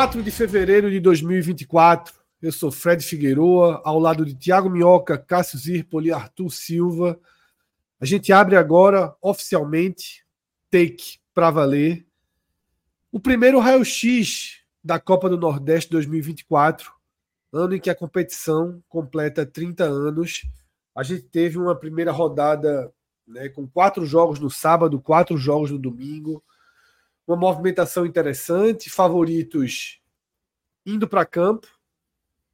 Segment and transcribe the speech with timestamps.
[0.00, 2.14] 4 de fevereiro de 2024.
[2.40, 7.20] Eu sou Fred Figueroa, ao lado de Tiago Minhoca, Cássio Zirpoli, Arthur Silva.
[8.00, 10.24] A gente abre agora, oficialmente,
[10.70, 12.06] take para valer,
[13.12, 16.90] o primeiro raio-x da Copa do Nordeste 2024,
[17.52, 20.46] ano em que a competição completa 30 anos.
[20.96, 22.90] A gente teve uma primeira rodada
[23.28, 26.42] né, com quatro jogos no sábado, quatro jogos no domingo
[27.26, 30.00] uma movimentação interessante, favoritos
[30.84, 31.68] indo para campo,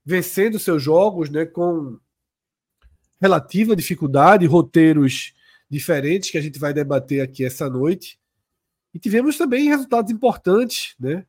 [0.05, 1.99] vencendo seus jogos, né, com
[3.21, 5.35] relativa dificuldade, roteiros
[5.69, 8.19] diferentes que a gente vai debater aqui essa noite.
[8.93, 11.27] E tivemos também resultados importantes, né,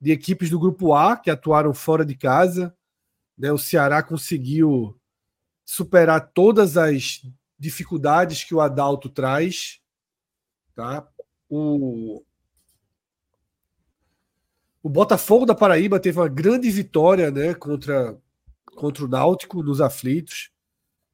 [0.00, 2.76] de equipes do grupo A que atuaram fora de casa,
[3.36, 3.50] né?
[3.50, 4.98] O Ceará conseguiu
[5.64, 7.22] superar todas as
[7.58, 9.80] dificuldades que o Adalto traz,
[10.74, 11.08] tá?
[11.48, 12.22] O
[14.84, 18.20] o Botafogo da Paraíba teve uma grande vitória né, contra,
[18.76, 20.50] contra o Náutico nos aflitos.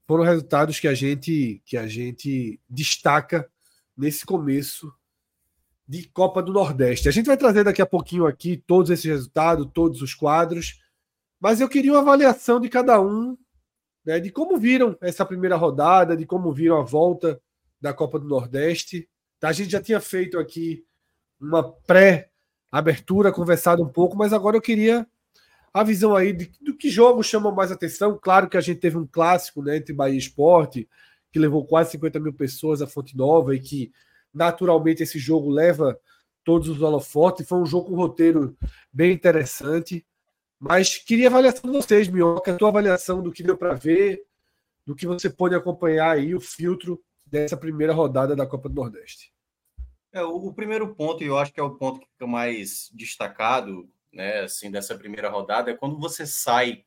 [0.09, 3.49] Foram resultados que a gente que a gente destaca
[3.97, 4.93] nesse começo
[5.87, 7.09] de Copa do Nordeste.
[7.09, 10.81] A gente vai trazer daqui a pouquinho aqui todos esses resultados, todos os quadros,
[11.39, 13.39] mas eu queria uma avaliação de cada um,
[14.05, 17.41] né, de como viram essa primeira rodada, de como viram a volta
[17.81, 19.09] da Copa do Nordeste.
[19.41, 20.85] A gente já tinha feito aqui
[21.41, 22.30] uma pré
[22.71, 25.07] abertura, conversado um pouco, mas agora eu queria
[25.73, 28.19] a visão aí de, do que jogos chamam mais atenção.
[28.21, 30.89] Claro que a gente teve um clássico né, entre Bahia e Esporte,
[31.33, 33.93] que levou quase 50 mil pessoas à Fonte Nova e que
[34.33, 35.99] naturalmente esse jogo leva
[36.45, 37.47] todos os holofotes.
[37.47, 38.57] Foi um jogo com um roteiro
[38.93, 40.05] bem interessante.
[40.59, 44.23] Mas queria a avaliação de vocês, Minhoca, a tua avaliação do que deu para ver,
[44.85, 49.33] do que você pode acompanhar aí, o filtro dessa primeira rodada da Copa do Nordeste.
[50.13, 52.91] É, o, o, primeiro ponto, e eu acho que é o ponto que fica mais
[52.93, 56.85] destacado, né, assim, dessa primeira rodada, é quando você sai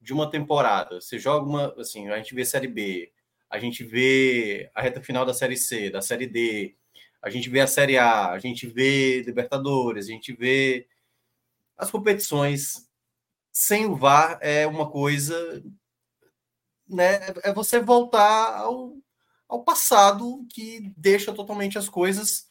[0.00, 3.12] de uma temporada, você joga uma, assim, a gente vê Série B,
[3.50, 6.76] a gente vê a reta final da Série C, da Série D,
[7.22, 10.86] a gente vê a Série A, a gente vê Libertadores, a gente vê
[11.76, 12.88] as competições.
[13.52, 15.62] Sem o VAR é uma coisa,
[16.88, 18.96] né, é você voltar ao
[19.48, 22.48] ao passado que deixa totalmente as coisas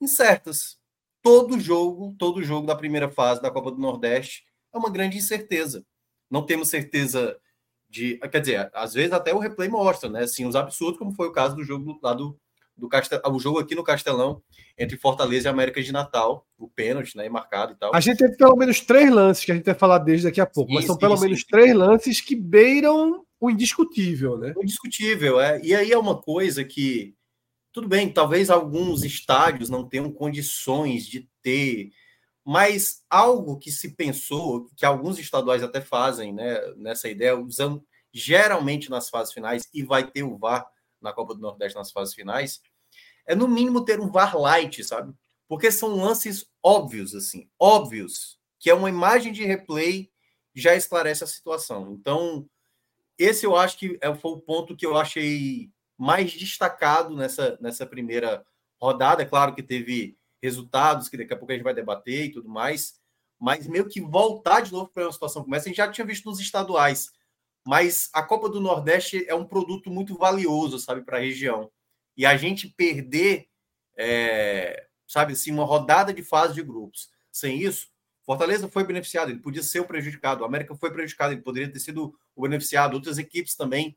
[0.00, 0.78] incertas.
[1.22, 5.84] Todo jogo, todo jogo da primeira fase da Copa do Nordeste é uma grande incerteza.
[6.30, 7.38] Não temos certeza
[7.88, 10.22] de, quer dizer, às vezes até o replay mostra, né?
[10.22, 12.38] Assim, os absurdos, como foi o caso do jogo lá do,
[12.76, 14.40] do Castel, o jogo aqui no Castelão
[14.78, 17.94] entre Fortaleza e América de Natal, o pênalti, né, marcado e tal.
[17.94, 20.46] A gente teve pelo menos três lances que a gente vai falar desde daqui a
[20.46, 24.52] pouco, sim, mas são pelo sim, menos três lances que beiram o indiscutível, né?
[24.54, 25.60] O indiscutível, é.
[25.64, 27.16] E aí é uma coisa que,
[27.72, 31.90] tudo bem, talvez alguns estádios não tenham condições de ter,
[32.44, 38.90] mas algo que se pensou, que alguns estaduais até fazem, né, nessa ideia, usando geralmente
[38.90, 40.68] nas fases finais, e vai ter o VAR
[41.00, 42.60] na Copa do Nordeste nas fases finais,
[43.26, 45.14] é no mínimo ter um VAR light, sabe?
[45.48, 50.10] Porque são lances óbvios, assim, óbvios, que é uma imagem de replay
[50.54, 51.92] já esclarece a situação.
[51.92, 52.46] Então,
[53.22, 57.84] esse eu acho que é, foi o ponto que eu achei mais destacado nessa, nessa
[57.86, 58.44] primeira
[58.80, 59.22] rodada.
[59.22, 62.48] É claro que teve resultados que daqui a pouco a gente vai debater e tudo
[62.48, 62.98] mais,
[63.38, 66.06] mas meio que voltar de novo para uma situação como essa, a gente já tinha
[66.06, 67.10] visto nos estaduais.
[67.66, 71.70] Mas a Copa do Nordeste é um produto muito valioso, sabe, para a região.
[72.16, 73.48] E a gente perder,
[73.98, 77.88] é, sabe assim, uma rodada de fase de grupos sem isso,
[78.30, 80.42] Fortaleza foi beneficiado, ele podia ser o prejudicado.
[80.42, 82.94] O América foi prejudicado, ele poderia ter sido o beneficiado.
[82.94, 83.96] Outras equipes também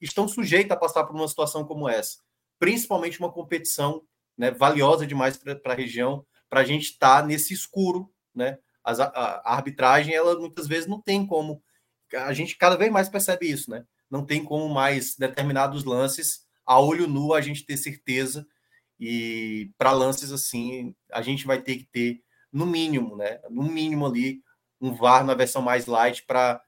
[0.00, 2.18] estão sujeitas a passar por uma situação como essa,
[2.58, 4.02] principalmente uma competição
[4.38, 8.12] né, valiosa demais para a região, para a gente estar tá nesse escuro.
[8.34, 8.58] Né?
[8.84, 11.62] a, a, arbitragem, ela muitas vezes não tem como.
[12.14, 13.84] A gente cada vez mais percebe isso, né?
[14.12, 18.46] não tem como mais determinados lances a olho nu a gente ter certeza
[19.00, 22.22] e para lances assim a gente vai ter que ter
[22.52, 23.40] no mínimo, né?
[23.50, 24.42] No mínimo ali
[24.80, 26.60] um VAR na versão mais light para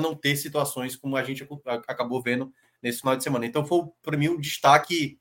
[0.00, 1.46] não ter situações como a gente
[1.88, 2.52] acabou vendo
[2.82, 3.46] nesse final de semana.
[3.46, 5.18] Então foi para mim o destaque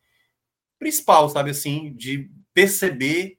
[0.78, 3.38] principal, sabe assim, de perceber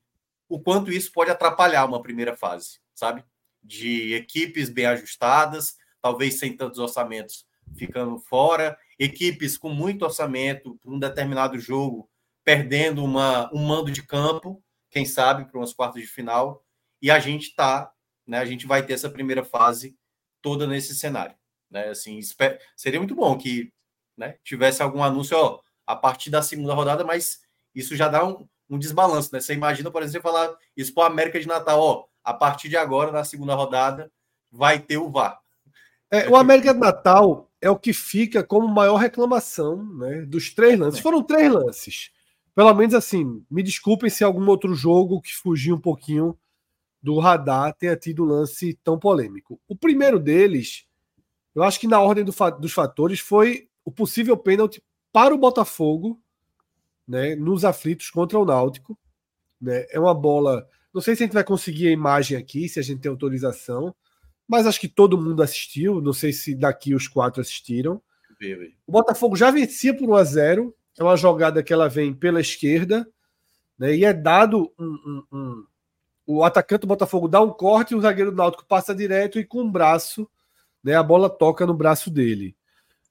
[0.49, 3.25] o quanto isso pode atrapalhar uma primeira fase, sabe?
[3.63, 7.47] De equipes bem ajustadas, talvez sem tantos orçamentos
[7.77, 12.11] ficando fora, equipes com muito orçamento para um determinado jogo
[12.43, 16.65] perdendo uma, um mando de campo, quem sabe, para umas quartas de final,
[17.01, 17.93] e a gente tá,
[18.27, 18.39] né?
[18.39, 19.97] A gente vai ter essa primeira fase
[20.43, 21.35] toda nesse cenário,
[21.71, 21.89] né?
[21.89, 23.73] Assim, espero, seria muito bom que,
[24.17, 27.41] né, tivesse algum anúncio, ó, a partir da segunda rodada, mas
[27.75, 29.41] isso já dá um, um desbalanço, né?
[29.41, 32.77] Você imagina, por exemplo, falar isso para a América de Natal, ó, a partir de
[32.77, 34.11] agora, na segunda rodada,
[34.51, 35.41] vai ter o VAR.
[36.11, 40.79] É, o América de Natal é o que fica como maior reclamação né, dos três
[40.79, 41.01] lances.
[41.01, 42.11] Foram três lances.
[42.55, 46.37] Pelo menos assim, me desculpem se algum outro jogo que fugiu um pouquinho
[47.03, 49.61] do radar tenha tido lance tão polêmico.
[49.67, 50.87] O primeiro deles,
[51.55, 54.83] eu acho que na ordem do, dos fatores, foi o possível pênalti
[55.13, 56.21] para o Botafogo
[57.07, 58.99] né, nos aflitos contra o Náutico.
[59.61, 59.87] Né?
[59.91, 60.69] É uma bola.
[60.93, 63.95] Não sei se a gente vai conseguir a imagem aqui, se a gente tem autorização,
[64.47, 66.01] mas acho que todo mundo assistiu.
[66.01, 68.03] Não sei se daqui os quatro assistiram.
[68.87, 72.41] O Botafogo já vencia por 1 a 0 É uma jogada que ela vem pela
[72.41, 73.09] esquerda,
[73.79, 73.95] né?
[73.95, 75.67] E é dado um, um, um,
[76.27, 79.63] o atacante do Botafogo dá um corte, o zagueiro do Náutico passa direto e com
[79.63, 80.29] o braço,
[80.83, 80.95] né?
[80.95, 82.55] A bola toca no braço dele.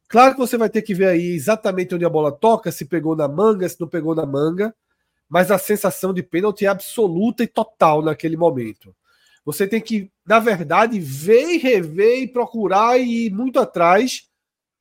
[0.07, 3.15] Claro que você vai ter que ver aí exatamente onde a bola toca, se pegou
[3.15, 4.73] na manga, se não pegou na manga,
[5.29, 8.95] mas a sensação de pênalti é absoluta e total naquele momento.
[9.45, 14.27] Você tem que, na verdade, ver e rever e procurar e ir muito atrás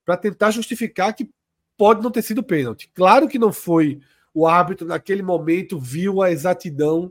[0.04, 1.30] para tentar justificar que
[1.78, 2.90] pode não ter sido pênalti.
[2.92, 4.00] Claro que não foi
[4.34, 7.08] o árbitro naquele momento viu a exatidão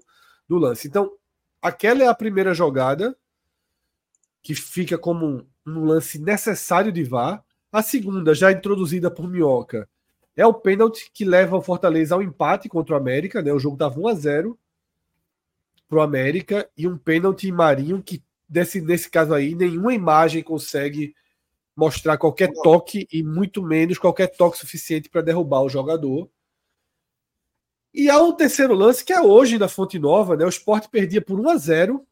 [0.48, 0.88] do lance.
[0.88, 1.14] Então,
[1.62, 3.18] aquela é a primeira jogada
[4.44, 7.44] que fica como um, um lance necessário de VAR.
[7.72, 9.90] A segunda, já introduzida por Minhoca,
[10.36, 13.52] é o pênalti que leva o Fortaleza ao empate contra o América, né?
[13.52, 14.60] O jogo estava 1 a 0
[15.90, 20.44] para o América e um pênalti em Marinho que desse, nesse caso aí nenhuma imagem
[20.44, 21.16] consegue
[21.78, 26.28] mostrar qualquer toque e muito menos qualquer toque suficiente para derrubar o jogador.
[27.94, 30.44] E há um terceiro lance que é hoje na Fonte Nova, né?
[30.44, 32.08] O Sport perdia por 1 a 0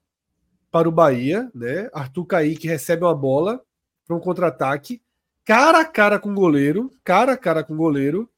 [0.69, 1.89] para o Bahia, né?
[1.91, 3.59] Arthur Kaique recebe uma bola
[4.05, 5.01] para um contra-ataque,
[5.43, 8.29] cara a cara com o goleiro, cara a cara com o goleiro,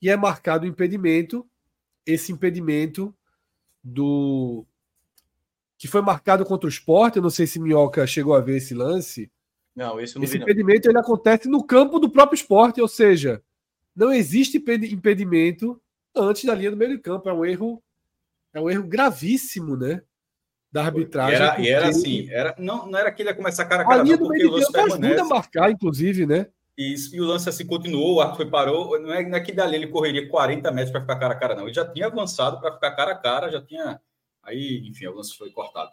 [0.00, 1.44] e é marcado o impedimento.
[2.06, 3.12] Esse impedimento
[3.82, 4.64] do
[5.76, 7.16] que foi marcado contra o esporte.
[7.16, 9.28] Eu não sei se Minhoca chegou a ver esse lance.
[9.74, 10.92] Não, esse não Esse vi, impedimento não.
[10.92, 13.42] ele acontece no campo do próprio esporte, ou seja,
[13.96, 15.80] não existe impedimento
[16.14, 17.28] antes da linha do meio de campo.
[17.28, 17.82] É um erro,
[18.52, 20.02] é um erro gravíssimo, né?
[20.70, 21.34] Da arbitragem.
[21.34, 23.86] E era, e era assim, era, não, não era que ele ia começar cara a
[23.86, 26.46] cara, a linha não, do meio de campo ajuda a marcar, inclusive, né?
[26.76, 28.98] Isso, e o lance assim continuou, o arco foi parou.
[28.98, 31.54] Não é, não é que dali ele correria 40 metros para ficar cara a cara,
[31.54, 31.64] não.
[31.64, 34.00] Ele já tinha avançado para ficar cara a cara, já tinha.
[34.42, 35.90] Aí, enfim, o lance foi cortado.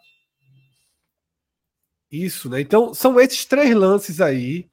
[2.10, 2.60] Isso, né?
[2.60, 4.68] Então, são esses três lances aí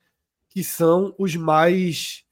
[0.49, 2.23] que são os mais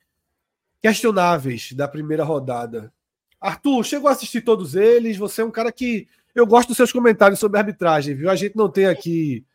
[0.82, 2.92] questionáveis da primeira rodada.
[3.40, 5.18] Arthur, chegou a assistir todos eles.
[5.18, 6.08] Você é um cara que.
[6.34, 8.30] Eu gosto dos seus comentários sobre arbitragem, viu?
[8.30, 9.46] A gente não tem aqui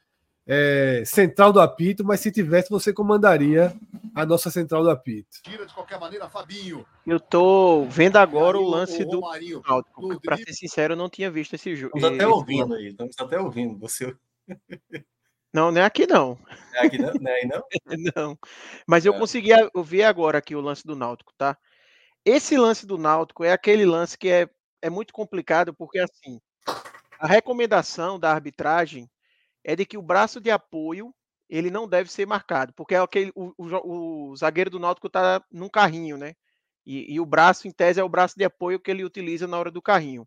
[0.47, 3.73] é, central do apito, mas se tivesse, você comandaria
[4.15, 5.29] a nossa central do apito.
[5.43, 6.87] Tira de qualquer maneira, Fabinho.
[7.07, 10.21] Eu tô vendo agora o lance do Náutico.
[10.21, 11.97] Para ser sincero, eu não tinha visto esse jogo.
[11.97, 14.15] Estamos até ouvindo aí, estamos até ouvindo você.
[15.53, 16.39] Não, não é aqui não.
[16.75, 17.13] É aqui não?
[17.15, 17.63] Não é aí não?
[18.17, 18.39] não.
[18.87, 19.19] Mas eu é.
[19.19, 21.57] consegui ouvir agora aqui o lance do Náutico, tá?
[22.25, 24.49] Esse lance do Náutico é aquele lance que é,
[24.83, 26.41] é muito complicado, porque assim,
[27.19, 29.11] a recomendação da arbitragem
[29.65, 31.15] é de que o braço de apoio
[31.49, 35.45] ele não deve ser marcado, porque é aquele, o, o, o zagueiro do Náutico está
[35.51, 36.35] num carrinho, né?
[36.87, 39.59] E, e, o braço, em tese, é o braço de apoio que ele utiliza na
[39.59, 40.27] hora do carrinho.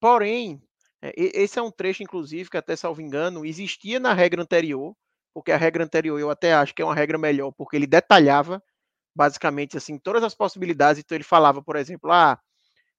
[0.00, 0.71] Porém, é,
[1.16, 4.94] esse é um trecho, inclusive, que até salvo engano, existia na regra anterior,
[5.34, 8.62] porque a regra anterior eu até acho que é uma regra melhor, porque ele detalhava
[9.14, 11.02] basicamente assim todas as possibilidades.
[11.02, 12.38] Então ele falava, por exemplo, ah,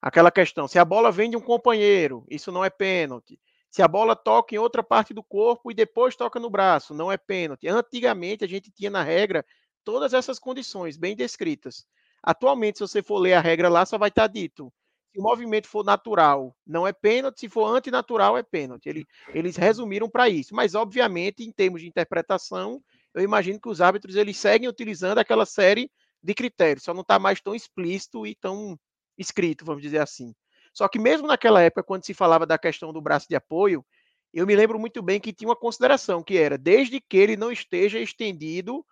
[0.01, 3.39] aquela questão, se a bola vem de um companheiro, isso não é pênalti.
[3.69, 7.11] Se a bola toca em outra parte do corpo e depois toca no braço, não
[7.11, 7.67] é pênalti.
[7.67, 9.43] Antigamente a gente tinha na regra
[9.83, 11.85] todas essas condições bem descritas.
[12.21, 14.71] Atualmente, se você for ler a regra lá, só vai estar dito:
[15.13, 18.89] se o movimento for natural, não é pênalti, se for antinatural, é pênalti.
[18.89, 20.55] Eles, eles resumiram para isso.
[20.55, 22.81] Mas, obviamente, em termos de interpretação,
[23.13, 25.91] eu imagino que os árbitros eles seguem utilizando aquela série
[26.21, 28.79] de critérios, só não está mais tão explícito e tão
[29.17, 30.33] escrito, vamos dizer assim.
[30.73, 33.85] Só que mesmo naquela época, quando se falava da questão do braço de apoio,
[34.33, 37.51] eu me lembro muito bem que tinha uma consideração que era desde que ele não
[37.51, 38.83] esteja estendido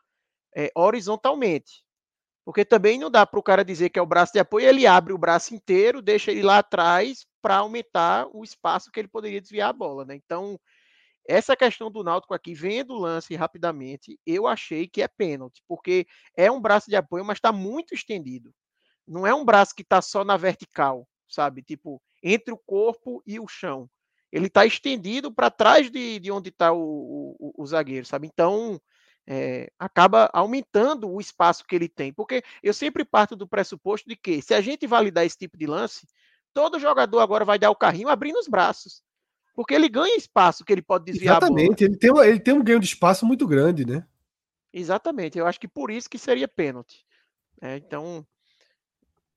[0.56, 1.84] é, horizontalmente.
[2.44, 4.88] Porque também não dá para o cara dizer que é o braço de apoio, ele
[4.88, 9.42] abre o braço inteiro, deixa ele lá atrás para aumentar o espaço que ele poderia
[9.42, 10.06] desviar a bola.
[10.06, 10.16] Né?
[10.16, 10.60] Então,
[11.28, 16.08] essa questão do Náutico aqui, vendo o lance rapidamente, eu achei que é pênalti, porque
[16.36, 18.54] é um braço de apoio, mas está muito estendido.
[19.08, 21.62] Não é um braço que está só na vertical, sabe?
[21.62, 23.90] Tipo, entre o corpo e o chão.
[24.32, 28.28] Ele está estendido para trás de, de onde está o, o, o, zagueiro, sabe?
[28.28, 28.82] Então,
[29.34, 32.12] é, acaba aumentando o espaço que ele tem.
[32.12, 35.66] Porque eu sempre parto do pressuposto de que, se a gente validar esse tipo de
[35.66, 36.06] lance,
[36.54, 39.02] todo jogador agora vai dar o carrinho abrindo os braços.
[39.56, 42.80] Porque ele ganha espaço que ele pode desviar Exatamente, Ele, tem, ele tem um ganho
[42.82, 44.06] de espaço muito grande, né?
[44.74, 47.06] Exatamente, eu acho que por isso que seria pênalti.
[47.62, 48.26] É, então,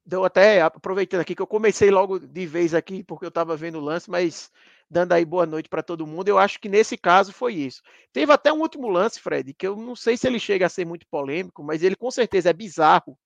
[0.05, 3.79] deu até, aproveitando aqui que eu comecei logo de vez aqui, porque eu estava vendo
[3.79, 4.51] o lance, mas
[4.91, 7.83] dando aí boa noite para todo mundo, eu acho que nesse caso foi isso.
[8.13, 10.85] Teve até um último lance, Fred, que eu não sei se ele chega a ser
[10.85, 13.19] muito polêmico, mas ele com certeza é bizarro,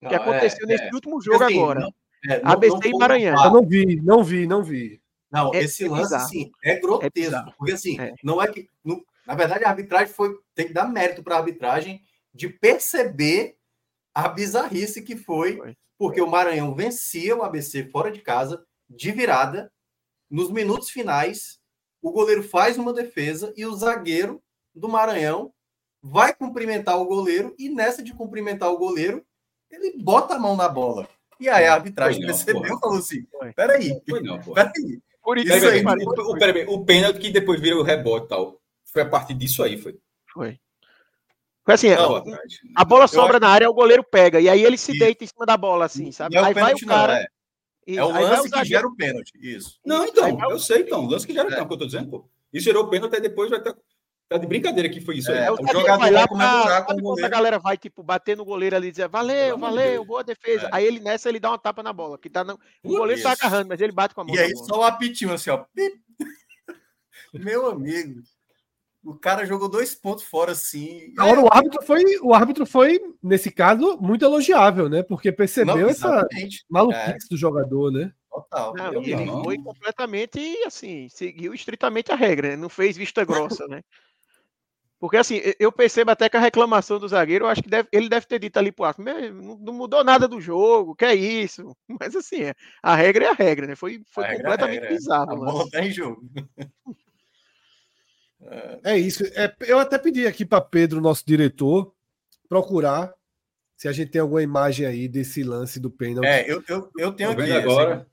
[0.00, 0.90] não, que aconteceu é, nesse é.
[0.92, 1.80] último jogo assim, agora.
[1.80, 1.94] Não,
[2.28, 3.44] é, não, ABC e Maranhão.
[3.44, 5.00] Eu não vi, não vi, não vi.
[5.30, 6.24] Não, é, esse é lance, bizarro.
[6.24, 7.36] assim, é grotesco.
[7.36, 8.12] É porque, assim, é.
[8.22, 8.68] não é que.
[8.84, 10.36] Não, na verdade, a arbitragem foi.
[10.54, 12.02] Tem que dar mérito para a arbitragem
[12.34, 13.56] de perceber
[14.14, 19.10] a bizarrice que foi, foi, porque o Maranhão vencia o ABC fora de casa, de
[19.10, 19.72] virada.
[20.32, 21.58] Nos minutos finais,
[22.00, 24.42] o goleiro faz uma defesa e o zagueiro
[24.74, 25.52] do Maranhão
[26.02, 29.22] vai cumprimentar o goleiro, e nessa de cumprimentar o goleiro,
[29.70, 31.06] ele bota a mão na bola.
[31.38, 35.00] E aí a arbitragem percebeu e falou assim: peraí, peraí.
[35.22, 38.60] Por isso pera, aí, o, pera, o pênalti que depois vira o rebote e tal.
[38.86, 39.98] Foi a partir disso aí, foi.
[40.32, 40.58] Foi.
[41.62, 42.24] Foi assim, não,
[42.74, 45.46] a, bola sobra na área, o goleiro pega, e aí ele se deita em cima
[45.46, 46.36] da bola, assim, sabe?
[46.36, 47.14] É aí vai o cara.
[47.14, 47.26] Não, é.
[47.86, 48.04] É.
[48.04, 49.32] o lance que gera o pênalti.
[49.40, 49.78] Isso.
[49.84, 51.04] Não, então, eu sei, então.
[51.04, 51.54] O lance que gera o é.
[51.54, 52.28] pênalti, que eu tô dizendo, pô.
[52.52, 53.74] Isso gerou pênalti, aí depois vai estar.
[54.28, 55.50] Tá de brincadeira que foi isso é, aí.
[55.50, 57.26] o, jogador vai lá comemorar com o goleiro.
[57.26, 60.66] A galera vai, tipo, bater no goleiro ali e dizer, valeu, valeu, boa defesa.
[60.66, 60.70] É.
[60.72, 62.16] Aí ele nessa, ele dá uma tapa na bola.
[62.16, 62.58] Que tá no...
[62.82, 63.24] O goleiro isso.
[63.24, 64.34] tá agarrando, mas ele bate com a mão.
[64.34, 65.64] E aí só o apitinho assim, ó.
[67.34, 68.22] Meu amigo.
[69.04, 71.12] O cara jogou dois pontos fora assim.
[71.18, 75.02] Agora o árbitro foi, o árbitro foi nesse caso muito elogiável, né?
[75.02, 76.26] Porque percebeu não, essa
[76.70, 77.28] maluquice é.
[77.30, 78.12] do jogador, né?
[78.30, 78.72] Total.
[78.74, 79.44] Não, ele não.
[79.44, 82.56] foi completamente assim, seguiu estritamente a regra, né?
[82.56, 83.82] não fez vista grossa, né?
[85.02, 88.08] Porque assim, eu percebo até que a reclamação do zagueiro, eu acho que deve, ele
[88.08, 91.76] deve ter dito ali pro árbitro, não, mudou nada do jogo, que é isso.
[92.00, 93.74] Mas assim, é, a regra é a regra, né?
[93.74, 95.32] Foi, foi é completamente regra, bizarro.
[95.32, 96.22] A bola tá em jogo.
[98.82, 99.24] É isso.
[99.34, 101.92] É, eu até pedi aqui para Pedro, nosso diretor,
[102.48, 103.12] procurar
[103.76, 106.26] se a gente tem alguma imagem aí desse lance do pênalti.
[106.26, 107.52] É, eu, eu, eu tenho aqui.
[107.52, 108.06] agora.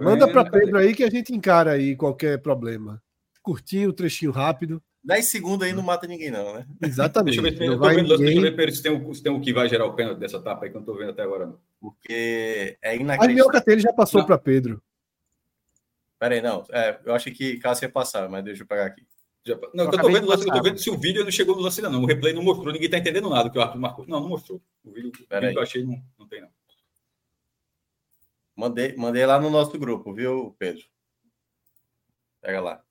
[0.00, 3.02] Manda para Pedro aí que a gente encara aí qualquer problema.
[3.42, 4.82] Curtinho, trechinho rápido.
[5.04, 6.66] 10 segundos aí não mata ninguém, não, né?
[6.82, 7.38] Exatamente.
[7.38, 8.16] Deixa eu ver, ninguém...
[8.16, 10.38] deixa eu ver se, tem um, se tem um que vai gerar o pênalti dessa
[10.38, 11.46] etapa aí que eu não tô vendo até agora.
[11.46, 11.60] Não.
[11.78, 13.50] Porque é inacreditável.
[13.50, 14.82] A minha já passou para Pedro.
[16.18, 16.64] Pera aí, não.
[16.70, 19.06] É, eu achei que Cássio ia passar, mas deixa eu pegar aqui.
[19.46, 21.54] Já, não, eu, eu tô vendo lance, eu tô vendo se o vídeo não chegou
[21.54, 22.02] no lance ainda, não.
[22.02, 24.06] O replay não mostrou, ninguém tá entendendo nada que o árbitro marcou.
[24.06, 24.60] Não, não mostrou.
[24.82, 26.48] O vídeo, o vídeo que eu achei não, não tem, não.
[28.56, 30.82] Mandei, mandei lá no nosso grupo, viu, Pedro?
[32.40, 32.82] Pega lá.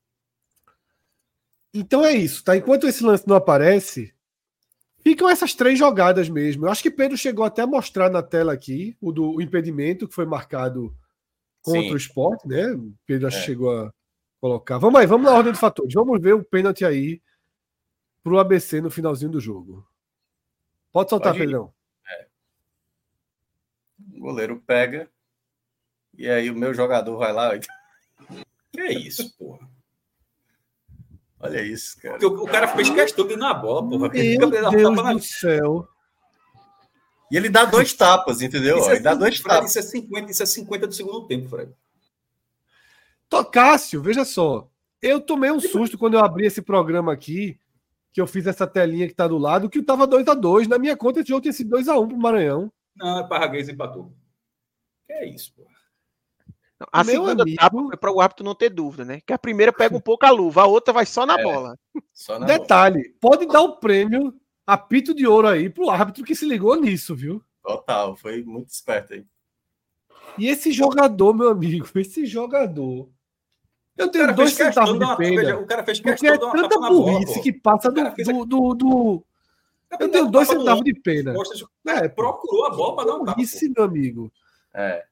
[1.72, 2.56] Então é isso, tá?
[2.56, 4.14] Enquanto esse lance não aparece,
[5.00, 6.66] ficam essas três jogadas mesmo.
[6.66, 10.06] Eu acho que Pedro chegou até a mostrar na tela aqui o do o impedimento
[10.06, 10.94] que foi marcado
[11.62, 11.92] contra Sim.
[11.92, 12.62] o esporte, né?
[13.04, 13.40] Pedro acho é.
[13.40, 13.92] que chegou a
[14.44, 14.76] colocar.
[14.76, 15.94] Vamos aí, vamos na ordem de fatores.
[15.94, 17.22] Vamos ver o pênalti aí
[18.22, 19.88] pro ABC no finalzinho do jogo.
[20.92, 21.72] Pode soltar, Pode Pedrão.
[22.06, 22.26] É.
[24.12, 25.10] O goleiro pega
[26.12, 27.52] e aí o meu jogador vai lá.
[28.70, 29.70] Que é isso, porra?
[31.38, 32.18] Olha isso, cara.
[32.18, 34.08] Porque o, o cara fez questão de ir na bola, porra.
[34.08, 35.88] Meu Deus do céu.
[37.30, 38.78] E ele dá dois tapas, entendeu?
[38.78, 39.70] Isso é, ele dá dois Fred, tapas.
[39.70, 41.72] Isso é 50, isso é 50 do segundo tempo, Fred.
[43.42, 44.68] Cássio, veja só.
[45.00, 47.58] Eu tomei um susto quando eu abri esse programa aqui,
[48.12, 50.68] que eu fiz essa telinha que tá do lado, que eu tava 2 a 2
[50.68, 52.72] Na minha conta, esse jogo tinha sido 2x1 um pro Maranhão.
[52.94, 54.12] Não, é Parraguês empatou.
[55.06, 55.74] Que é isso, porra.
[56.92, 57.56] A Meu segunda amigo...
[57.56, 59.20] etapa foi para o árbitro não ter dúvida, né?
[59.24, 61.78] Que a primeira pega um pouco a luva, a outra vai só na é, bola.
[62.12, 63.14] Só na Detalhe, bola.
[63.20, 64.34] pode dar o prêmio
[64.66, 67.42] apito de ouro aí pro árbitro que se ligou nisso, viu?
[67.62, 69.26] Total, foi muito esperto aí.
[70.38, 73.08] E esse jogador, meu amigo, esse jogador,
[73.96, 75.56] Eu tenho dois centavos de pena.
[75.56, 79.24] O cara fez questão porque é tanta burrice bola, que passa do, do, do, do...
[80.00, 81.34] Eu tenho dois centavos de pena.
[81.86, 83.40] É, procurou a bola para dar um tapa.
[83.40, 84.32] Isso, meu amigo.
[84.74, 85.04] É.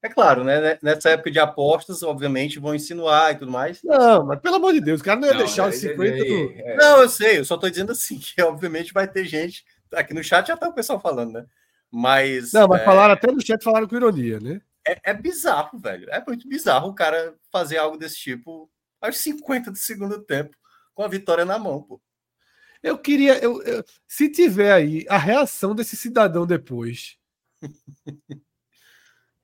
[0.00, 0.78] É claro, né?
[0.80, 3.82] Nessa época de apostas, obviamente, vão insinuar e tudo mais.
[3.82, 6.24] Não, mas pelo amor de Deus, o cara não ia não, deixar os 50 é,
[6.24, 6.52] do...
[6.54, 6.76] é.
[6.76, 9.64] Não, eu sei, eu só tô dizendo assim, que obviamente vai ter gente.
[9.92, 11.46] Aqui no chat já tá o pessoal falando, né?
[11.90, 12.52] Mas.
[12.52, 12.84] Não, mas é...
[12.84, 14.60] falaram até no chat, falaram com ironia, né?
[14.88, 16.08] É, é, bizarro, velho.
[16.10, 20.56] É muito bizarro o cara fazer algo desse tipo aos 50 do segundo tempo,
[20.94, 22.00] com a vitória na mão, pô.
[22.82, 23.38] Eu queria.
[23.38, 27.18] Eu, eu, se tiver aí a reação desse cidadão depois.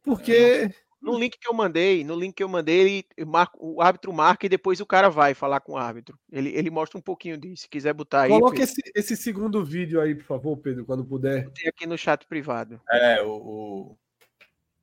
[0.03, 0.71] Porque.
[1.03, 4.47] No link que eu mandei, no link que eu mandei, ele marca, o árbitro marca
[4.47, 6.19] e depois o cara vai falar com o árbitro.
[6.33, 7.65] Ele, ele mostra um pouquinho disso.
[7.65, 8.31] Se quiser botar aí.
[8.31, 11.51] Coloque esse, esse segundo vídeo aí, por favor, Pedro, quando puder.
[11.51, 12.81] Tem aqui no chat privado.
[12.91, 13.99] É, o, o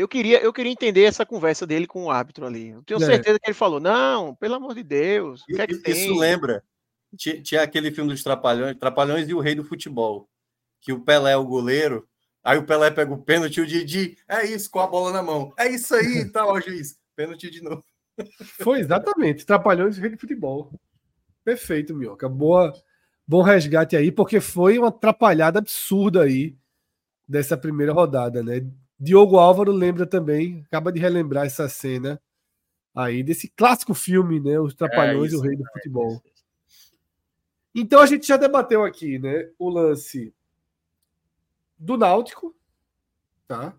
[0.00, 2.70] Eu queria, eu queria entender essa conversa dele com o árbitro ali.
[2.70, 3.04] Eu tenho é.
[3.04, 5.44] certeza que ele falou: não, pelo amor de Deus.
[5.44, 6.64] Que é que isso lembra?
[7.16, 10.26] Tinha, tinha, aquele filme dos Trapalhões, Trapalhões e o Rei do Futebol.
[10.80, 12.08] Que o Pelé é o goleiro,
[12.42, 15.22] aí o Pelé pega o pênalti e o Didi, é isso, com a bola na
[15.22, 15.52] mão.
[15.58, 16.98] É isso aí, tá, ó, juiz.
[17.14, 17.84] Pênalti de novo.
[18.62, 20.72] Foi exatamente, Trapalhões e o Rei do Futebol.
[21.44, 22.26] Perfeito, Mioca.
[22.28, 22.72] Boa,
[23.26, 26.56] bom resgate aí, porque foi uma atrapalhada absurda aí
[27.26, 28.66] dessa primeira rodada, né?
[29.00, 32.20] Diogo Álvaro lembra também, acaba de relembrar essa cena
[32.94, 34.60] aí desse clássico filme, né?
[34.60, 36.22] Os Trapalhões é, e o Rei do Futebol.
[37.74, 39.48] Então a gente já debateu aqui, né?
[39.58, 40.34] O lance
[41.78, 42.54] do Náutico,
[43.48, 43.74] tá?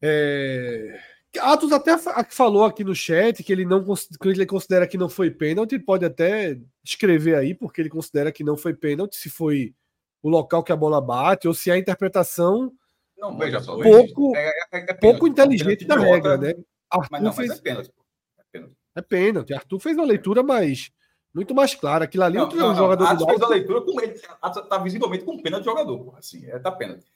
[0.00, 0.98] É...
[1.38, 1.96] Atos até
[2.30, 6.06] falou aqui no chat que ele não que ele considera que não foi pênalti, pode
[6.06, 9.74] até escrever aí porque ele considera que não foi pênalti, se foi
[10.22, 12.72] o local que a bola bate ou se a interpretação
[13.18, 13.76] não, veja só.
[13.80, 16.54] Pouco, é, é, é pouco inteligente da regra, né?
[16.90, 17.48] Arthur mas não, fez...
[17.48, 17.90] mas é pênalti.
[18.38, 18.76] É pênalti.
[18.94, 19.54] É pênalti.
[19.54, 20.90] Arthur fez uma leitura mais,
[21.34, 22.04] muito mais clara.
[22.04, 23.04] Aquilo ali, não, não, um jogador.
[23.04, 24.20] Arthur fez a leitura com ele.
[24.68, 26.14] Tá visivelmente com pênalti de jogador.
[26.16, 27.06] Assim, é, tá pênalti.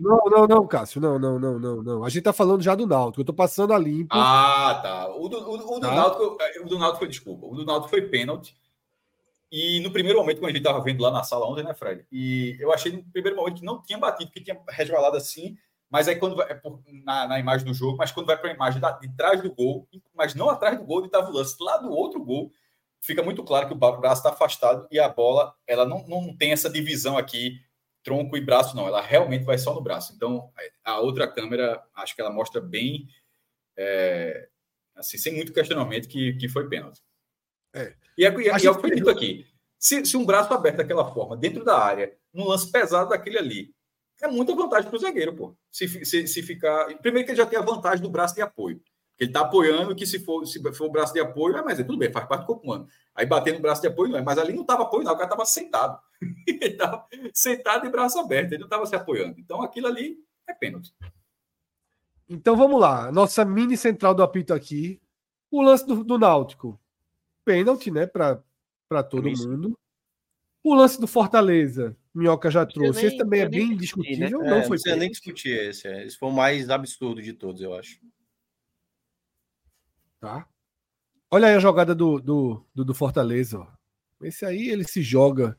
[0.00, 2.04] Não, não, não, Cássio, não, não, não, não, não.
[2.04, 3.22] A gente tá falando já do Náutico.
[3.22, 4.14] Eu tô passando a limpo.
[4.14, 5.08] Ah, tá.
[5.16, 5.94] O do, o, o do tá?
[5.94, 7.46] Náutico, o do Náutico foi desculpa.
[7.46, 8.56] O do Náutico foi pênalti.
[9.50, 12.06] E no primeiro momento, quando a gente estava vendo lá na sala ontem, né, Fred?
[12.12, 15.56] E eu achei no primeiro momento que não tinha batido, que tinha resvalado assim,
[15.90, 18.50] mas aí quando vai, é por, na, na, imagem do jogo, mas quando vai para
[18.50, 21.32] a imagem da, de trás do gol, mas não atrás do gol, onde estava o
[21.32, 22.52] lance, lá do outro gol,
[23.00, 26.52] fica muito claro que o braço está afastado e a bola, ela não, não tem
[26.52, 27.58] essa divisão aqui,
[28.02, 30.12] tronco e braço, não, ela realmente vai só no braço.
[30.14, 30.50] Então,
[30.84, 33.08] a outra câmera, acho que ela mostra bem,
[33.76, 34.48] é,
[34.94, 37.00] assim, sem muito questionamento, que, que foi pênalti.
[37.74, 37.94] É.
[38.16, 39.46] E é, e é, é o que foi dito aqui.
[39.78, 43.74] Se, se, um braço aberto daquela forma, dentro da área, num lance pesado daquele ali,
[44.20, 45.56] é muita vantagem para o zagueiro, pô.
[45.70, 46.86] Se, se, se, ficar.
[46.98, 48.80] Primeiro que ele já tem a vantagem do braço de apoio.
[49.18, 51.84] Ele está apoiando que se for, se for o braço de apoio, é, mas é
[51.84, 52.88] tudo bem, faz parte do corpo humano.
[53.14, 55.16] Aí bater no braço de apoio não é, mas ali não estava apoio, não, o
[55.16, 55.98] cara estava sentado.
[56.46, 59.38] ele estava sentado e braço aberto, ele não estava se apoiando.
[59.38, 60.92] Então aquilo ali é pênalti.
[62.28, 65.00] Então vamos lá, nossa mini central do apito aqui.
[65.50, 66.78] O lance do, do Náutico
[67.48, 69.48] pênalti, né, para todo Isso.
[69.48, 69.78] mundo.
[70.62, 73.00] O lance do Fortaleza, Minhoca já trouxe.
[73.00, 74.40] Nem, esse também é bem discutível.
[74.42, 74.50] Né?
[74.50, 75.88] Não é, foi não nem discutir esse.
[75.88, 76.04] É.
[76.04, 77.98] Esse foi o mais absurdo de todos, eu acho.
[80.20, 80.46] Tá.
[81.30, 83.60] Olha aí a jogada do, do, do, do Fortaleza.
[83.60, 83.66] Ó.
[84.26, 85.58] Esse aí ele se joga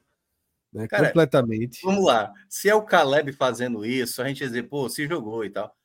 [0.71, 1.81] né, Cara, completamente.
[1.81, 2.31] Vamos lá.
[2.47, 5.75] Se é o Caleb fazendo isso, a gente ia dizer, pô, se jogou e tal.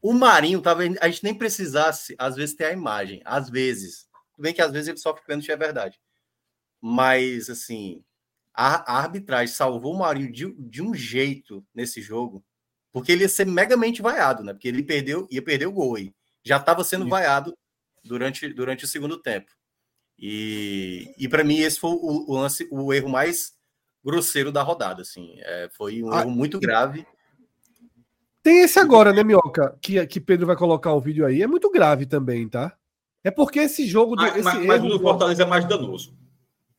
[0.00, 3.20] O Marinho, talvez a gente nem precisasse, às vezes, ter a imagem.
[3.26, 4.08] Às vezes.
[4.40, 6.00] Tudo bem que às vezes ele sofre pênalti, é verdade.
[6.80, 8.02] Mas, assim,
[8.54, 12.42] a, a arbitragem salvou o Marinho de, de, um jeito nesse jogo,
[12.90, 14.54] porque ele ia ser megamente vaiado, né?
[14.54, 16.14] Porque ele perdeu, ia perder o gol aí.
[16.42, 17.54] Já estava sendo vaiado
[18.02, 19.52] durante, durante o segundo tempo.
[20.18, 23.52] E, e para mim, esse foi o, o, lance, o erro mais
[24.02, 25.02] grosseiro da rodada.
[25.02, 25.34] Assim.
[25.40, 27.06] É, foi um ah, erro muito grave.
[28.42, 29.76] Tem esse agora, né, Mioca?
[29.82, 31.42] Que, que Pedro vai colocar o vídeo aí.
[31.42, 32.74] É muito grave também, tá?
[33.22, 34.16] É porque esse jogo.
[34.16, 36.16] Do, esse mas, mas o do Fortaleza é mais danoso.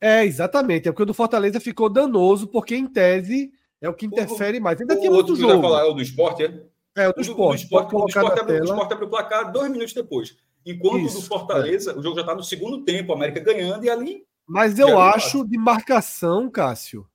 [0.00, 0.88] É, exatamente.
[0.88, 4.80] É porque o do Fortaleza ficou danoso, porque em tese é o que interfere mais.
[4.80, 5.62] Ainda o tinha outro jogo.
[5.62, 6.62] falar é o do esporte, é?
[6.96, 7.40] É, o do esporte.
[7.40, 10.36] O do esporte, o esporte, abre, o esporte abre o placar dois minutos depois.
[10.66, 11.96] Enquanto Isso, o do Fortaleza, é.
[11.96, 15.46] o jogo já está no segundo tempo, a América ganhando, e ali Mas eu acho
[15.46, 17.06] de marcação, Cássio.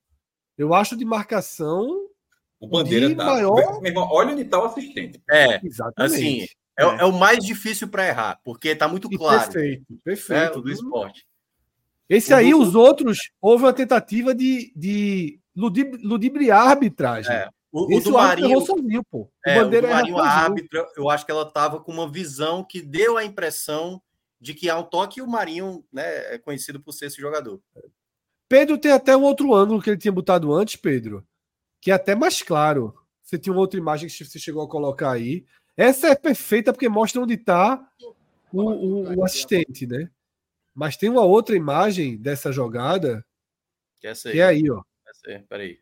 [0.58, 2.08] Eu acho de marcação.
[2.60, 3.26] O Bandeira tá.
[3.26, 3.80] Maior...
[3.82, 5.22] Meu irmão, olha onde está o assistente.
[5.30, 6.16] É, exatamente.
[6.16, 6.98] Assim, é, é.
[7.00, 9.42] é o mais difícil para errar, porque está muito claro.
[9.42, 10.60] perfeito, perfeito.
[10.60, 11.28] É, do esporte.
[12.10, 17.34] Esse aí, os outros, houve uma tentativa de, de ludibriar a arbitragem.
[17.34, 17.50] É.
[17.72, 19.24] O, o do Marinho, sozinho, pô.
[19.24, 22.10] O é, Bandeira o do Marinho, a árbitra, eu acho que ela estava com uma
[22.10, 24.02] visão que deu a impressão
[24.40, 27.60] de que há um toque e o Marinho né, é conhecido por ser esse jogador.
[28.48, 31.28] Pedro tem até um outro ângulo que ele tinha botado antes, Pedro,
[31.82, 32.96] que é até mais claro.
[33.22, 35.46] Você tinha uma outra imagem que você chegou a colocar aí.
[35.78, 37.88] Essa é perfeita porque mostra onde está
[38.52, 40.10] o, o, o, assistente, né?
[40.74, 43.24] Mas tem uma outra imagem dessa jogada
[44.00, 44.82] que, é essa aí, que é aí, ó.
[45.08, 45.80] Essa aí, peraí.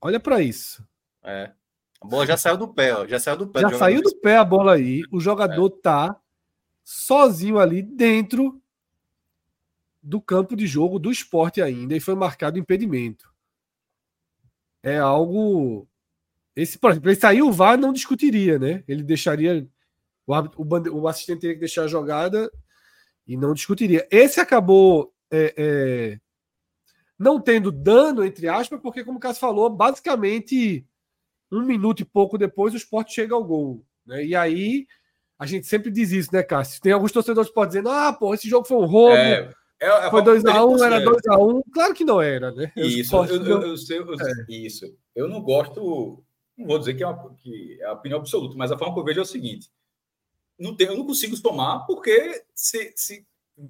[0.00, 0.84] Olha para isso.
[1.22, 1.52] É.
[2.00, 3.06] A bola já saiu do pé, ó.
[3.06, 3.60] Já saiu do pé.
[3.60, 5.02] Já saiu do pé a bola aí.
[5.12, 5.80] O jogador é.
[5.82, 6.20] tá
[6.82, 8.60] sozinho ali dentro
[10.02, 13.30] do campo de jogo do esporte ainda e foi marcado impedimento.
[14.82, 15.86] É algo.
[16.54, 18.82] Esse, por exemplo, ele saiu o VAR não discutiria, né?
[18.86, 19.66] Ele deixaria.
[20.26, 22.50] O, o, o assistente teria que deixar a jogada
[23.26, 24.06] e não discutiria.
[24.10, 26.20] Esse acabou é, é,
[27.18, 30.86] não tendo dano, entre aspas, porque, como o Cássio falou, basicamente
[31.52, 33.84] um minuto e pouco depois o esporte chega ao gol.
[34.06, 34.24] Né?
[34.24, 34.86] E aí
[35.38, 36.80] a gente sempre diz isso, né, Cássio?
[36.80, 39.16] Tem alguns torcedores que podem dizer, ah, pô, esse jogo foi um roubo.
[39.16, 41.54] É, é, é foi 2x1, um, era 2x1.
[41.54, 41.62] Um.
[41.72, 42.72] Claro que não era, né?
[42.76, 44.52] Isso, eu, eu, eu, eu sei, é.
[44.52, 44.86] isso.
[45.14, 46.22] Eu não gosto,
[46.60, 49.00] não vou dizer que é, uma, que é a opinião absoluta, mas a forma que
[49.00, 49.70] eu vejo é o seguinte:
[50.58, 53.26] não tem, eu não consigo tomar, porque se, se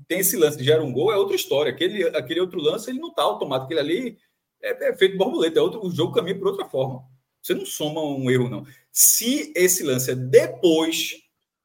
[0.07, 1.73] tem esse lance de gera um gol, é outra história.
[1.73, 3.67] Aquele, aquele outro lance, ele não está automático.
[3.67, 4.19] Aquele ali
[4.63, 7.03] é, é feito borboleta, é outro, o jogo caminha por outra forma.
[7.43, 8.67] Você não soma um erro, não.
[8.93, 11.13] Se esse lance é depois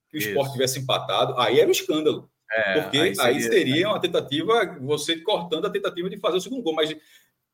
[0.10, 0.30] que o Isso.
[0.30, 2.30] esporte tivesse empatado, aí era um escândalo.
[2.50, 6.42] É, porque aí seria, aí seria, uma tentativa, você cortando a tentativa de fazer o
[6.42, 6.74] segundo gol.
[6.74, 6.96] Mas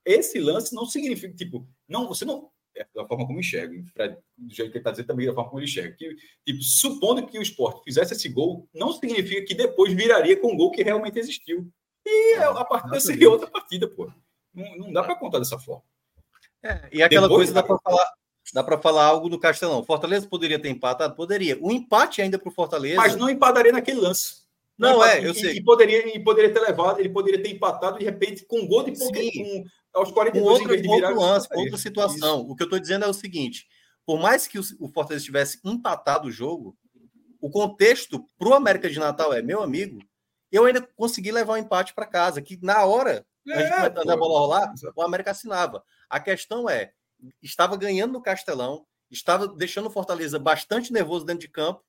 [0.06, 2.50] esse lance não significa, tipo, não, você não.
[2.76, 3.76] É da forma como enxerga,
[4.38, 5.96] do jeito que ele está dizendo também, da forma como ele enxerga.
[5.98, 10.54] Que, tipo, supondo que o esporte fizesse esse gol, não significa que depois viraria com
[10.54, 11.70] o gol que realmente existiu.
[12.06, 14.12] E é, a partida seria outra partida, pô.
[14.54, 15.84] Não, não dá para contar dessa forma.
[16.64, 18.14] É, e aquela depois, coisa dá para falar
[18.54, 19.84] Dá para falar algo do Castelão.
[19.84, 21.16] Fortaleza poderia ter empatado?
[21.16, 21.58] Poderia.
[21.62, 22.98] O empate ainda para o Fortaleza.
[22.98, 24.42] Mas não empataria naquele lance.
[24.78, 25.54] Não, não é, eu e, sei.
[25.58, 28.84] E poderia, e poderia ter levado, ele poderia ter empatado de repente com um gol
[28.84, 32.42] de com, aos 42 um outro, em outro lance, outra situação.
[32.42, 32.52] Isso.
[32.52, 33.68] O que eu estou dizendo é o seguinte:
[34.06, 36.78] por mais que o, o Fortaleza tivesse empatado o jogo,
[37.40, 40.00] o contexto para o América de Natal é, meu amigo,
[40.52, 43.76] eu ainda consegui levar o um empate para casa, que na hora é, a gente
[43.76, 45.84] começando a bola rolar, o América assinava.
[46.10, 46.92] A questão é,
[47.42, 51.84] estava ganhando no Castelão, estava deixando o Fortaleza bastante nervoso dentro de campo.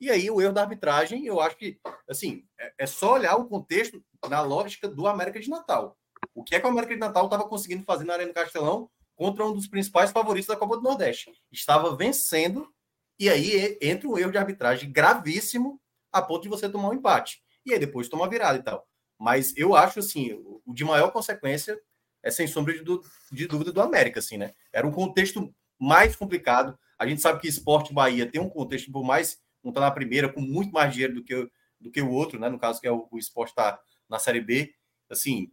[0.00, 3.46] E aí o erro da arbitragem, eu acho que, assim, é, é só olhar o
[3.46, 5.96] contexto na lógica do América de Natal.
[6.36, 8.90] O que é que o América de Natal estava conseguindo fazer na Arena do Castelão
[9.14, 11.32] contra um dos principais favoritos da Copa do Nordeste?
[11.50, 12.70] Estava vencendo
[13.18, 15.80] e aí entra um erro de arbitragem gravíssimo
[16.12, 17.42] a ponto de você tomar um empate.
[17.64, 18.86] E aí depois tomar virada e tal.
[19.18, 20.34] Mas eu acho, assim,
[20.66, 21.80] o de maior consequência
[22.22, 22.84] é sem sombra de,
[23.32, 24.52] de dúvida do América, assim, né?
[24.70, 26.78] Era um contexto mais complicado.
[26.98, 30.30] A gente sabe que Esporte Bahia tem um contexto, por mais um tá na primeira,
[30.30, 31.48] com muito mais dinheiro do que,
[31.80, 32.50] do que o outro, né?
[32.50, 34.74] No caso que é o, o esporte está na Série B,
[35.08, 35.50] assim,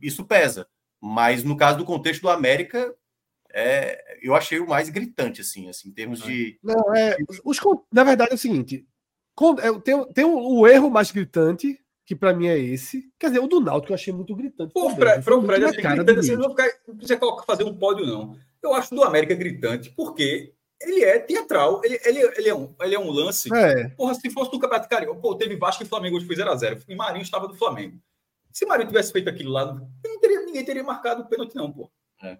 [0.00, 0.66] isso pesa.
[1.00, 2.94] Mas no caso do contexto do América,
[3.52, 6.58] é, eu achei o mais gritante, assim, assim, em termos de.
[6.62, 7.58] Não, é, os,
[7.92, 8.86] na verdade é o seguinte:
[9.62, 13.10] é, tem, tem o, o erro mais gritante, que para mim é esse.
[13.18, 14.72] Quer dizer, o do Náutico eu achei muito gritante.
[14.72, 16.26] Pô, Fred, Fred, Fred achei gritante.
[16.26, 18.36] Você não, ficar, não precisa fazer um pódio, não.
[18.62, 21.80] Eu acho do América gritante, porque ele é teatral.
[21.84, 23.52] Ele, ele, ele, é, um, ele é um lance.
[23.54, 23.88] É.
[23.90, 26.82] Porra, se fosse do Campeonato Carioca, pô, teve Vasco e Flamengo hoje foi 0x0.
[26.88, 27.98] E Marinho estava do Flamengo.
[28.56, 29.78] Se Marinho tivesse feito aquilo lá,
[30.18, 31.90] teria, ninguém teria marcado o pênalti, não, pô.
[32.22, 32.38] É.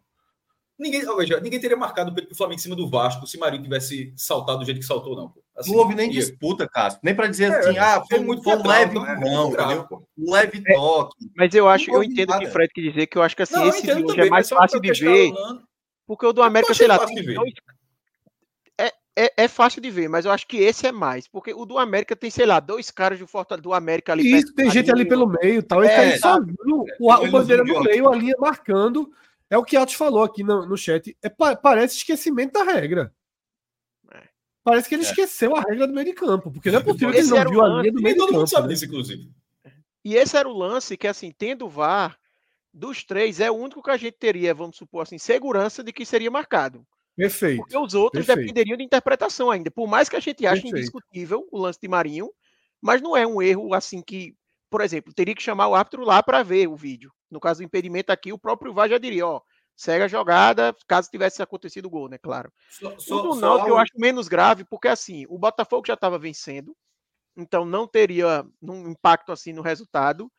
[0.79, 4.61] Ninguém, veja, ninguém teria marcado o Flamengo em cima do Vasco se Marinho tivesse saltado
[4.61, 5.35] do jeito que saltou, não.
[5.55, 6.18] Assim, não houve nem ia...
[6.18, 7.00] disputa, Cássio.
[7.02, 10.33] Nem para dizer é, assim, ah, foi, muito foi um leve não, não grave, um
[10.33, 11.31] leve é, toque.
[11.37, 13.55] Mas eu acho, eu entendo o que Fred quer dizer, que eu acho que assim,
[13.55, 15.35] não, esse hoje é mais fácil de ver.
[16.07, 17.52] Porque o do América, sei lá, tem dois...
[19.16, 21.26] é, é, é, fácil de ver, mas eu acho que esse é mais.
[21.26, 24.31] Porque o do América tem, sei lá, dois caras do, Fortaleza, do América ali.
[24.31, 25.83] Isso, tem gente ali pelo meio tal.
[25.83, 26.57] Ele é, tá sozinho,
[27.00, 29.11] o, o bandeira no meio, a linha marcando.
[29.48, 31.16] É o que Atos falou aqui no, no chat.
[31.22, 33.12] É, parece esquecimento da regra.
[34.12, 34.22] É.
[34.62, 35.07] Parece que ele é.
[35.07, 37.62] esqueceu a regra do meio de campo, porque não é possível que ele não viu
[37.62, 38.33] a linha do meio de campo.
[38.33, 38.74] Todo mundo sabe né?
[38.74, 39.31] disso, inclusive.
[40.05, 42.18] E esse era o lance que, assim, tendo o VAR,
[42.72, 46.05] dos três, é o único que a gente teria, vamos supor assim, segurança de que
[46.05, 46.87] seria marcado.
[47.16, 47.59] Perfeito.
[47.59, 48.46] Porque os outros perfeito.
[48.46, 49.70] dependeriam de interpretação ainda.
[49.70, 50.76] Por mais que a gente ache perfeito.
[50.76, 52.31] indiscutível o lance de Marinho,
[52.81, 54.35] mas não é um erro assim que
[54.70, 57.12] por exemplo, teria que chamar o árbitro lá para ver o vídeo.
[57.31, 59.40] No caso do impedimento aqui, o próprio VAR já diria, ó,
[59.74, 62.18] segue a jogada, caso tivesse acontecido o gol, né?
[62.18, 62.52] Claro.
[62.68, 66.18] Só, só, o do Náutico eu acho menos grave, porque assim, o Botafogo já estava
[66.18, 66.76] vencendo,
[67.37, 70.31] então não teria um impacto assim no resultado.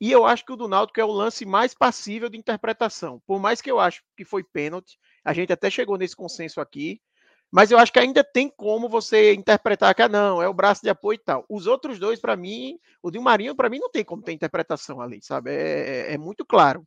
[0.00, 3.22] E eu acho que o do Náutico é o lance mais passível de interpretação.
[3.26, 7.00] Por mais que eu acho que foi pênalti, a gente até chegou nesse consenso aqui,
[7.50, 10.82] mas eu acho que ainda tem como você interpretar que ah, não, é o braço
[10.82, 11.44] de apoio e tal.
[11.50, 15.02] Os outros dois, para mim, o de Marinho, para mim, não tem como ter interpretação
[15.02, 15.50] ali, sabe?
[15.50, 16.86] É, é, é muito claro.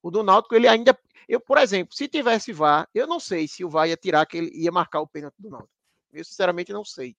[0.00, 0.96] O do Náutico, ele ainda.
[1.28, 4.36] Eu, por exemplo, se tivesse VAR, eu não sei se o VAR ia tirar que
[4.36, 5.72] ele ia marcar o pênalti do Náutico.
[6.12, 7.16] Eu, sinceramente, não sei,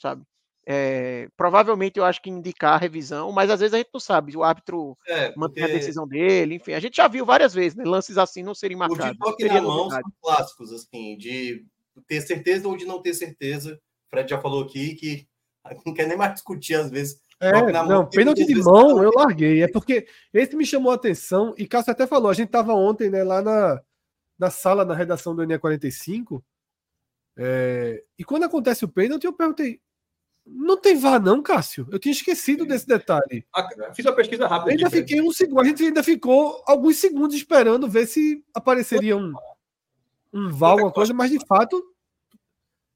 [0.00, 0.24] sabe?
[0.64, 4.36] É, provavelmente eu acho que indicar a revisão, mas às vezes a gente não sabe.
[4.36, 6.72] O árbitro é, mantém a decisão dele, enfim.
[6.72, 9.06] A gente já viu várias vezes, né, lances assim não serem marcados.
[9.06, 11.64] O de toque na mão são clássicos, assim, de
[12.06, 13.74] ter certeza ou de não ter certeza.
[14.06, 15.26] O Fred já falou aqui que
[15.86, 19.64] não quer nem mais discutir às vezes é, não, pênalti de mão eu larguei.
[19.64, 23.10] É porque esse me chamou a atenção e Cássio até falou, a gente estava ontem
[23.10, 23.82] né, lá na,
[24.38, 26.40] na sala, na redação do NE45,
[27.36, 29.80] é, e quando acontece o pênalti, eu perguntei,
[30.44, 31.86] não tem VAR não, Cássio?
[31.90, 33.46] Eu tinha esquecido desse detalhe.
[33.94, 34.72] Fiz a pesquisa rápida.
[34.72, 39.16] Ainda aqui, fiquei um segundo, a gente ainda ficou alguns segundos esperando ver se apareceria
[39.16, 39.32] um,
[40.32, 41.82] um VAR, alguma coisa, mas de fato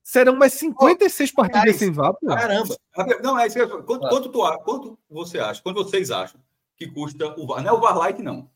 [0.06, 2.28] Serão mais 56 oh, partidas sem VAR, pô.
[2.28, 2.76] Caramba.
[3.24, 3.59] Não, é isso.
[3.82, 5.61] Quanto, quanto, tu, quanto você acha?
[5.61, 6.40] Quanto vocês acham
[6.76, 7.61] que custa o VAR?
[7.61, 8.48] Não é o VAR Lite, não.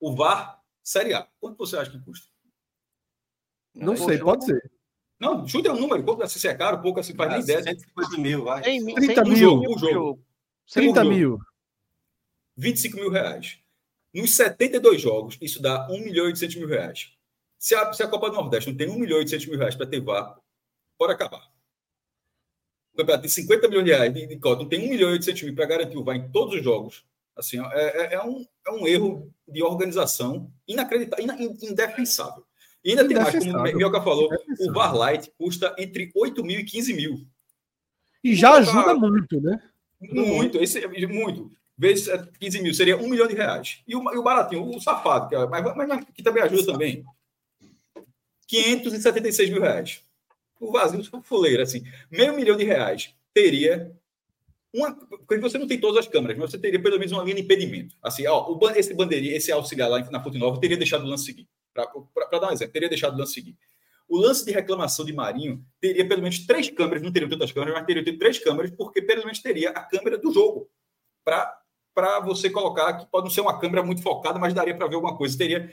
[0.00, 1.28] O VAR Série A.
[1.38, 2.26] Quanto você acha que custa?
[3.72, 4.68] Não, não sei, pode ser.
[5.18, 6.02] Não, chuta um número.
[6.04, 7.62] Quanto se é caro, pouco assim, faz nem ideia.
[7.62, 8.62] 150 mil, vai.
[8.62, 9.60] 30 mil.
[9.60, 10.22] Um jogo.
[10.72, 11.38] 30 mil.
[12.56, 13.58] 25 mil reais.
[14.14, 17.12] Nos 72 jogos, isso dá 1 milhão e 800 mil reais.
[17.58, 19.74] Se a, se a Copa do Nordeste não tem 1 milhão e 800 mil reais
[19.74, 20.38] para ter VAR,
[20.98, 21.50] pode acabar.
[22.92, 25.42] O campeonato tem 50 milhões de reais de, de cota, tem 1 milhão e 800
[25.42, 27.04] mil para garantir o VAR em todos os jogos.
[27.36, 31.26] Assim, é, é, é, um, é um erro de organização inacreditável,
[31.62, 32.45] indefensável.
[32.86, 36.60] E ainda tem mais, como o Mioca falou, o VAR Light custa entre 8 mil
[36.60, 37.26] e 15 mil.
[38.22, 39.60] E já ajuda muito, né?
[40.00, 41.50] Muito, esse, muito.
[41.76, 43.82] Vezes 15 mil, seria 1 milhão de reais.
[43.88, 47.04] E o, e o baratinho, o safado, que, é, mas, mas, que também ajuda também,
[48.46, 50.00] 576 mil reais
[50.60, 53.92] o vazio fuleiro, assim, meio milhão de reais teria
[54.72, 54.94] uma.
[54.94, 57.42] Porque você não tem todas as câmeras, mas você teria pelo menos uma linha de
[57.42, 57.96] impedimento.
[58.02, 61.24] Assim, ó, o, esse bandeirinha, esse auxiliar lá na Fonte Nova, teria deixado o lance
[61.24, 61.46] seguir.
[62.14, 63.56] Para dar um exemplo, teria deixado o lance seguir.
[64.08, 67.74] O lance de reclamação de Marinho teria pelo menos três câmeras, não teria tantas câmeras,
[67.74, 70.70] mas teria três câmeras, porque pelo menos teria a câmera do jogo.
[71.24, 74.94] Para você colocar, que pode não ser uma câmera muito focada, mas daria para ver
[74.94, 75.36] alguma coisa.
[75.36, 75.70] Teria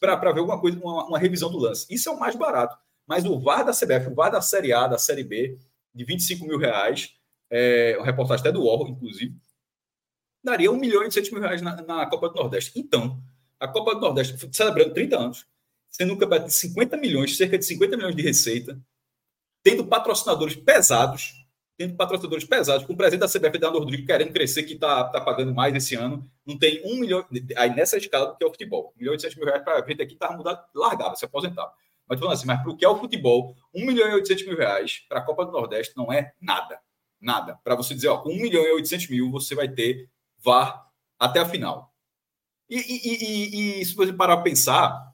[0.00, 1.86] para ver alguma coisa, uma, uma revisão do lance.
[1.90, 2.76] Isso é o mais barato.
[3.06, 5.58] Mas o VAR da CBF, o VAR da Série A, da Série B,
[5.94, 7.14] de 25 mil reais,
[7.50, 9.34] é, uma reportagem até do UOL, inclusive,
[10.42, 12.72] daria 1 milhão e 800 mil reais na, na, Copa do Nordeste.
[12.78, 13.20] Então,
[13.60, 15.46] a Copa do Nordeste, celebrando 30 anos,
[15.90, 18.80] sendo um campeonato de 50 milhões, cerca de 50 milhões de receita,
[19.62, 21.34] tendo patrocinadores pesados,
[21.76, 25.20] tendo patrocinadores pesados, com o presidente da CBF, Daniel Rodrigues, querendo crescer, que está tá
[25.20, 28.92] pagando mais esse ano, não tem um milhão, aí nessa escala, que é o futebol,
[28.96, 31.72] 1 milhão e 800 mil reais para a gente aqui, estava mudado, largava, se aposentava.
[32.08, 34.56] Mas falando assim, mas para o que é o futebol, 1 milhão e 800 mil
[34.56, 36.80] reais para a Copa do Nordeste não é nada.
[37.20, 37.58] Nada.
[37.62, 40.86] Para você dizer, ó, com 1 milhão e 800 mil você vai ter VAR
[41.18, 41.89] até a final.
[42.70, 45.12] E, e, e, e se você parar para pensar,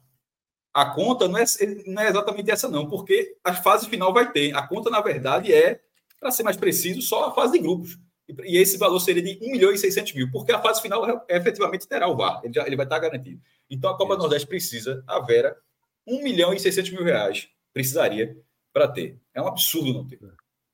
[0.71, 1.43] a conta não é,
[1.87, 4.55] não é exatamente essa, não, porque a fase final vai ter.
[4.55, 5.81] A conta, na verdade, é,
[6.19, 7.97] para ser mais preciso, só a fase de grupos.
[8.43, 11.37] E esse valor seria de 1 milhão e 600 mil, porque a fase final é,
[11.37, 13.41] efetivamente terá o VAR, ele, já, ele vai estar garantido.
[13.69, 15.57] Então a Copa do Nordeste precisa, a Vera,
[16.05, 18.37] 1 milhão e 600 mil reais precisaria
[18.71, 19.17] para ter.
[19.33, 20.19] É um absurdo não ter.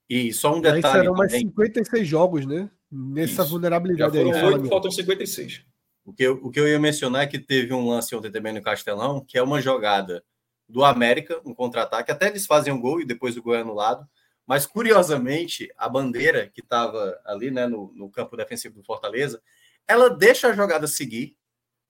[0.10, 0.86] E só um detalhe.
[0.86, 2.70] Aí serão mais 56 jogos, né?
[2.92, 3.52] Nessa Isso.
[3.52, 4.54] vulnerabilidade Já foram aí.
[4.56, 5.66] 8, faltam 56.
[6.06, 8.54] O que, eu, o que eu ia mencionar é que teve um lance ontem também
[8.54, 10.24] no Castelão, que é uma jogada
[10.68, 12.12] do América, um contra-ataque.
[12.12, 14.08] Até eles fazem um gol e depois o gol é anulado.
[14.46, 19.42] Mas, curiosamente, a bandeira que estava ali né, no, no campo defensivo do Fortaleza,
[19.88, 21.38] ela deixa a jogada seguir.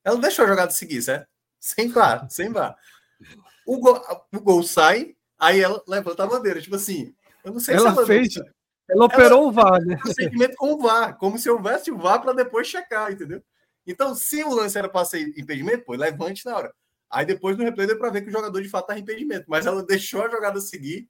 [0.04, 1.28] Ela deixa a jogada seguir, certo?
[1.60, 2.76] Sem vá, sem vá.
[3.66, 4.00] O gol,
[4.32, 6.62] o gol sai, aí ela levanta a bandeira.
[6.62, 8.36] Tipo assim, eu não sei ela se ela fez.
[8.90, 9.98] Ela operou ela, o VAR, né?
[10.14, 13.42] Segmento com o VAR, como se houvesse o VAR para depois checar, entendeu?
[13.86, 16.74] Então, se o lance era para ser impedimento, pô, levante na hora.
[17.12, 19.66] Aí depois no replay deu para ver que o jogador de fato estava impedimento, mas
[19.66, 21.08] ela deixou a jogada seguir,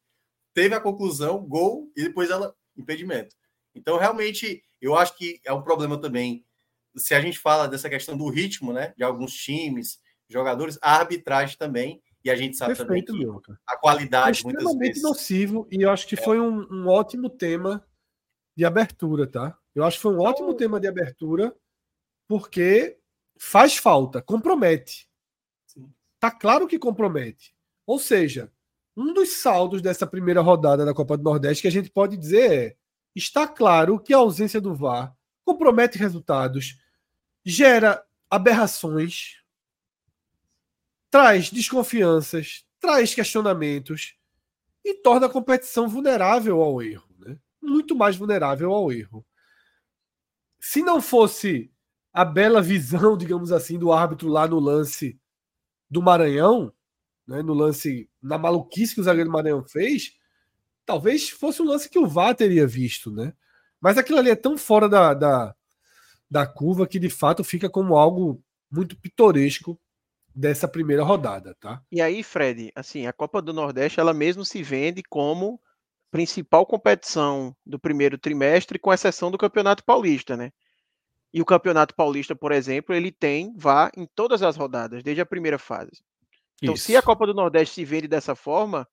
[0.54, 3.36] teve a conclusão, gol, e depois ela impedimento.
[3.74, 6.46] Então, realmente, eu acho que é um problema também.
[6.96, 11.58] Se a gente fala dessa questão do ritmo, né, de alguns times, jogadores, a arbitragem
[11.58, 13.28] também, e a gente sabe Perfeito, também
[13.68, 15.04] a qualidade é extremamente vezes...
[15.04, 16.24] nocivo, e eu acho que é.
[16.24, 17.86] foi um, um ótimo tema
[18.56, 19.58] de abertura, tá?
[19.76, 20.54] Eu acho que foi um ótimo oh.
[20.54, 21.54] tema de abertura,
[22.28, 22.98] porque
[23.38, 25.10] faz falta, compromete.
[26.20, 27.54] Tá claro que compromete.
[27.86, 28.52] Ou seja,
[28.96, 32.52] um dos saldos dessa primeira rodada da Copa do Nordeste que a gente pode dizer
[32.52, 32.78] é:
[33.16, 36.80] está claro que a ausência do VAR compromete resultados,
[37.44, 39.42] gera aberrações,
[41.12, 44.16] traz desconfianças, traz questionamentos
[44.84, 47.38] e torna a competição vulnerável ao erro, né?
[47.62, 49.26] muito mais vulnerável ao erro.
[50.60, 51.73] Se não fosse
[52.14, 55.20] a bela visão, digamos assim, do árbitro lá no lance
[55.90, 56.72] do Maranhão,
[57.28, 60.14] né, no lance, na maluquice que o zagueiro do Maranhão fez,
[60.86, 63.34] talvez fosse um lance que o VAR teria visto, né?
[63.80, 65.56] Mas aquilo ali é tão fora da, da,
[66.30, 69.80] da curva que de fato fica como algo muito pitoresco
[70.36, 71.82] dessa primeira rodada, tá?
[71.92, 75.62] E aí, Fred, assim, a Copa do Nordeste ela mesmo se vende como
[76.10, 80.52] principal competição do primeiro trimestre, com exceção do Campeonato Paulista, né?
[81.34, 85.26] E o Campeonato Paulista, por exemplo, ele tem vá em todas as rodadas, desde a
[85.26, 86.04] primeira fase.
[86.62, 86.86] Então, Isso.
[86.86, 88.88] se a Copa do Nordeste se vende dessa forma,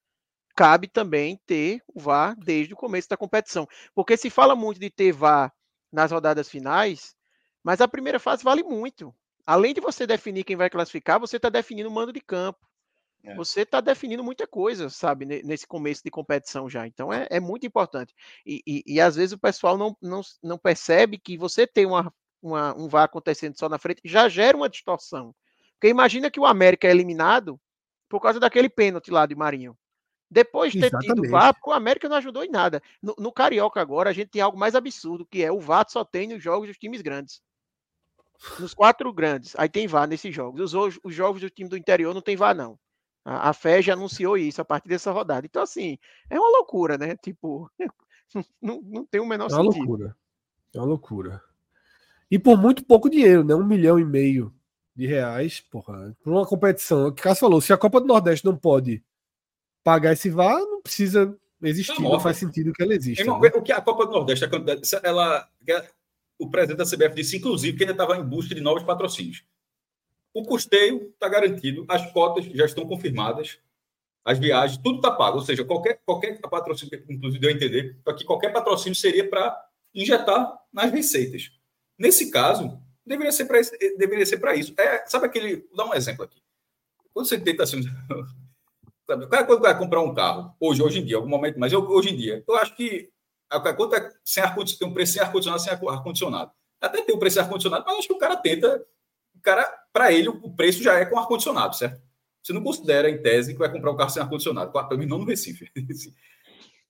[0.55, 3.67] cabe também ter o VAR desde o começo da competição.
[3.93, 5.53] Porque se fala muito de ter VAR
[5.91, 7.15] nas rodadas finais,
[7.63, 9.13] mas a primeira fase vale muito.
[9.45, 12.59] Além de você definir quem vai classificar, você está definindo o mando de campo.
[13.23, 13.35] É.
[13.35, 16.87] Você está definindo muita coisa, sabe, nesse começo de competição já.
[16.87, 18.15] Então é, é muito importante.
[18.45, 22.11] E, e, e, às vezes o pessoal não, não, não percebe que você tem uma,
[22.41, 25.35] uma, um VAR acontecendo só na frente já gera uma distorção.
[25.73, 27.59] Porque imagina que o América é eliminado
[28.09, 29.77] por causa daquele pênalti lá de Marinho.
[30.29, 31.21] Depois de ter Exatamente.
[31.21, 32.81] tido VAR, o América não ajudou em nada.
[33.01, 36.05] No, no, Carioca agora, a gente tem algo mais absurdo, que é o VAR só
[36.05, 37.41] tem nos jogos dos times grandes.
[38.57, 40.73] Nos quatro grandes, aí tem VAR nesses jogos.
[40.73, 42.79] Os, os jogos do time do interior não tem VAR, não.
[43.25, 45.45] A, a FE já anunciou isso a partir dessa rodada.
[45.45, 45.97] Então, assim,
[46.29, 47.17] é uma loucura, né?
[47.17, 47.69] Tipo,
[48.61, 49.65] não, não tem o menor sentido.
[49.65, 50.17] É uma loucura.
[50.73, 51.43] É uma loucura.
[52.31, 53.53] E por muito pouco dinheiro, né?
[53.53, 54.53] Um milhão e meio
[54.95, 57.07] de reais, porra, por uma competição.
[57.07, 59.03] O que Cássio falou, se a Copa do Nordeste não pode
[59.83, 63.25] pagar esse VAR, não precisa existir, não, não faz sentido que ela exista.
[63.25, 63.31] Né?
[63.31, 64.45] O que a Copa do Nordeste,
[65.03, 65.49] ela,
[66.39, 69.43] o presidente da CBF disse, inclusive, que ele estava em busca de novos patrocínios.
[70.33, 73.59] O custeio está garantido, as cotas já estão confirmadas,
[74.23, 75.39] as viagens, tudo está pago.
[75.39, 79.57] Ou seja, qualquer, qualquer patrocínio, inclusive deu a entender, que qualquer patrocínio seria para
[79.93, 81.51] injetar nas receitas.
[82.01, 83.61] Nesse caso, deveria ser para
[83.95, 84.73] deveria ser para isso.
[84.75, 86.41] É, sabe aquele, vou dar um exemplo aqui.
[87.13, 87.83] Quando você tenta assim,
[89.05, 92.09] sabe, quando vai comprar um carro, hoje, hoje em dia, algum momento, mas eu, hoje
[92.09, 93.11] em dia, eu acho que
[93.47, 96.51] a conta é sem ar tem um preço sem ar condicionado, sem ar condicionado.
[96.79, 98.83] Até tem um preço sem ar condicionado, mas acho que o cara tenta,
[99.35, 102.01] o cara, para ele o preço já é com ar condicionado, certo?
[102.41, 105.07] Você não considera em tese que vai comprar um carro sem ar condicionado, pelo menos
[105.07, 105.69] não no Recife.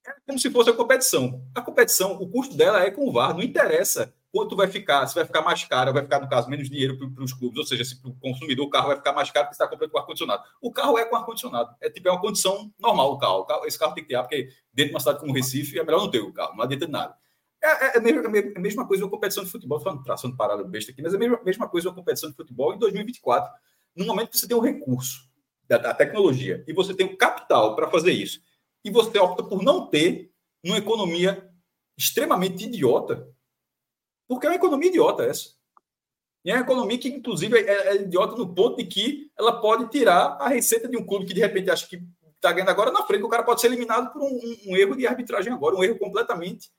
[0.03, 1.45] É como se fosse a competição.
[1.53, 5.13] A competição, o custo dela é com o VAR, não interessa quanto vai ficar, se
[5.13, 7.83] vai ficar mais caro, vai ficar, no caso, menos dinheiro para os clubes, ou seja,
[7.83, 10.43] se para o consumidor o carro vai ficar mais caro porque está comprando com ar-condicionado.
[10.61, 11.75] O carro é com ar-condicionado.
[11.81, 13.65] É tipo, é uma condição normal o carro.
[13.65, 15.99] Esse carro tem que ter ar, porque dentro de uma cidade como Recife é melhor
[15.99, 17.15] não ter o carro, não adianta de nada.
[17.63, 20.63] É, é, é, a é a mesma coisa uma competição de futebol, falando traçando parada
[20.63, 23.51] besta aqui, mas é a mesma, mesma coisa uma competição de futebol em 2024.
[23.95, 25.29] No momento que você tem o recurso
[25.67, 28.41] da, da tecnologia e você tem o capital para fazer isso,
[28.83, 30.31] e você opta por não ter
[30.63, 31.51] numa economia
[31.97, 33.27] extremamente idiota,
[34.31, 35.49] porque é uma economia idiota essa.
[36.45, 39.89] E é uma economia que, inclusive, é, é idiota no ponto de que ela pode
[39.89, 42.01] tirar a receita de um clube que, de repente, acha que
[42.33, 43.25] está ganhando agora na frente.
[43.25, 45.99] O cara pode ser eliminado por um, um, um erro de arbitragem agora, um erro
[45.99, 46.71] completamente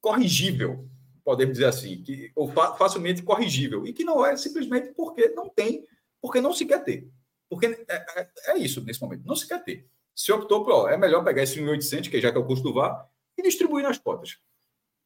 [0.00, 0.88] corrigível,
[1.24, 3.84] podemos dizer assim, que, ou fa facilmente corrigível.
[3.84, 5.84] E que não é simplesmente porque não tem,
[6.22, 7.08] porque não se quer ter.
[7.48, 9.84] Porque é, é, é isso nesse momento, não se quer ter.
[10.14, 12.62] Se optou por, ó, é melhor pegar esse 1.800, que já que é o custo
[12.62, 13.04] do VAR,
[13.36, 14.38] e distribuir nas cotas.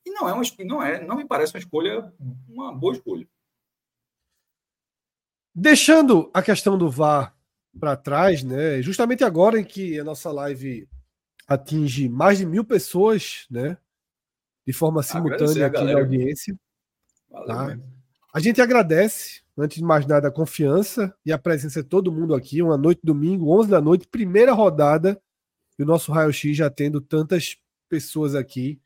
[0.06, 2.12] E não é uma não é, não me parece uma escolha,
[2.48, 3.26] uma boa escolha.
[5.54, 7.34] Deixando a questão do VAR
[7.78, 8.82] para trás, né?
[8.82, 10.88] Justamente agora em que a nossa live
[11.46, 13.76] atinge mais de mil pessoas, né?
[14.66, 16.58] De forma simultânea aqui na audiência.
[17.46, 17.78] Tá?
[18.32, 22.34] A gente agradece, antes de mais nada, a confiança e a presença de todo mundo
[22.34, 22.62] aqui.
[22.62, 25.20] Uma noite domingo, 11 da noite, primeira rodada.
[25.78, 27.56] E o nosso Raio X já tendo tantas
[27.88, 28.80] pessoas aqui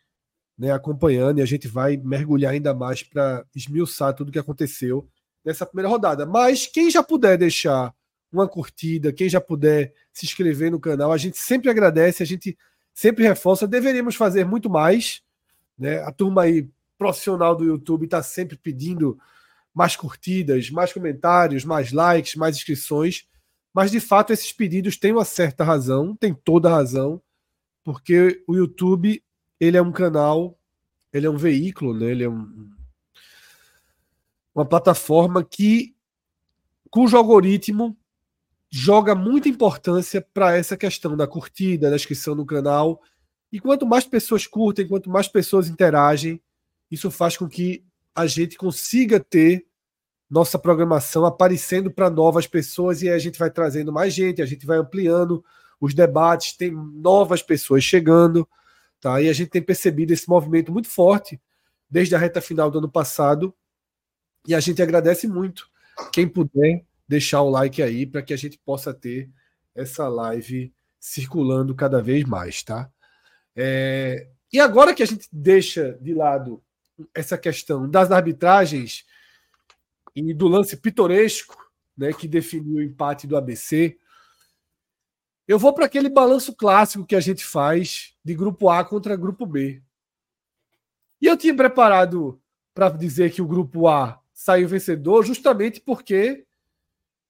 [0.58, 5.08] né, acompanhando e a gente vai mergulhar ainda mais para esmiuçar tudo o que aconteceu
[5.44, 6.26] nessa primeira rodada.
[6.26, 7.94] Mas quem já puder deixar
[8.30, 12.58] uma curtida, quem já puder se inscrever no canal, a gente sempre agradece, a gente
[12.92, 13.68] sempre reforça.
[13.68, 15.22] Deveríamos fazer muito mais.
[15.78, 16.02] Né?
[16.02, 19.16] A turma aí profissional do YouTube está sempre pedindo
[19.72, 23.26] mais curtidas, mais comentários, mais likes, mais inscrições.
[23.72, 27.22] Mas de fato esses pedidos têm uma certa razão, tem toda a razão,
[27.84, 29.22] porque o YouTube
[29.60, 30.58] ele é um canal
[31.12, 32.10] ele é um veículo, né?
[32.10, 32.70] Ele é um,
[34.54, 35.94] uma plataforma que,
[36.90, 37.96] cujo algoritmo
[38.70, 43.00] joga muita importância para essa questão da curtida, da inscrição no canal.
[43.50, 46.40] E quanto mais pessoas curtem, quanto mais pessoas interagem,
[46.90, 47.82] isso faz com que
[48.14, 49.66] a gente consiga ter
[50.28, 54.46] nossa programação aparecendo para novas pessoas e aí a gente vai trazendo mais gente, a
[54.46, 55.42] gente vai ampliando
[55.80, 58.46] os debates, tem novas pessoas chegando,
[59.00, 59.20] tá?
[59.20, 61.40] E a gente tem percebido esse movimento muito forte
[61.90, 63.54] desde a reta final do ano passado.
[64.46, 65.68] E a gente agradece muito
[66.12, 69.30] quem puder deixar o like aí para que a gente possa ter
[69.74, 72.90] essa live circulando cada vez mais, tá?
[73.54, 74.28] É...
[74.52, 76.62] E agora que a gente deixa de lado
[77.14, 79.04] essa questão das arbitragens
[80.14, 81.56] e do lance pitoresco,
[81.96, 83.98] né, que definiu o empate do ABC,
[85.48, 89.46] eu vou para aquele balanço clássico que a gente faz de grupo A contra grupo
[89.46, 89.82] B.
[91.22, 92.38] E eu tinha preparado
[92.74, 96.46] para dizer que o grupo A saiu vencedor justamente porque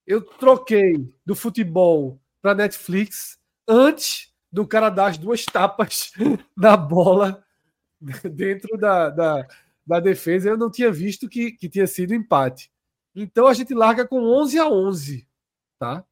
[0.05, 6.11] eu troquei do futebol para Netflix antes do cara dar as duas tapas
[6.57, 7.41] na bola
[8.33, 9.47] dentro da, da,
[9.87, 10.49] da defesa.
[10.49, 12.69] Eu não tinha visto que, que tinha sido empate.
[13.15, 15.27] Então a gente larga com 11 a 11,
[15.79, 16.03] tá?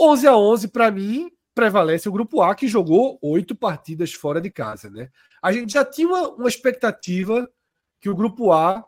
[0.00, 4.50] 11 a 11 para mim prevalece o grupo A que jogou oito partidas fora de
[4.50, 5.10] casa, né?
[5.42, 7.48] A gente já tinha uma, uma expectativa
[8.00, 8.84] que o grupo A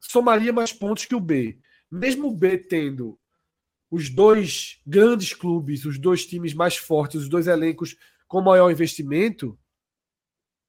[0.00, 1.58] somaria mais pontos que o B
[1.94, 3.18] mesmo o B tendo
[3.90, 9.56] os dois grandes clubes, os dois times mais fortes, os dois elencos com maior investimento,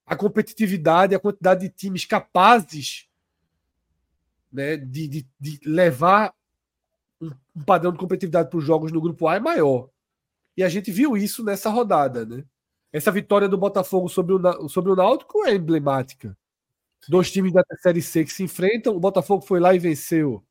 [0.05, 3.09] a competitividade, a quantidade de times capazes
[4.51, 6.33] né, de, de, de levar
[7.21, 7.31] um,
[7.65, 9.89] padrão de competitividade para os jogos no grupo A é maior.
[10.57, 12.25] E a gente viu isso nessa rodada.
[12.25, 12.43] Né?
[12.91, 16.37] Essa vitória do Botafogo sobre o, sobre o Náutico é emblemática.
[17.07, 20.43] Dois times da Série C que se enfrentam, o Botafogo foi lá e venceu.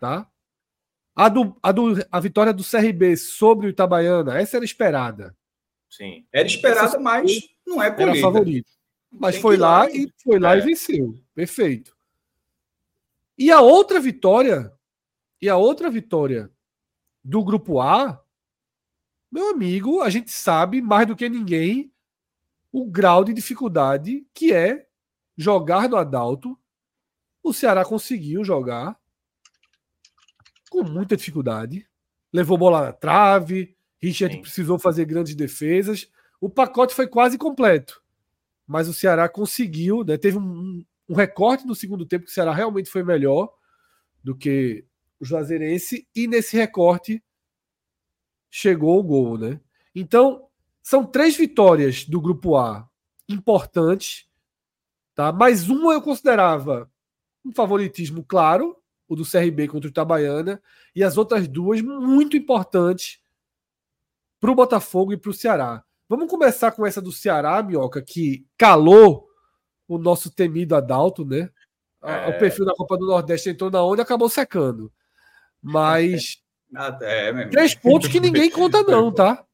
[0.00, 0.28] Tá?
[1.14, 5.34] A, do, a, do, a vitória do CRB sobre o Itabaiana, essa era esperada.
[5.90, 6.26] Sim.
[6.30, 7.86] Era esperada, essa mas não é.
[7.86, 8.70] Era favorito.
[9.10, 10.58] Mas Tem foi lá e foi lá é.
[10.58, 11.14] e venceu.
[11.34, 11.96] Perfeito.
[13.38, 14.72] E a outra vitória,
[15.46, 16.50] e a outra vitória
[17.22, 18.20] do grupo A,
[19.30, 21.92] meu amigo, a gente sabe mais do que ninguém
[22.72, 24.88] o grau de dificuldade que é
[25.36, 26.58] jogar no Adalto.
[27.44, 28.98] O Ceará conseguiu jogar
[30.68, 31.88] com muita dificuldade.
[32.32, 34.42] Levou bola na trave, Richard Sim.
[34.42, 36.10] precisou fazer grandes defesas.
[36.40, 38.02] O pacote foi quase completo.
[38.66, 40.18] Mas o Ceará conseguiu, né?
[40.18, 43.48] teve um, um recorte no segundo tempo que o Ceará realmente foi melhor
[44.24, 44.84] do que
[45.20, 47.22] o Juazeirense, e nesse recorte
[48.50, 49.60] chegou o gol, né?
[49.94, 50.48] Então,
[50.82, 52.88] são três vitórias do grupo A
[53.28, 54.28] importantes,
[55.14, 55.32] tá?
[55.32, 56.90] Mais uma eu considerava
[57.44, 58.76] um favoritismo claro,
[59.08, 60.62] o do CRB contra o Itabaiana,
[60.94, 63.20] e as outras duas muito importantes
[64.40, 65.84] para o Botafogo e para o Ceará.
[66.08, 69.28] Vamos começar com essa do Ceará, Minhoca, que calou
[69.88, 71.50] o nosso temido Adalto, né?
[72.02, 72.28] É...
[72.28, 74.92] O perfil da Copa do Nordeste entrou na onda e acabou secando.
[75.62, 76.42] Mas.
[77.00, 79.46] É, é três pontos que ninguém conta, não, tá?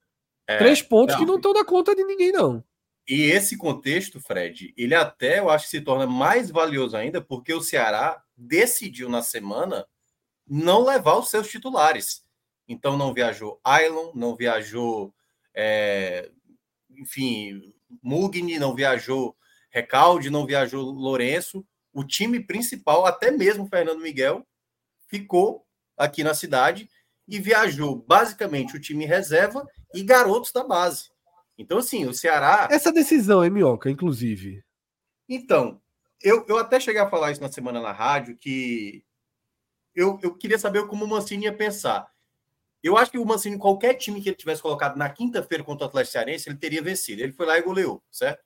[0.46, 1.20] É, três pontos não.
[1.20, 2.64] que não estão na conta de ninguém, não.
[3.07, 7.53] E esse contexto, Fred, ele até eu acho que se torna mais valioso ainda porque
[7.53, 9.86] o Ceará decidiu na semana
[10.48, 12.24] não levar os seus titulares.
[12.66, 15.14] Então não viajou Ailon, não viajou,
[15.55, 16.30] é,
[16.96, 19.36] enfim, Mugni, não viajou
[19.72, 21.66] Recalde, não viajou Lourenço.
[21.92, 24.46] O time principal, até mesmo Fernando Miguel,
[25.09, 25.66] ficou
[26.03, 26.88] aqui na cidade
[27.28, 31.11] e viajou basicamente o time reserva e garotos da base.
[31.57, 32.68] Então, assim, o Ceará.
[32.70, 34.64] Essa decisão é minhoca, inclusive.
[35.28, 35.80] Então,
[36.20, 39.05] eu, eu até cheguei a falar isso na semana na rádio, que
[39.94, 42.11] eu, eu queria saber como o Mancini ia pensar.
[42.82, 45.88] Eu acho que o Mancini, qualquer time que ele tivesse colocado na quinta-feira contra o
[45.88, 47.22] Atlético Cearense, ele teria vencido.
[47.22, 48.42] Ele foi lá e goleou, certo?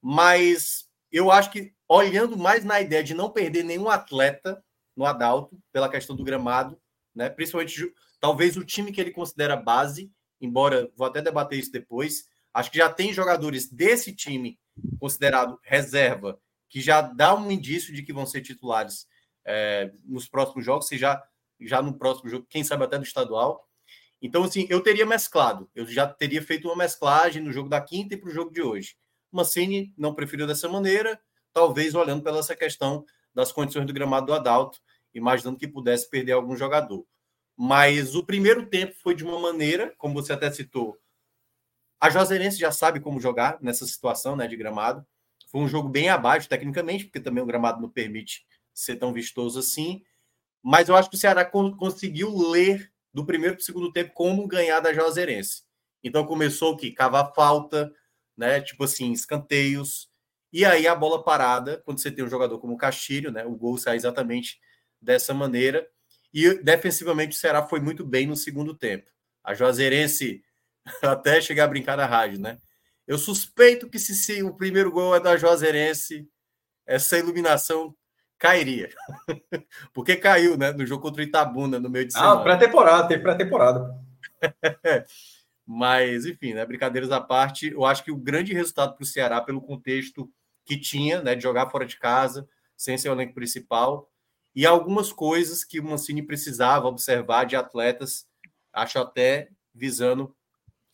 [0.00, 4.62] Mas eu acho que, olhando mais na ideia de não perder nenhum atleta
[4.96, 6.80] no Adalto, pela questão do gramado,
[7.14, 7.28] né?
[7.28, 12.70] principalmente talvez o time que ele considera base, embora vou até debater isso depois, acho
[12.70, 14.58] que já tem jogadores desse time
[14.98, 19.06] considerado reserva que já dá um indício de que vão ser titulares
[19.44, 21.22] é, nos próximos jogos, se já,
[21.60, 23.66] já no próximo jogo, quem sabe até no estadual.
[24.20, 28.14] Então, assim, eu teria mesclado, eu já teria feito uma mesclagem no jogo da quinta
[28.14, 28.96] e para o jogo de hoje.
[29.30, 31.20] Mancini não preferiu dessa maneira,
[31.52, 34.80] talvez olhando pela essa questão das condições do gramado do Adalto,
[35.16, 37.06] imaginando que pudesse perder algum jogador.
[37.56, 40.98] Mas o primeiro tempo foi de uma maneira, como você até citou,
[41.98, 45.04] a Juazeirense já sabe como jogar nessa situação né, de gramado.
[45.48, 48.44] Foi um jogo bem abaixo tecnicamente, porque também o gramado não permite
[48.74, 50.02] ser tão vistoso assim.
[50.62, 54.46] Mas eu acho que o Ceará conseguiu ler do primeiro para o segundo tempo como
[54.46, 55.62] ganhar da Juazeirense.
[56.04, 56.92] Então começou o que?
[56.92, 57.90] Cavar falta,
[58.36, 58.60] né?
[58.60, 60.10] Tipo assim, escanteios.
[60.52, 63.44] E aí a bola parada, quando você tem um jogador como o Castilho, né?
[63.46, 64.60] O gol sai exatamente
[65.06, 65.88] dessa maneira.
[66.34, 69.10] E defensivamente o Ceará foi muito bem no segundo tempo.
[69.42, 70.42] A Juazeirense
[71.02, 72.58] até chegar a brincar na rádio, né?
[73.06, 76.28] Eu suspeito que se, se o primeiro gol é da Juazeirense,
[76.84, 77.94] essa iluminação
[78.36, 78.90] cairia.
[79.94, 80.72] Porque caiu, né?
[80.72, 82.40] No jogo contra o Itabuna, no meio de ah, semana.
[82.40, 83.94] Ah, pré-temporada, teve pré-temporada.
[85.64, 86.66] Mas, enfim, né?
[86.66, 90.28] Brincadeiras à parte, eu acho que o grande resultado para o Ceará, pelo contexto
[90.64, 91.36] que tinha, né?
[91.36, 92.46] De jogar fora de casa,
[92.76, 94.10] sem ser o elenco principal,
[94.56, 98.26] e algumas coisas que o Mancini precisava observar de atletas,
[98.72, 100.34] acho até visando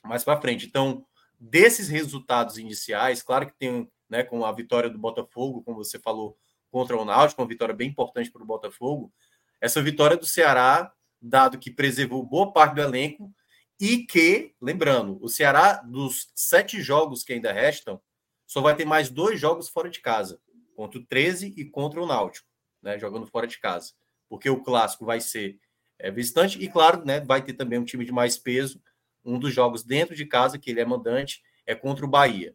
[0.04, 0.66] mais para frente.
[0.66, 1.06] Então,
[1.38, 6.36] desses resultados iniciais, claro que tem, né, com a vitória do Botafogo, como você falou,
[6.72, 9.12] contra o Náutico, uma vitória bem importante para o Botafogo.
[9.60, 13.32] Essa vitória do Ceará, dado que preservou boa parte do elenco
[13.78, 18.00] e que, lembrando, o Ceará, dos sete jogos que ainda restam,
[18.44, 20.40] só vai ter mais dois jogos fora de casa,
[20.74, 22.48] contra o 13 e contra o Náutico,
[22.82, 23.92] né, jogando fora de casa.
[24.28, 25.58] Porque o clássico vai ser
[25.98, 28.82] é, visitante e, claro, né, vai ter também um time de mais peso,
[29.24, 32.54] um dos jogos dentro de casa, que ele é mandante, é contra o Bahia.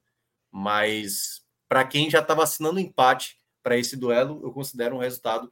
[0.52, 5.52] Mas para quem já estava assinando empate para esse duelo, eu considero um resultado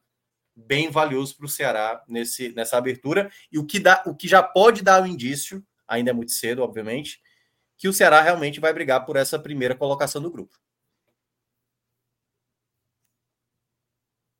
[0.55, 3.29] bem valioso para o Ceará nesse, nessa abertura.
[3.51, 6.31] E o que, dá, o que já pode dar o um indício, ainda é muito
[6.31, 7.21] cedo, obviamente,
[7.77, 10.57] que o Ceará realmente vai brigar por essa primeira colocação do grupo.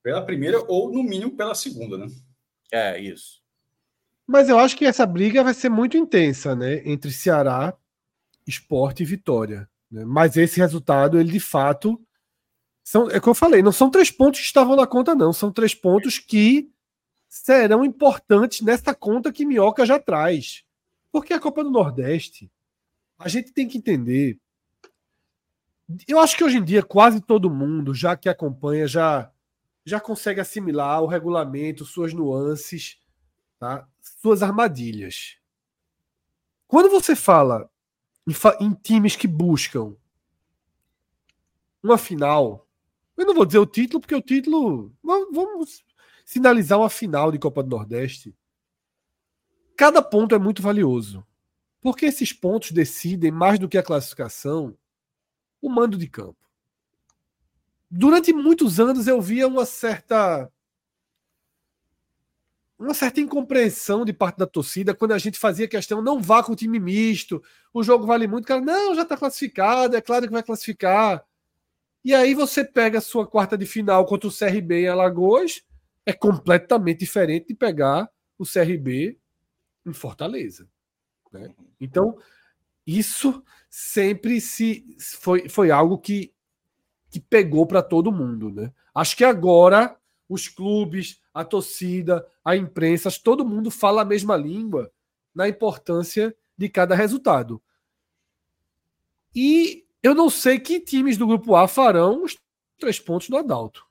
[0.06, 2.06] Pela primeira ou, no mínimo, pela segunda, né?
[2.72, 3.42] É, isso.
[4.28, 6.84] Mas eu acho que essa briga vai ser muito intensa, né?
[6.86, 7.76] Entre Ceará,
[8.46, 9.68] Esporte e Vitória.
[9.90, 10.06] Né?
[10.06, 12.00] Mas esse resultado, ele de fato.
[12.84, 15.34] São, é o que eu falei, não são três pontos que estavam na conta, não.
[15.34, 16.70] São três pontos que
[17.28, 20.64] serão importantes nessa conta que Minhoca já traz.
[21.12, 22.52] Porque a Copa do Nordeste,
[23.18, 24.38] a gente tem que entender.
[26.08, 29.32] Eu acho que hoje em dia quase todo mundo, já que acompanha, já,
[29.86, 33.00] já consegue assimilar o regulamento, suas nuances
[33.60, 33.88] tá?
[34.02, 35.38] suas armadilhas.
[36.68, 37.70] Quando você fala
[38.28, 38.34] em,
[38.66, 39.96] em times que buscam
[41.82, 42.68] uma final,
[43.16, 44.94] eu não vou dizer o título, porque o título.
[45.04, 45.86] Vamos
[46.26, 48.36] sinalizar uma final de Copa do Nordeste.
[49.78, 51.26] Cada ponto é muito valioso.
[51.82, 54.76] Porque esses pontos decidem, mais do que a classificação,
[55.62, 56.45] o mando de campo.
[57.98, 60.52] Durante muitos anos eu via uma certa
[62.78, 66.52] uma certa incompreensão de parte da torcida quando a gente fazia questão não vá com
[66.52, 67.42] o time misto,
[67.74, 71.26] o jogo vale muito, cara, não, já está classificado, é claro que vai classificar.
[72.04, 75.64] E aí você pega a sua quarta de final contra o CRB em Alagoas,
[76.06, 79.18] é completamente diferente de pegar o CRB
[79.86, 80.68] em Fortaleza.
[81.32, 81.50] Né?
[81.80, 82.18] Então,
[82.86, 86.35] isso sempre se foi, foi algo que,
[87.16, 88.52] que pegou para todo mundo.
[88.52, 88.74] Né?
[88.94, 89.96] Acho que agora
[90.28, 94.92] os clubes, a torcida, a imprensa, todo mundo fala a mesma língua
[95.34, 97.62] na importância de cada resultado.
[99.34, 102.38] E eu não sei que times do grupo A farão os
[102.78, 103.86] três pontos do Adalto.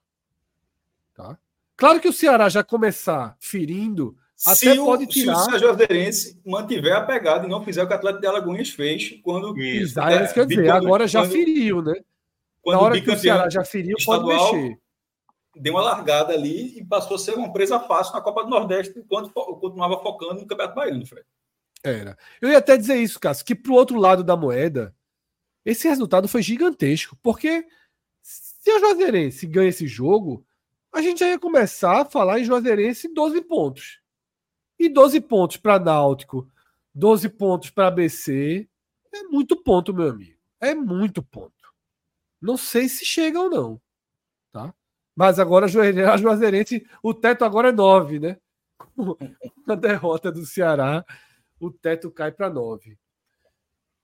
[1.15, 1.39] Tá?
[1.75, 5.37] Claro que o Ceará já começar ferindo, se até o, pode tirar.
[5.37, 8.27] Se o Sérgio Aderense mantiver a pegada e não fizer o que o Atlético de
[8.27, 9.57] Alagoas fez quando.
[9.59, 11.95] Isso, é, isso quer dizer, agora já quando, feriu, né?
[12.65, 14.79] Quando Na hora que o Ceará já feriu, pode mexer
[15.57, 18.99] deu uma largada ali e passou a ser uma presa fácil na Copa do Nordeste,
[18.99, 21.27] enquanto continuava focando no Campeonato Baiano, Fred.
[21.83, 22.17] Era.
[22.41, 24.95] Eu ia até dizer isso, Cássio, que pro outro lado da moeda,
[25.65, 27.67] esse resultado foi gigantesco, porque
[28.23, 30.45] se o Juazeirense ganha esse jogo,
[30.93, 34.01] a gente já ia começar a falar em Juazeirense 12 pontos.
[34.79, 36.51] E 12 pontos para Náutico,
[36.95, 38.69] 12 pontos para ABC,
[39.13, 40.39] é muito ponto, meu amigo.
[40.61, 41.54] É muito ponto.
[42.45, 43.81] Não sei se chega ou não,
[44.53, 44.75] tá?
[45.17, 48.37] Mas agora a Juazeirense, o teto agora é 9, né?
[49.67, 51.03] Na derrota do Ceará,
[51.59, 52.99] o teto cai para 9.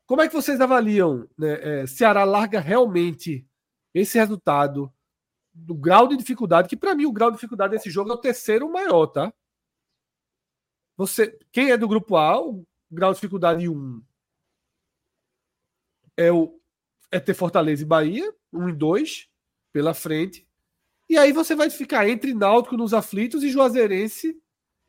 [0.07, 1.29] Como é que vocês avaliam?
[1.37, 1.83] Né?
[1.83, 3.47] É, Ceará larga realmente
[3.93, 4.91] esse resultado
[5.53, 8.19] do grau de dificuldade, que para mim o grau de dificuldade desse jogo é o
[8.19, 9.31] terceiro maior, tá?
[10.97, 14.03] Você, quem é do grupo A, o grau de dificuldade 1
[16.17, 16.60] é o
[17.11, 19.29] é ter Fortaleza e Bahia, 1 e 2
[19.73, 20.47] pela frente.
[21.09, 24.41] E aí você vai ficar entre Náutico nos aflitos e Juazeirense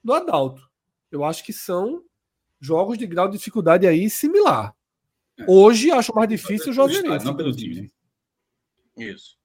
[0.04, 0.70] no Adalto.
[1.12, 2.04] Eu acho que são
[2.60, 4.76] jogos de grau de dificuldade aí similar.
[5.48, 7.26] Hoje acho mais difícil o Juazeirense.
[7.26, 7.92] Não pelo time.
[8.96, 9.38] Isso.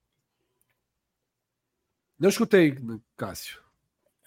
[2.18, 2.76] Não escutei,
[3.16, 3.65] Cássio.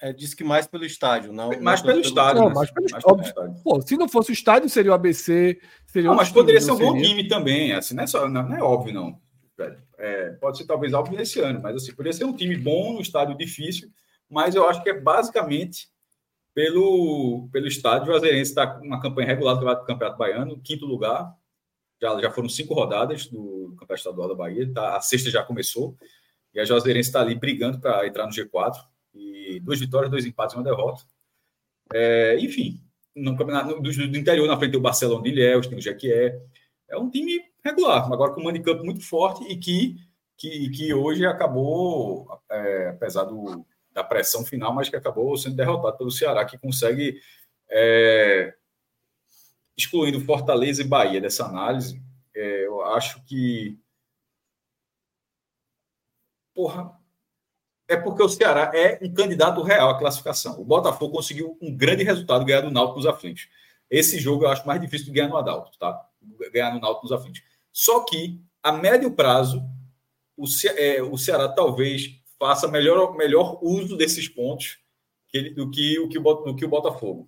[0.02, 1.50] É, disse que mais pelo estádio, não.
[1.62, 2.41] Mais pelo, pelo estádio.
[2.41, 3.56] Não, mais pelo, mais pelo estádio.
[3.64, 5.60] Pô, se não fosse o estádio, seria o ABC.
[5.86, 7.74] Seria não, mas poderia ser um bom time também.
[7.74, 9.20] Assim, não, é só, não, não é óbvio, não.
[9.97, 13.02] É, pode ser talvez algo nesse ano, mas assim, poderia ser um time bom no
[13.02, 13.89] estádio difícil,
[14.30, 15.89] mas eu acho que é basicamente
[16.54, 18.14] pelo, pelo estádio.
[18.14, 21.34] O Azeirense está com uma campanha regular do Campeonato Baiano, quinto lugar.
[22.02, 25.97] Já, já foram cinco rodadas do Campeonato Estadual da Bahia, tá, a sexta já começou.
[26.54, 28.76] E a Juazeirense está ali brigando para entrar no G4.
[29.62, 31.04] Duas vitórias, dois empates e uma derrota.
[31.93, 32.82] É, enfim,
[33.16, 36.41] no, no, do, do, interior, na frente tem o Barcelona de Ilhéus, tem o Jequié.
[36.88, 39.97] É um time regular, agora com um campo muito forte e que,
[40.38, 45.97] que, que hoje acabou, é, apesar do, da pressão final, mas que acabou sendo derrotado
[45.97, 47.20] pelo Ceará, que consegue,
[47.70, 48.56] é,
[49.78, 52.02] excluindo Fortaleza e Bahia dessa análise,
[52.36, 53.78] é, eu acho que
[56.54, 56.99] porra,
[57.89, 60.61] é porque o Ceará é um candidato real à classificação.
[60.61, 63.49] O Botafogo conseguiu um grande resultado ganhar do Náutico nos aflitos.
[63.89, 65.99] Esse jogo eu acho mais difícil de ganhar no Adalto, tá?
[66.53, 67.41] Ganhar no Náutico nos aflitos.
[67.73, 69.63] Só que, a médio prazo,
[70.37, 74.77] o, Ce é, o Ceará talvez faça melhor, melhor uso desses pontos
[75.27, 77.27] que ele, do, que, o que o, do que o Botafogo.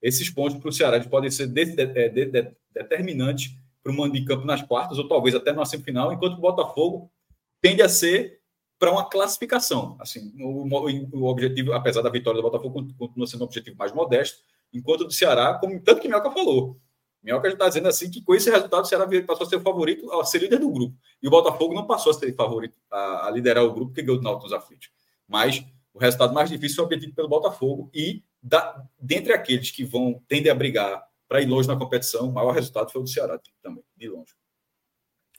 [0.00, 4.24] Esses pontos para o Ceará podem ser de, de, de, determinantes para o mando de
[4.24, 7.12] campo nas quartas, ou talvez até na semifinal, enquanto o Botafogo
[7.60, 8.39] tende a ser
[8.80, 9.94] para uma classificação.
[10.00, 14.42] Assim, o, o, objetivo, apesar da vitória do Botafogo, continua sendo um objetivo mais modesto,
[14.72, 16.80] enquanto do Ceará, como tanto que Minhoca falou.
[17.22, 19.60] Minhoca já está dizendo assim que com esse resultado o Ceará passou a ser o
[19.60, 20.96] favorito a ser líder do grupo.
[21.22, 24.18] E o Botafogo não passou a ser favorito a, a liderar o grupo, porque ganhou
[24.18, 24.90] o Náutico nos aflitos.
[25.28, 25.62] Mas
[25.92, 30.50] o resultado mais difícil foi obtido pelo Botafogo e da, dentre aqueles que vão tender
[30.50, 33.84] a brigar para ir longe na competição, o maior resultado foi o do Ceará também,
[33.94, 34.32] de longe.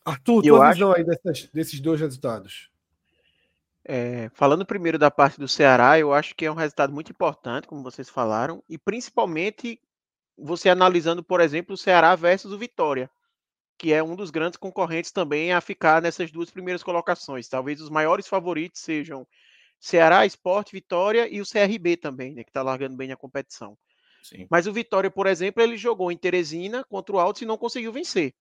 [0.05, 0.73] Arthur, tua acho...
[0.75, 2.70] visão aí dessas, desses dois resultados?
[3.83, 7.67] É, falando primeiro da parte do Ceará, eu acho que é um resultado muito importante,
[7.67, 9.79] como vocês falaram, e principalmente
[10.37, 13.09] você analisando, por exemplo, o Ceará versus o Vitória,
[13.77, 17.47] que é um dos grandes concorrentes também a ficar nessas duas primeiras colocações.
[17.47, 19.27] Talvez os maiores favoritos sejam
[19.79, 23.75] Ceará, Esporte, Vitória e o CRB também, né, que está largando bem a competição.
[24.21, 24.45] Sim.
[24.49, 27.91] Mas o Vitória, por exemplo, ele jogou em Teresina contra o Altos e não conseguiu
[27.91, 28.35] vencer.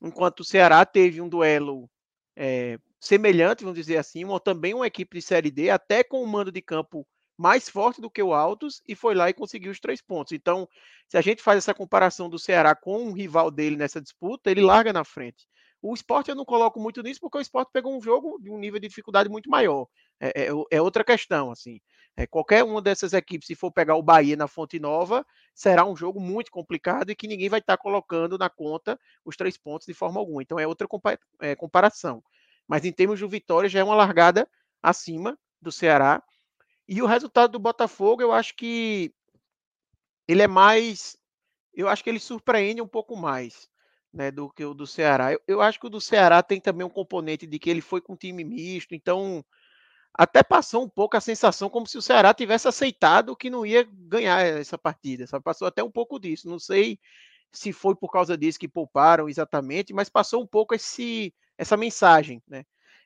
[0.00, 1.88] Enquanto o Ceará teve um duelo
[2.34, 6.26] é, semelhante, vamos dizer assim, uma, também uma equipe de Série D, até com um
[6.26, 9.80] mando de campo mais forte do que o Altos, e foi lá e conseguiu os
[9.80, 10.32] três pontos.
[10.32, 10.68] Então,
[11.08, 14.62] se a gente faz essa comparação do Ceará com um rival dele nessa disputa, ele
[14.62, 15.46] larga na frente.
[15.82, 18.58] O esporte eu não coloco muito nisso, porque o esporte pegou um jogo de um
[18.58, 19.86] nível de dificuldade muito maior.
[20.18, 21.78] É, é, é outra questão, assim.
[22.16, 25.96] É, qualquer uma dessas equipes, se for pegar o Bahia na Fonte Nova, será um
[25.96, 29.92] jogo muito complicado e que ninguém vai estar colocando na conta os três pontos de
[29.92, 30.40] forma alguma.
[30.40, 30.86] Então é outra
[31.40, 32.22] é, comparação
[32.68, 34.48] mas em termos de vitória já é uma largada
[34.82, 36.22] acima do Ceará.
[36.86, 39.12] E o resultado do Botafogo, eu acho que
[40.28, 41.16] ele é mais.
[41.72, 43.68] Eu acho que ele surpreende um pouco mais
[44.12, 45.32] né, do que o do Ceará.
[45.32, 48.00] Eu, eu acho que o do Ceará tem também um componente de que ele foi
[48.00, 49.44] com time misto, então
[50.14, 53.84] até passou um pouco a sensação como se o Ceará tivesse aceitado que não ia
[53.90, 55.26] ganhar essa partida.
[55.42, 56.48] Passou até um pouco disso.
[56.48, 57.00] Não sei
[57.52, 62.42] se foi por causa disso que pouparam exatamente, mas passou um pouco esse essa mensagem,
[62.48, 62.64] né?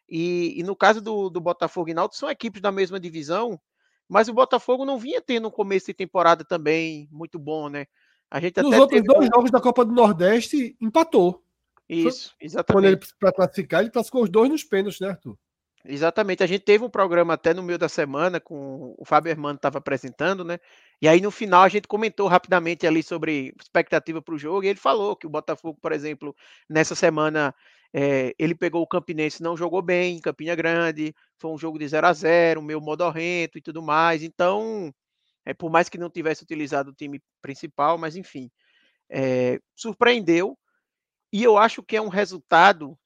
[0.08, 3.60] E, e no caso do, do Botafogo e Náutico, são equipes da mesma divisão,
[4.08, 7.86] mas o Botafogo não vinha tendo um começo de temporada também muito bom, né?
[8.30, 9.30] A gente Nos outros dois um...
[9.34, 11.42] jogos da Copa do Nordeste, empatou.
[11.88, 12.74] Isso, exatamente.
[12.74, 15.38] Quando ele, para classificar, ele classificou os dois nos pênaltis, né, Arthur?
[15.84, 16.42] Exatamente.
[16.42, 19.78] A gente teve um programa até no meio da semana com o Fábio Hermano estava
[19.78, 20.58] apresentando, né?
[21.00, 24.68] E aí no final a gente comentou rapidamente ali sobre expectativa para o jogo e
[24.68, 26.36] ele falou que o Botafogo, por exemplo,
[26.68, 27.54] nessa semana
[27.92, 31.88] é, ele pegou o Campinense, não jogou bem em Campinha Grande, foi um jogo de
[31.88, 34.22] 0 a 0 meio modorrento e tudo mais.
[34.22, 34.92] Então,
[35.44, 38.50] é, por mais que não tivesse utilizado o time principal, mas enfim,
[39.10, 40.58] é, surpreendeu.
[41.32, 42.98] E eu acho que é um resultado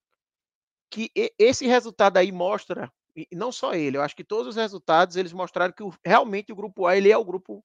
[0.90, 5.16] que esse resultado aí mostra, e não só ele, eu acho que todos os resultados
[5.16, 7.64] eles mostraram que o, realmente o grupo A ele é o grupo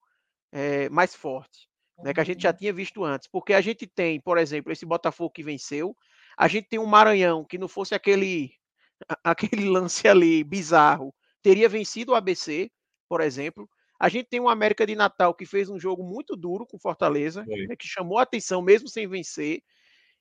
[0.51, 1.68] é, mais forte,
[1.99, 2.57] né, que a gente já uhum.
[2.57, 5.95] tinha visto antes, porque a gente tem, por exemplo, esse Botafogo que venceu,
[6.38, 8.52] a gente tem um Maranhão que não fosse aquele
[9.24, 12.72] aquele lance ali bizarro, teria vencido o ABC,
[13.10, 13.70] por exemplo.
[14.00, 17.44] A gente tem um América de Natal que fez um jogo muito duro com Fortaleza,
[17.48, 19.64] né, que chamou a atenção mesmo sem vencer.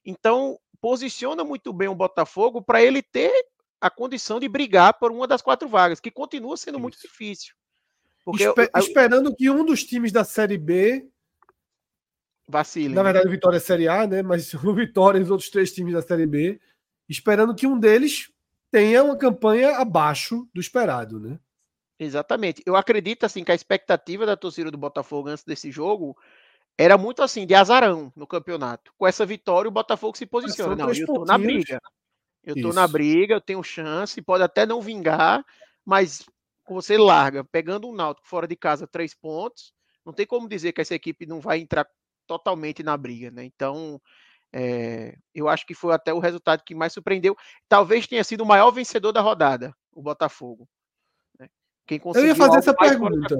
[0.02, 3.32] Então, posiciona muito bem o Botafogo para ele ter
[3.78, 6.82] a condição de brigar por uma das quatro vagas, que continua sendo Isso.
[6.82, 7.54] muito difícil.
[8.34, 11.06] Espe eu, esperando que um dos times da Série B
[12.48, 12.94] vacile.
[12.94, 14.22] Na verdade, o Vitória é Série A, né?
[14.22, 16.60] Mas o Vitória e os outros três times da Série B,
[17.08, 18.30] esperando que um deles
[18.70, 21.38] tenha uma campanha abaixo do esperado, né?
[21.98, 22.62] Exatamente.
[22.66, 26.16] Eu acredito assim que a expectativa da torcida do Botafogo antes desse jogo
[26.76, 28.92] era muito assim de azarão no campeonato.
[28.98, 30.76] Com essa vitória o Botafogo se posiciona.
[30.76, 31.80] Não, eu tô na briga.
[32.44, 32.74] Eu tô Isso.
[32.74, 35.44] na briga, eu tenho chance, pode até não vingar,
[35.84, 36.24] mas
[36.68, 39.72] você larga pegando um Náutico fora de casa três pontos,
[40.04, 41.88] não tem como dizer que essa equipe não vai entrar
[42.26, 43.44] totalmente na briga, né?
[43.44, 44.00] Então,
[44.52, 47.36] é, eu acho que foi até o resultado que mais surpreendeu.
[47.68, 50.68] Talvez tenha sido o maior vencedor da rodada, o Botafogo.
[51.38, 51.48] Né?
[51.86, 53.36] Quem conseguiu eu ia fazer essa pergunta.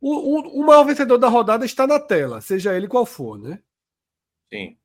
[0.00, 3.60] O, o, o, maior vencedor da rodada está na tela, seja ele qual for, né?
[4.48, 4.78] Sim.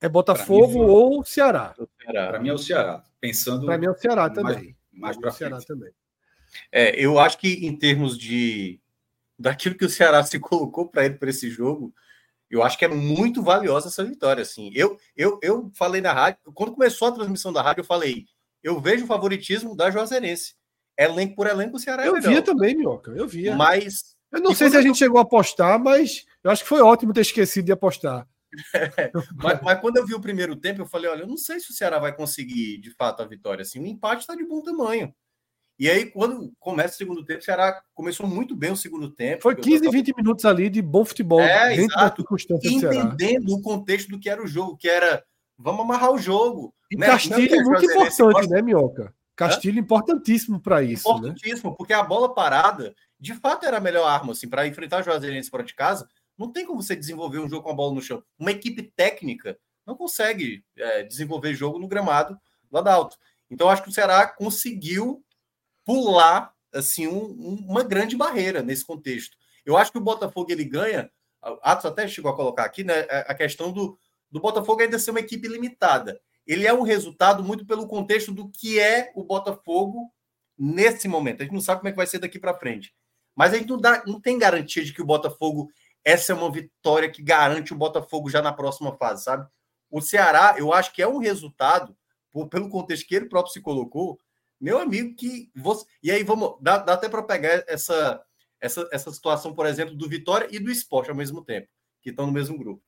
[0.00, 1.74] É Botafogo mim, ou Ceará?
[2.04, 3.02] Para mim é o Ceará.
[3.18, 3.64] Pensando.
[3.64, 4.76] Para mim é o Ceará também.
[4.92, 5.90] Mais, mais para Ceará também.
[6.70, 8.80] É, eu acho que em termos de
[9.38, 11.94] daquilo que o Ceará se colocou para ele para esse jogo,
[12.50, 14.42] eu acho que é muito valiosa essa vitória.
[14.42, 18.26] Assim, eu, eu, eu falei na rádio, quando começou a transmissão da rádio, eu falei,
[18.62, 20.54] eu vejo o favoritismo da Juazeirense.
[20.98, 22.30] Elenco por elenco, o Ceará é Eu melhor.
[22.30, 23.56] via também, Minhoca, eu via.
[23.56, 24.14] Mas.
[24.30, 27.12] Eu não sei se a gente chegou a apostar, mas eu acho que foi ótimo
[27.12, 28.26] ter esquecido de apostar.
[28.74, 31.58] É, mas, mas, quando eu vi o primeiro tempo, eu falei: olha, eu não sei
[31.60, 33.62] se o Ceará vai conseguir de fato a vitória.
[33.62, 35.12] Assim, o empate está de bom tamanho.
[35.78, 39.42] E aí, quando começa o segundo tempo, o Ceará começou muito bem o segundo tempo.
[39.42, 41.40] Foi 15, 20 minutos ali de bom futebol.
[41.40, 42.24] É, exato.
[42.62, 45.24] Entendendo o contexto do que era o jogo, que era
[45.58, 46.74] vamos amarrar o jogo.
[46.90, 47.06] E né?
[47.06, 49.14] Castilho é muito importante, né, Minhoca?
[49.36, 49.80] Castilho é?
[49.80, 51.08] importantíssimo para isso.
[51.08, 51.18] Né?
[51.18, 51.76] Importantíssimo, né?
[51.76, 55.50] porque a bola parada, de fato, era a melhor arma assim, para enfrentar o Juazeirense
[55.50, 56.08] fora de casa.
[56.38, 58.22] Não tem como você desenvolver um jogo com a bola no chão.
[58.38, 62.38] Uma equipe técnica não consegue é, desenvolver jogo no gramado
[62.70, 63.16] lá da alto.
[63.50, 65.22] Então, acho que o Ceará conseguiu
[65.84, 67.26] pular assim um,
[67.68, 69.36] uma grande barreira nesse contexto.
[69.64, 71.10] Eu acho que o Botafogo ele ganha.
[71.62, 73.00] Atos até chegou a colocar aqui, né?
[73.26, 73.98] A questão do,
[74.30, 76.20] do Botafogo ainda ser uma equipe limitada.
[76.46, 80.12] Ele é um resultado muito pelo contexto do que é o Botafogo
[80.58, 81.40] nesse momento.
[81.40, 82.94] A gente não sabe como é que vai ser daqui para frente.
[83.34, 85.70] Mas a gente não, dá, não tem garantia de que o Botafogo
[86.04, 89.48] essa é uma vitória que garante o Botafogo já na próxima fase, sabe?
[89.90, 91.96] O Ceará, eu acho que é um resultado,
[92.30, 94.18] por, pelo contexto que ele próprio se colocou,
[94.64, 95.84] meu amigo, que você.
[96.02, 96.56] E aí, vamos.
[96.58, 98.22] Dá, dá até para pegar essa,
[98.58, 101.68] essa, essa situação, por exemplo, do Vitória e do esporte ao mesmo tempo,
[102.00, 102.82] que estão no mesmo grupo.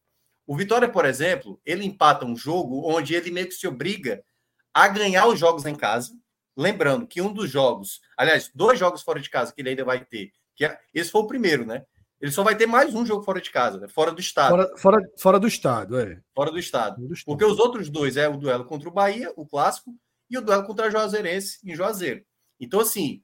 [0.47, 4.25] O Vitória, por exemplo, ele empata um jogo onde ele meio que se obriga
[4.73, 6.13] a ganhar os jogos em casa.
[6.57, 10.03] Lembrando que um dos jogos, aliás, dois jogos fora de casa que ele ainda vai
[10.03, 11.85] ter, que é, esse foi o primeiro, né?
[12.19, 13.89] Ele só vai ter mais um jogo fora de casa, né?
[13.89, 14.51] fora do estado.
[14.51, 16.19] Fora, fora, fora do estado, é.
[16.35, 17.07] Fora do estado.
[17.07, 17.27] do estado.
[17.27, 19.95] Porque os outros dois é o duelo contra o Bahia, o clássico,
[20.31, 22.25] e o duelo contra a Juazeirense em Juazeiro.
[22.59, 23.23] Então, assim,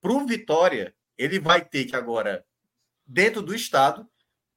[0.00, 2.44] para o Vitória, ele vai ter que agora,
[3.06, 4.08] dentro do Estado,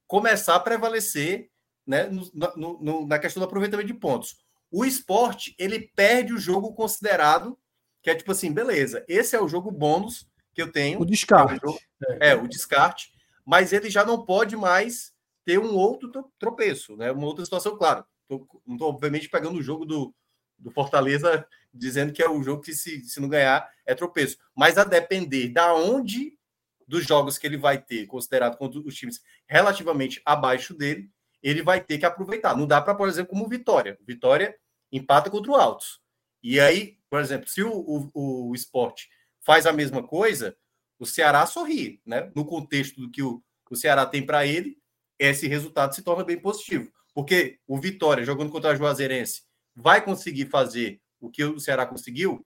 [0.06, 1.50] começar a prevalecer
[1.86, 4.36] né, no, no, na questão do aproveitamento de pontos.
[4.70, 7.58] O esporte, ele perde o jogo considerado,
[8.02, 11.00] que é tipo assim, beleza, esse é o jogo bônus que eu tenho.
[11.00, 11.54] O descarte.
[11.54, 11.80] É, o, jogo,
[12.20, 13.12] é, o descarte,
[13.44, 15.12] mas ele já não pode mais
[15.44, 17.10] ter um outro tropeço, né?
[17.10, 18.04] Uma outra situação, claro.
[18.28, 20.14] Tô, não estou, obviamente, pegando o jogo do,
[20.62, 24.38] do Fortaleza dizendo que é o jogo que, se, se não ganhar, é tropeço.
[24.54, 26.38] Mas a depender da onde
[26.86, 31.10] dos jogos que ele vai ter, considerado contra os times relativamente abaixo dele,
[31.42, 32.56] ele vai ter que aproveitar.
[32.56, 33.98] Não dá para, por exemplo, como Vitória.
[34.06, 34.54] Vitória
[34.90, 36.00] empata contra o Altos.
[36.42, 37.70] E aí, por exemplo, se o,
[38.14, 39.08] o, o esporte
[39.40, 40.56] faz a mesma coisa,
[40.98, 42.30] o Ceará sorri, né?
[42.34, 44.78] No contexto do que o, o Ceará tem para ele,
[45.18, 46.92] esse resultado se torna bem positivo.
[47.14, 49.42] Porque o Vitória, jogando contra a Juazeirense,
[49.74, 52.44] vai conseguir fazer o que o Ceará conseguiu,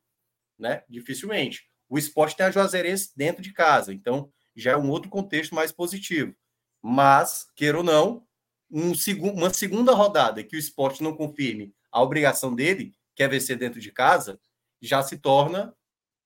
[0.59, 0.83] né?
[0.89, 1.68] Dificilmente.
[1.89, 5.72] O esporte tem a Juazeirense dentro de casa, então já é um outro contexto mais
[5.72, 6.35] positivo.
[6.83, 8.27] Mas, queira ou não,
[8.70, 13.29] um segu uma segunda rodada que o esporte não confirme a obrigação dele, que é
[13.29, 14.41] vencer dentro de casa,
[14.81, 15.74] já se torna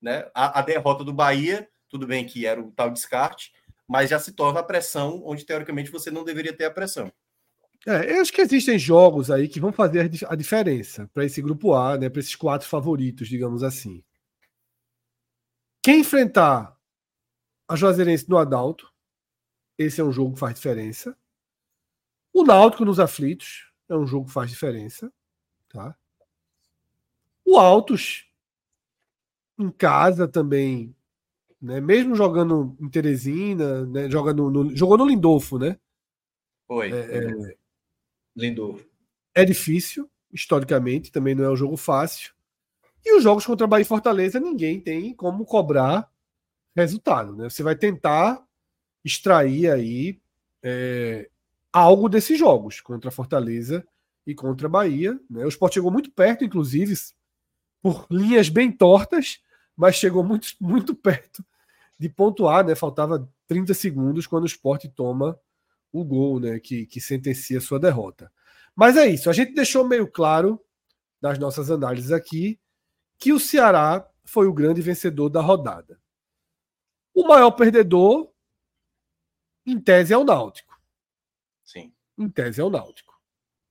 [0.01, 3.53] né, a, a derrota do Bahia, tudo bem que era o tal descarte,
[3.87, 7.13] mas já se torna a pressão onde teoricamente você não deveria ter a pressão.
[7.87, 11.75] É, eu acho que existem jogos aí que vão fazer a diferença para esse grupo
[11.75, 14.05] A, né, para esses quatro favoritos, digamos assim.
[15.83, 16.77] Quem enfrentar
[17.67, 18.93] a Juazeirense no Adalto,
[19.79, 21.17] esse é um jogo que faz diferença.
[22.35, 25.11] O Náutico nos aflitos é um jogo que faz diferença,
[25.69, 25.97] tá?
[27.45, 28.31] O Altos
[29.59, 30.95] em casa também,
[31.61, 31.81] né?
[31.81, 34.11] Mesmo jogando em Teresina, né?
[34.11, 35.79] Jogando no, jogou no Lindolfo, né?
[36.67, 36.93] Foi.
[36.93, 37.57] É, é,
[38.37, 38.81] Lindor.
[39.35, 42.33] É difícil, historicamente, também não é um jogo fácil.
[43.05, 46.11] E os jogos contra Bahia e Fortaleza, ninguém tem como cobrar
[46.77, 47.35] resultado.
[47.35, 47.49] Né?
[47.49, 48.45] Você vai tentar
[49.05, 50.21] extrair aí
[50.63, 51.29] é,
[51.73, 53.87] algo desses jogos contra Fortaleza
[54.27, 55.19] e contra Bahia.
[55.29, 55.45] Né?
[55.45, 56.95] O Sport chegou muito perto, inclusive,
[57.83, 59.41] por linhas bem tortas,
[59.77, 61.45] mas chegou muito, muito perto
[61.99, 62.75] de pontuar, né?
[62.75, 65.39] Faltava 30 segundos quando o Sport toma
[65.93, 66.61] o gol, né?
[66.61, 68.33] Que, que sentencia sua derrota.
[68.75, 70.61] Mas é isso, a gente deixou meio claro
[71.21, 72.59] nas nossas análises aqui
[73.19, 76.01] que o Ceará foi o grande vencedor da rodada.
[77.15, 78.33] O maior perdedor,
[79.67, 80.81] em tese, é o Náutico.
[81.65, 81.93] Sim.
[82.17, 83.21] Em tese é o Náutico.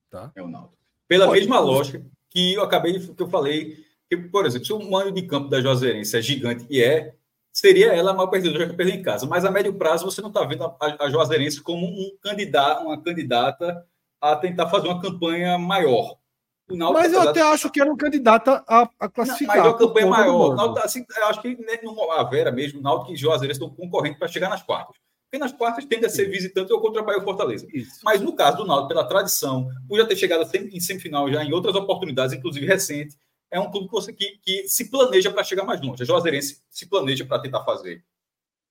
[0.09, 0.31] Tá?
[0.35, 0.77] É o Náutico.
[1.07, 4.91] Pela Pode mesma lógica que eu acabei que eu falei, que, por exemplo, se o
[4.91, 7.15] mando de campo da Juazeirense é gigante e é,
[7.51, 9.25] seria ela a maior perdedora que perdeu em casa.
[9.25, 13.01] Mas a médio prazo você não está vendo a, a Juazeirense como um candidato, uma
[13.01, 13.85] candidata
[14.21, 16.17] a tentar fazer uma campanha maior.
[16.93, 19.57] Mas eu até acho que era um candidato a, a classificar.
[19.57, 20.55] Não, mas a campanha maior.
[20.55, 24.27] Náutico, assim, eu acho que no, a Vera mesmo, Náutico e Juazeirense estão concorrendo para
[24.27, 24.95] chegar nas quartas.
[25.25, 27.67] Porque nas quartas tende a ser visitante ou contra o Fortaleza.
[27.73, 27.99] Isso.
[28.03, 31.53] Mas no caso do Náutico, pela tradição, por já ter chegado em semifinal já em
[31.53, 33.15] outras oportunidades, inclusive recente,
[33.51, 36.03] é um clube que, você, que, que se planeja para chegar mais longe.
[36.03, 38.03] A Juazeirense se planeja para tentar fazer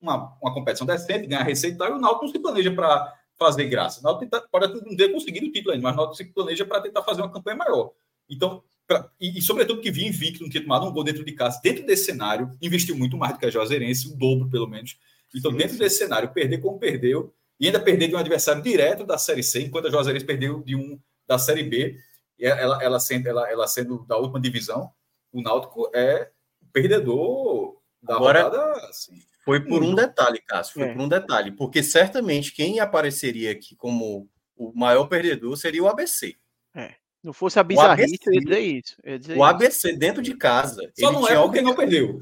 [0.01, 3.15] uma, uma competição decente, ganhar receita e tal, e o Náutico não se planeja para
[3.37, 4.01] fazer graça.
[4.01, 6.65] O Náutico tenta, pode não ter conseguido o título ainda, mas o Náutico se planeja
[6.65, 7.93] para tentar fazer uma campanha maior.
[8.29, 11.33] Então, pra, e, e, sobretudo que vinha invicto, não tinha tomado um gol dentro de
[11.33, 11.61] casa.
[11.63, 14.99] Dentro desse cenário, investiu muito mais do que a Juazeirense, o dobro pelo menos.
[15.35, 19.19] Então, dentro desse cenário, perder como perdeu, e ainda perder de um adversário direto da
[19.19, 21.99] Série C, enquanto a Juazeirense perdeu de um da Série B,
[22.45, 24.93] ela, ela, sendo, ela, ela sendo da última divisão,
[25.33, 26.31] o Náutico é
[26.73, 29.21] perdedor da Agora, rodada, assim.
[29.45, 30.93] Foi por um detalhe, Cássio, foi é.
[30.93, 36.37] por um detalhe, porque certamente quem apareceria aqui como o maior perdedor seria o ABC.
[36.75, 36.95] É.
[37.23, 38.97] Não fosse a bizarrice, eu ia dizer isso.
[39.05, 39.99] Ia dizer o ABC isso.
[39.99, 40.93] dentro de casa.
[40.99, 42.21] Só não é porque não perdeu.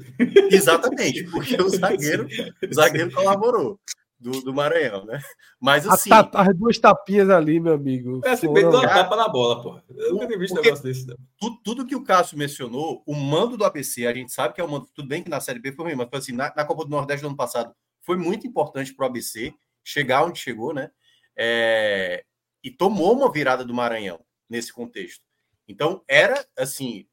[0.51, 2.27] Exatamente, porque o zagueiro,
[2.67, 3.79] o zagueiro colaborou
[4.19, 5.19] do, do Maranhão, né?
[5.59, 6.09] Mas assim.
[6.09, 8.21] Tapa, as duas tapinhas ali, meu amigo.
[8.25, 8.53] É, foram...
[8.53, 9.79] deu uma tapa na bola, pô.
[9.95, 11.05] Eu nunca tinha visto um negócio desse.
[11.05, 11.15] Não.
[11.39, 14.63] Tudo, tudo, que o Cássio mencionou, o mando do ABC, a gente sabe que é
[14.63, 14.87] o mando.
[14.93, 17.21] Tudo bem que na Série B foi ruim, mas assim, na, na Copa do Nordeste
[17.21, 19.53] do ano passado foi muito importante para o ABC
[19.83, 20.89] chegar onde chegou, né?
[21.37, 22.23] É,
[22.63, 25.23] e tomou uma virada do Maranhão nesse contexto.
[25.67, 27.05] Então, era assim,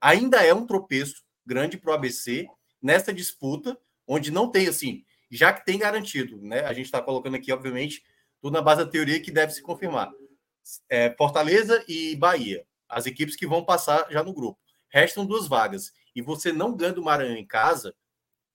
[0.00, 2.46] ainda é um tropeço grande para o ABC
[2.80, 6.60] nessa disputa, onde não tem assim já que tem garantido, né?
[6.60, 8.04] A gente está colocando aqui, obviamente,
[8.40, 10.12] tudo na base da teoria que deve se confirmar.
[10.88, 14.60] É, Fortaleza e Bahia, as equipes que vão passar já no grupo.
[14.90, 15.92] Restam duas vagas.
[16.14, 17.94] E você não ganha do Maranhão em casa,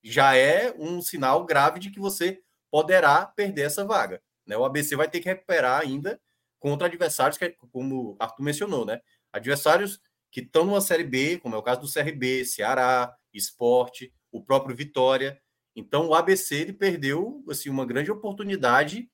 [0.04, 4.22] já é um sinal grave de que você poderá perder essa vaga.
[4.46, 4.56] Né?
[4.56, 6.22] O ABC vai ter que recuperar ainda
[6.60, 9.02] contra adversários, que, como Arthur mencionou, né?
[9.32, 10.00] Adversários
[10.32, 14.76] que estão numa Série B, como é o caso do CRB, Ceará, Esporte, o próprio
[14.76, 15.40] Vitória.
[15.78, 19.08] Então o ABC ele perdeu assim uma grande oportunidade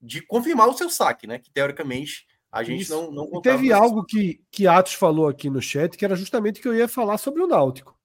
[0.00, 1.40] de confirmar o seu saque, né?
[1.40, 2.94] Que teoricamente a gente Isso.
[2.94, 6.68] não, não Teve algo que, que Atos falou aqui no chat que era justamente que
[6.68, 7.98] eu ia falar sobre o Náutico.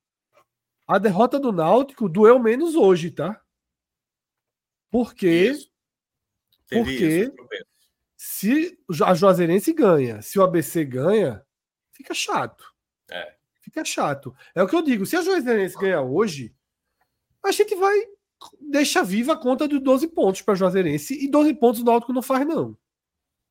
[0.87, 3.39] A derrota do Náutico doeu menos hoje, tá?
[4.89, 5.53] Porque
[6.67, 7.31] porque
[8.17, 11.45] se a Juazeirense ganha, se o ABC ganha,
[11.91, 12.73] fica chato.
[13.11, 13.35] É.
[13.61, 14.35] Fica chato.
[14.55, 15.05] É o que eu digo.
[15.05, 16.55] Se a Juazeirense ganhar hoje,
[17.45, 17.95] a gente vai
[18.59, 22.21] deixar viva a conta de 12 pontos para Juazeirense e 12 pontos o Náutico não
[22.21, 22.77] faz, não.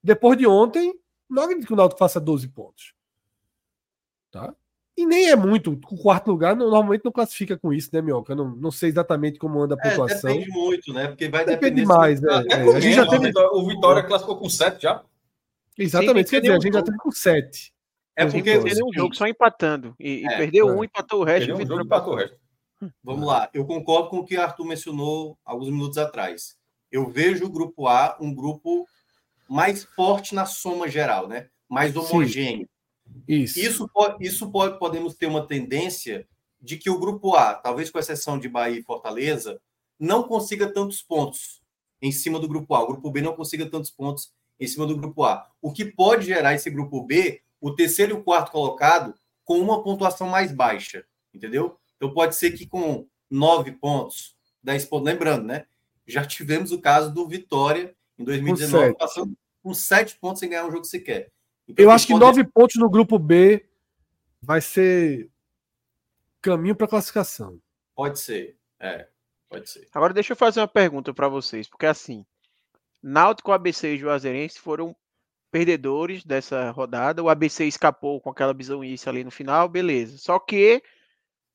[0.03, 0.95] Depois de ontem,
[1.29, 2.95] não acredito que o Náutico faça 12 pontos.
[4.31, 4.55] Tá?
[4.97, 5.73] E nem é muito.
[5.73, 8.35] O quarto lugar normalmente não classifica com isso, né, Mioca?
[8.35, 10.31] Não, não sei exatamente como anda a é, pontuação.
[10.31, 11.09] É, depende muito, né?
[11.09, 11.71] Porque vai depender.
[11.71, 12.23] Depende mais.
[12.23, 13.33] É, é, a gente já teve...
[13.53, 15.03] O Vitória classificou com 7 já.
[15.77, 17.75] Exatamente, Sim, quer dizer, a gente já teve com 7.
[18.17, 19.95] É porque ele um jogo só empatando.
[19.99, 21.49] E, é, perdeu um, empatou o resto.
[21.49, 22.37] Perdeu um jogo, empatou o resto.
[23.03, 26.57] Vamos lá, eu concordo com o que o Arthur mencionou alguns minutos atrás.
[26.91, 28.87] Eu vejo o grupo A um grupo
[29.49, 31.49] mais forte na soma geral, né?
[31.69, 32.69] Mais homogêneo.
[33.29, 33.59] Isso.
[33.59, 33.89] Isso,
[34.21, 36.27] isso pode, podemos ter uma tendência
[36.61, 39.61] de que o grupo A, talvez com exceção de Bahia e Fortaleza,
[39.99, 41.63] não consiga tantos pontos
[42.01, 42.83] em cima do grupo A.
[42.83, 45.47] O grupo B não consiga tantos pontos em cima do grupo A.
[45.61, 49.15] O que pode gerar esse grupo B, o terceiro e o quarto colocado,
[49.45, 51.79] com uma pontuação mais baixa, entendeu?
[52.05, 55.65] Então pode ser que com nove pontos, dez pontos, lembrando, né?
[56.07, 60.67] Já tivemos o caso do Vitória em 2019, com passando com sete pontos sem ganhar
[60.67, 61.33] um jogo sequer.
[61.67, 62.23] Então, Eu acho que pode...
[62.23, 63.67] nove pontos no grupo B
[64.43, 65.31] vai ser
[66.43, 67.59] caminho para classificação.
[67.95, 69.09] Pode ser, é,
[69.49, 69.89] pode ser.
[69.95, 72.27] Agora deixa eu fazer uma pergunta para vocês, porque assim,
[73.03, 74.95] Náutico, ABC e Juazeirense foram
[75.51, 77.23] perdedores dessa rodada.
[77.23, 80.19] O ABC escapou com aquela bizonhice ali no final, beleza.
[80.19, 80.83] Só que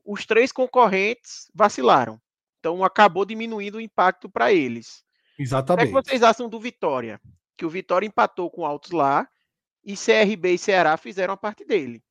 [0.09, 2.19] os três concorrentes vacilaram.
[2.59, 5.03] Então acabou diminuindo o impacto para eles.
[5.37, 5.85] Exatamente.
[5.85, 7.21] O que, é que vocês acham do Vitória?
[7.55, 9.29] Que o Vitória empatou com Altos lá
[9.85, 12.03] e CRB e Ceará fizeram a parte dele.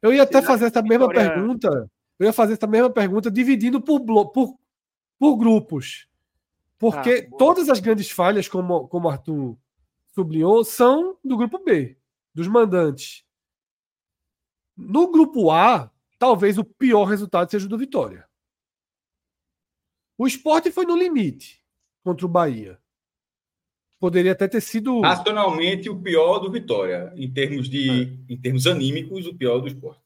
[0.00, 1.32] Eu ia até fazer essa mesma Vitória...
[1.32, 1.90] pergunta.
[2.18, 4.58] Eu ia fazer essa mesma pergunta dividindo por, por,
[5.18, 6.08] por grupos.
[6.78, 9.56] Porque ah, todas as grandes falhas, como, como Arthur
[10.14, 11.98] sublinhou, são do grupo B,
[12.34, 13.22] dos mandantes.
[14.76, 15.90] No grupo A,
[16.24, 18.26] talvez o pior resultado seja o do Vitória.
[20.16, 21.60] O esporte foi no limite
[22.02, 22.78] contra o Bahia.
[24.00, 25.00] Poderia até ter sido.
[25.00, 27.12] Nacionalmente, o pior do Vitória.
[27.14, 28.32] Em termos, de, é.
[28.32, 30.00] em termos anímicos, o pior do esporte.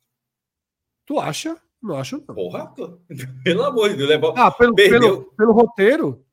[1.07, 1.57] Tu acha?
[1.81, 2.35] Não acho, não.
[2.35, 2.75] Porra,
[3.45, 4.11] pelo amor de Deus.
[4.35, 6.27] Ah, pelo, pelo, pelo roteiro?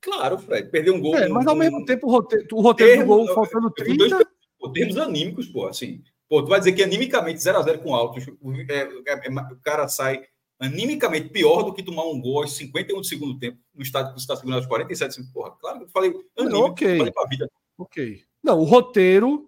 [0.00, 0.70] Claro, Fred.
[0.70, 1.16] Perdeu um gol.
[1.16, 4.08] É, mas ao mesmo tempo, o roteiro, o roteiro termo, do gol faltando 30.
[4.08, 6.00] Dois, termos anímicos, pô, assim.
[6.32, 10.24] Pô, tu vai dizer que animicamente 0x0 com altos, o, é, é, o cara sai
[10.58, 14.18] animicamente pior do que tomar um gol aos 51 do segundo tempo no estádio que
[14.18, 15.10] você está segurando aos 47.
[15.10, 16.96] Assim, porra, claro que eu falei anímico, Não, ok.
[16.96, 17.50] falei pra vida.
[17.76, 18.22] Ok.
[18.42, 19.46] Não, o roteiro,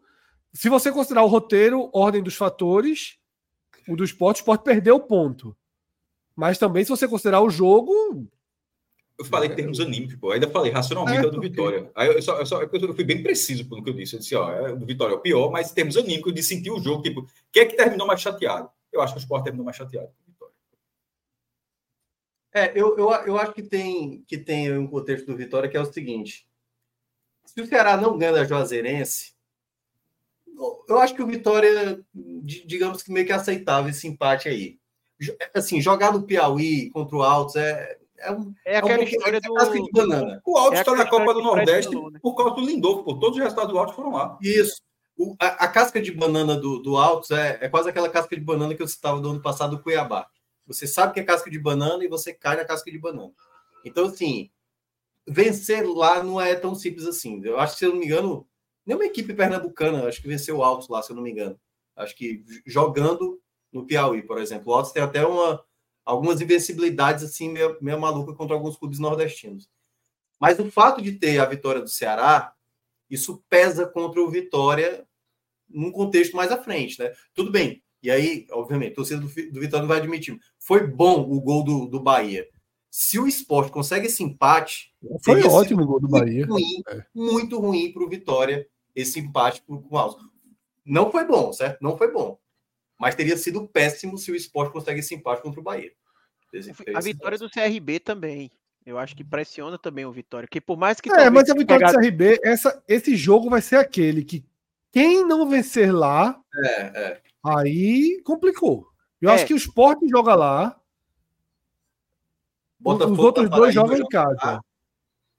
[0.53, 3.17] se você considerar o roteiro, ordem dos fatores,
[3.89, 5.57] o do esporte, o esporte perdeu o ponto.
[6.37, 8.29] Mas também, se você considerar o jogo,
[9.19, 10.33] eu falei em termos anímicos, pô.
[10.33, 11.91] Ainda falei racionalmente é, é o do Vitória.
[11.95, 14.17] Aí eu, só, eu, só, eu fui bem preciso no que eu disse.
[14.17, 16.71] Eu disse, ó, é, o Vitória é o pior, mas em termos anímicos, de sentir
[16.71, 18.69] o jogo, tipo, quem é que terminou mais chateado?
[18.93, 20.11] Eu acho que o Sport terminou mais chateado.
[20.27, 20.55] Vitória.
[22.53, 25.81] É, eu, eu, eu acho que tem, que tem um contexto do Vitória que é
[25.81, 26.47] o seguinte:
[27.45, 29.35] se o Ceará não ganha da Juazeirense,
[30.89, 34.79] eu acho que o Vitória, digamos que meio que aceitável esse empate aí.
[35.55, 39.41] Assim, jogar no Piauí contra o Altos é, é, um, é aquela é um história
[39.41, 39.85] do.
[39.85, 40.43] De banana.
[40.45, 42.19] O Alto é está na Copa do Nordeste né?
[42.23, 44.39] por causa do Lindolfo, por todos os resultados do Alto foram lá.
[44.43, 44.83] Isso.
[45.17, 48.43] O, a, a, casca de banana do, do Altos é, é quase aquela casca de
[48.43, 50.27] banana que eu citava do ano passado do Cuiabá.
[50.67, 53.33] Você sabe que é casca de banana e você cai na casca de banana.
[53.85, 54.51] Então, assim,
[55.27, 57.41] vencer lá não é tão simples assim.
[57.45, 58.47] Eu acho que, se eu não me engano,
[58.85, 61.59] nenhuma equipe pernambucana acho que venceu o Altos lá, se eu não me engano.
[61.95, 63.41] Acho que jogando
[63.73, 64.73] no Piauí, por exemplo.
[64.73, 65.63] O Altos tem até uma,
[66.05, 69.69] algumas invencibilidades assim meio, meio maluca contra alguns clubes nordestinos.
[70.39, 72.53] Mas o fato de ter a vitória do Ceará,
[73.09, 75.07] isso pesa contra o Vitória
[75.69, 77.13] num contexto mais à frente, né?
[77.33, 77.83] Tudo bem.
[78.03, 80.39] E aí, obviamente, o torcedor do, do Vitória não vai admitir.
[80.59, 82.47] Foi bom o gol do, do Bahia.
[82.91, 84.93] Se o esporte consegue esse empate.
[85.25, 86.47] Foi ótimo o gol do Bahia.
[86.47, 87.05] Ruim, é.
[87.15, 90.23] Muito ruim para o Vitória esse empate com o Alves.
[90.85, 91.81] Não foi bom, certo?
[91.81, 92.39] Não foi bom
[92.99, 95.93] mas teria sido péssimo se o esporte consegue esse empate contra o Bahia.
[96.95, 98.51] A vitória do CRB também.
[98.87, 100.47] Eu acho que pressiona também o Vitória.
[100.47, 101.11] Que por mais que.
[101.11, 104.45] É, mas a vitória do CRB, essa, esse jogo vai ser aquele que
[104.93, 107.21] quem não vencer lá, é, é.
[107.43, 108.87] aí complicou.
[109.21, 109.35] Eu é.
[109.35, 110.79] acho que o esporte joga lá.
[112.79, 114.37] Botafogo, os outros dois jogam em casa.
[114.45, 114.61] Lá.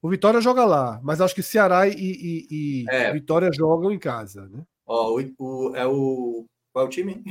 [0.01, 3.13] O Vitória joga lá, mas acho que Ceará e, e, e é.
[3.13, 4.49] Vitória jogam em casa.
[4.49, 4.63] Né?
[4.85, 6.45] Ó, o, o, é o
[6.75, 7.23] qual é o time?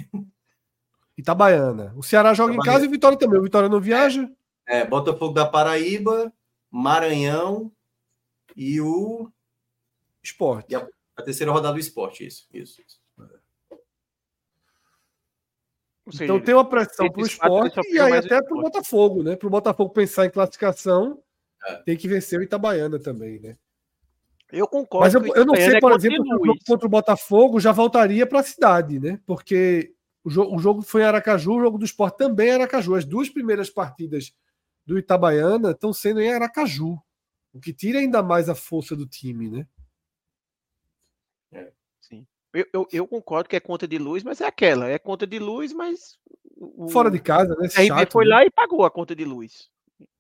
[1.19, 1.93] Itabaiana.
[1.95, 2.63] O Ceará joga Itabaiana.
[2.63, 3.39] em casa e o Vitória também.
[3.39, 4.27] O Vitória não viaja?
[4.67, 6.33] É, é, Botafogo da Paraíba,
[6.71, 7.71] Maranhão
[8.57, 9.31] e o
[10.23, 10.73] Esporte.
[10.73, 12.49] E a, a terceira rodada do esporte, isso.
[12.55, 12.99] isso, isso.
[16.11, 19.37] Seja, então tem uma pressão para o esporte e aí até para o Botafogo, né?
[19.37, 21.23] Para o Botafogo pensar em classificação,
[21.67, 21.77] é.
[21.83, 23.59] tem que vencer o Itabaiana também, né?
[24.53, 25.05] Eu concordo.
[25.05, 28.27] Mas eu, eu não sei, por exemplo, se o jogo contra o Botafogo já voltaria
[28.27, 29.21] para a cidade, né?
[29.27, 32.95] Porque o, jo o jogo foi em Aracaju, o jogo do esporte também é Aracaju.
[32.95, 34.33] As duas primeiras partidas
[34.87, 36.99] do Itabaiana estão sendo em Aracaju,
[37.53, 39.67] o que tira ainda mais a força do time, né?
[41.53, 42.27] É, sim.
[42.53, 45.39] Eu, eu, eu, concordo que é conta de luz, mas é aquela, é conta de
[45.39, 46.19] luz, mas.
[46.57, 46.89] O...
[46.89, 47.69] Fora de casa, né?
[47.77, 48.31] A RB foi né?
[48.31, 49.71] lá e pagou a conta de luz.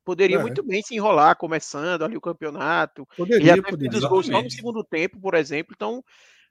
[0.05, 0.40] Poderia é.
[0.40, 3.07] muito bem se enrolar começando ali o campeonato.
[3.16, 3.98] Poderia, poderia.
[3.98, 5.72] Os gols só no segundo tempo, por exemplo.
[5.74, 6.05] Então,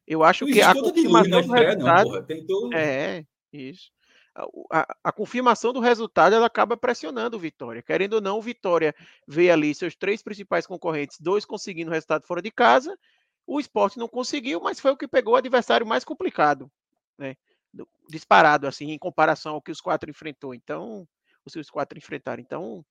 [0.07, 2.09] eu acho que a confirmação do resultado...
[2.09, 3.91] Não, É, isso.
[4.35, 7.83] A, a, a, confirmação do resultado ela acaba pressionando o Vitória.
[7.83, 8.95] Querendo ou não, o Vitória
[9.27, 12.97] vê ali seus três principais concorrentes, dois conseguindo o resultado fora de casa.
[13.45, 16.71] O esporte não conseguiu, mas foi o que pegou o adversário mais complicado,
[17.17, 17.35] né?
[18.09, 20.55] Disparado, assim, em comparação ao que os quatro enfrentou.
[20.55, 21.07] Então,
[21.45, 22.41] os seus quatro enfrentaram.
[22.41, 22.83] Então,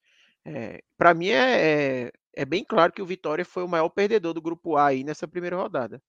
[0.44, 4.34] é, para mim é, é, é, bem claro que o Vitória foi o maior perdedor
[4.34, 6.02] do grupo A aí nessa primeira rodada.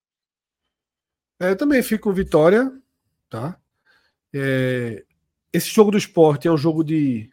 [1.39, 2.71] É, eu também fico com Vitória,
[3.29, 3.59] tá?
[4.33, 5.05] É,
[5.51, 7.31] esse jogo do esporte é um jogo de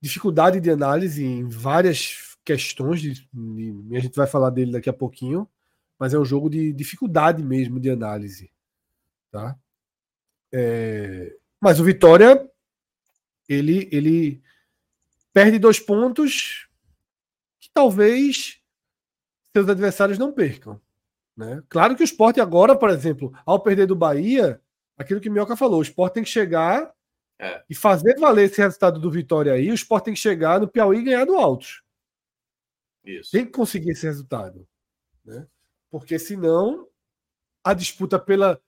[0.00, 4.92] dificuldade de análise em várias questões, de, de, a gente vai falar dele daqui a
[4.92, 5.48] pouquinho,
[5.98, 8.50] mas é um jogo de dificuldade mesmo de análise,
[9.30, 9.56] tá?
[10.52, 12.48] É, mas o Vitória,
[13.48, 14.42] ele, ele
[15.34, 16.68] perde dois pontos
[17.60, 18.62] que talvez
[19.52, 20.80] seus adversários não percam.
[21.36, 21.62] Né?
[21.68, 24.62] Claro que o esporte agora, por exemplo, ao perder do Bahia,
[24.96, 26.94] aquilo que o Minhoca falou, o esporte tem que chegar
[27.38, 27.64] é.
[27.68, 30.98] e fazer valer esse resultado do Vitória aí, o esporte tem que chegar no Piauí
[30.98, 31.82] e ganhar do Altos.
[33.04, 33.32] Isso.
[33.32, 34.66] Tem que conseguir esse resultado.
[35.24, 35.46] Né?
[35.90, 36.88] Porque senão
[37.62, 38.60] a disputa pela,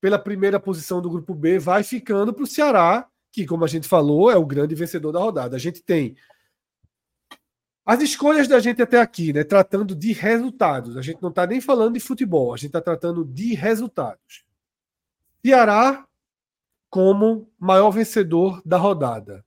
[0.00, 3.86] pela primeira posição do grupo B vai ficando para o Ceará, que, como a gente
[3.86, 5.56] falou, é o grande vencedor da rodada.
[5.56, 6.16] A gente tem
[7.84, 10.96] as escolhas da gente até aqui, né, tratando de resultados.
[10.96, 14.42] A gente não está nem falando de futebol, a gente está tratando de resultados.
[15.44, 16.08] Ceará
[16.88, 19.44] como maior vencedor da rodada.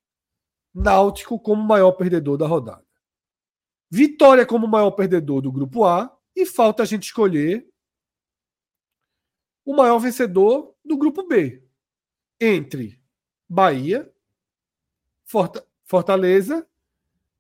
[0.72, 2.86] Náutico como maior perdedor da rodada.
[3.90, 6.16] Vitória como maior perdedor do grupo A.
[6.36, 7.68] E falta a gente escolher
[9.66, 11.64] o maior vencedor do grupo B.
[12.40, 12.99] Entre
[13.50, 14.12] Bahia,
[15.84, 16.68] Fortaleza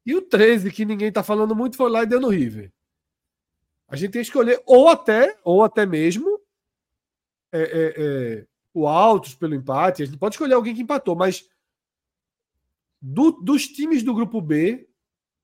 [0.05, 2.73] e o 13, que ninguém está falando muito, foi lá e deu no River.
[3.87, 6.41] A gente tem que escolher, ou até, ou até mesmo
[7.51, 10.03] é, é, é, o Altos pelo empate.
[10.03, 11.47] A gente pode escolher alguém que empatou, mas
[13.01, 14.89] do, dos times do grupo B,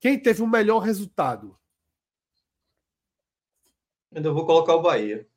[0.00, 1.58] quem teve o melhor resultado?
[4.14, 5.28] Ainda vou colocar o Bahia.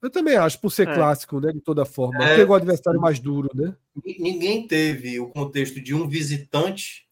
[0.00, 0.94] Eu também acho, por ser é.
[0.94, 1.52] clássico, né?
[1.52, 2.24] De toda forma.
[2.24, 3.76] É, Pegou o adversário mais duro, né?
[4.18, 7.08] Ninguém teve o contexto de um visitante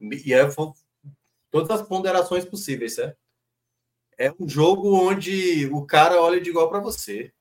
[0.00, 0.46] e é
[1.50, 3.16] todas as ponderações possíveis, certo?
[4.18, 7.32] É um jogo onde o cara olha de igual para você.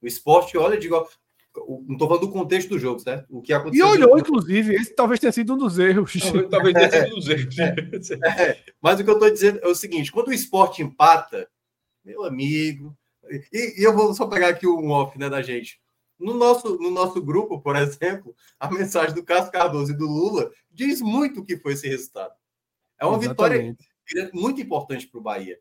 [0.00, 1.08] O esporte olha de igual.
[1.56, 3.26] Não estou falando do contexto do jogo, certo?
[3.30, 3.86] O que aconteceu.
[3.86, 6.12] E olhou, inclusive, esse talvez tenha sido um dos erros.
[6.12, 8.10] Talvez, talvez tenha sido um dos erros.
[8.10, 11.48] É, é, mas o que eu estou dizendo é o seguinte: quando o esporte empata,
[12.04, 12.96] meu amigo.
[13.30, 15.80] E, e, eu vou só pegar aqui um off né, da gente.
[16.18, 20.50] No nosso, no nosso grupo, por exemplo, a mensagem do Cássio Cardoso e do Lula
[20.70, 22.34] diz muito o que foi esse resultado.
[23.00, 23.78] É uma Exatamente.
[24.08, 25.58] vitória muito importante para o Bahia.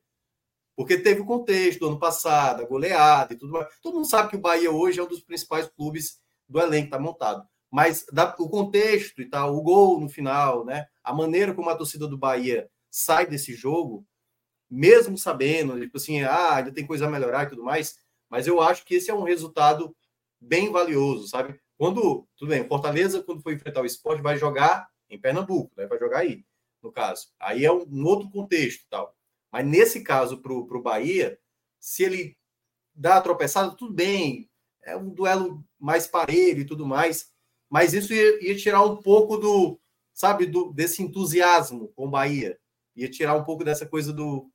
[0.76, 3.68] Porque teve o contexto do ano passado, a goleada e tudo mais.
[3.82, 6.96] Todo mundo sabe que o Bahia hoje é um dos principais clubes do elenco que
[6.96, 7.48] está montado.
[7.72, 10.86] Mas da, o contexto e tal, o gol no final, né?
[11.04, 14.06] A maneira como a torcida do Bahia sai desse jogo,
[14.70, 17.98] mesmo sabendo, tipo assim, ah, ainda tem coisa a melhorar e tudo mais,
[18.30, 19.96] mas eu acho que esse é um resultado
[20.40, 21.60] bem valioso, sabe?
[21.78, 25.86] Quando, tudo bem, Fortaleza, quando for enfrentar o esporte, vai jogar em Pernambuco, né?
[25.88, 26.44] vai jogar aí,
[26.82, 27.28] no caso.
[27.40, 29.16] Aí é um, um outro contexto tal.
[29.52, 31.40] Mas nesse caso, para o Bahia,
[31.80, 32.38] se ele
[32.94, 34.50] dá a tropeçada, tudo bem,
[34.84, 37.32] é um duelo mais parelho e tudo mais,
[37.70, 39.80] mas isso ia, ia tirar um pouco do,
[40.14, 42.60] sabe, do, desse entusiasmo com o Bahia.
[42.96, 44.50] Ia tirar um pouco dessa coisa do,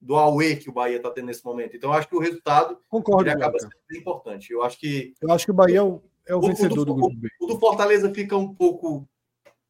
[0.00, 1.76] do Aue que o Bahia está tendo nesse momento.
[1.76, 4.52] Então, acho que o resultado Concordo, acaba sendo importante.
[4.52, 5.14] Eu acho que.
[5.20, 7.28] Eu acho que o Bahia é o, é o, o vencedor do, do, grupo B.
[7.40, 9.06] O, do Fortaleza fica um pouco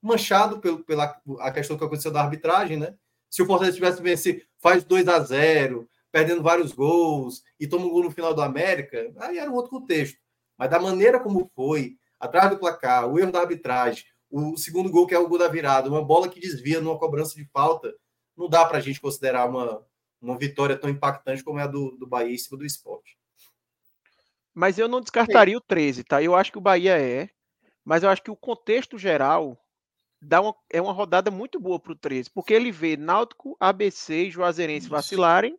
[0.00, 2.94] manchado pelo, pela a questão que aconteceu da arbitragem, né?
[3.28, 7.90] Se o Fortaleza tivesse vencido, faz 2 a 0 perdendo vários gols e toma um
[7.90, 10.18] gol no final do América, aí era um outro contexto.
[10.58, 15.06] Mas da maneira como foi, atrás do placar, o erro da arbitragem, o segundo gol
[15.06, 17.94] que é o gol da virada, uma bola que desvia numa cobrança de falta,
[18.36, 19.84] não dá para a gente considerar uma,
[20.20, 23.18] uma vitória tão impactante como é a do, do Bahia em cima do esporte.
[24.54, 26.22] Mas eu não descartaria o 13, tá?
[26.22, 27.30] Eu acho que o Bahia é,
[27.84, 29.58] mas eu acho que o contexto geral
[30.20, 34.26] dá uma, é uma rodada muito boa para o 13, porque ele vê Náutico, ABC
[34.26, 34.90] e Juazeirense Isso.
[34.90, 35.58] vacilarem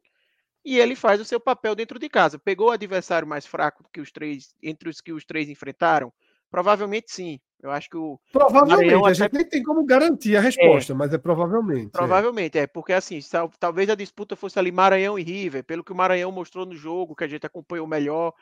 [0.63, 2.37] e ele faz o seu papel dentro de casa.
[2.37, 6.13] Pegou o adversário mais fraco que os três, entre os que os três enfrentaram?
[6.51, 7.39] Provavelmente sim.
[7.63, 8.19] Eu acho que o.
[8.31, 11.87] Provavelmente, Maranhão a gente nem tem como garantir a resposta, é, mas é provavelmente.
[11.87, 11.89] É.
[11.91, 12.63] Provavelmente, é.
[12.63, 13.19] é, porque assim,
[13.59, 17.15] talvez a disputa fosse ali Maranhão e River, pelo que o Maranhão mostrou no jogo,
[17.15, 18.33] que a gente acompanhou melhor.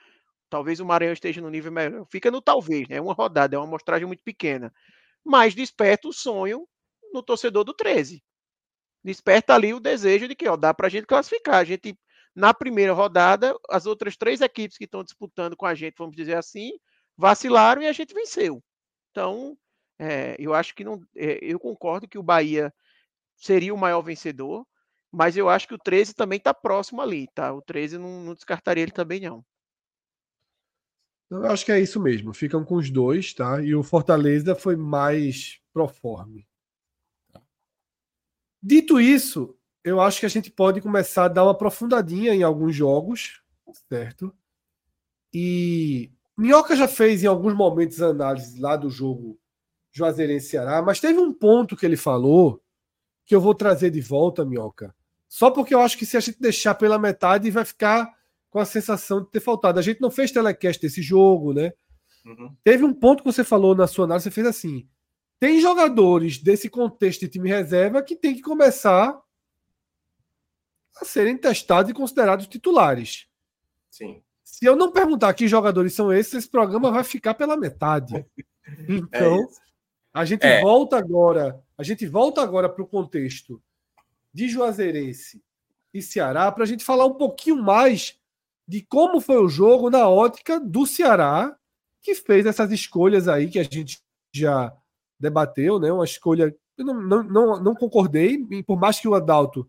[0.49, 2.05] Talvez o Maranhão esteja no nível melhor.
[2.09, 2.95] Fica no talvez, né?
[2.95, 4.73] É uma rodada, é uma amostragem muito pequena.
[5.23, 6.65] Mas desperta o sonho
[7.13, 8.23] no torcedor do 13.
[9.03, 11.55] Desperta ali o desejo de que, ó, dá pra gente classificar.
[11.55, 11.95] A gente,
[12.34, 16.35] na primeira rodada, as outras três equipes que estão disputando com a gente, vamos dizer
[16.35, 16.71] assim,
[17.19, 18.63] vacilaram e a gente venceu.
[19.11, 19.57] Então,
[19.99, 21.01] é, eu acho que não.
[21.15, 22.73] É, eu concordo que o Bahia
[23.35, 24.65] seria o maior vencedor,
[25.11, 27.53] mas eu acho que o 13 também está próximo ali, tá?
[27.53, 29.45] O 13 não, não descartaria ele também, não.
[31.29, 32.33] Eu acho que é isso mesmo.
[32.33, 33.61] Ficam com os dois, tá?
[33.61, 36.47] E o Fortaleza foi mais proforme.
[38.61, 42.75] Dito isso, eu acho que a gente pode começar a dar uma aprofundadinha em alguns
[42.75, 43.41] jogos,
[43.89, 44.33] certo?
[45.33, 49.37] E Minhoca já fez em alguns momentos análise lá do jogo
[49.91, 52.63] Juazeirense Ceará, mas teve um ponto que ele falou
[53.25, 54.95] que eu vou trazer de volta, Minhoca.
[55.27, 58.09] Só porque eu acho que se a gente deixar pela metade vai ficar
[58.49, 59.79] com a sensação de ter faltado.
[59.79, 61.73] A gente não fez telecast desse jogo, né?
[62.25, 62.55] Uhum.
[62.63, 64.87] Teve um ponto que você falou na sua análise, você fez assim:
[65.39, 69.21] tem jogadores desse contexto de time reserva que tem que começar
[71.01, 73.27] a serem testados e considerados titulares.
[73.89, 74.23] Sim.
[74.51, 78.26] Se eu não perguntar que jogadores são esses, esse programa vai ficar pela metade.
[78.88, 79.47] Então, é
[80.13, 80.61] a gente é.
[80.61, 83.59] volta agora, a gente volta agora para o contexto
[84.31, 85.41] de Juazeirense
[85.91, 88.19] e Ceará para a gente falar um pouquinho mais
[88.67, 91.57] de como foi o jogo na ótica do Ceará,
[91.99, 94.71] que fez essas escolhas aí que a gente já
[95.19, 95.91] debateu, né?
[95.91, 96.55] Uma escolha.
[96.77, 99.67] Eu não, não, não, não concordei, por mais que o Adalto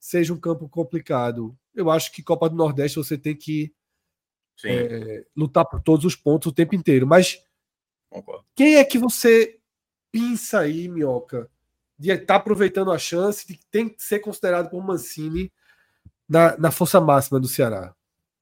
[0.00, 3.72] seja um campo complicado, eu acho que Copa do Nordeste você tem que
[4.64, 7.06] é, lutar por todos os pontos o tempo inteiro.
[7.06, 7.42] Mas
[8.10, 8.44] Concordo.
[8.54, 9.58] quem é que você
[10.12, 11.48] pensa aí, Minhoca,
[11.98, 15.52] de estar tá aproveitando a chance de que tem que ser considerado como Mancini
[16.28, 17.94] na, na força máxima do Ceará?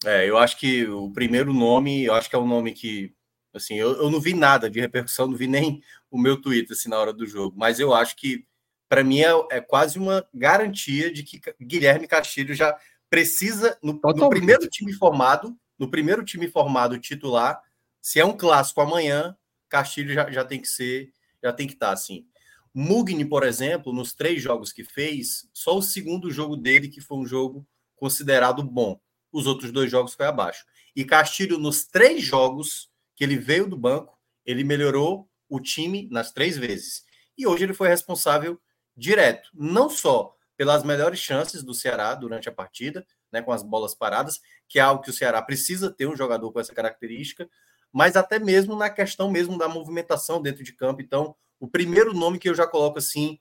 [0.05, 3.13] É, eu acho que o primeiro nome, eu acho que é um nome que,
[3.53, 6.89] assim, eu, eu não vi nada de repercussão, não vi nem o meu Twitter assim,
[6.89, 8.47] na hora do jogo, mas eu acho que,
[8.89, 12.79] para mim, é, é, quase uma garantia de que Guilherme Castilho já
[13.11, 17.63] precisa, no, no primeiro time formado, no primeiro time formado titular,
[18.01, 19.37] se é um clássico amanhã,
[19.69, 22.27] Castilho já, já tem que ser, já tem que estar tá, assim.
[22.75, 27.19] Mugni, por exemplo, nos três jogos que fez, só o segundo jogo dele que foi
[27.19, 29.01] um jogo considerado bom.
[29.33, 30.65] Os outros dois jogos foi abaixo.
[30.95, 36.33] E Castilho, nos três jogos que ele veio do banco, ele melhorou o time nas
[36.33, 37.05] três vezes.
[37.37, 38.61] E hoje ele foi responsável
[38.97, 43.95] direto, não só pelas melhores chances do Ceará durante a partida, né, com as bolas
[43.95, 47.49] paradas, que é algo que o Ceará precisa ter um jogador com essa característica,
[47.93, 51.01] mas até mesmo na questão mesmo da movimentação dentro de campo.
[51.01, 53.39] Então, o primeiro nome que eu já coloco assim,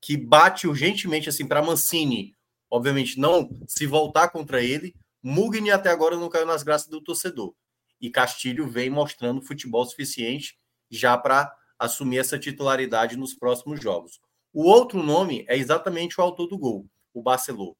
[0.00, 2.34] que bate urgentemente assim para Mancini,
[2.70, 7.52] obviamente não se voltar contra ele, Mugni até agora não caiu nas graças do torcedor.
[8.00, 10.56] E Castilho vem mostrando futebol suficiente
[10.88, 14.20] já para assumir essa titularidade nos próximos jogos.
[14.52, 17.74] O outro nome é exatamente o autor do gol, o Barcelona.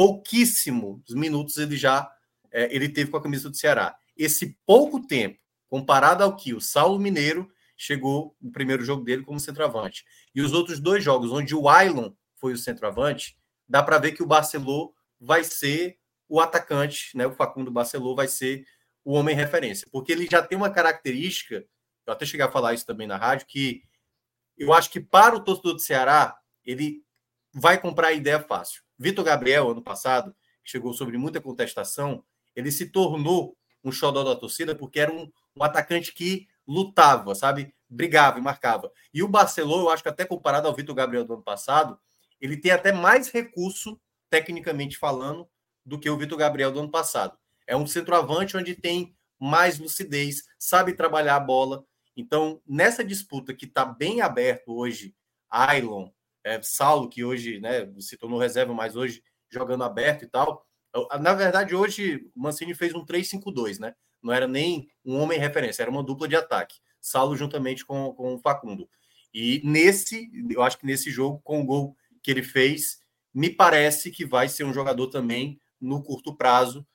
[0.00, 2.10] Pouquíssimos minutos ele já
[2.50, 3.94] é, ele teve com a camisa do Ceará.
[4.16, 9.38] Esse pouco tempo, comparado ao que o Saulo Mineiro chegou no primeiro jogo dele como
[9.38, 13.36] centroavante, e os outros dois jogos onde o Ailon foi o centroavante,
[13.68, 14.88] dá para ver que o Barcelona
[15.20, 17.26] vai ser o atacante, né?
[17.26, 18.64] O Facundo Barcelona vai ser
[19.04, 21.62] o homem referência, porque ele já tem uma característica,
[22.06, 23.82] eu até cheguei a falar isso também na rádio, que
[24.56, 27.04] eu acho que para o torcedor do Ceará, ele
[27.52, 28.82] vai comprar a ideia fácil.
[29.00, 32.22] Vitor Gabriel, ano passado, chegou sobre muita contestação,
[32.54, 37.74] ele se tornou um xodó da torcida porque era um, um atacante que lutava, sabe?
[37.88, 38.92] Brigava e marcava.
[39.14, 41.98] E o Barcelona, eu acho que até comparado ao Vitor Gabriel do ano passado,
[42.38, 43.98] ele tem até mais recurso,
[44.28, 45.48] tecnicamente falando,
[45.82, 47.38] do que o Vitor Gabriel do ano passado.
[47.66, 51.86] É um centroavante onde tem mais lucidez, sabe trabalhar a bola.
[52.14, 55.16] Então, nessa disputa que está bem aberto hoje,
[55.48, 56.10] Ailon,
[56.44, 60.66] é, Saulo, que hoje né, se tornou reserva, mas hoje jogando aberto e tal,
[61.20, 63.94] na verdade, hoje o Mancini fez um 3-5-2, né?
[64.22, 66.76] Não era nem um homem referência, era uma dupla de ataque.
[67.00, 68.88] Saulo juntamente com, com o Facundo.
[69.32, 73.00] E nesse, eu acho que nesse jogo, com o gol que ele fez,
[73.32, 76.86] me parece que vai ser um jogador também no curto prazo.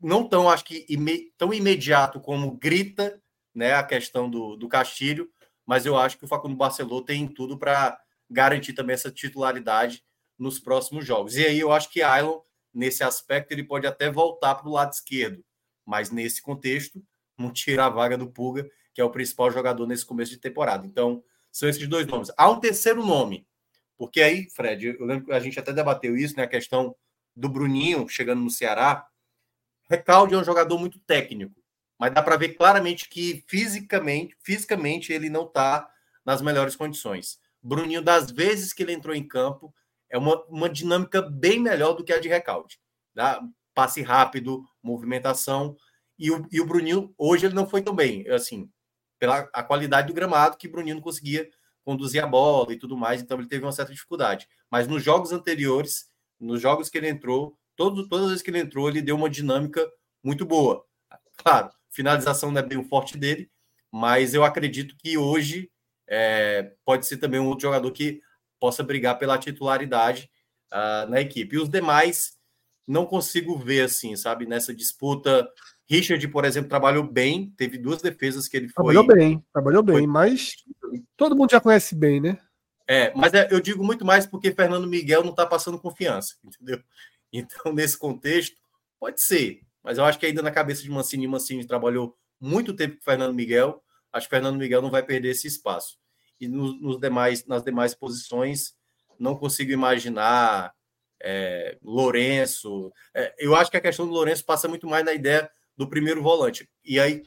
[0.00, 3.22] Não tão, acho que, ime, tão imediato como grita
[3.54, 5.30] né, a questão do, do Castilho,
[5.64, 7.98] mas eu acho que o Facundo Barcelona tem tudo para
[8.30, 10.04] garantir também essa titularidade
[10.38, 11.36] nos próximos jogos.
[11.36, 12.40] E aí eu acho que Ailon
[12.72, 15.44] nesse aspecto, ele pode até voltar para o lado esquerdo,
[15.84, 17.02] mas nesse contexto,
[17.36, 20.86] não tira a vaga do Puga, que é o principal jogador nesse começo de temporada.
[20.86, 22.30] Então, são esses dois nomes.
[22.36, 23.46] Há um terceiro nome,
[23.96, 26.44] porque aí, Fred, eu lembro que a gente até debateu isso, né?
[26.44, 26.94] A questão
[27.34, 29.06] do Bruninho chegando no Ceará.
[29.88, 31.60] Recalde é um jogador muito técnico,
[31.98, 35.90] mas dá para ver claramente que fisicamente, fisicamente ele não está
[36.24, 37.39] nas melhores condições.
[37.62, 39.74] Bruninho, das vezes que ele entrou em campo,
[40.08, 42.80] é uma, uma dinâmica bem melhor do que a de Recalde.
[43.14, 43.40] Tá?
[43.74, 45.76] Passe rápido, movimentação.
[46.18, 48.28] E o, e o Bruninho, hoje, ele não foi tão bem.
[48.28, 48.70] Assim,
[49.18, 51.48] pela a qualidade do gramado, que o Bruninho não conseguia
[51.84, 54.48] conduzir a bola e tudo mais, então ele teve uma certa dificuldade.
[54.70, 58.60] Mas nos jogos anteriores, nos jogos que ele entrou, todo, todas as vezes que ele
[58.60, 59.86] entrou, ele deu uma dinâmica
[60.22, 60.84] muito boa.
[61.36, 63.50] Claro, finalização não é bem o forte dele,
[63.90, 65.70] mas eu acredito que hoje
[66.10, 68.20] é, pode ser também um outro jogador que
[68.58, 70.28] possa brigar pela titularidade
[70.72, 71.54] uh, na equipe.
[71.54, 72.32] E os demais
[72.86, 75.48] não consigo ver assim, sabe, nessa disputa.
[75.88, 78.92] Richard, por exemplo, trabalhou bem, teve duas defesas que ele foi.
[78.92, 80.06] Trabalhou bem, trabalhou bem, foi...
[80.08, 80.52] mas
[81.16, 82.38] todo mundo já conhece bem, né?
[82.88, 86.82] É, mas é, eu digo muito mais porque Fernando Miguel não está passando confiança, entendeu?
[87.32, 88.56] Então, nesse contexto,
[88.98, 92.96] pode ser, mas eu acho que ainda na cabeça de Mancini, Mancini trabalhou muito tempo
[92.96, 93.80] com Fernando Miguel,
[94.12, 95.99] acho que Fernando Miguel não vai perder esse espaço
[96.40, 98.74] e nos, nos demais, nas demais posições
[99.18, 100.74] não consigo imaginar
[101.22, 102.90] é, Lourenço.
[103.14, 106.22] É, eu acho que a questão do Lourenço passa muito mais na ideia do primeiro
[106.22, 106.68] volante.
[106.82, 107.22] E aí,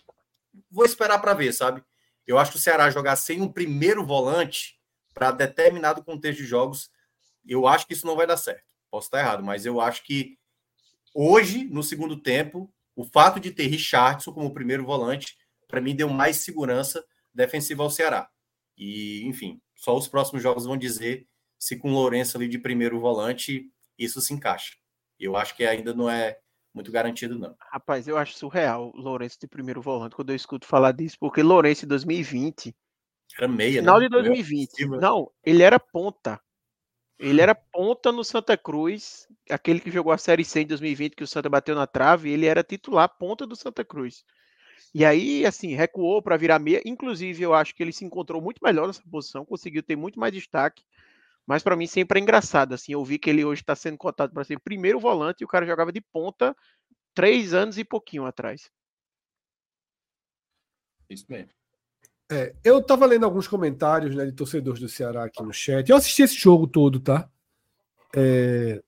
[0.69, 1.83] vou esperar para ver, sabe?
[2.25, 4.79] Eu acho que o Ceará jogar sem um primeiro volante
[5.13, 6.89] para determinado contexto de jogos,
[7.47, 8.63] eu acho que isso não vai dar certo.
[8.89, 10.37] Posso estar errado, mas eu acho que
[11.13, 15.37] hoje, no segundo tempo, o fato de ter Richardson como primeiro volante,
[15.67, 17.03] para mim, deu mais segurança
[17.33, 18.29] defensiva ao Ceará.
[18.77, 21.27] E, enfim, só os próximos jogos vão dizer
[21.59, 24.75] se com o Lourenço ali de primeiro volante isso se encaixa.
[25.19, 26.37] Eu acho que ainda não é
[26.73, 27.55] muito garantido, não.
[27.71, 31.43] Rapaz, eu acho surreal o Lourenço de primeiro volante quando eu escuto falar disso, porque
[31.43, 32.75] Lourenço em 2020.
[33.37, 34.05] Era meia, final né?
[34.05, 34.87] de 2020.
[34.99, 36.41] Não, ele era ponta.
[37.19, 41.23] Ele era ponta no Santa Cruz, aquele que jogou a Série C em 2020, que
[41.23, 44.25] o Santa bateu na trave, ele era titular ponta do Santa Cruz.
[44.93, 46.81] E aí, assim, recuou para virar meia.
[46.85, 50.33] Inclusive, eu acho que ele se encontrou muito melhor nessa posição, conseguiu ter muito mais
[50.33, 50.83] destaque.
[51.45, 54.33] Mas para mim sempre é engraçado, assim, eu vi que ele hoje está sendo cotado
[54.33, 56.55] para ser primeiro volante e o cara jogava de ponta
[57.13, 58.71] três anos e pouquinho atrás.
[61.09, 61.49] Isso mesmo.
[62.31, 65.87] É, eu estava lendo alguns comentários né, de torcedores do Ceará aqui no chat.
[65.89, 67.29] Eu assisti esse jogo todo, tá?
[68.15, 68.81] É...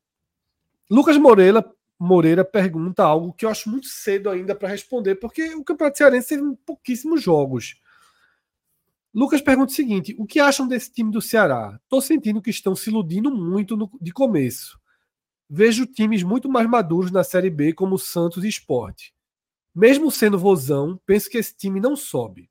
[0.89, 1.63] Lucas Moreira,
[1.99, 6.29] Moreira pergunta algo que eu acho muito cedo ainda para responder, porque o Campeonato Cearense
[6.29, 7.75] teve pouquíssimos jogos.
[9.13, 11.79] Lucas pergunta o seguinte: o que acham desse time do Ceará?
[11.83, 14.77] Estou sentindo que estão se iludindo muito no, de começo.
[15.49, 19.13] Vejo times muito mais maduros na Série B, como Santos e Esporte.
[19.73, 22.49] Mesmo sendo vozão, penso que esse time não sobe.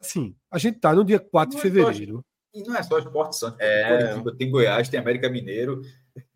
[0.00, 2.24] Sim, a gente está no dia 4 de é fevereiro.
[2.52, 4.20] e não é só Esporte Santos, é...
[4.36, 5.82] tem Goiás, tem América Mineiro.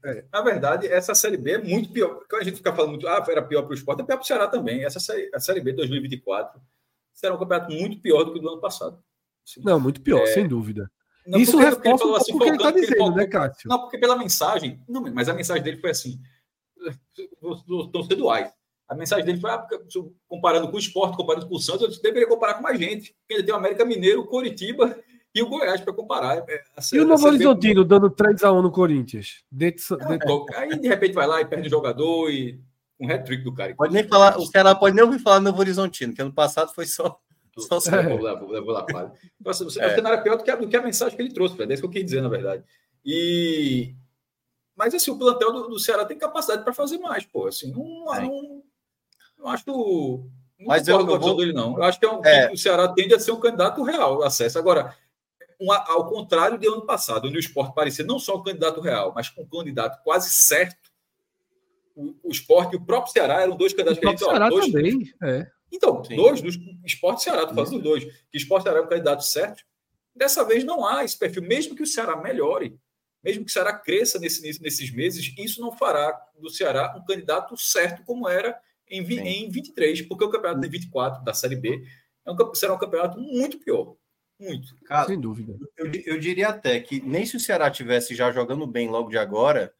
[0.05, 0.25] É.
[0.33, 2.25] Na verdade, essa Série B é muito pior.
[2.29, 4.25] Quando a gente fica falando muito, ah, era pior para o esporte, é pior para
[4.25, 4.85] o Ceará também.
[4.85, 6.61] Essa série, a Série B de 2024
[7.13, 9.03] será um campeonato muito pior do que o do ano passado.
[9.59, 10.27] Não, muito pior, é...
[10.27, 10.91] sem dúvida.
[11.27, 13.69] Não, Isso reforça ele assim, o que ele está dizendo, falou, né, Cássio?
[13.69, 14.83] Não, porque pela mensagem.
[14.89, 16.19] Não, mas a mensagem dele foi assim:
[17.83, 19.67] estão sendo A mensagem dele foi: ah,
[20.27, 23.15] comparando com o esporte, comparando com o Santos, eu deveria comparar com mais gente.
[23.21, 24.99] Porque ainda tem o América Mineiro, Coritiba
[25.35, 26.45] e o Goiás para comparar.
[26.49, 29.45] É, e o Novo Horizontino dando 3x1 no Corinthians?
[29.51, 30.47] Dentro, dentro...
[30.55, 32.61] Aí de repente vai lá e perde o jogador e
[32.99, 33.75] um hat-trick do cara.
[33.75, 36.73] Pode nem falar, o cara pode nem ouvir falar do Novo Horizontino, que ano passado
[36.75, 37.19] foi só
[37.59, 38.09] só é.
[38.09, 38.87] vou lá, vou, vou lá,
[39.41, 39.89] Então, assim, você, é.
[39.89, 41.71] o cenário é pior do que, a, do que a mensagem que ele trouxe, Fred.
[41.71, 42.65] É isso que eu quis dizer, na verdade.
[43.05, 43.95] E...
[44.77, 47.47] Mas assim, o plantel do, do Ceará tem capacidade para fazer mais, pô.
[47.47, 48.23] Assim, não, é.
[48.23, 48.63] não,
[49.39, 49.65] não acho.
[49.67, 50.31] Não
[50.67, 51.37] mas eu, eu vou...
[51.37, 51.77] dele, não.
[51.77, 52.51] Eu acho que é um, é.
[52.51, 54.59] o Ceará tende a ser um candidato real acesso.
[54.59, 54.95] Agora,
[55.61, 59.13] um, ao contrário de ano passado, onde o esporte parecia não só um candidato real,
[59.15, 60.91] mas com um candidato quase certo.
[61.95, 64.49] O, o esporte e o próprio Ceará eram dois candidatos o que a gente Ceará
[64.49, 65.51] dois, também, é.
[65.71, 66.17] Então, Sim.
[66.17, 69.63] dois dos Esporte Ceará, estou falando dois, que Esporte Ceará é um candidato certo.
[70.15, 72.77] Dessa vez não há esse perfil, mesmo que o Ceará melhore,
[73.23, 77.57] mesmo que o Ceará cresça nesse, nesses meses, isso não fará do Ceará um candidato
[77.57, 78.59] certo como era
[78.89, 81.85] em, em 23, porque o campeonato de 24 da Série B
[82.27, 83.95] é um, será um campeonato muito pior.
[84.41, 84.75] Muito.
[84.87, 85.55] Cara, Sem dúvida.
[85.77, 89.19] Eu, eu diria até que nem se o Ceará tivesse já jogando bem logo de
[89.19, 89.75] agora,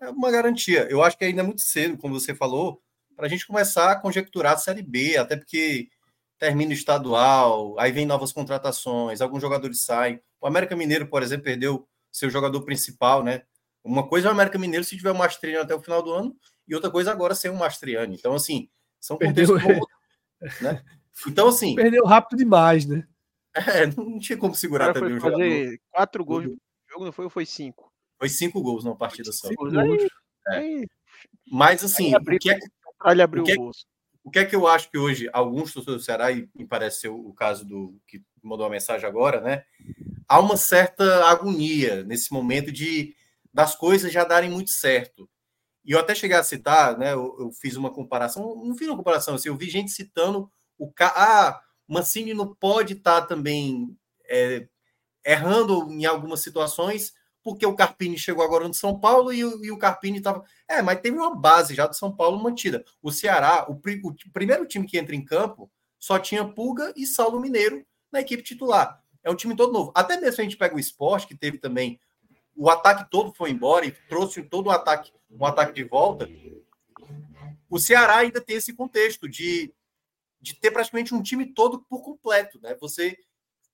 [0.00, 0.86] é uma garantia.
[0.88, 2.80] Eu acho que ainda é muito cedo, como você falou,
[3.16, 5.88] para a gente começar a conjecturar a Série B, até porque
[6.38, 10.20] termina o estadual, aí vem novas contratações, alguns jogadores saem.
[10.40, 13.42] O América Mineiro, por exemplo, perdeu seu jogador principal, né?
[13.82, 16.36] Uma coisa é o América Mineiro se tiver o Mastriano até o final do ano,
[16.68, 18.14] e outra coisa agora ser um Mastriano.
[18.14, 18.68] Então, assim,
[19.00, 19.80] são perdeu, né?
[21.26, 21.74] Então, assim.
[21.74, 23.08] Perdeu rápido demais, né?
[23.56, 25.38] É, não tinha como segurar também o jogador.
[25.38, 26.58] fazer quatro gols no
[26.90, 27.90] jogo, não foi ou foi cinco?
[28.18, 29.48] Foi cinco gols numa partida só.
[30.48, 30.86] Aí, é.
[31.50, 32.58] Mas, assim, o que é,
[33.06, 33.86] ele abriu o, que, é o bolso.
[34.22, 37.08] O que é que eu acho que hoje alguns torcedores do Ceará, e me parece
[37.08, 39.64] o caso do que mandou a mensagem agora, né?
[40.28, 43.14] Há uma certa agonia nesse momento de
[43.52, 45.28] das coisas já darem muito certo.
[45.84, 47.12] E eu até cheguei a citar, né?
[47.12, 50.92] Eu, eu fiz uma comparação, não fiz uma comparação, assim, eu vi gente citando o
[51.00, 53.96] ah, Mancini não pode estar tá também
[54.28, 54.66] é,
[55.24, 59.78] errando em algumas situações, porque o Carpini chegou agora no São Paulo e, e o
[59.78, 60.44] Carpini estava.
[60.68, 62.84] É, mas teve uma base já do São Paulo mantida.
[63.00, 67.40] O Ceará, o, o, primeiro time que entra em campo, só tinha Pulga e Saulo
[67.40, 69.00] Mineiro na equipe titular.
[69.22, 69.92] É um time todo novo.
[69.94, 72.00] Até mesmo a gente pega o esporte, que teve também.
[72.56, 76.28] O ataque todo foi embora e trouxe todo o ataque, um ataque de volta.
[77.68, 79.72] O Ceará ainda tem esse contexto de,
[80.46, 82.76] de ter praticamente um time todo por completo, né?
[82.80, 83.18] Você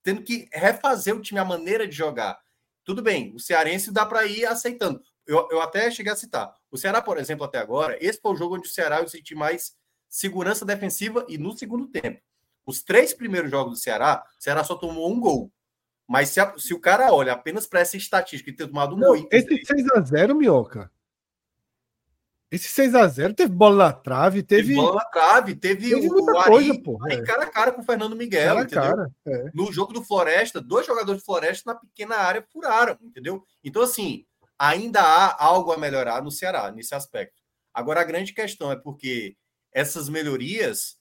[0.02, 2.40] tendo que refazer o time, a maneira de jogar.
[2.82, 5.00] Tudo bem, o cearense dá para ir aceitando.
[5.26, 6.52] Eu, eu até cheguei a citar.
[6.70, 9.34] O Ceará, por exemplo, até agora, esse foi o jogo onde o Ceará eu senti
[9.34, 9.76] mais
[10.08, 12.20] segurança defensiva e no segundo tempo.
[12.64, 15.52] Os três primeiros jogos do Ceará, o Ceará só tomou um gol.
[16.08, 18.98] Mas se, a, se o cara olha apenas para essa estatística e ter tomado um
[18.98, 19.28] Não, gol.
[19.30, 20.90] Esse 6x0, Minhoca,
[22.52, 24.62] Esse 6x0 teve bola na trave, teve.
[24.62, 27.02] teve bola na trave, teve, teve muita o Ari, coisa, pô.
[27.02, 27.22] Ari, é.
[27.22, 28.82] cara a cara com o Fernando Miguel, cara entendeu?
[28.82, 29.50] Cara, é.
[29.54, 33.42] No jogo do Floresta, dois jogadores de Floresta na pequena área furaram, entendeu?
[33.64, 34.26] Então, assim,
[34.58, 37.40] ainda há algo a melhorar no Ceará, nesse aspecto.
[37.72, 39.34] Agora, a grande questão é porque
[39.72, 40.98] essas melhorias,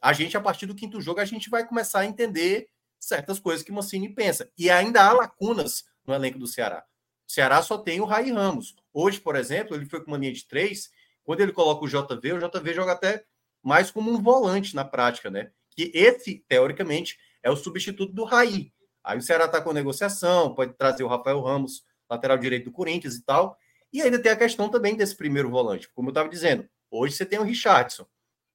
[0.00, 2.68] a gente, a partir do quinto jogo, a gente vai começar a entender
[3.00, 4.48] certas coisas que o Mancini pensa.
[4.56, 6.84] E ainda há lacunas no elenco do Ceará.
[7.28, 8.76] O Ceará só tem o Rai Ramos.
[8.92, 10.90] Hoje, por exemplo, ele foi com uma linha de três.
[11.24, 13.24] Quando ele coloca o JV, o JV joga até
[13.62, 15.50] mais como um volante na prática, né?
[15.70, 18.72] Que esse, teoricamente, é o substituto do Raí.
[19.04, 23.16] Aí o Ceará está com negociação, pode trazer o Rafael Ramos, lateral direito do Corinthians
[23.16, 23.56] e tal.
[23.92, 25.88] E ainda tem a questão também desse primeiro volante.
[25.92, 28.06] Como eu estava dizendo, hoje você tem o Richardson.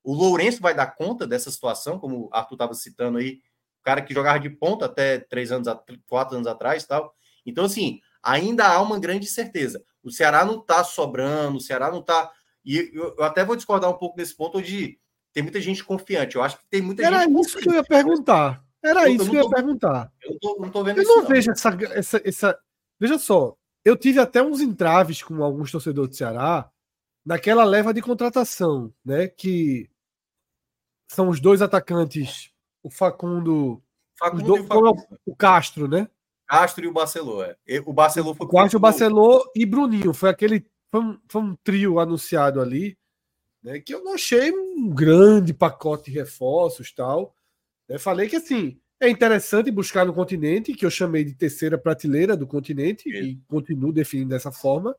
[0.04, 3.42] O Lourenço vai dar conta dessa situação, como o Arthur estava citando aí,
[3.82, 5.68] o cara que jogava de ponta até três anos,
[6.08, 7.14] quatro anos atrás tal.
[7.46, 9.84] Então, assim, ainda há uma grande certeza.
[10.04, 12.32] O Ceará não está sobrando, o Ceará não está.
[12.64, 15.00] E eu, eu, até vou discordar um pouco nesse ponto onde
[15.34, 16.36] tem muita gente confiante.
[16.36, 17.32] Eu acho que tem muita Era gente.
[17.32, 18.64] Era isso que eu ia perguntar.
[18.84, 20.12] Era eu, isso eu que eu ia perguntar.
[20.22, 22.60] Eu tô, não tô vendo Eu não, não vejo essa, essa, essa.
[23.00, 26.70] Veja só, eu tive até uns entraves com alguns torcedores do Ceará
[27.26, 29.28] naquela leva de contratação, né?
[29.28, 29.90] Que
[31.10, 32.52] são os dois atacantes,
[32.82, 33.82] o Facundo.
[34.18, 35.20] Facundo do, o, Facundo.
[35.26, 36.10] o Castro, né?
[36.48, 37.44] Castro e o Barcelô.
[37.44, 37.58] É.
[37.86, 38.48] O Barcelô foi.
[38.48, 40.14] O Castro, o Barcelô e Bruninho.
[40.14, 40.66] Foi aquele.
[40.90, 42.98] Foi um, foi um trio anunciado ali,
[43.62, 43.80] né?
[43.80, 47.36] Que eu não achei um grande pacote de reforços tal.
[47.90, 52.36] Eu falei que assim é interessante buscar no continente, que eu chamei de terceira prateleira
[52.36, 54.96] do continente, e continuo definindo dessa forma.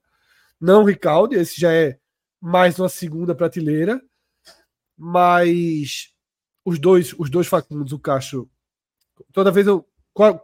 [0.61, 1.99] Não Ricaldi, esse já é
[2.41, 4.01] mais uma segunda prateleira,
[4.97, 6.13] mas
[6.65, 8.49] os dois, os dois Facundos, o Castro,
[9.33, 9.87] toda vez eu.
[10.13, 10.43] Qual...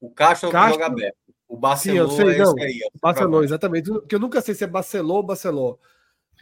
[0.00, 1.16] O Castro, Castro joga aberto.
[1.48, 2.58] O Barcelona Sim, sei, não.
[2.58, 3.90] Aí, Barcelona, exatamente.
[4.08, 5.76] Que eu nunca sei se é Barcelona ou Barcelona.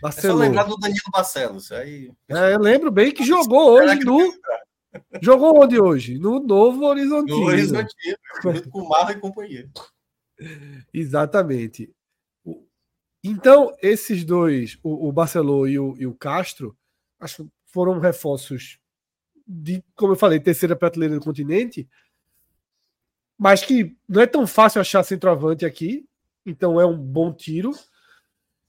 [0.00, 0.44] Barcelona.
[0.44, 1.72] É só lembrar do Danilo Barcelos.
[1.72, 2.10] Aí...
[2.28, 4.18] É, eu lembro bem que jogou hoje no.
[5.20, 6.18] Jogou onde hoje?
[6.18, 7.40] No Novo Horizontino.
[7.40, 8.16] No Horizontino,
[8.70, 9.68] com o Marra e companhia.
[10.94, 11.92] Exatamente.
[13.22, 16.76] Então, esses dois, o, o Barcelona e o, e o Castro,
[17.18, 18.78] acho que foram reforços
[19.46, 21.88] de, como eu falei, terceira prateleira do continente,
[23.38, 26.06] mas que não é tão fácil achar centroavante aqui,
[26.44, 27.72] então é um bom tiro.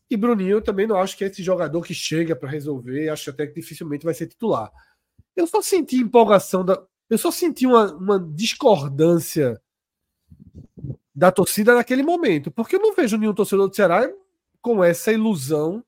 [0.10, 3.30] E Bruninho eu também não acho que é esse jogador que chega para resolver, acho
[3.30, 4.72] até que dificilmente vai ser titular.
[5.36, 6.82] Eu só senti empolgação da.
[7.10, 9.62] Eu só senti uma, uma discordância
[11.14, 14.10] da torcida naquele momento, porque eu não vejo nenhum torcedor do Ceará
[14.62, 15.84] com essa ilusão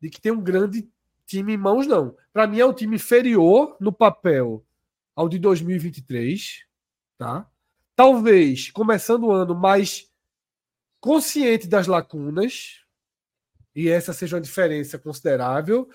[0.00, 0.88] de que tem um grande
[1.26, 2.16] time em mãos, não.
[2.32, 4.64] Para mim é um time inferior no papel
[5.14, 6.64] ao de 2023,
[7.18, 7.46] tá?
[8.02, 10.10] Talvez começando o ano mais
[11.00, 12.80] consciente das lacunas,
[13.76, 15.88] e essa seja uma diferença considerável.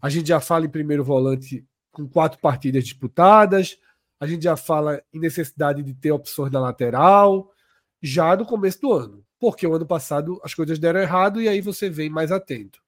[0.00, 3.76] A gente já fala em primeiro volante com quatro partidas disputadas,
[4.20, 7.52] a gente já fala em necessidade de ter opções na lateral,
[8.00, 11.60] já no começo do ano, porque o ano passado as coisas deram errado e aí
[11.60, 12.80] você vem mais atento,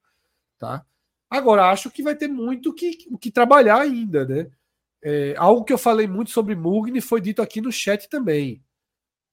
[0.57, 0.85] tá?
[1.29, 4.49] Agora acho que vai ter muito que, que trabalhar ainda, né?
[5.03, 8.63] É, algo que eu falei muito sobre Mugni foi dito aqui no chat também.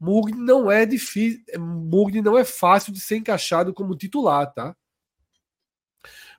[0.01, 4.77] Mugni não é difícil, Mugni não é fácil de ser encaixado como titular, tá?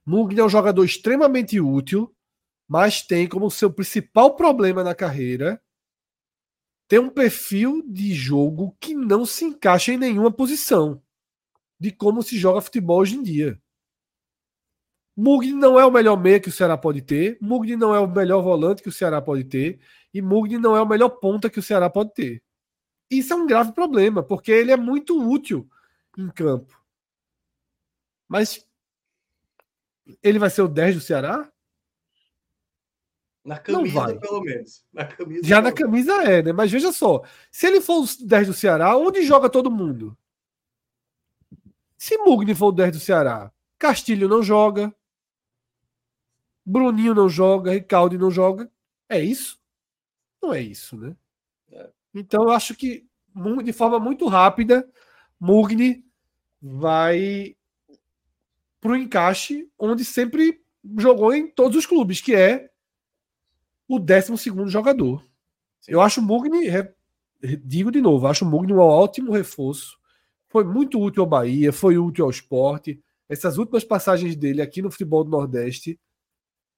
[0.05, 2.15] Mugni é um jogador extremamente útil,
[2.67, 5.61] mas tem como seu principal problema na carreira
[6.87, 10.99] ter um perfil de jogo que não se encaixa em nenhuma posição
[11.79, 13.61] de como se joga futebol hoje em dia.
[15.21, 18.07] Mugni não é o melhor meia que o Ceará pode ter, Mugni não é o
[18.07, 19.77] melhor volante que o Ceará pode ter,
[20.13, 22.41] e Mugni não é o melhor ponta que o Ceará pode ter.
[23.11, 25.69] Isso é um grave problema, porque ele é muito útil
[26.17, 26.81] em campo.
[28.29, 28.65] Mas
[30.23, 31.51] ele vai ser o 10 do Ceará?
[33.43, 34.85] Na camisa, pelo menos.
[34.93, 36.53] Na camisa, Já na camisa é, né?
[36.53, 40.17] Mas veja só: se ele for o 10 do Ceará, onde joga todo mundo?
[41.97, 44.95] Se Mugni for o 10 do Ceará, Castilho não joga,
[46.69, 48.71] Bruninho não joga, Ricaldi não joga.
[49.09, 49.59] É isso?
[50.41, 51.15] Não é isso, né?
[51.71, 51.89] É.
[52.13, 53.07] Então eu acho que
[53.63, 54.87] de forma muito rápida,
[55.39, 56.05] Mugni
[56.61, 57.55] vai
[58.79, 60.61] para o encaixe onde sempre
[60.97, 62.69] jogou em todos os clubes, que é
[63.87, 64.33] o 12
[64.67, 65.23] jogador.
[65.81, 65.93] Sim.
[65.93, 66.67] Eu acho o Mugni,
[67.63, 69.97] digo de novo, acho o Mugni um ótimo reforço.
[70.47, 73.01] Foi muito útil ao Bahia, foi útil ao esporte.
[73.27, 75.99] Essas últimas passagens dele aqui no futebol do Nordeste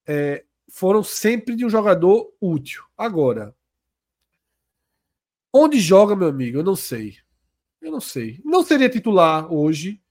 [0.07, 2.83] é, foram sempre de um jogador útil.
[2.97, 3.55] Agora,
[5.53, 6.59] onde joga, meu amigo?
[6.59, 7.17] Eu não sei.
[7.81, 8.41] Eu não sei.
[8.43, 10.01] Não seria titular hoje,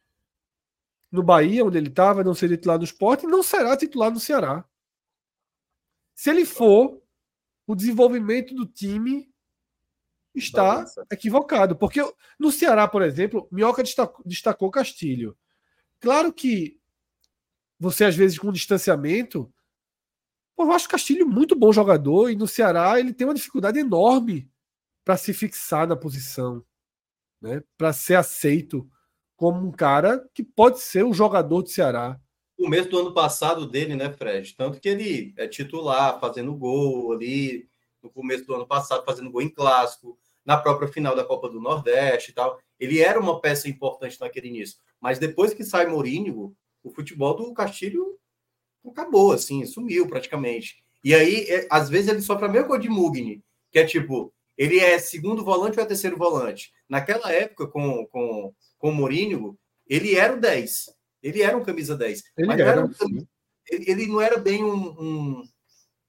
[1.11, 4.65] no Bahia, onde ele estava, não seria titular no esporte, não será titular no Ceará.
[6.15, 7.01] Se ele for,
[7.67, 9.33] o desenvolvimento do time
[10.35, 11.77] está equivocado.
[11.77, 12.01] Porque
[12.39, 15.37] no Ceará, por exemplo, Minhoca destacou, destacou Castilho.
[15.99, 16.79] Claro que
[17.79, 19.53] você, às vezes, com distanciamento.
[20.63, 24.51] Eu acho Castilho muito bom jogador e no Ceará ele tem uma dificuldade enorme
[25.05, 26.65] para se fixar na posição,
[27.41, 27.63] né?
[27.77, 28.89] para ser aceito
[29.37, 32.21] como um cara que pode ser um jogador do Ceará.
[32.59, 34.55] O começo do ano passado dele, né, Fred?
[34.55, 37.67] Tanto que ele é titular, fazendo gol ali,
[38.03, 41.59] no começo do ano passado, fazendo gol em clássico, na própria final da Copa do
[41.59, 42.61] Nordeste e tal.
[42.79, 44.79] Ele era uma peça importante naquele início.
[45.01, 48.20] Mas depois que sai Mourinho, o futebol do Castilho
[48.87, 50.83] acabou, assim, sumiu praticamente.
[51.03, 54.33] E aí, é, às vezes, ele sofre a mesma coisa de Mugni, que é tipo,
[54.57, 56.73] ele é segundo volante ou é terceiro volante.
[56.89, 60.87] Naquela época, com, com com o Mourinho, ele era o 10.
[61.23, 62.25] Ele era um camisa 10.
[62.37, 63.27] Ele, mas era, não era um,
[63.71, 65.45] ele não era bem um, um,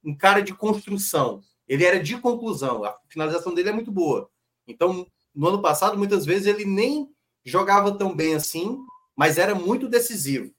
[0.06, 1.44] um, cara de construção.
[1.68, 2.84] Ele era de conclusão.
[2.86, 4.30] A finalização dele é muito boa.
[4.66, 7.10] Então, no ano passado, muitas vezes ele nem
[7.44, 8.80] jogava tão bem assim,
[9.16, 10.54] mas era muito decisivo.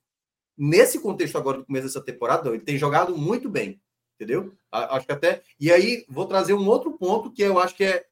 [0.56, 3.80] Nesse contexto agora do começo dessa temporada, ele tem jogado muito bem,
[4.14, 4.54] entendeu?
[4.70, 5.42] Acho que até.
[5.58, 8.06] E aí vou trazer um outro ponto que eu acho que é,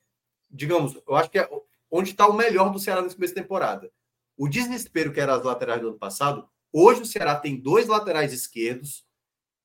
[0.50, 1.48] digamos, eu acho que é
[1.90, 3.90] onde está o melhor do Ceará nesse começo de temporada.
[4.36, 8.32] O desespero que era as laterais do ano passado, hoje o Ceará tem dois laterais
[8.32, 9.04] esquerdos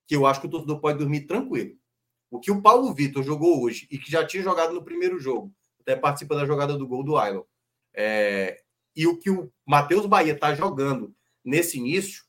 [0.07, 1.75] que eu acho que o torcedor pode dormir tranquilo.
[2.29, 5.53] O que o Paulo Vitor jogou hoje e que já tinha jogado no primeiro jogo,
[5.79, 7.45] até participa da jogada do gol do Island,
[7.93, 8.61] é,
[8.95, 12.24] e o que o Matheus Bahia está jogando nesse início,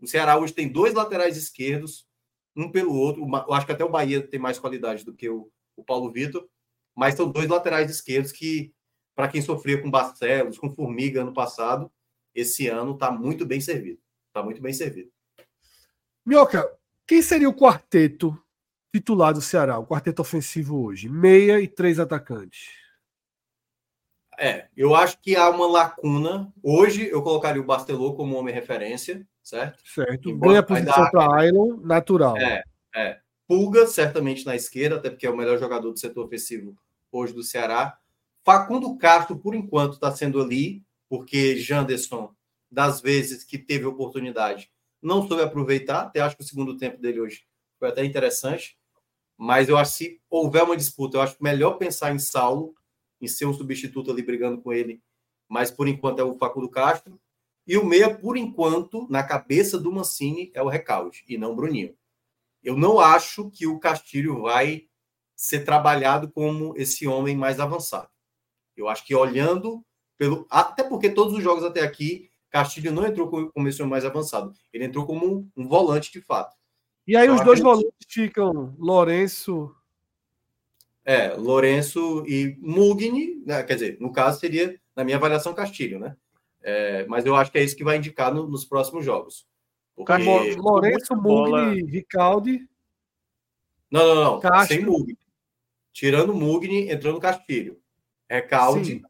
[0.00, 2.06] o Ceará hoje tem dois laterais esquerdos,
[2.54, 3.22] um pelo outro.
[3.22, 6.48] Eu acho que até o Bahia tem mais qualidade do que o, o Paulo Vitor,
[6.94, 8.74] mas são dois laterais esquerdos que
[9.14, 11.90] para quem sofria com Barcelos, com Formiga ano passado,
[12.34, 13.98] esse ano está muito bem servido.
[14.28, 15.10] Está muito bem servido.
[16.24, 16.70] Minhoca,
[17.06, 18.38] quem seria o quarteto
[18.94, 21.08] titular do Ceará, o quarteto ofensivo hoje?
[21.08, 22.68] Meia e três atacantes.
[24.38, 26.52] É, eu acho que há uma lacuna.
[26.62, 29.80] Hoje eu colocaria o Bastelô como homem referência, certo?
[29.84, 30.36] Certo.
[30.36, 32.36] Ganha posição para Ailon, natural.
[32.36, 32.64] É,
[32.94, 33.20] é.
[33.46, 36.76] Pulga, certamente na esquerda, até porque é o melhor jogador do setor ofensivo
[37.12, 37.96] hoje do Ceará.
[38.44, 42.34] Facundo Castro, por enquanto, está sendo ali, porque Janderson,
[42.70, 44.68] das vezes que teve oportunidade,
[45.00, 46.02] não soube aproveitar.
[46.02, 47.44] Até acho que o segundo tempo dele hoje
[47.78, 48.76] foi até interessante.
[49.38, 52.74] Mas eu acho que se houver uma disputa, eu acho melhor pensar em Saulo,
[53.20, 55.00] em ser um substituto ali brigando com ele.
[55.48, 57.20] Mas por enquanto é o Facundo Castro.
[57.66, 61.56] E o meia, por enquanto, na cabeça do Mancini, é o Recalde, e não o
[61.56, 61.94] Bruninho.
[62.62, 64.86] Eu não acho que o Castilho vai
[65.34, 68.08] ser trabalhado como esse homem mais avançado.
[68.76, 69.84] Eu acho que olhando
[70.16, 70.46] pelo.
[70.50, 74.52] Até porque todos os jogos até aqui, Castilho não entrou como começou mais avançado.
[74.72, 76.56] Ele entrou como um, volante de fato.
[77.06, 79.74] E aí os dois volantes ficam Lourenço.
[81.04, 83.62] É, Lourenço e Mugni, né?
[83.62, 86.16] quer dizer, no caso seria, na minha avaliação, Castilho, né?
[86.68, 89.46] É, mas eu acho que é isso que vai indicar no, nos próximos jogos.
[89.94, 90.12] Porque...
[90.56, 92.68] Lourenço, Mugni, Ricaldi.
[93.88, 94.40] Não, não, não.
[94.40, 94.76] Castro.
[94.76, 95.16] Sem Mugni.
[95.92, 97.80] Tirando Mugni, entrando Castilho.
[98.28, 99.00] Recalde,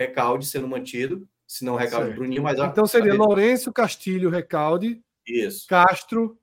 [0.00, 2.16] Recalde sendo mantido, se não Recalde certo.
[2.18, 3.16] Bruninho, mas Então seria a...
[3.16, 5.68] Lourenço, Castilho, Recalde, isso.
[5.68, 6.38] Castro,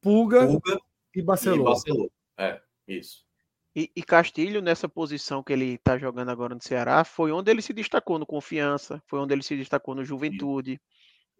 [0.00, 0.78] Pulga, Pulga
[1.16, 1.62] e Barcelona.
[1.62, 2.10] E Barcelona.
[2.38, 3.26] É, isso.
[3.74, 7.62] E, e, Castilho, nessa posição que ele está jogando agora no Ceará, foi onde ele
[7.62, 10.78] se destacou no Confiança, foi onde ele se destacou no Juventude.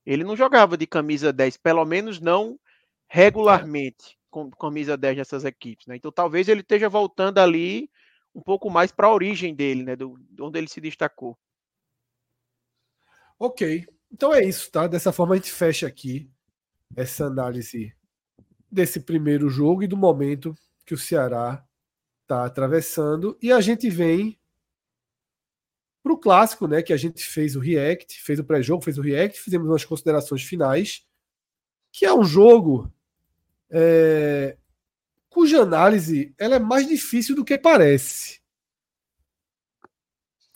[0.04, 2.58] Ele não jogava de camisa 10, pelo menos não
[3.06, 5.86] regularmente com camisa 10 nessas equipes.
[5.86, 5.96] Né?
[5.96, 7.90] Então talvez ele esteja voltando ali
[8.34, 9.94] um pouco mais para a origem dele, né?
[9.94, 11.38] Do, de onde ele se destacou.
[13.38, 13.86] Ok.
[14.10, 14.86] Então é isso, tá?
[14.86, 16.30] Dessa forma a gente fecha aqui
[16.96, 17.94] essa análise
[18.70, 20.54] desse primeiro jogo e do momento
[20.86, 21.62] que o Ceará
[22.22, 23.36] está atravessando.
[23.40, 24.38] E a gente vem
[26.02, 26.82] para o clássico, né?
[26.82, 30.42] Que a gente fez o React, fez o pré-jogo, fez o React, fizemos umas considerações
[30.42, 31.06] finais,
[31.92, 32.92] que é um jogo
[33.70, 34.56] é,
[35.30, 38.40] cuja análise ela é mais difícil do que parece.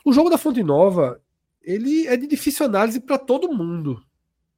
[0.04, 1.20] O jogo da Fonte Nova
[1.62, 4.00] ele é de difícil análise para todo mundo,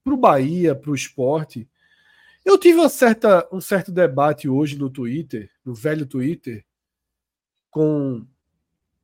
[0.05, 1.67] para o Bahia, para o esporte.
[2.45, 6.65] Eu tive uma certa, um certo debate hoje no Twitter, no velho Twitter,
[7.71, 8.27] com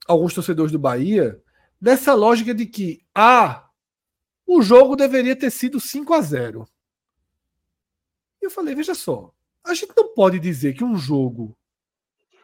[0.06, 1.40] alguns torcedores do Bahia,
[1.80, 3.68] nessa lógica de que ah,
[4.46, 6.68] o jogo deveria ter sido 5 a 0.
[8.40, 9.32] E eu falei, veja só,
[9.64, 11.56] a gente não pode dizer que um jogo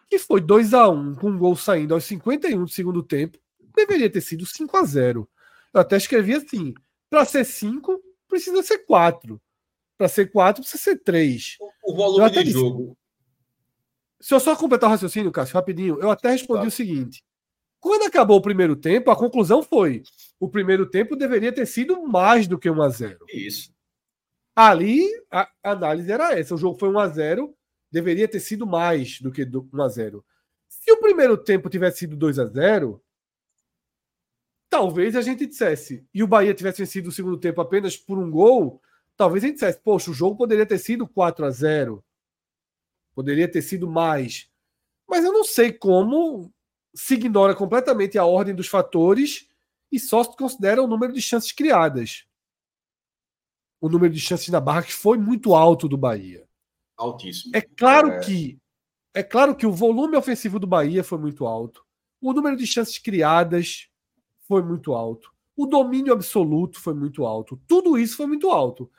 [0.09, 3.39] que foi 2 a 1 com um gol saindo aos 51 do segundo tempo
[3.75, 5.29] deveria ter sido 5 a 0
[5.73, 6.75] Eu até escrevi assim:
[7.09, 9.41] para ser 5, precisa ser quatro.
[9.97, 11.57] Para ser quatro, precisa ser três.
[11.61, 12.97] O, o volume de disse, jogo.
[14.21, 16.69] Se eu só completar o raciocínio, Cássio, rapidinho, eu até respondi tá.
[16.69, 17.25] o seguinte.
[17.81, 20.03] Quando acabou o primeiro tempo, a conclusão foi:
[20.39, 23.73] o primeiro tempo deveria ter sido mais do que 1 a 0 Isso.
[24.55, 26.55] Ali, a análise era essa.
[26.55, 27.55] O jogo foi 1 a 0
[27.91, 30.25] deveria ter sido mais do que 1 a 0
[30.69, 33.03] Se o primeiro tempo tivesse sido 2 a 0
[34.69, 38.31] talvez a gente dissesse, e o Bahia tivesse vencido o segundo tempo apenas por um
[38.31, 38.81] gol,
[39.17, 42.05] talvez a gente dissesse, poxa, o jogo poderia ter sido 4 a 0
[43.15, 44.51] poderia ter sido mais.
[45.09, 46.53] Mas eu não sei como
[46.95, 49.49] se ignora completamente a ordem dos fatores
[49.91, 52.25] e só se considera o número de chances criadas.
[53.81, 56.47] O número de chances na barra que foi muito alto do Bahia.
[56.97, 57.57] Altíssimo.
[57.57, 58.21] É claro é...
[58.21, 58.59] que
[59.13, 61.85] é claro que o volume ofensivo do Bahia foi muito alto.
[62.21, 63.89] O número de chances criadas
[64.47, 65.33] foi muito alto.
[65.57, 67.61] O domínio absoluto foi muito alto.
[67.67, 68.91] Tudo isso foi muito alto.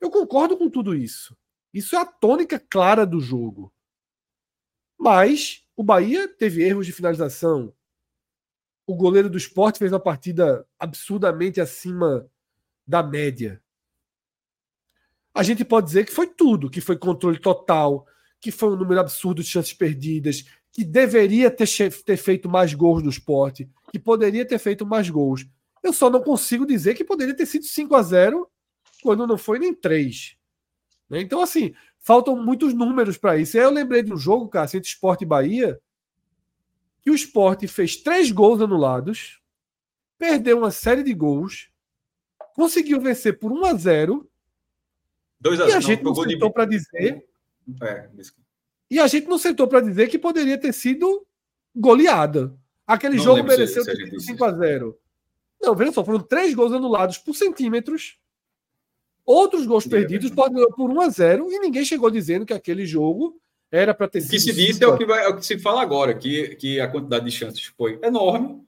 [0.00, 1.36] Eu concordo com tudo isso.
[1.76, 3.70] Isso é a tônica clara do jogo.
[4.98, 7.70] Mas o Bahia teve erros de finalização.
[8.86, 12.26] O goleiro do esporte fez uma partida absurdamente acima
[12.86, 13.62] da média.
[15.34, 18.06] A gente pode dizer que foi tudo, que foi controle total,
[18.40, 21.68] que foi um número absurdo de chances perdidas, que deveria ter,
[22.04, 25.46] ter feito mais gols no esporte, que poderia ter feito mais gols.
[25.82, 28.50] Eu só não consigo dizer que poderia ter sido 5 a 0
[29.02, 30.35] quando não foi nem 3.
[31.08, 31.20] Né?
[31.20, 33.56] Então, assim, faltam muitos números para isso.
[33.56, 35.80] E aí eu lembrei de um jogo, cara, entre Esporte e Bahia,
[37.02, 39.40] que o Esporte fez três gols anulados,
[40.18, 41.70] perdeu uma série de gols,
[42.54, 44.30] conseguiu vencer por 1 a 0
[45.40, 46.54] 2 a 0 e a gente não, não sentou de...
[46.54, 47.26] para dizer.
[47.82, 48.08] É,
[48.90, 51.26] e a gente não sentou para dizer que poderia ter sido
[51.74, 52.56] goleada.
[52.86, 54.98] Aquele não jogo mereceu se, ter sido 5 a 0
[55.60, 58.18] Não, veja só, foram três gols anulados por centímetros
[59.26, 63.36] Outros gols perdidos por 1 a 0 e ninguém chegou dizendo que aquele jogo
[63.72, 64.28] era para ter sido.
[64.28, 66.54] O que se disse é o que, vai, é o que se fala agora, que,
[66.54, 68.62] que a quantidade de chances foi enorme,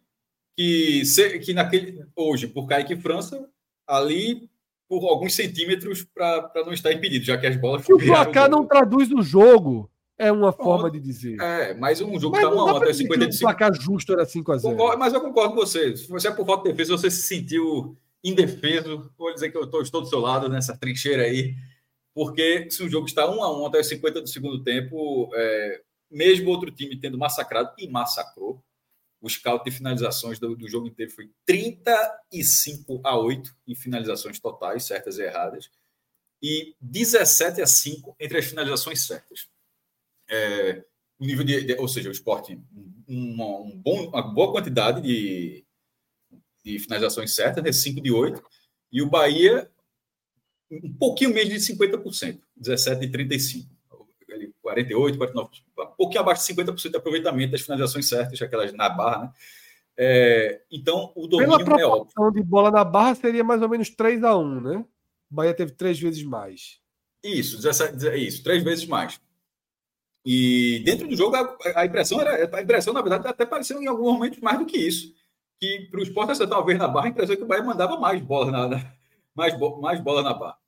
[0.57, 3.49] que, se, que naquele, hoje, por Kaique França,
[3.87, 4.51] ali
[4.89, 7.85] por alguns centímetros para não estar impedido, já que as bolas.
[7.85, 9.89] Que o placar não traduz o jogo.
[10.21, 11.41] É uma forma de dizer.
[11.41, 13.37] É, mas um jogo está uma até 55.
[13.37, 15.97] O placar justo era 5 a 0 concordo, Mas eu concordo com você.
[15.97, 19.12] Se você é por falta de defesa, você se sentiu indefeso.
[19.16, 21.55] Vou dizer que eu tô, estou do seu lado nessa trincheira aí,
[22.15, 25.82] porque se o jogo está um a um até os 50 do segundo tempo, é,
[26.11, 28.62] mesmo outro time tendo massacrado e massacrou,
[29.20, 34.85] o scout de finalizações do, do, jogo inteiro foi 35 a 8 em finalizações totais,
[34.85, 35.70] certas e erradas,
[36.40, 39.49] e 17 a 5 entre as finalizações certas.
[40.31, 40.85] É,
[41.19, 42.61] nível de, de, ou seja, o esporte,
[43.07, 45.65] uma, um bom, uma boa quantidade de,
[46.73, 47.73] de finalizações certas, né?
[47.73, 48.43] 5 de 8,
[48.93, 49.70] e o Bahia
[50.70, 53.78] um pouquinho menos de 50%, 17 de 35.
[54.61, 59.24] 48, 49, um pouquinho abaixo de 50% de aproveitamento das finalizações certas, aquelas na barra,
[59.24, 59.32] né?
[60.01, 62.31] É, então, o domínio Pela é óbvio.
[62.32, 64.85] de bola na barra seria mais ou menos 3 a 1 né?
[65.31, 66.78] O Bahia teve três vezes mais.
[67.24, 69.19] Isso, 17, isso, três vezes mais.
[70.24, 73.86] E dentro do jogo, a, a impressão era, a impressão, na verdade, até pareceu em
[73.86, 75.18] alguns momentos mais do que isso
[75.59, 77.65] que para o esporte acertar uma vez na barra, a impressão é que o Bahia
[77.65, 78.95] mandava mais bola na, na
[79.35, 80.59] mais, mais bola na barra.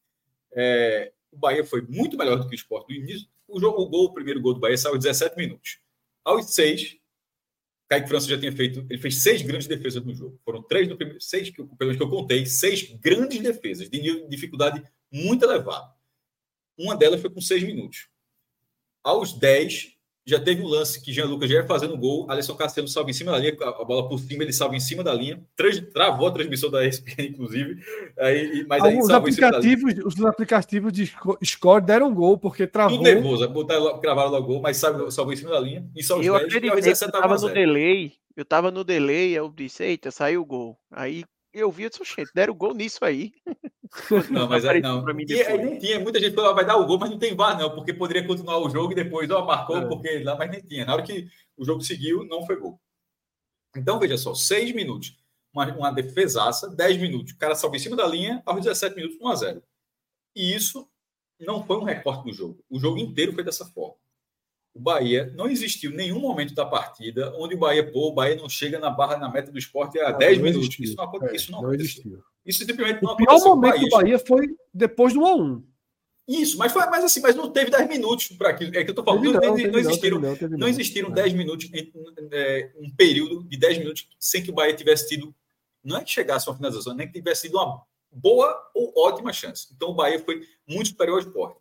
[0.53, 3.29] É, o Bahia foi muito melhor do que o esporte no início.
[3.47, 5.81] O, jogo, o gol, o primeiro gol do Bahia saiu aos 17 minutos.
[6.25, 7.01] Aos 6,
[7.89, 10.41] Kaique França já tinha feito, ele fez seis grandes defesas no jogo.
[10.45, 14.01] Foram três no primeiro, seis, que, pelo menos que eu contei, seis grandes defesas, de
[14.01, 14.81] nível de dificuldade
[15.13, 15.93] muito elevado.
[16.79, 18.09] Uma delas foi com seis minutos.
[19.03, 22.89] Aos 10, já teve um lance que Jean Lucas já ia fazendo gol, Alisson Castelo
[22.89, 25.43] salva em cima da linha, a bola por cima, ele salva em cima da linha,
[25.93, 27.83] travou a transmissão da ESPN, inclusive.
[28.19, 31.13] Aí, mas aí, os, aplicativos, os aplicativos de
[31.45, 32.99] score deram gol, porque travou.
[32.99, 35.89] Tudo nervoso, botaram, cravaram o gol, mas salvou, salvou em cima da linha.
[35.97, 39.53] E só os eu 10, acreditei, eu tava no delay, eu tava no delay, eu
[39.55, 40.79] disse, eita, saiu o gol.
[40.91, 43.33] Aí eu vi, eu disse, gente, deram gol nisso aí.
[44.31, 45.05] Não, mas aí não.
[45.19, 47.59] E aí não tinha, muita gente falou, vai dar o gol, mas não tem VAR,
[47.59, 49.89] não, porque poderia continuar o jogo e depois, ó, marcou, é.
[49.89, 50.85] porque lá, mas nem tinha.
[50.85, 52.81] Na hora que o jogo seguiu, não foi gol.
[53.77, 55.19] Então, veja só, seis minutos,
[55.53, 59.19] uma, uma defesaça, dez minutos, o cara salva em cima da linha, aos 17 minutos,
[59.21, 59.63] 1 a 0
[60.37, 60.89] E isso
[61.41, 62.65] não foi um recorte do jogo.
[62.71, 63.97] O jogo inteiro foi dessa forma
[64.75, 68.49] o Bahia não existiu nenhum momento da partida onde o Bahia, pô, o Bahia não
[68.49, 70.79] chega na barra na meta do esporte há não, 10 não minutos.
[70.79, 72.23] Isso não, é, isso não, não existiu.
[72.47, 73.53] Isso simplesmente não o aconteceu.
[73.53, 75.63] O momento Bahia, do Bahia foi depois do 1x1.
[76.29, 78.77] Isso, mas foi mas assim, mas não teve 10 minutos para aquilo.
[78.77, 81.69] É que eu tô falando, não, não, não, existiram, não, não, existiram 10 minutos,
[82.31, 85.35] é, um período de 10 minutos sem que o Bahia tivesse tido,
[85.83, 87.83] não é que chegasse uma finalização, nem que tivesse tido uma
[88.13, 89.69] boa ou ótima chance.
[89.75, 91.61] Então o Bahia foi muito superior ao esporte.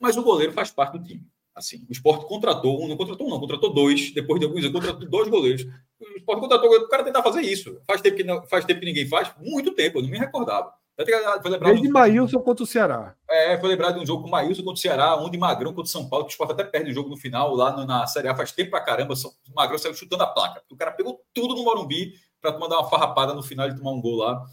[0.00, 1.26] Mas o goleiro faz parte do time.
[1.54, 4.72] Assim, o esporte contratou um, não contratou um, não, contratou dois, depois de alguns anos,
[4.72, 5.62] contratou dois goleiros.
[6.00, 7.78] O esporte contratou o cara tentar fazer isso.
[7.86, 10.72] Faz tempo que, não, faz tempo que ninguém faz, muito tempo, eu não me recordava.
[10.98, 13.14] Lembrado Desde Maílson contra o Ceará.
[13.28, 15.72] É, foi lembrado de um jogo com o Maílson contra o Ceará, um de Magrão
[15.72, 18.06] contra o São Paulo, que o Sport até perde o jogo no final, lá na
[18.06, 19.14] Série A, faz tempo pra caramba.
[19.14, 20.62] O Magrão saiu chutando a placa.
[20.70, 24.00] O cara pegou tudo no Morumbi para mandar uma farrapada no final e tomar um
[24.00, 24.44] gol lá.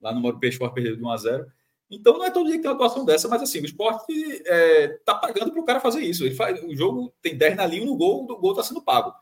[0.00, 1.46] Lá no Morumbi, o Sport perdeu de 1 a 0
[1.90, 4.12] Então não é todo dia que tem uma atuação dessa, mas assim, o esporte
[4.46, 6.24] é, tá pagando para o cara fazer isso.
[6.24, 9.14] Ele faz, o jogo tem 10 na linha no gol, o gol está sendo pago.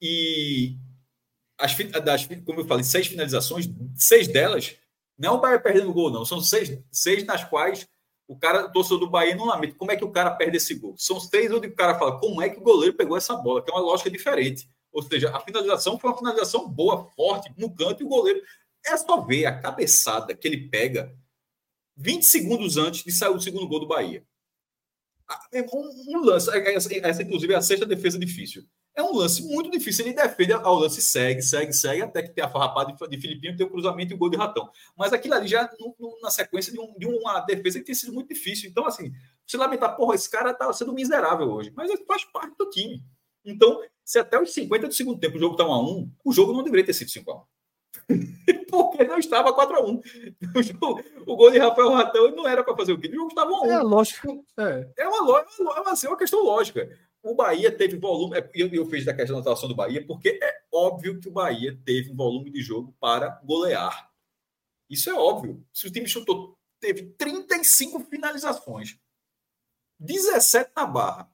[0.00, 0.76] E
[1.58, 4.76] as, das, como eu falei, seis finalizações, seis delas
[5.20, 6.24] não o Bahia perdendo gol, não.
[6.24, 7.86] São seis, seis nas quais
[8.26, 9.74] o cara, o torcedor do Bahia não lamenta.
[9.76, 10.94] Como é que o cara perde esse gol?
[10.96, 13.70] São seis onde o cara fala como é que o goleiro pegou essa bola, que
[13.70, 14.66] é uma lógica diferente.
[14.90, 18.40] Ou seja, a finalização foi uma finalização boa, forte, no canto, e o goleiro.
[18.86, 21.14] É só ver a cabeçada que ele pega
[22.00, 24.24] 20 segundos antes de sair o segundo gol do Bahia.
[25.28, 28.64] Ah, é um, um lance, essa, essa, inclusive, é a sexta defesa difícil.
[28.96, 30.04] É um lance muito difícil.
[30.04, 33.64] Ele defende ao lance, segue, segue, segue, até que tem a farrapada de Filipinho, tem
[33.64, 34.68] o cruzamento e o gol de ratão.
[34.96, 37.94] Mas aquilo ali já no, no, na sequência de, um, de, uma defesa que tem
[37.94, 38.68] sido muito difícil.
[38.68, 39.12] Então, assim,
[39.46, 41.70] se lamentar, porra, esse cara tá sendo miserável hoje.
[41.76, 43.00] Mas faz parte do time.
[43.44, 46.32] Então, se até os 50 do segundo tempo o jogo tá 1 a 1 o
[46.32, 47.42] jogo não deveria ter sido 5 a 1
[48.70, 50.00] porque não estava 4 a 1
[51.26, 53.08] o, gol de Rafael Ratão não era para fazer o quê?
[53.08, 54.44] O jogo estava 1 a 1 É lógico.
[54.58, 56.88] É, é uma, é uma, assim, é uma questão lógica.
[57.22, 58.38] O Bahia teve volume.
[58.38, 61.32] É, eu, eu fiz da questão da atuação do Bahia, porque é óbvio que o
[61.32, 64.10] Bahia teve um volume de jogo para golear.
[64.88, 65.64] Isso é óbvio.
[65.72, 68.98] Se o time chutou, teve 35 finalizações,
[69.98, 71.30] 17 na barra.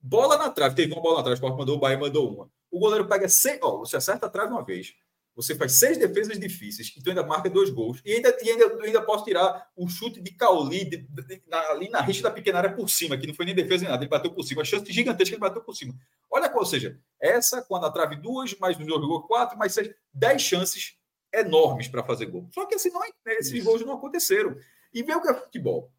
[0.00, 2.50] Bola na trave, teve uma bola na trave, o mandou, o Bahia mandou uma.
[2.70, 4.94] O goleiro pega 100, ó, você acerta a trave uma vez.
[5.38, 8.02] Você faz seis defesas difíceis e tu ainda marca dois gols.
[8.04, 11.60] E ainda, e ainda, ainda posso tirar o chute de Cauli de, de, de, na,
[11.70, 14.02] ali na rixa da pequena área por cima, que não foi nem defesa nem nada,
[14.02, 14.62] ele bateu por cima.
[14.62, 15.94] A chance gigantesca ele bateu por cima.
[16.28, 19.94] Olha qual, ou seja, essa, quando a trave duas, mais no jogo quatro, mais seis,
[20.12, 20.96] dez chances
[21.32, 22.48] enormes para fazer gol.
[22.52, 23.64] Só que assim, não, esses Isso.
[23.64, 24.56] gols não aconteceram.
[24.92, 25.92] E vê o que é futebol.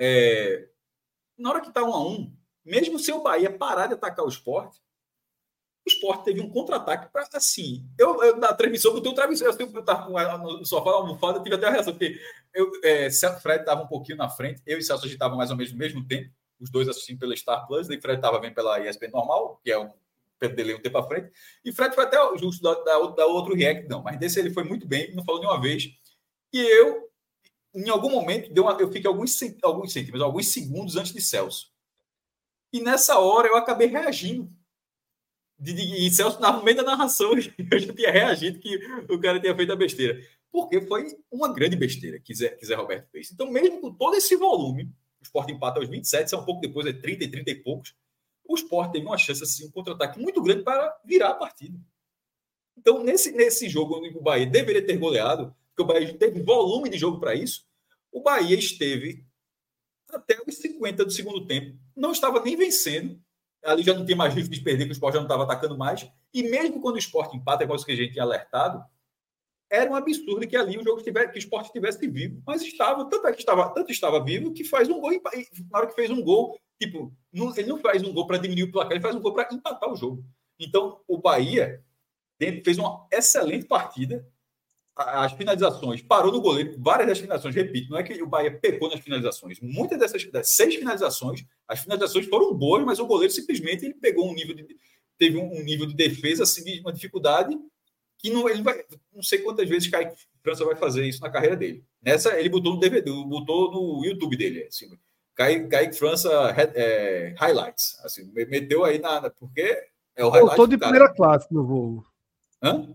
[0.00, 0.70] É,
[1.36, 2.34] na hora que está um a um,
[2.64, 4.80] mesmo se o Bahia parar de atacar o esporte,
[5.88, 7.84] o esporte teve um contra-ataque para assim.
[7.96, 11.66] Eu, eu, na transmissão, tenho um travesseiro, eu estava no sofá, na almofada, tive até
[11.66, 12.20] a reação, porque
[12.54, 13.10] eu, é,
[13.40, 15.78] Fred estava um pouquinho na frente, eu e Celso a gente mais ou menos no
[15.78, 19.60] mesmo tempo, os dois assistindo pela Star Plus, e Fred estava vendo pela ESPN normal,
[19.64, 19.90] que é um
[20.38, 21.32] perder um tempo à frente,
[21.64, 24.62] e Fred foi até justo da, da, da outro react, não, mas desse ele foi
[24.62, 25.90] muito bem, não falou nenhuma vez.
[26.52, 27.08] E eu,
[27.74, 31.72] em algum momento, deu uma, eu fiquei alguns, alguns centímetros, alguns segundos antes de Celso.
[32.72, 34.57] E nessa hora eu acabei reagindo de, de,
[35.60, 38.76] e Celso, no meio da narração, eu já tinha reagido que
[39.08, 40.20] o cara tinha feito a besteira.
[40.50, 43.30] Porque foi uma grande besteira que Zé, que Zé Roberto fez.
[43.30, 44.84] Então, mesmo com todo esse volume,
[45.20, 47.94] o Sport empata aos 27, é um pouco depois, é 30 e 30 e poucos,
[48.48, 51.78] o Sport teve uma chance, assim, um contra-ataque muito grande para virar a partida.
[52.76, 56.88] Então, nesse, nesse jogo onde o Bahia deveria ter goleado, porque o Bahia teve volume
[56.88, 57.66] de jogo para isso,
[58.10, 59.26] o Bahia esteve
[60.08, 61.76] até os 50 do segundo tempo.
[61.94, 63.20] Não estava nem vencendo,
[63.64, 65.76] ali já não tinha mais risco de perder, que o esporte já não estava atacando
[65.76, 66.10] mais.
[66.32, 68.82] E mesmo quando o esporte empata, igual que a gente tinha alertado,
[69.70, 72.42] era um absurdo que ali o jogo tivesse, que o esporte estivesse vivo.
[72.46, 75.10] Mas estava, tanto é que estava, tanto estava vivo que faz um gol,
[75.70, 78.64] na hora que fez um gol, tipo, não, ele não faz um gol para diminuir
[78.64, 80.24] o placar, ele faz um gol para empatar o jogo.
[80.58, 81.84] Então, o Bahia
[82.38, 84.26] fez uma excelente partida
[84.98, 88.90] as finalizações, parou no goleiro, várias das finalizações, repito, não é que o Bahia pecou
[88.90, 89.60] nas finalizações.
[89.60, 94.28] Muitas dessas das seis finalizações, as finalizações foram boas, mas o goleiro simplesmente ele pegou
[94.28, 94.66] um nível de
[95.16, 97.56] teve um, nível de defesa assim de uma dificuldade
[98.18, 101.56] que não ele vai, não sei quantas vezes Kaique França vai fazer isso na carreira
[101.56, 101.84] dele.
[102.02, 104.88] Nessa ele botou no DVD, botou no YouTube dele, assim,
[105.34, 106.28] Kaique, Kaique França
[106.74, 109.60] é, highlights, assim, meteu aí na porque
[110.16, 110.56] é o highlight.
[110.56, 112.04] Voltou de primeira classe no voo.
[112.60, 112.94] Hã?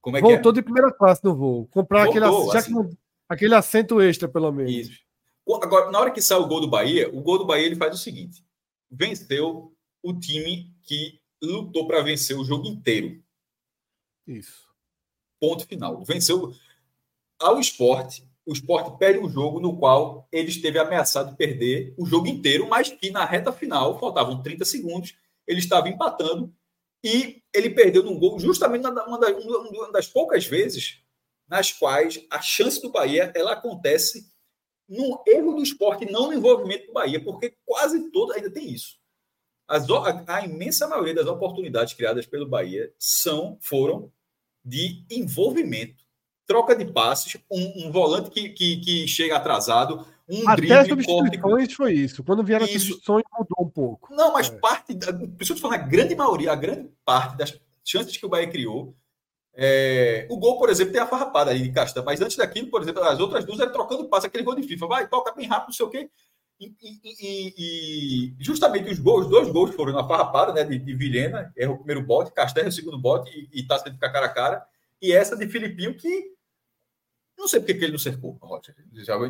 [0.00, 0.60] Como é Voltou que é?
[0.60, 1.66] de primeira classe no voo.
[1.68, 2.96] Comprar Voltou, aquele, assim.
[3.28, 4.72] aquele assento extra, pelo menos.
[4.72, 5.00] Isso.
[5.62, 7.94] Agora, na hora que sai o gol do Bahia, o gol do Bahia ele faz
[7.94, 8.44] o seguinte:
[8.90, 13.22] venceu o time que lutou para vencer o jogo inteiro.
[14.26, 14.68] Isso.
[15.40, 16.04] Ponto final.
[16.04, 16.52] Venceu
[17.38, 18.26] ao esporte.
[18.44, 22.66] O esporte perde um jogo no qual ele esteve ameaçado de perder o jogo inteiro,
[22.66, 25.14] mas que na reta final, faltavam 30 segundos,
[25.46, 26.54] ele estava empatando
[27.02, 31.00] e ele perdeu num gol justamente uma das, uma das poucas vezes
[31.48, 34.30] nas quais a chance do Bahia ela acontece
[34.88, 38.98] num erro do esporte, não no envolvimento do Bahia, porque quase todo ainda tem isso.
[39.66, 44.10] As, a, a, imensa maioria das oportunidades criadas pelo Bahia são foram
[44.64, 46.02] de envolvimento.
[46.46, 51.40] troca de passes, um, um volante que, que, que, chega atrasado, um Até drible, substituições
[51.40, 51.76] corte...
[51.76, 52.22] foi isso.
[52.22, 54.14] Quando vieram as substituições, mudou um pouco.
[54.14, 54.58] Não, mas é.
[54.58, 58.48] parte, da, preciso falar, a grande maioria, a grande parte das chances que o Bahia
[58.48, 58.94] criou,
[59.54, 62.80] é, o gol, por exemplo, tem a farrapada ali de Castan, mas antes daquilo, por
[62.82, 65.68] exemplo, as outras duas eram trocando passe, aquele gol de FIFA, vai, toca bem rápido,
[65.68, 66.10] não sei o quê.
[66.60, 71.52] E, e, e, justamente os gols, dois gols foram na farrapada, né, de, de Vilhena,
[71.56, 74.26] erra o primeiro bote, Castan erra o segundo bote e, e tá sendo ficar cara
[74.26, 74.66] a cara,
[75.00, 76.37] e essa de Filipinho que
[77.38, 78.74] não sei porque que ele não cercou, Roger.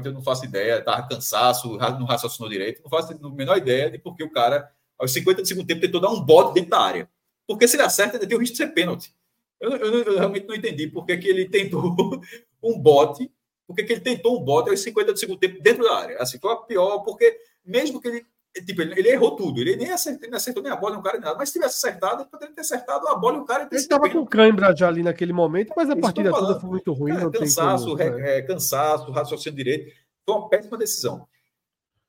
[0.05, 3.99] eu não faço ideia, estava cansaço, não raciocinou direito, não faço a menor ideia de
[3.99, 7.11] porque o cara, aos 50 do segundo tempo, tentou dar um bote dentro da área.
[7.47, 9.15] Porque se ele acerta, ele tem o risco de ser pênalti.
[9.61, 11.95] Eu, eu, eu, realmente não entendi porque que ele tentou
[12.63, 13.31] um bote,
[13.67, 16.19] porque que ele tentou um bote aos 50 do segundo tempo dentro da área.
[16.19, 19.61] Assim, foi a pior, porque mesmo que ele Tipo, ele, ele, errou tudo.
[19.61, 21.39] Ele nem acertou, nem acertou nem a bola, nem o cara, nem nada.
[21.39, 23.69] Mas se tivesse acertado, ele poderia ter acertado a bola e o cara.
[23.71, 26.93] Ele estava com cãibra já ali naquele momento, mas a Isso partida toda foi muito
[26.93, 27.13] ruim.
[27.13, 28.39] É, cansaço, como, é.
[28.39, 29.95] É, cansaço, raciocínio direito.
[30.27, 31.29] Foi uma péssima decisão.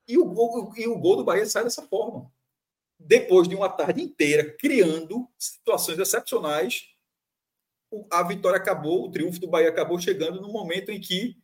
[0.08, 2.32] E o, gol, e o gol do Bahia sai dessa forma.
[2.98, 6.88] Depois de uma tarde inteira criando situações excepcionais,
[8.12, 11.38] a vitória acabou, o triunfo do Bahia acabou chegando no momento em que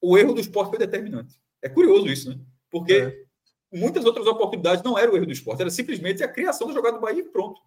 [0.00, 1.40] o erro do esporte foi determinante.
[1.60, 2.40] É curioso isso, né?
[2.70, 3.31] Porque é
[3.72, 6.96] muitas outras oportunidades não era o erro do esporte, era simplesmente a criação da jogada
[6.96, 7.60] do Bahia e pronto.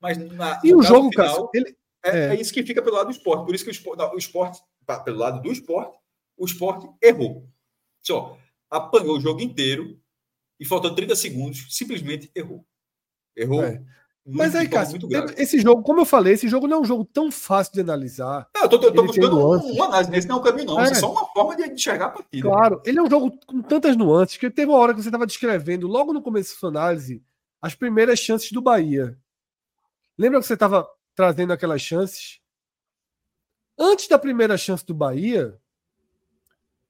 [0.00, 3.06] Mas na, e o jogo, final, ele, é, é, é, isso que fica pelo lado
[3.06, 3.46] do esporte.
[3.46, 5.98] Por isso que o esporte, não, o esporte tá, pelo lado do esporte,
[6.36, 7.48] o esporte errou.
[8.02, 8.38] Só
[8.70, 9.98] apanhou o jogo inteiro
[10.58, 12.64] e faltando 30 segundos, simplesmente errou.
[13.34, 13.64] Errou.
[13.64, 13.82] É.
[14.28, 14.98] Mas aí, Cássio,
[15.36, 18.48] esse jogo, como eu falei, esse jogo não é um jogo tão fácil de analisar.
[18.52, 20.80] Não, eu tô, eu tô buscando um, uma análise, nesse não é um caminho, não.
[20.80, 20.90] É.
[20.90, 22.42] é só uma forma de enxergar a partida.
[22.42, 25.28] Claro, ele é um jogo com tantas nuances que teve uma hora que você estava
[25.28, 27.22] descrevendo, logo no começo da sua análise,
[27.62, 29.16] as primeiras chances do Bahia.
[30.18, 32.40] Lembra que você estava trazendo aquelas chances?
[33.78, 35.56] Antes da primeira chance do Bahia,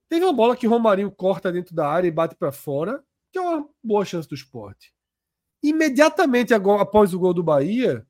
[0.09, 3.43] teve uma bola que Romarinho corta dentro da área e bate para fora, que é
[3.43, 4.96] uma boa chance do esporte.
[5.63, 8.07] Imediatamente após o gol do Bahia,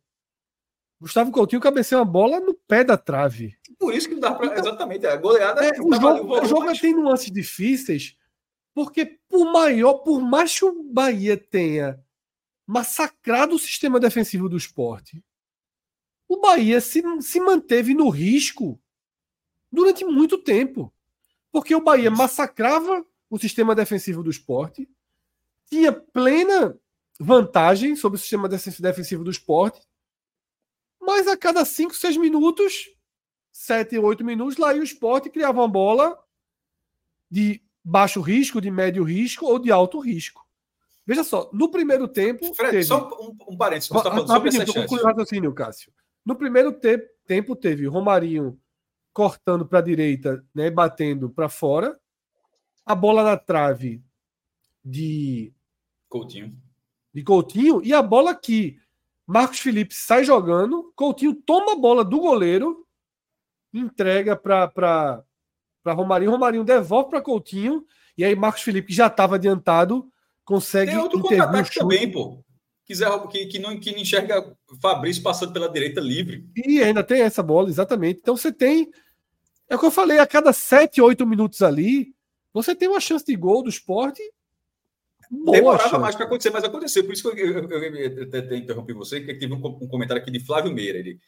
[1.01, 3.57] Gustavo Coutinho cabeceou uma bola no pé da trave.
[3.79, 4.47] Por isso que não dá para.
[4.47, 5.65] Então, exatamente, a goleada.
[5.65, 6.81] É, o jogo, o, o jogo mas...
[6.81, 8.17] tem nuances difíceis,
[8.75, 12.03] porque por maior, por mais que o Bahia tenha
[12.67, 15.23] massacrado o sistema defensivo do esporte,
[16.29, 18.81] o Bahia se, se manteve no risco
[19.71, 20.93] durante muito tempo.
[21.53, 24.89] Porque o Bahia massacrava o sistema defensivo do esporte,
[25.69, 26.79] tinha plena
[27.19, 29.81] vantagem sobre o sistema defensivo do esporte.
[31.01, 32.91] Mas a cada 5, 6 minutos,
[33.53, 36.19] 7, 8 minutos, lá e o esporte criava uma bola
[37.31, 40.45] de baixo risco, de médio risco ou de alto risco.
[41.07, 42.53] Veja só, no primeiro tempo.
[42.55, 42.85] Fred, teve...
[42.85, 44.95] só um, um parênteses, você está falando sobre essa chance.
[44.95, 45.93] o raciocínio, Cássio.
[46.25, 48.61] No primeiro te tempo teve Romarinho
[49.13, 51.99] cortando para a direita, né, batendo para fora.
[52.85, 54.03] A bola na trave
[54.85, 55.53] de
[56.09, 56.57] Coutinho
[57.17, 58.79] de Coutinho e a bola que
[59.27, 62.87] Marcos Felipe sai jogando, Coutinho toma a bola do goleiro,
[63.73, 65.25] entrega para
[65.87, 67.87] Romarinho, Romarinho devolve para Coutinho
[68.19, 70.07] e aí Marcos Felipe já estava adiantado,
[70.45, 72.45] consegue Tem outro contra-ataque também, pô.
[72.85, 76.47] Quiser que, que, não, que não enxerga Fabrício passando pela direita livre.
[76.55, 78.21] E ainda tem essa bola, exatamente.
[78.21, 78.91] Então você tem.
[79.71, 82.15] É o que eu falei, a cada 7, 8 minutos ali,
[82.53, 84.23] você tem uma chance de gol do esporte
[85.31, 87.05] Boa Demorava mais para acontecer, mas aconteceu.
[87.05, 90.23] Por isso que eu, eu, eu, eu até interrompi você, que teve um, um, comentário
[90.23, 90.99] aqui de Flávio Meira.
[90.99, 91.19] Ele,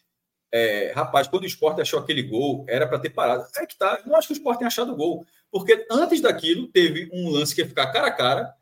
[0.53, 3.47] é, rapaz, quando o esporte achou aquele gol, era para ter parado.
[3.57, 5.25] É que tá, não acho que o esporte tenha achado o gol.
[5.51, 8.55] Porque antes daquilo, teve um lance que ia ficar cara a cara.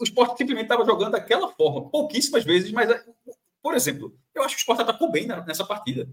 [0.00, 2.88] O esporte simplesmente estava jogando daquela forma, pouquíssimas vezes, mas,
[3.60, 6.08] por exemplo, eu acho que o esporte atacou bem nessa partida.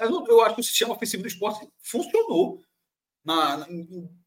[0.00, 2.60] Eu, eu acho que o sistema ofensivo do esporte funcionou
[3.24, 3.66] na, na,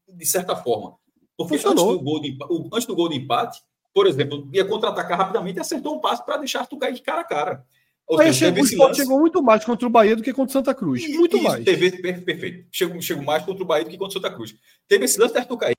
[0.08, 0.98] de certa forma.
[1.38, 2.36] Porque antes do, gol de,
[2.72, 3.62] antes do gol de empate,
[3.94, 7.20] por exemplo, ia contra-atacar rapidamente e acertou um passe para deixar tu cair de cara
[7.20, 7.64] a cara.
[8.08, 9.00] Ou seja, chegou, o Sport lance...
[9.00, 11.04] chegou muito mais contra o Bahia do que contra o Santa Cruz.
[11.04, 11.64] E, muito mais.
[11.64, 12.66] Teve, perfeito.
[12.72, 14.56] Chegou, chegou mais contra o Bahia do que contra o Santa Cruz.
[14.88, 15.74] Teve esse lance de Arthur Caí.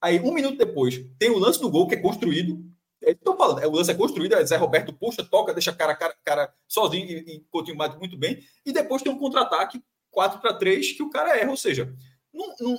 [0.00, 2.62] Aí, um minuto depois, tem o lance do gol que é construído.
[3.00, 6.14] Estou falando, é, o lance é construído, é Zé Roberto puxa, toca, deixa cara, cara,
[6.24, 8.38] cara sozinho e, e Coutinho bate muito bem.
[8.64, 11.50] E depois tem um contra-ataque 4 para 3 que o cara erra.
[11.50, 11.92] Ou seja,
[12.32, 12.78] não, não,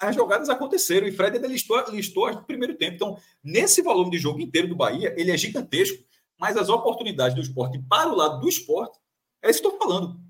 [0.00, 2.94] as jogadas aconteceram e Fred ainda listou, listou no primeiro tempo.
[2.94, 6.02] Então, nesse volume de jogo inteiro do Bahia, ele é gigantesco,
[6.38, 8.98] mas as oportunidades do esporte para o lado do esporte,
[9.42, 10.20] é isso que estou falando.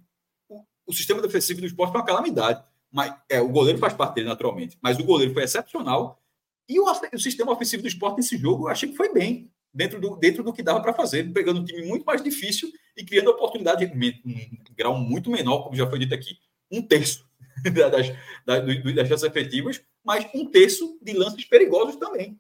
[0.49, 2.63] O, o, sistema defensivo do esporte foi uma calamidade.
[2.91, 6.23] Mas, é, o goleiro faz parte dele, naturalmente, mas o goleiro foi excepcional.
[6.69, 10.01] E o, o sistema ofensivo do esporte nesse jogo, eu achei que foi bem, dentro
[10.01, 13.31] do, dentro do que dava para fazer, pegando um time muito mais difícil e criando
[13.31, 16.39] oportunidade em um grau muito menor, como já foi dito aqui,
[16.71, 17.29] um terço
[17.73, 18.09] das,
[18.45, 22.39] das, das chances efetivas, mas um terço de lances perigosos também.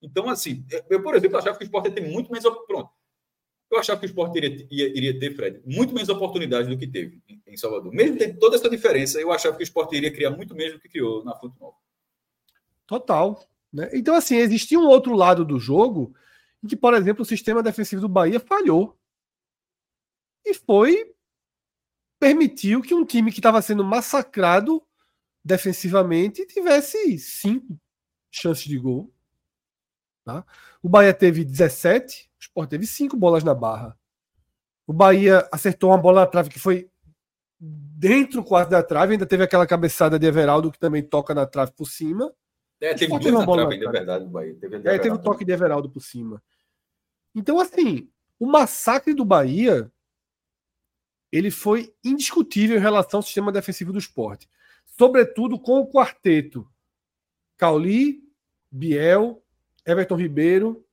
[0.00, 2.48] Então, assim, eu, por exemplo, achava que o Sport ia ter muito menos.
[2.66, 2.90] Pronto.
[3.70, 7.20] Eu achava que o Sport iria, iria ter, Fred, muito menos oportunidades do que teve
[7.46, 7.92] em Salvador.
[7.92, 10.80] Mesmo tendo toda essa diferença, eu achava que o Sport iria criar muito menos do
[10.80, 11.76] que criou na Fonte Nova.
[12.86, 13.38] Total.
[13.72, 13.90] Né?
[13.92, 16.14] Então, assim, existia um outro lado do jogo
[16.64, 18.96] em que, por exemplo, o sistema defensivo do Bahia falhou.
[20.44, 21.14] E foi.
[22.18, 24.82] Permitiu que um time que estava sendo massacrado
[25.44, 27.78] defensivamente tivesse cinco
[28.30, 29.12] chances de gol.
[30.24, 30.44] Tá?
[30.82, 33.98] O Bahia teve 17, o Sport teve cinco bolas na barra.
[34.86, 36.90] O Bahia acertou uma bola na trave que foi
[37.58, 41.72] dentro quase da trave, ainda teve aquela cabeçada de Everaldo que também toca na trave
[41.72, 42.32] por cima.
[42.80, 44.54] É, teve duas na trave, ainda, é verdade, do Bahia.
[44.54, 46.42] Teve, é, teve o toque de Everaldo por cima.
[47.34, 48.08] Então, assim,
[48.38, 49.90] o massacre do Bahia
[51.30, 54.48] ele foi indiscutível em relação ao sistema defensivo do esporte.
[54.84, 56.66] Sobretudo com o quarteto
[57.56, 58.22] Cauli,
[58.70, 59.42] Biel,
[59.84, 60.84] Everton Ribeiro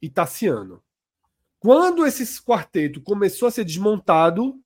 [0.00, 0.82] e Tassiano.
[1.60, 4.58] Quando esse quarteto começou a ser desmontado,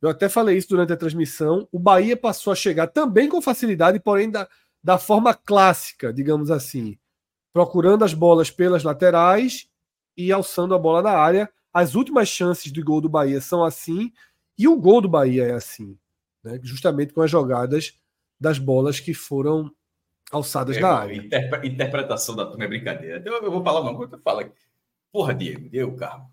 [0.00, 4.00] eu até falei isso durante a transmissão, o Bahia passou a chegar também com facilidade,
[4.00, 4.48] porém da,
[4.82, 6.98] da forma clássica, digamos assim,
[7.52, 9.68] procurando as bolas pelas laterais
[10.16, 11.50] e alçando a bola na área.
[11.78, 14.12] As últimas chances do gol do Bahia são assim,
[14.58, 15.96] e o gol do Bahia é assim,
[16.42, 16.58] né?
[16.60, 17.96] justamente com as jogadas
[18.40, 19.70] das bolas que foram
[20.32, 21.14] alçadas é, na área.
[21.62, 23.22] interpretação da turma é brincadeira.
[23.24, 24.52] Eu, eu vou falar uma coisa eu falo.
[25.12, 26.28] Porra, Diego, Diego, carro.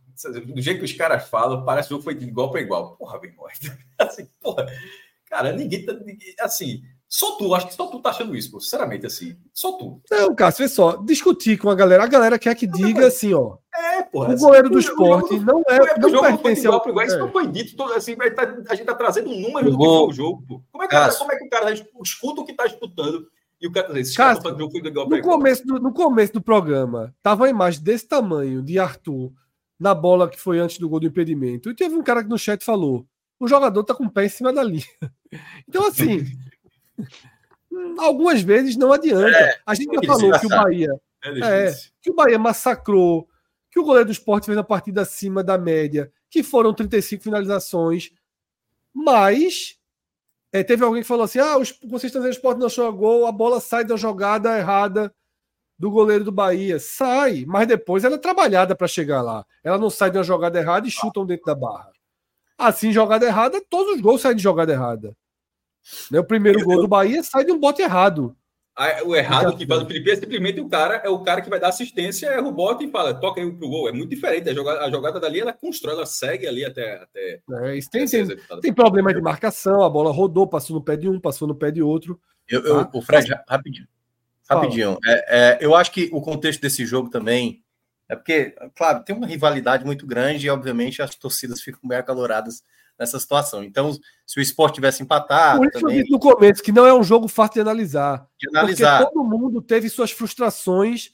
[0.48, 2.96] Do jeito que os caras falam, parece que o jogo foi de igual para igual.
[2.96, 3.72] Porra, bem morto.
[4.00, 4.66] Assim, porra.
[5.26, 5.94] Cara, ninguém tá.
[5.94, 8.60] Ninguém, assim, só tu, acho que só tu tá achando isso, pô.
[8.60, 9.38] Sinceramente, assim.
[9.54, 10.02] Só tu.
[10.10, 10.98] Não, Cássio, vê só.
[10.98, 12.04] Discutir com a galera.
[12.04, 13.58] A galera quer que diga não, assim, ó.
[13.78, 14.30] É, porra.
[14.30, 15.76] O assim, goleiro do esporte não é.
[15.76, 16.88] é não pertence ao.
[16.88, 17.20] Igual, isso é.
[17.20, 17.76] não foi dito.
[17.76, 20.62] Todo, assim, tá, a gente tá trazendo um número do que foi o jogo, pô.
[20.72, 21.74] Como é, que, como é que o cara
[22.04, 23.28] escuta o que tá disputando?
[23.60, 26.42] E o cara tá dizendo, Cássio, cara foi igual no, começo do, no começo do
[26.42, 29.32] programa, tava a imagem desse tamanho de Arthur
[29.80, 31.70] na bola que foi antes do gol do impedimento.
[31.70, 33.06] E teve um cara que no chat falou:
[33.40, 34.86] o jogador tá com o pé em cima da linha.
[35.68, 36.24] Então, assim,
[38.00, 39.38] algumas vezes não adianta.
[39.38, 41.02] É, a gente já falou que o Bahia.
[41.26, 43.28] É, é, que o Bahia massacrou,
[43.76, 48.10] que o goleiro do esporte fez a partida acima da média, que foram 35 finalizações,
[48.94, 49.78] mas
[50.50, 52.90] é, teve alguém que falou assim: ah, os, vocês estão dizendo o esporte não achou
[52.94, 55.14] gol, a bola sai da jogada errada
[55.78, 56.80] do goleiro do Bahia.
[56.80, 59.46] Sai, mas depois ela é trabalhada para chegar lá.
[59.62, 61.92] Ela não sai de uma jogada errada e chutam dentro da barra.
[62.58, 65.14] Assim, jogada errada, todos os gols saem de jogada errada.
[66.10, 66.18] Né?
[66.18, 68.34] O primeiro gol do Bahia sai de um bote errado.
[69.06, 71.60] O errado que faz o Felipe é simplesmente o cara, é o cara que vai
[71.60, 73.88] dar assistência, erra o bote e fala, toca aí pro gol.
[73.88, 74.50] É muito diferente.
[74.50, 76.96] A jogada, a jogada dali, ela constrói, ela segue ali até.
[76.96, 78.28] até é, isso tem, tem,
[78.62, 81.72] tem problema de marcação, a bola rodou, passou no pé de um, passou no pé
[81.72, 82.20] de outro.
[82.50, 82.92] Eu, eu tá?
[82.94, 83.88] O Fred, rapidinho.
[84.50, 84.98] Rapidinho.
[85.06, 87.64] É, é, eu acho que o contexto desse jogo também
[88.08, 92.62] é porque, claro, tem uma rivalidade muito grande e, obviamente, as torcidas ficam bem acaloradas
[92.98, 93.64] nessa situação.
[93.64, 93.94] Então,
[94.26, 95.60] se o esporte tivesse empatado.
[95.60, 95.98] Por isso também...
[95.98, 98.28] eu disse no começo que não é um jogo fácil de analisar.
[98.40, 99.00] De analisar.
[99.00, 101.12] Porque todo mundo teve suas frustrações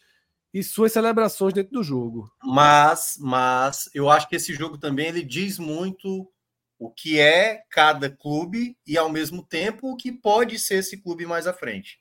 [0.54, 2.32] e suas celebrações dentro do jogo.
[2.44, 6.30] Mas, mas eu acho que esse jogo também ele diz muito
[6.78, 11.26] o que é cada clube e ao mesmo tempo o que pode ser esse clube
[11.26, 12.00] mais à frente.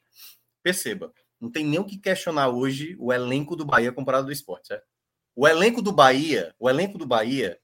[0.62, 4.68] Perceba, não tem nem o que questionar hoje o elenco do Bahia comparado do esporte,
[4.68, 4.84] certo?
[5.36, 7.58] O elenco do Bahia, o elenco do Bahia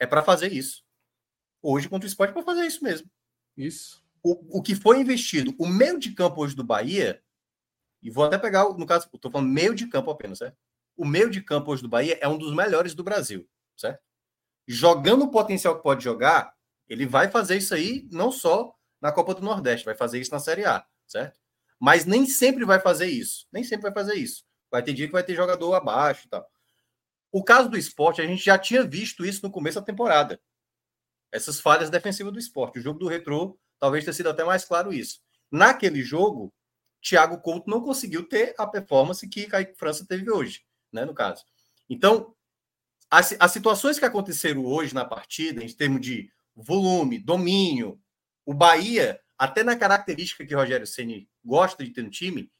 [0.00, 0.87] é para fazer isso
[1.62, 3.10] hoje contra o esporte para fazer isso mesmo.
[3.56, 4.02] Isso.
[4.22, 7.22] O, o que foi investido, o meio de campo hoje do Bahia,
[8.02, 10.56] e vou até pegar, no caso, estou falando meio de campo apenas, certo?
[10.96, 14.00] O meio de campo hoje do Bahia é um dos melhores do Brasil, certo?
[14.66, 16.52] Jogando o potencial que pode jogar,
[16.88, 20.40] ele vai fazer isso aí não só na Copa do Nordeste, vai fazer isso na
[20.40, 21.40] Série A, certo?
[21.78, 23.46] Mas nem sempre vai fazer isso.
[23.52, 24.44] Nem sempre vai fazer isso.
[24.70, 26.46] Vai ter dia que vai ter jogador abaixo e tal.
[27.30, 30.40] O caso do esporte, a gente já tinha visto isso no começo da temporada
[31.32, 32.78] essas falhas defensivas do esporte.
[32.78, 35.20] O jogo do Retrô talvez tenha sido até mais claro isso.
[35.50, 36.52] Naquele jogo,
[37.00, 41.44] Thiago Couto não conseguiu ter a performance que Kaique França teve hoje, né, no caso.
[41.88, 42.34] Então,
[43.10, 48.00] as, as situações que aconteceram hoje na partida, em termos de volume, domínio,
[48.44, 52.50] o Bahia, até na característica que Rogério Ceni gosta de ter no time,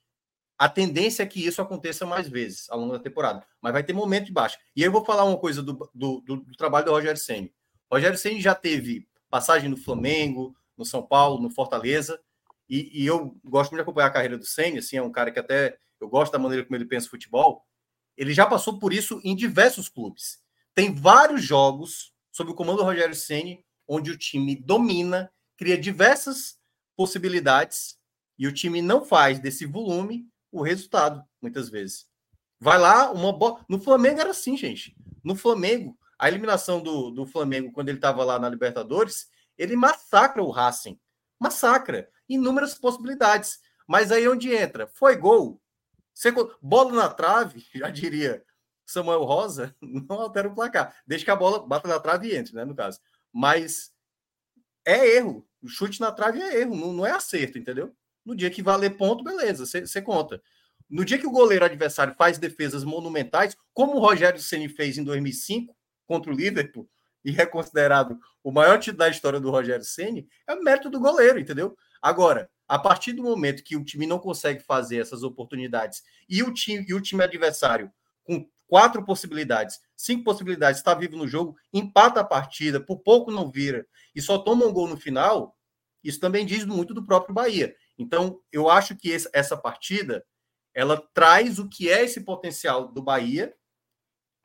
[0.57, 3.47] a tendência é que isso aconteça mais vezes ao longo da temporada.
[3.61, 4.59] Mas vai ter momento de baixa.
[4.75, 7.55] E eu vou falar uma coisa do, do, do, do trabalho do Rogério Ceni.
[7.91, 12.21] Rogério Ceni já teve passagem no Flamengo, no São Paulo, no Fortaleza,
[12.69, 15.31] e, e eu gosto muito de acompanhar a carreira do Ceni, assim, é um cara
[15.31, 17.67] que até eu gosto da maneira como ele pensa futebol.
[18.17, 20.39] Ele já passou por isso em diversos clubes.
[20.75, 26.59] Tem vários jogos sob o comando do Rogério Ceni onde o time domina, cria diversas
[26.95, 27.99] possibilidades
[28.39, 32.07] e o time não faz desse volume o resultado, muitas vezes.
[32.61, 33.65] Vai lá, uma bola.
[33.69, 34.95] No Flamengo era assim, gente.
[35.25, 40.43] No Flamengo, a eliminação do, do Flamengo, quando ele estava lá na Libertadores, ele massacra
[40.43, 40.99] o Racing.
[41.39, 42.11] Massacra.
[42.29, 43.61] Inúmeras possibilidades.
[43.87, 44.89] Mas aí onde entra?
[44.89, 45.63] Foi gol.
[46.61, 48.45] Bola na trave, já diria
[48.85, 50.95] Samuel Rosa, não altera o placar.
[51.07, 52.65] Deixa que a bola bata na trave e entre, né?
[52.65, 53.01] No caso.
[53.33, 53.93] Mas
[54.85, 55.47] é erro.
[55.63, 57.95] O chute na trave é erro, não, não é acerto, entendeu?
[58.25, 60.43] No dia que valer ponto, beleza, você conta.
[60.89, 65.05] No dia que o goleiro adversário faz defesas monumentais, como o Rogério Ceni fez em
[65.05, 65.78] 2005
[66.09, 66.89] contra o Liverpool,
[67.23, 70.99] e é considerado o maior título da história do Rogério Ceni, é o mérito do
[70.99, 71.77] goleiro, entendeu?
[72.01, 76.53] Agora, a partir do momento que o time não consegue fazer essas oportunidades e o
[76.53, 77.93] time, e o time adversário,
[78.25, 83.51] com quatro possibilidades, cinco possibilidades, está vivo no jogo, empata a partida, por pouco não
[83.51, 85.57] vira e só toma um gol no final,
[86.03, 87.75] isso também diz muito do próprio Bahia.
[87.99, 90.25] Então, eu acho que essa partida
[90.75, 93.53] ela traz o que é esse potencial do Bahia,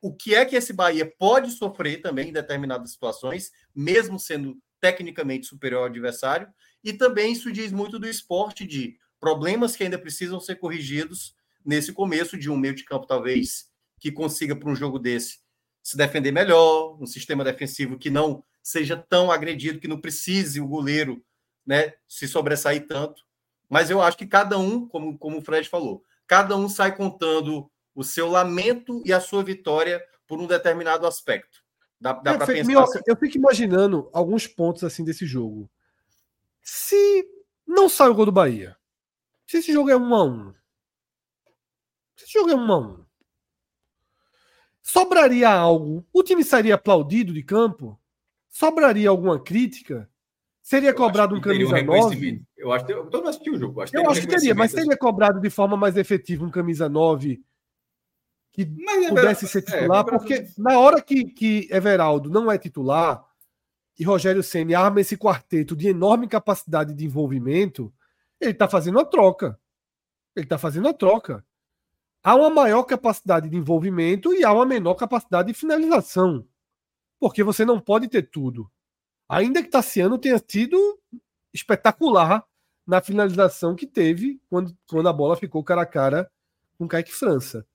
[0.04, 5.48] o que é que esse Bahia pode sofrer também em determinadas situações, mesmo sendo tecnicamente
[5.48, 6.50] superior ao adversário,
[6.84, 11.34] e também isso diz muito do esporte de problemas que ainda precisam ser corrigidos
[11.66, 15.38] nesse começo de um meio de campo, talvez, que consiga para um jogo desse
[15.82, 20.68] se defender melhor, um sistema defensivo que não seja tão agredido, que não precise o
[20.68, 21.24] goleiro
[21.66, 23.24] né, se sobressair tanto.
[23.70, 27.72] Mas eu acho que cada um, como, como o Fred falou, cada um sai contando
[27.96, 31.64] o seu lamento e a sua vitória por um determinado aspecto.
[32.00, 32.84] Dá, dá para pensar.
[32.84, 33.00] Assim.
[33.06, 35.70] Eu fico imaginando alguns pontos assim desse jogo.
[36.62, 37.26] Se
[37.68, 38.76] não sai o gol do Bahia,
[39.46, 40.54] se esse jogo é um a um,
[42.16, 43.06] se esse jogo é um a um,
[44.82, 46.06] sobraria algo?
[46.12, 48.00] O time sairia aplaudido de campo?
[48.50, 50.10] Sobraria alguma crítica?
[50.62, 52.44] Seria eu cobrado um camisa um 9?
[52.58, 53.82] Eu acho que todo mundo assistiu o jogo.
[53.82, 57.44] Acho eu acho que teria, mas seria cobrado de forma mais efetiva um camisa 9
[58.54, 62.52] que mas, é pudesse é, ser titular, é, porque na hora que, que Everaldo não
[62.52, 63.26] é titular
[64.00, 67.92] e Rogério Ceni arma esse quarteto de enorme capacidade de envolvimento,
[68.40, 69.60] ele está fazendo a troca.
[70.36, 71.44] Ele está fazendo a troca.
[72.24, 76.48] Há uma maior capacidade de envolvimento e há uma menor capacidade de finalização.
[77.20, 78.70] Porque você não pode ter tudo.
[79.28, 80.78] Ainda que Tassiano tenha sido
[81.54, 82.46] espetacular
[82.86, 86.30] na finalização que teve quando, quando a bola ficou cara a cara
[86.78, 87.66] com Kaique França.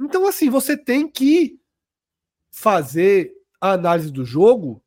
[0.00, 1.58] Então, assim, você tem que
[2.50, 4.82] fazer a análise do jogo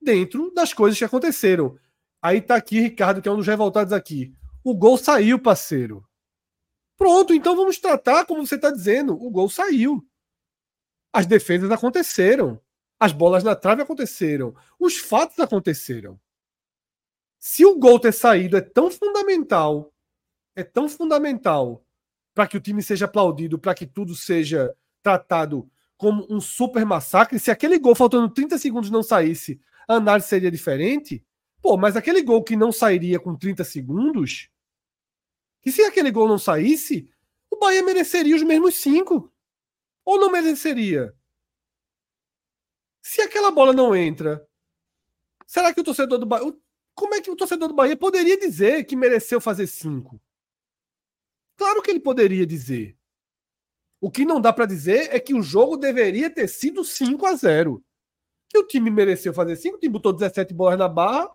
[0.00, 1.78] dentro das coisas que aconteceram.
[2.20, 4.34] Aí tá aqui, Ricardo, que é um dos revoltados aqui.
[4.62, 6.06] O gol saiu, parceiro.
[6.96, 9.14] Pronto, então vamos tratar como você está dizendo.
[9.14, 10.06] O gol saiu.
[11.12, 12.60] As defesas aconteceram.
[12.98, 14.54] As bolas na trave aconteceram.
[14.78, 16.18] Os fatos aconteceram.
[17.38, 19.92] Se o gol ter saído é tão fundamental,
[20.56, 21.84] é tão fundamental
[22.34, 27.38] para que o time seja aplaudido, para que tudo seja tratado como um super massacre,
[27.38, 31.24] se aquele gol faltando 30 segundos não saísse, a análise seria diferente.
[31.62, 34.50] Pô, mas aquele gol que não sairia com 30 segundos,
[35.62, 37.08] que se aquele gol não saísse,
[37.50, 39.32] o Bahia mereceria os mesmos cinco.
[40.04, 41.14] Ou não mereceria?
[43.00, 44.46] Se aquela bola não entra,
[45.46, 46.52] será que o torcedor do Bahia.
[46.94, 50.20] Como é que o torcedor do Bahia poderia dizer que mereceu fazer cinco?
[51.56, 52.96] Claro que ele poderia dizer.
[54.00, 57.34] O que não dá para dizer é que o jogo deveria ter sido 5 a
[57.34, 57.82] 0
[58.48, 61.30] Que o time mereceu fazer 5, o time botou 17 bolas na barra,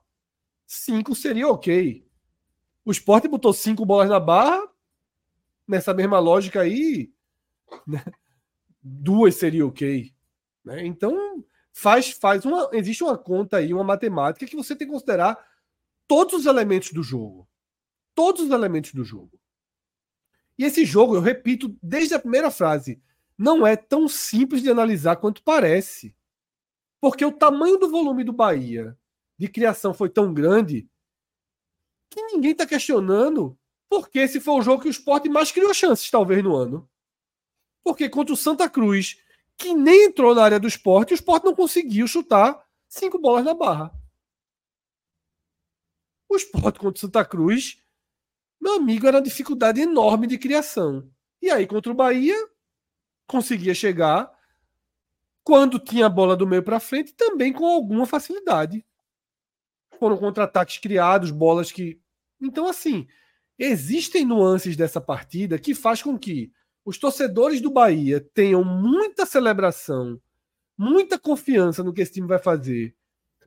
[0.68, 2.06] 5 seria ok.
[2.86, 4.68] O Sport botou 5 bolas na barra,
[5.68, 7.12] nessa mesma lógica aí,
[7.88, 8.04] né?
[8.82, 10.14] duas seria ok.
[10.64, 10.86] Né?
[10.86, 11.44] Então,
[11.74, 12.70] faz, faz uma.
[12.74, 15.38] Existe uma conta aí, uma matemática que você tem que considerar
[16.08, 17.48] todos os elementos do jogo.
[18.14, 19.39] Todos os elementos do jogo.
[20.60, 23.02] E esse jogo, eu repito desde a primeira frase,
[23.38, 26.14] não é tão simples de analisar quanto parece.
[27.00, 28.98] Porque o tamanho do volume do Bahia
[29.38, 30.86] de criação foi tão grande
[32.10, 33.58] que ninguém está questionando
[33.90, 36.88] porque esse foi o jogo que o esporte mais criou chances, talvez, no ano.
[37.82, 39.18] Porque contra o Santa Cruz,
[39.58, 43.54] que nem entrou na área do esporte, o esporte não conseguiu chutar cinco bolas na
[43.54, 43.92] barra.
[46.28, 47.79] O esporte contra o Santa Cruz
[48.70, 51.10] meu amigo, era uma dificuldade enorme de criação.
[51.42, 52.36] E aí, contra o Bahia,
[53.28, 54.32] conseguia chegar
[55.44, 58.86] quando tinha a bola do meio para frente, também com alguma facilidade.
[59.98, 62.00] Foram contra-ataques criados, bolas que.
[62.40, 63.08] Então, assim,
[63.58, 66.52] existem nuances dessa partida que faz com que
[66.86, 70.22] os torcedores do Bahia tenham muita celebração,
[70.78, 72.96] muita confiança no que esse time vai fazer,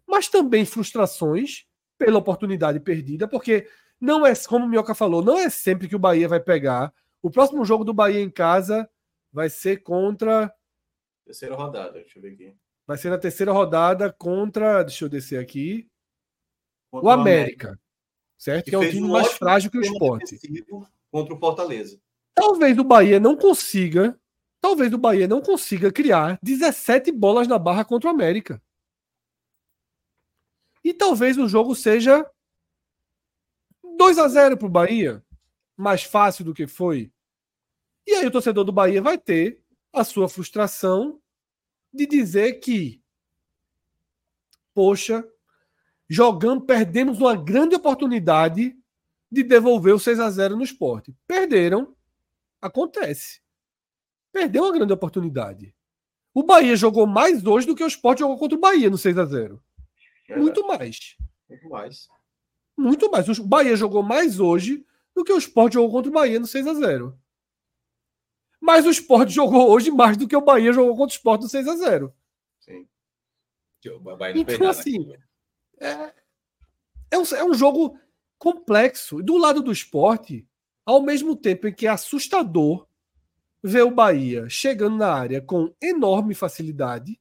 [0.06, 1.64] mas também frustrações
[1.96, 3.66] pela oportunidade perdida, porque
[4.02, 6.92] Não é, como o Minhoca falou, não é sempre que o Bahia vai pegar.
[7.22, 8.90] O próximo jogo do Bahia em casa
[9.32, 10.52] vai ser contra.
[11.24, 12.56] Terceira rodada, deixa eu ver aqui.
[12.84, 14.82] Vai ser na terceira rodada contra.
[14.82, 15.88] Deixa eu descer aqui.
[16.90, 17.68] Contra o América.
[17.68, 17.82] América.
[18.36, 18.64] Certo?
[18.64, 20.36] Que, que é o time mais frágil que o esporte.
[21.12, 21.96] Contra o Fortaleza.
[22.34, 24.18] Talvez o Bahia não consiga.
[24.60, 28.60] Talvez o Bahia não consiga criar 17 bolas na barra contra o América.
[30.82, 32.28] E talvez o jogo seja
[34.02, 35.24] 2 a 0 para o Bahia,
[35.76, 37.12] mais fácil do que foi.
[38.04, 39.62] E aí o torcedor do Bahia vai ter
[39.92, 41.20] a sua frustração
[41.94, 43.00] de dizer que,
[44.74, 45.24] poxa,
[46.08, 48.76] jogando, perdemos uma grande oportunidade
[49.30, 51.14] de devolver o 6 a 0 no esporte.
[51.24, 51.94] Perderam,
[52.60, 53.40] acontece.
[54.32, 55.72] Perdeu uma grande oportunidade.
[56.34, 59.16] O Bahia jogou mais hoje do que o esporte jogou contra o Bahia no 6
[59.16, 59.62] a 0
[60.30, 61.16] Muito mais.
[61.48, 62.08] Muito mais.
[62.76, 63.28] Muito mais.
[63.28, 64.84] O Bahia jogou mais hoje
[65.14, 67.18] do que o Sport jogou contra o Bahia no 6 a 0
[68.60, 71.48] Mas o Sport jogou hoje mais do que o Bahia jogou contra o Sport no
[71.48, 72.14] 6 a 0
[72.60, 72.88] Sim.
[74.36, 75.14] Então, assim,
[75.80, 76.12] é,
[77.10, 77.98] é, um, é um jogo
[78.38, 79.22] complexo.
[79.22, 80.46] Do lado do esporte,
[80.84, 82.86] ao mesmo tempo em que é assustador
[83.62, 87.20] ver o Bahia chegando na área com enorme facilidade,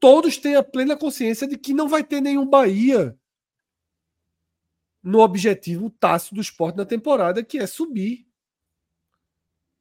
[0.00, 3.18] todos têm a plena consciência de que não vai ter nenhum Bahia
[5.02, 8.26] no objetivo tácito do esporte na temporada, que é subir.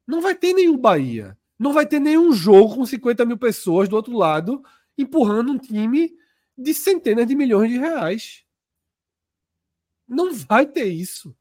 [0.06, 1.38] Não vai ter nenhum Bahia.
[1.58, 4.62] Não vai ter nenhum jogo com 50 mil pessoas do outro lado
[4.98, 6.14] empurrando um time
[6.58, 8.44] de centenas de milhões de reais.
[10.08, 11.36] Não vai ter isso.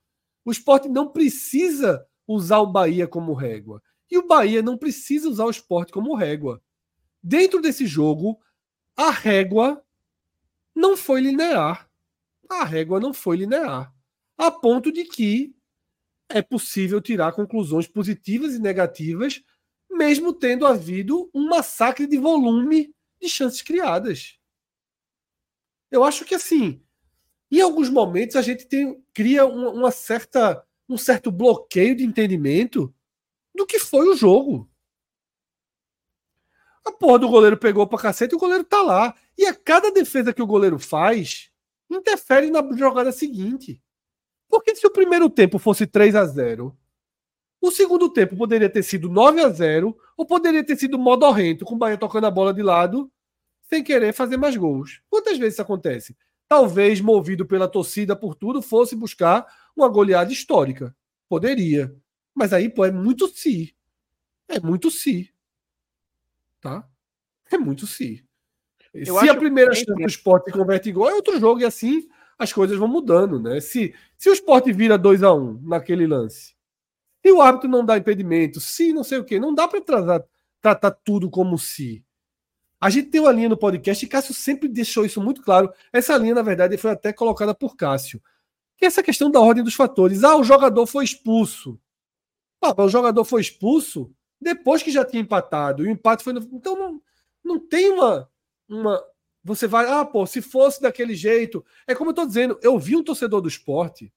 [0.45, 3.83] O esporte não precisa usar o Bahia como régua.
[4.11, 6.63] E o Bahia não precisa usar o esporte como régua.
[7.23, 8.41] Dentro desse jogo,
[8.97, 9.85] a régua
[10.75, 11.89] não foi linear.
[12.49, 13.95] A régua não foi linear.
[14.37, 15.55] A ponto de que
[16.29, 19.43] é possível tirar conclusões positivas e negativas,
[19.91, 24.39] mesmo tendo havido um massacre de volume de chances criadas.
[25.91, 26.83] Eu acho que assim,
[27.51, 32.93] em alguns momentos a gente tem, cria uma, uma certa, um certo bloqueio de entendimento
[33.55, 34.72] do que foi o jogo.
[36.85, 39.15] A porra do goleiro pegou pra cacete e o goleiro tá lá.
[39.39, 41.51] E a cada defesa que o goleiro faz,
[41.91, 43.81] interfere na jogada seguinte.
[44.49, 46.77] Porque se o primeiro tempo fosse 3 a 0
[47.63, 51.77] o segundo tempo poderia ter sido 9 a 0 ou poderia ter sido modorrento, com
[51.77, 53.09] o Bahia tocando a bola de lado,
[53.63, 55.01] sem querer fazer mais gols.
[55.09, 56.17] Quantas vezes isso acontece?
[56.49, 59.47] Talvez, movido pela torcida por tudo, fosse buscar
[59.77, 60.95] uma goleada histórica.
[61.29, 61.95] Poderia.
[62.35, 63.77] Mas aí, pô, é muito si.
[64.49, 65.32] É muito si.
[66.63, 66.89] Tá?
[67.51, 68.25] É muito si.
[68.95, 72.09] Eu se a primeira chance do esporte converte em gol, é outro jogo, e assim
[72.39, 73.61] as coisas vão mudando, né?
[73.61, 76.55] Se, se o esporte vira 2 a 1 um naquele lance,
[77.25, 80.25] e o árbitro não dá impedimento, se não sei o quê, não dá para tratar,
[80.61, 82.05] tratar tudo como se.
[82.81, 85.73] A gente tem uma linha no podcast e Cássio sempre deixou isso muito claro.
[85.93, 88.21] Essa linha, na verdade, foi até colocada por Cássio.
[88.77, 90.25] Que é essa questão da ordem dos fatores.
[90.25, 91.79] Ah, o jogador foi expulso.
[92.61, 94.13] Ah, o jogador foi expulso
[94.43, 95.85] depois que já tinha empatado.
[95.85, 96.41] E o empate foi no...
[96.53, 97.03] Então não,
[97.45, 98.29] não tem uma,
[98.69, 99.03] uma.
[99.45, 101.65] Você vai, ah, pô, se fosse daquele jeito.
[101.87, 104.13] É como eu tô dizendo, eu vi um torcedor do esporte.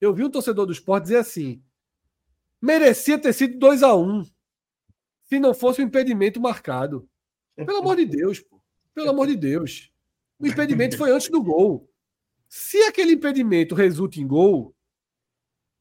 [0.00, 1.62] Eu vi um torcedor do esporte dizer assim:
[2.60, 4.24] merecia ter sido 2 a 1 um,
[5.24, 7.08] se não fosse o um impedimento marcado.
[7.56, 8.60] Pelo amor de Deus, pô.
[8.94, 9.92] Pelo amor de Deus.
[10.38, 11.88] O impedimento foi antes do gol.
[12.48, 14.74] Se aquele impedimento resulta em gol,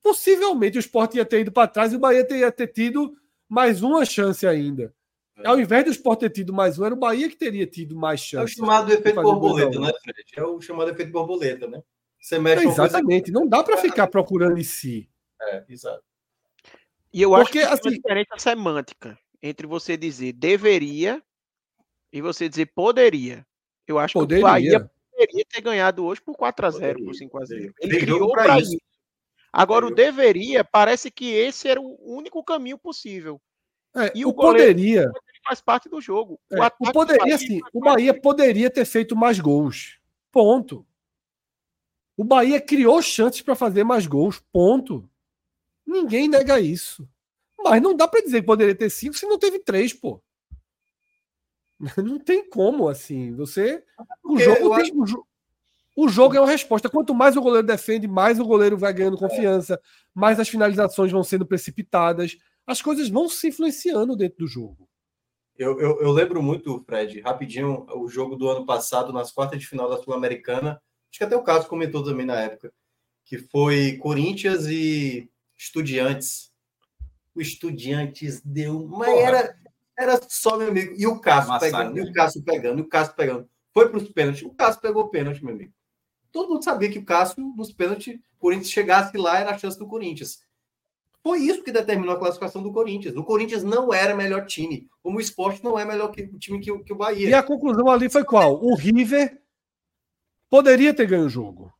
[0.01, 3.17] possivelmente o esporte ia ter ido para trás e o Bahia teria ter tido
[3.49, 4.93] mais uma chance ainda.
[5.37, 5.47] É.
[5.47, 8.19] Ao invés do Sport ter tido mais um, era o Bahia que teria tido mais
[8.19, 8.41] chance.
[8.41, 10.23] É o chamado efeito borboleta, né, Fred?
[10.35, 11.81] É o chamado efeito borboleta, né?
[12.19, 13.31] Você mexe é, exatamente.
[13.31, 13.39] Coisa...
[13.39, 15.09] Não dá para ficar procurando em si.
[15.41, 16.03] É, exato.
[17.11, 21.23] E eu Porque, acho que tem assim, uma diferença semântica entre você dizer deveria
[22.11, 23.45] e você dizer poderia.
[23.87, 24.43] Eu acho poderia.
[24.43, 27.61] que o Bahia poderia ter ganhado hoje por 4 a 0 por 5 a 0
[27.61, 28.73] Ele, Ele criou para isso.
[28.73, 28.88] isso.
[29.51, 33.41] Agora, o deveria, parece que esse era o único caminho possível.
[33.95, 35.11] É, e o, o poderia
[35.43, 36.39] faz parte do jogo.
[36.51, 37.59] O, é, o poderia, sim.
[37.73, 39.99] O Bahia poderia ter feito mais gols.
[40.31, 40.85] Ponto.
[42.15, 44.39] O Bahia criou chances para fazer mais gols.
[44.51, 45.09] Ponto.
[45.85, 47.07] Ninguém nega isso.
[47.57, 50.21] Mas não dá para dizer que poderia ter cinco se não teve três, pô.
[51.95, 53.33] Não tem como, assim.
[53.35, 53.81] Você.
[54.21, 54.81] O jogo tem.
[54.81, 55.01] Acho...
[55.01, 55.28] O jogo
[55.97, 56.89] é uma resposta.
[56.89, 59.79] Quanto mais o goleiro defende, mais o goleiro vai ganhando confiança,
[60.13, 62.37] mais as finalizações vão sendo precipitadas.
[62.65, 64.87] As coisas vão se influenciando dentro do jogo.
[65.57, 69.67] Eu, eu, eu lembro muito, Fred, rapidinho, o jogo do ano passado, nas quartas de
[69.67, 72.71] final da Sul-Americana, acho que até o caso comentou também na época,
[73.25, 76.49] que foi Corinthians e Estudiantes.
[77.35, 79.59] O Estudiantes deu, mas era,
[79.97, 80.93] era só, meu amigo.
[80.97, 83.49] E o Cássio pegando, e o Cássio pegando, e o Cássio pegando.
[83.73, 84.43] Foi para os pênaltis.
[84.43, 85.73] O Cássio pegou o pênalti, meu amigo.
[86.31, 89.77] Todo mundo sabia que o Cássio, nos pênaltis, o Corinthians chegasse lá, era a chance
[89.77, 90.39] do Corinthians.
[91.21, 93.15] Foi isso que determinou a classificação do Corinthians.
[93.15, 96.59] O Corinthians não era melhor time, como o esporte não é melhor que o time
[96.59, 97.29] que, que o Bahia.
[97.29, 98.63] E a conclusão ali foi qual?
[98.63, 99.37] O River
[100.49, 101.73] poderia ter ganho o jogo.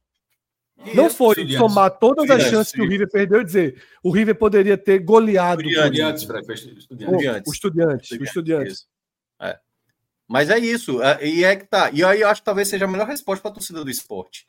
[0.86, 1.58] E não foi Estudiantes.
[1.58, 5.00] somar todas Estudiantes, as chances que o River perdeu e dizer o River poderia ter
[5.00, 6.24] goleado Estudiantes,
[7.48, 8.12] o Estudiantes.
[8.12, 8.88] O Estudiantes.
[9.42, 9.60] É.
[10.30, 11.02] Mas é isso.
[11.02, 11.90] É, e é que tá.
[11.92, 14.48] E aí eu acho que talvez seja a melhor resposta para a torcida do esporte.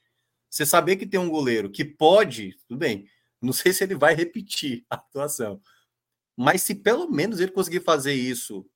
[0.51, 3.07] Você saber que tem um goleiro que pode, tudo bem,
[3.41, 5.61] não sei se ele vai repetir a atuação.
[6.37, 8.67] Mas se pelo menos ele conseguir fazer isso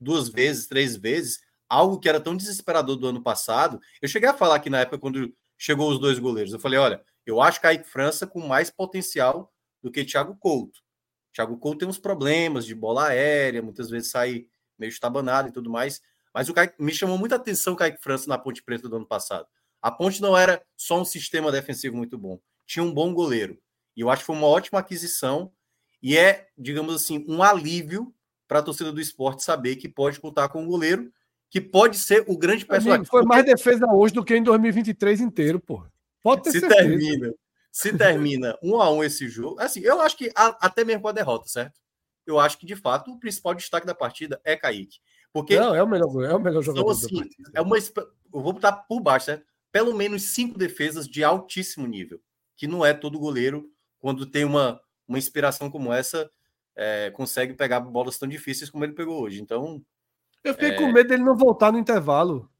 [0.00, 4.34] duas vezes, três vezes, algo que era tão desesperador do ano passado, eu cheguei a
[4.34, 6.52] falar aqui na época quando chegou os dois goleiros.
[6.52, 9.52] Eu falei, olha, eu acho que a França com mais potencial
[9.82, 10.80] do que Thiago Couto.
[11.32, 14.46] Thiago Couto tem uns problemas de bola aérea, muitas vezes sai
[14.78, 16.00] meio estabanado e tudo mais.
[16.32, 19.06] Mas o Kaique, me chamou muita atenção o Kaique França na Ponte Preta do ano
[19.06, 19.46] passado.
[19.80, 23.58] A Ponte não era só um sistema defensivo muito bom, tinha um bom goleiro.
[23.96, 25.52] E eu acho que foi uma ótima aquisição
[26.02, 28.14] e é, digamos assim, um alívio
[28.48, 31.12] para a torcida do esporte saber que pode contar com um goleiro
[31.50, 33.04] que pode ser o grande personagem.
[33.04, 35.84] foi mais defesa hoje do que em 2023 inteiro, pô.
[36.22, 36.80] Pode ter se certeza.
[36.80, 37.34] termina,
[37.70, 41.08] se termina um a um esse jogo, assim, eu acho que a, até mesmo com
[41.08, 41.78] a derrota, certo?
[42.26, 44.98] Eu acho que de fato o principal destaque da partida é Kaique.
[45.32, 46.92] Porque não, é o melhor, é o melhor jogador.
[46.92, 47.82] Então, assim, é uma, eu
[48.30, 49.46] vou botar por baixo, certo?
[49.70, 52.20] Pelo menos cinco defesas de altíssimo nível,
[52.56, 56.30] que não é todo goleiro quando tem uma, uma inspiração como essa,
[56.76, 59.40] é, consegue pegar bolas tão difíceis como ele pegou hoje.
[59.40, 59.82] Então.
[60.44, 60.76] Eu fiquei é...
[60.76, 62.50] com medo dele não voltar no intervalo.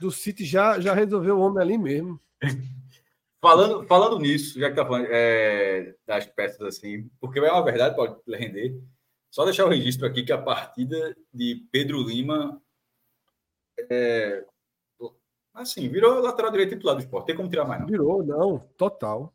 [0.00, 2.20] Do City já, já resolveu o homem ali mesmo.
[3.40, 7.94] falando, falando nisso, já que tá falando é, das peças assim, porque é uma verdade,
[7.94, 8.80] pode render.
[9.38, 12.60] Só deixar o registro aqui que a partida de Pedro Lima
[13.88, 14.44] é,
[15.54, 17.26] assim, virou lateral direito titular do esporte.
[17.26, 17.86] Tem como tirar mais, não?
[17.86, 19.32] Virou, não, total.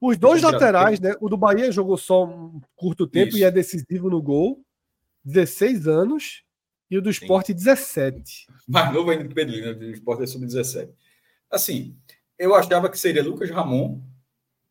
[0.00, 1.14] Os dois laterais, né?
[1.20, 3.38] O do Bahia jogou só um curto tempo Isso.
[3.38, 4.64] e é decisivo no gol.
[5.22, 6.42] 16 anos.
[6.90, 8.48] E o do esporte, 17.
[8.66, 9.86] Mais novo ainda que o Pedrinho, né?
[9.86, 10.92] O esporte é sub-17.
[11.48, 11.96] Assim,
[12.36, 14.02] eu achava que seria Lucas Ramon,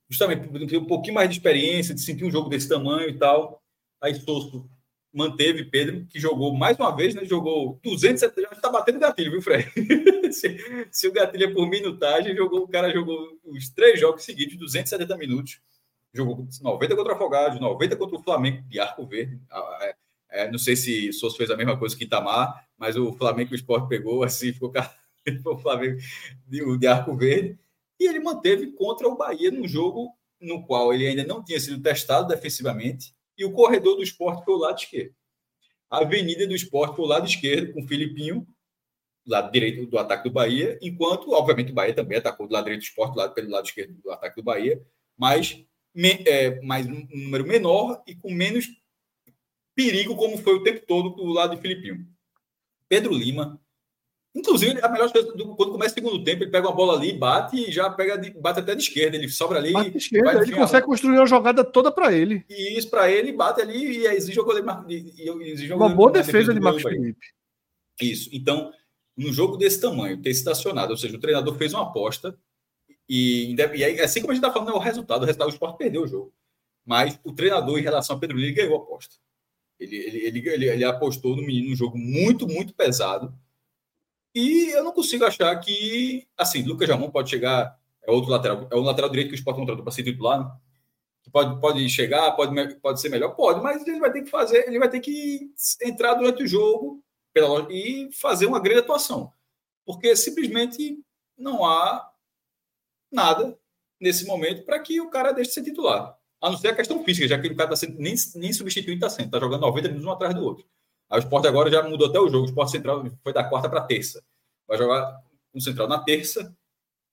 [0.09, 3.17] justamente por ter um pouquinho mais de experiência, de sentir um jogo desse tamanho e
[3.17, 3.58] tal.
[4.01, 4.69] Aí Souto
[5.13, 7.25] manteve Pedro, que jogou mais uma vez, né?
[7.25, 9.71] Jogou 270, já está batendo gatilho, viu, Fred?
[10.31, 14.55] se, se, o gatilho é por minutagem, jogou, o cara jogou os três jogos seguidos,
[14.57, 15.59] 270 minutos.
[16.13, 19.39] Jogou 90 contra o Afogados, 90 contra o Flamengo de Arco Verde.
[19.81, 19.95] É,
[20.31, 23.87] é, não sei se Souza fez a mesma coisa que Itamar, mas o Flamengo o
[23.87, 24.71] pegou, assim, ficou
[25.45, 25.97] o Flamengo
[26.47, 27.59] de, de Arco Verde.
[27.99, 31.81] E ele manteve contra o Bahia num jogo no qual ele ainda não tinha sido
[31.81, 35.15] testado defensivamente e o corredor do esporte foi o lado esquerdo.
[35.89, 38.45] A avenida do esporte foi o lado esquerdo, com o Filipinho,
[39.25, 42.81] lado direito do ataque do Bahia, enquanto, obviamente, o Bahia também atacou do lado direito
[42.81, 44.83] do esporte, lado, pelo lado esquerdo do ataque do Bahia,
[45.17, 45.63] mas
[45.95, 48.67] me, é, mais um número menor e com menos
[49.73, 52.05] perigo, como foi o tempo todo do lado de Filipinho.
[52.89, 53.59] Pedro Lima
[54.39, 57.57] Inclusive, a melhor coisa, quando começa o segundo tempo, ele pega uma bola ali, bate
[57.57, 59.17] e já pega, de, bate até de esquerda.
[59.17, 59.73] Ele sobra ali.
[59.73, 62.45] Bate esquerda, ele consegue construir uma jogada toda para ele.
[62.49, 64.67] E isso para ele, bate ali e exige o goleiro.
[64.87, 67.27] Exige uma boa defesa de Marcos Felipe.
[68.01, 68.29] Isso.
[68.31, 68.71] Então,
[69.15, 72.37] num jogo desse tamanho, ter estacionado, ou seja, o treinador fez uma aposta.
[73.07, 75.23] E, e aí, assim como a gente está falando, é o resultado.
[75.23, 76.33] O resultado do esporte perdeu o jogo.
[76.85, 79.15] Mas o treinador, em relação a Pedro Lima, ganhou a aposta.
[79.77, 83.33] Ele, ele, ele, ele, ele apostou no menino num jogo muito, muito pesado
[84.33, 88.75] e eu não consigo achar que, assim, Lucas Jamon pode chegar, é outro lateral, é
[88.75, 90.51] o lateral direito que o Sport contratou para ser titular, né?
[91.31, 94.79] Pode, pode chegar, pode, pode ser melhor, pode, mas ele vai ter que fazer, ele
[94.79, 95.51] vai ter que
[95.83, 99.31] entrar durante o jogo pela, e fazer uma grande atuação.
[99.85, 100.99] Porque simplesmente
[101.37, 102.09] não há
[103.11, 103.57] nada
[103.99, 106.17] nesse momento para que o cara deixe de ser titular.
[106.41, 109.05] A não ser a questão física, já que o cara tá sendo, nem, nem substituído
[109.05, 110.65] está sendo, está jogando 90 minutos um atrás do outro.
[111.09, 112.43] Aí o Sport agora já mudou até o jogo.
[112.43, 114.23] O Sport Central foi da quarta para terça.
[114.67, 115.19] Vai jogar
[115.51, 116.55] com Central na terça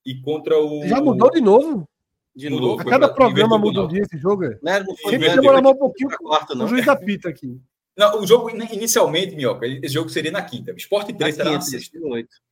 [0.04, 0.86] e contra o.
[0.86, 1.88] Já mudou de novo?
[2.34, 2.82] De novo.
[2.82, 4.44] A cada programa muda um dia esse jogo.
[4.44, 4.58] É?
[4.62, 6.66] Não, não foi Sempre demora um pouquinho para quarta, não.
[6.66, 7.58] O juiz apita aqui.
[7.96, 10.70] Não, o jogo, inicialmente, Minhoca, esse jogo seria na quinta.
[10.72, 11.98] Sport 3 será na sexta.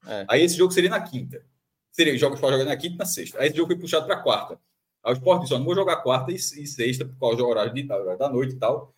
[0.06, 0.24] É.
[0.26, 1.44] Aí esse jogo seria na quinta.
[1.92, 3.38] Seria, joga o Sport jogando na quinta e na sexta.
[3.38, 4.58] Aí esse jogo foi puxado para quarta.
[5.04, 7.74] Aí o Sport disse: não vou jogar quarta e, e sexta, por causa do horário
[7.74, 8.93] de, da noite e tal.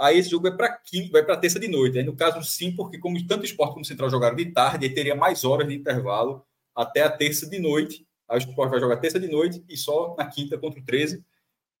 [0.00, 1.98] Aí esse jogo vai para quinta, vai para terça de noite.
[1.98, 5.14] Aí no caso sim, porque como tanto esporte como central jogaram de tarde, aí teria
[5.14, 6.44] mais horas de intervalo
[6.74, 10.14] até a terça de noite, Aí o Sport vai jogar terça de noite e só
[10.16, 11.24] na quinta contra o 13.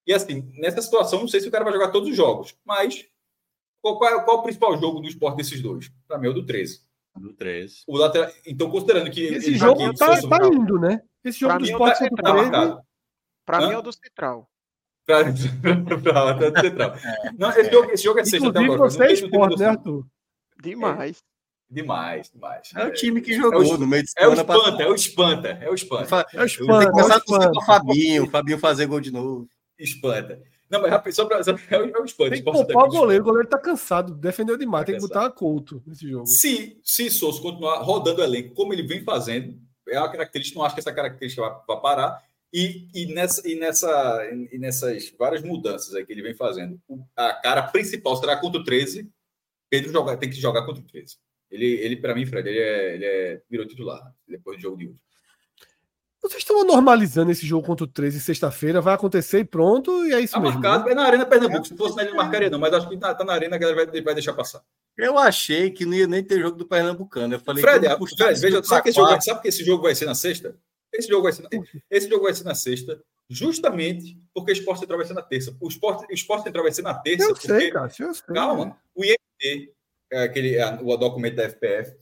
[0.04, 3.06] E assim, nessa situação, não sei se o cara vai jogar todos os jogos, mas
[3.80, 5.92] qual, qual, qual é o principal jogo do esporte desses dois?
[6.08, 6.80] Para mim é o do 13.
[7.16, 7.84] Do 13.
[7.86, 9.20] O lateral, então, considerando que.
[9.26, 11.00] Esse jogo tá, tá indo, né?
[11.24, 12.50] Esse jogo Pra do mim, esporte tá- tá o 13.
[12.50, 12.82] marcado.
[13.46, 13.68] Pra Hã?
[13.68, 14.50] mim é o do Central.
[15.06, 15.24] Pra,
[15.98, 16.94] pra lateral central.
[17.38, 18.78] Não, esse, jogo, esse jogo é sexta até agora.
[18.78, 19.66] você é tem- tem esporte, né.
[19.66, 20.06] Arthur?
[20.62, 21.16] Demais.
[21.70, 22.70] Demais, demais.
[22.76, 24.88] É o time que é jogou o- no meio de É o semana espanta, é
[24.88, 26.26] o espanta, é o espanta.
[26.32, 27.52] É o Spam, tenho que é o começar a torcer Spam.
[27.52, 29.48] pro Fabinho, o Fabinho fazer gol de novo.
[29.78, 30.40] Espanta.
[30.68, 32.30] Não, mas rapaz, só pra, só pra- é o é o espanta.
[32.30, 33.22] Tem que poupar o goleiro.
[33.22, 34.14] O goleiro tá cansado.
[34.14, 34.82] Defendeu demais.
[34.82, 35.14] Tá Tem que cansado.
[35.20, 36.26] botar a Couto nesse jogo.
[36.26, 39.56] Se, se Souza continuar rodando o elenco como ele vem fazendo,
[39.88, 42.22] é uma característica, não acho que essa característica vai, vai parar.
[42.52, 46.80] E, e, nessa, e, nessa, e nessas várias mudanças aí que ele vem fazendo,
[47.16, 49.08] a cara principal será contra o 13.
[49.68, 51.16] Pedro joga, tem que jogar contra o 13.
[51.50, 54.88] Ele, ele para mim, Fred, ele, é, ele é, virou titular depois do jogo de
[54.88, 54.98] hoje.
[56.22, 58.80] Vocês estão normalizando esse jogo contra o 13 sexta-feira.
[58.80, 60.04] Vai acontecer e pronto.
[60.04, 60.60] E é isso Tá mesmo.
[60.60, 60.92] marcado, né?
[60.92, 61.66] é na Arena Pernambuco.
[61.66, 63.58] Se fosse na ele não marcaria, não, mas acho que tá, tá na Arena, a
[63.58, 64.62] galera vai, vai deixar passar.
[64.98, 67.34] Eu achei que não ia nem ter jogo do Pernambucano.
[67.34, 70.04] Eu falei Fred, Fred veja, sabe que, esse jogo, sabe que esse jogo vai ser
[70.04, 70.54] na sexta?
[70.92, 71.48] Esse jogo vai ser na,
[71.90, 75.56] esse jogo vai ser na sexta, justamente porque o Esporte Central vai ser na terça.
[75.60, 77.92] O Esporte, o Esporte Central vai ser na terça, Eu porque, sei, cara.
[77.98, 78.34] Eu sei.
[78.34, 79.72] calma, o IMT,
[80.12, 81.96] é aquele, é, o documento da FPF,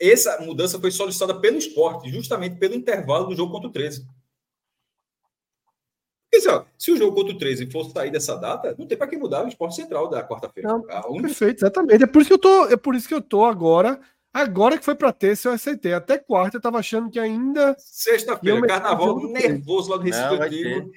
[0.00, 4.06] essa mudança foi solicitada pelo esporte, justamente pelo intervalo do jogo contra o 13.
[6.30, 8.98] Quer dizer, ó, se o jogo contra o 13 fosse sair dessa data, não tem
[8.98, 10.68] para que mudar o esporte central da quarta-feira.
[11.22, 12.02] Perfeito, exatamente.
[12.02, 14.00] É por isso que eu tô, é por isso que eu tô agora.
[14.34, 15.92] Agora que foi pra terça, eu aceitei.
[15.92, 17.76] Até quarta eu tava achando que ainda.
[17.78, 20.90] Sexta-feira, carnaval nervoso lá no Recife Antigo.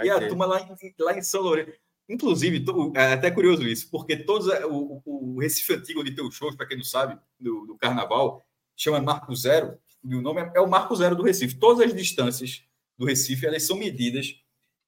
[0.00, 0.28] E a ter.
[0.28, 1.72] turma lá em, lá em São Lourenço.
[2.08, 6.24] Inclusive, to- é até curioso isso, porque todos é, o, o, Recife Antigo, onde tem
[6.24, 8.42] os shows, para quem não sabe, do, do carnaval,
[8.76, 11.56] chama Marco Zero, e o nome é, é o Marco Zero do Recife.
[11.56, 12.62] Todas as distâncias
[12.96, 14.36] do Recife, elas são medidas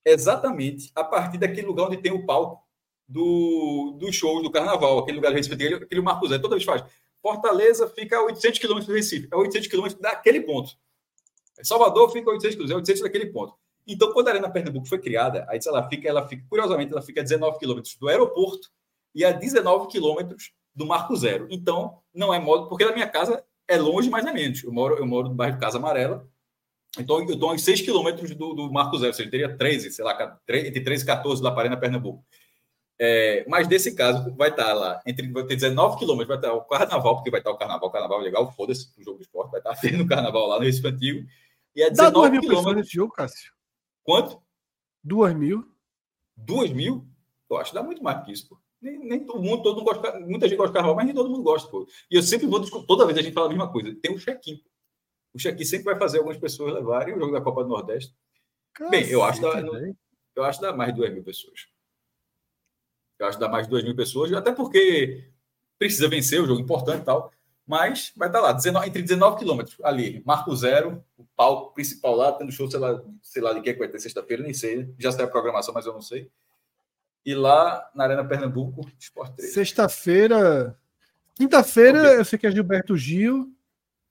[0.05, 2.63] exatamente a partir daquele lugar onde tem o palco
[3.09, 6.65] do, do show do carnaval, aquele lugar do Recife Antigo, aquele Marco Zero, toda vez
[6.65, 6.85] faz.
[7.27, 10.71] Fortaleza fica a 800 quilômetros do Recife, é 800 quilômetros daquele ponto.
[11.61, 13.55] Salvador fica a 800 quilômetros, é 800 daquele ponto.
[13.85, 17.21] Então, quando a Arena Pernambuco foi criada, aí ela fica, ela fica, curiosamente, ela fica
[17.21, 18.69] a 19 quilômetros do aeroporto
[19.13, 21.49] e a 19 quilômetros do Marco Zero.
[21.51, 24.63] Então, não é modo, porque da minha casa é longe, mas é menos.
[24.63, 26.29] Eu moro, eu moro no bairro de Casa Amarela,
[26.97, 30.05] então eu estou a 6 quilômetros do, do Marco Zero, ou seja, teria 13, sei
[30.05, 30.15] lá,
[30.47, 32.25] 13, entre 13 e 14 lá para Arena Pernambuco.
[32.99, 36.65] É, mas desse caso, vai estar lá, entre vai ter 19 quilômetros, vai estar o
[36.65, 39.51] carnaval, porque vai estar o carnaval, o carnaval é legal, foda-se, o jogo de esporte,
[39.51, 41.29] vai estar tendo o carnaval lá no Recife Antigo.
[41.75, 42.87] E a Dá 2 19 mil pessoas quilômetros.
[42.87, 43.53] nesse jogo, Cássio.
[44.03, 44.41] Quanto?
[45.05, 45.71] 2 mil.
[46.37, 47.07] 2 mil?
[47.51, 48.59] Eu acho que dá muito mais que isso, pô.
[48.81, 51.31] Nem, nem todo mundo, todo mundo gosta, muita gente gosta de carnaval, mas nem todo
[51.31, 51.87] mundo gosta, pô.
[52.11, 54.63] E eu sempre vou toda vez a gente fala a mesma coisa, tem um check-in.
[55.35, 58.15] O check-in sempre vai fazer algumas pessoas levarem o jogo da Copa do Nordeste.
[58.91, 59.95] Bem, eu acho que dá-.
[60.35, 61.69] Eu acho que dá mais de 2 mil pessoas.
[63.19, 65.29] Eu acho que dá mais de 2 mil pessoas, até porque
[65.79, 67.33] precisa vencer o jogo importante e tal.
[67.67, 72.33] Mas vai estar lá, 19 entre 19 quilômetros ali, Marco Zero, o palco principal lá,
[72.33, 74.77] tendo show, sei lá, sei lá de que, é que vai ter sexta-feira, nem sei,
[74.77, 74.89] né?
[74.99, 76.31] já sei a programação, mas eu não sei.
[77.25, 79.53] E lá na Arena Pernambuco, Sport 3.
[79.53, 80.79] Sexta-feira.
[81.35, 83.53] Quinta-feira, eu sei que é Gilberto Gil.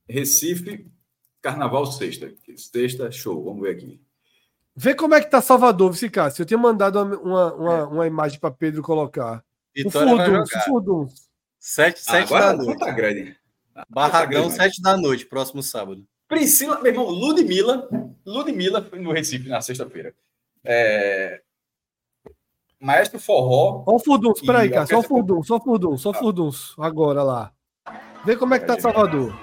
[0.07, 0.85] Recife,
[1.41, 2.33] Carnaval sexta.
[2.57, 4.01] Sexta, show, vamos ver aqui.
[4.75, 6.41] Vê como é que tá Salvador, Vici Cássio.
[6.41, 9.37] Eu tinha mandado uma, uma, uma, uma imagem para Pedro colocar.
[9.77, 10.61] O Vitória Furdunço, o.
[10.61, 11.15] Furdunço.
[11.59, 12.79] 7, Ah, 7 da agora noite.
[12.79, 13.37] tá grande.
[13.89, 16.05] Barradão, Tá 7 da noite, próximo sábado.
[16.27, 17.87] Priscila, meu irmão, Ludmilla,
[18.25, 20.13] Ludmilla foi no Recife na sexta-feira.
[20.63, 21.41] É...
[22.79, 24.85] Maestro Forró, Olha o Furdunço, peraí, cara.
[24.85, 26.81] Só o Furdunço, só o Furdunço, só o Furdunço.
[26.81, 27.51] Agora lá.
[28.25, 29.33] Vê como é que tá Salvador.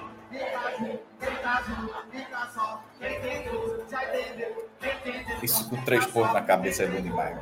[5.43, 7.37] Isso com três pontos na cabeça é bom demais.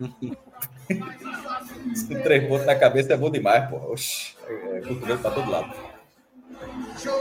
[1.92, 3.76] isso com três pontos na cabeça é bom demais, pô.
[3.92, 5.72] Oxi, é, é cotovelo pra todo lado.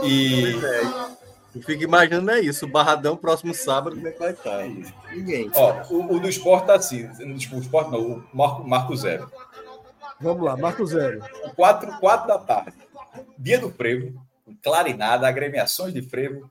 [0.03, 0.53] E,
[1.53, 2.65] Eu fico imaginando é isso.
[2.65, 4.63] O Barradão, próximo sábado, como é que vai estar?
[5.11, 5.51] Ninguém.
[5.53, 7.05] ó, o, o do esporte tá assim.
[7.07, 9.31] O esporte não, o Marco, Marco Zero.
[10.19, 11.23] Vamos lá, Marco Zero.
[11.55, 12.73] 4, 4 da tarde.
[13.37, 14.21] Dia do frevo,
[14.63, 16.49] clarinada, agremiações de frevo,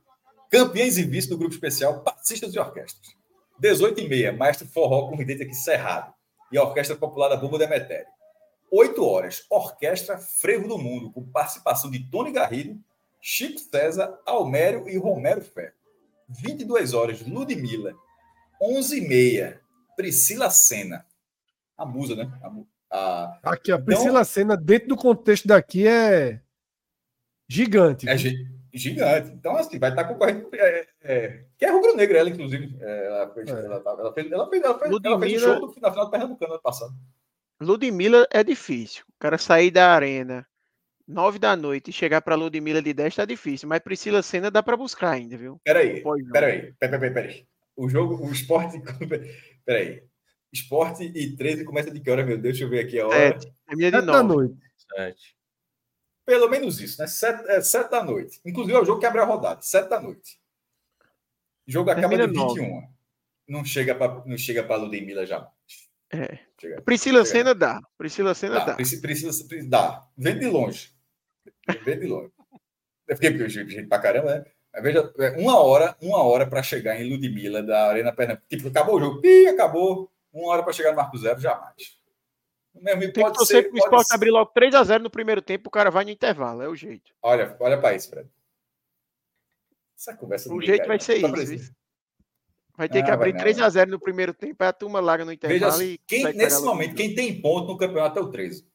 [0.51, 3.15] campeões e vice do grupo especial, passistas e orquestras.
[3.57, 6.13] 18 e meia, maestro forró com vidente aqui Cerrado
[6.51, 8.07] e a Orquestra Popular da Bomba Demetério.
[8.71, 12.79] 8 horas, Orquestra Frevo do Mundo, com participação de Tony Garrido,
[13.21, 15.73] Chico César, Almério e Romero Ferro.
[16.27, 17.93] 22 horas, Ludmilla.
[18.61, 19.61] 11 e meia,
[19.95, 21.05] Priscila Senna.
[21.77, 22.31] A musa, né?
[22.89, 26.41] A, a, Aqui, a Priscila Senna, dentro do contexto daqui, é
[27.47, 28.07] gigante.
[28.07, 28.60] É, viu?
[28.73, 29.31] Gi- Gigante.
[29.31, 30.49] Então, assim, vai estar concorrendo.
[30.53, 32.77] É, é, que é rubro-negra, ela, inclusive.
[32.79, 33.51] É, ela, fez, é.
[33.51, 36.11] ela, ela, fez, ela, fez, ela, fez, ela fez o show do, na final do
[36.11, 36.93] Pernambucano ano passado.
[37.61, 39.03] Ludmilla é difícil.
[39.09, 40.45] O cara sair da arena
[41.07, 44.63] nove da noite e chegar para Ludmilla de 10 tá difícil, mas Priscila Senna dá
[44.63, 45.59] para buscar ainda, viu?
[45.63, 47.45] Peraí, peraí, peraí, peraí.
[47.75, 48.81] O jogo, o esporte.
[49.65, 50.03] Peraí.
[50.51, 52.57] Esporte e 13 começa de que hora, meu Deus?
[52.57, 53.39] Deixa eu ver aqui a hora.
[53.39, 53.53] Sete.
[53.69, 54.55] É minha de da noite.
[54.75, 55.35] Sete.
[56.31, 57.07] Pelo menos isso, né?
[57.07, 58.39] Sete, é, sete da noite.
[58.45, 59.61] Inclusive é o jogo que abre a rodada.
[59.61, 60.39] Sete da noite.
[61.67, 62.39] O jogo acaba de 21.
[62.39, 62.87] 9.
[63.49, 65.45] Não chega para não chega para Ludmilla já.
[66.09, 66.39] É.
[66.57, 67.25] Chega, Priscila chega.
[67.25, 67.81] Senna dá.
[67.97, 68.65] Priscila Senna dá.
[68.65, 68.75] dá.
[68.75, 69.33] Priscila,
[69.67, 70.07] dá.
[70.17, 70.93] Vem de longe.
[71.83, 72.31] Vem de longe.
[73.09, 74.81] É porque eu gente pra caramba, né?
[74.81, 78.47] Veja, é uma hora, uma hora para chegar em Ludmilla da Arena Pernambuco.
[78.47, 79.27] Tipo, acabou o jogo.
[79.27, 80.09] Ih, acabou.
[80.31, 81.99] Uma hora para chegar no Marco Zero, jamais.
[82.73, 84.15] Meu amigo, Tem pode que ser, que o esporte ser...
[84.15, 86.75] abrir logo 3 a 0 no primeiro tempo, o cara vai no intervalo, é o
[86.75, 87.13] jeito.
[87.21, 88.29] Olha, olha para isso, Fred.
[89.97, 91.71] Essa conversa O jeito vai ser tá isso.
[92.75, 95.33] Vai ter que abrir 3 a 0 no primeiro tempo, aí a turma larga no
[95.33, 95.97] intervalo Veja, e.
[95.99, 98.65] Quem, nesse momento, quem tem ponto no campeonato é o 13.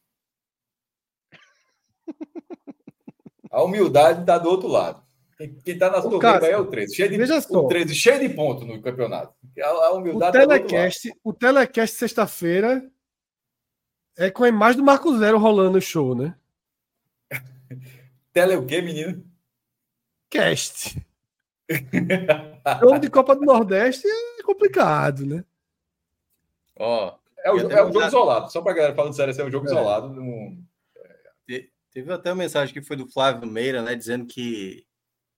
[3.51, 5.03] a humildade está do outro lado.
[5.37, 6.95] Quem está na sua cara, é o 13.
[6.95, 7.65] Cheio de, veja só.
[7.65, 9.35] O 13 cheio de ponto no campeonato.
[9.61, 12.89] A, a humildade o tá telecast, o telecast sexta-feira
[14.17, 16.35] é com a imagem do Marco Zero rolando o show, né?
[18.33, 19.25] Tele o quê, menino?
[20.31, 21.05] Cast.
[22.81, 25.45] jogo de Copa do Nordeste é complicado, né?
[26.79, 28.53] Ó, é, o, é um jogo isolado.
[28.53, 29.71] Só para galera falando sério, esse é um jogo é.
[29.71, 30.09] isolado.
[30.09, 30.57] No...
[31.93, 33.95] Teve até uma mensagem que foi do Flávio Meira, né?
[33.95, 34.85] Dizendo que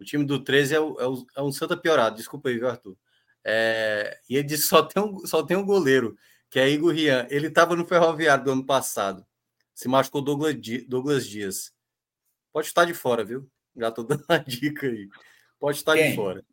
[0.01, 2.17] o time do 13 é, o, é, o, é um Santa piorado.
[2.17, 2.97] Desculpa aí, viu, Arthur?
[3.45, 6.17] É, e ele disse que só tem, um, só tem um goleiro
[6.51, 7.27] que é Igor Rian.
[7.31, 9.25] Ele estava no Ferroviário do ano passado.
[9.75, 10.57] Se machucou Douglas,
[10.87, 11.73] Douglas Dias.
[12.53, 13.49] Pode estar de fora, viu?
[13.77, 15.09] Já estou dando a dica aí.
[15.59, 16.11] Pode estar Quem?
[16.11, 16.45] de fora.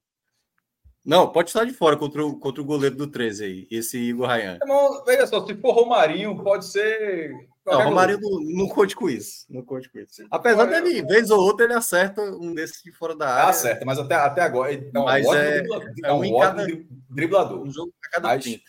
[1.05, 4.25] Não, pode estar de fora contra o, contra o goleiro do 13 aí, esse Igor
[4.25, 4.57] Rayan.
[4.59, 7.31] É, veja só, se for Romarinho, pode ser.
[7.63, 9.45] Não, Romarinho não, não conte com isso.
[9.47, 10.25] Não conte com isso.
[10.31, 13.49] Apesar dele, vez ou outra, ele acerta um desses de fora da área.
[13.51, 14.73] Acerta, mas até, até agora.
[14.73, 15.63] É um mas é,
[16.03, 16.65] é um, um cada,
[17.07, 17.61] driblador.
[17.61, 18.59] Um jogo a cada mas, mas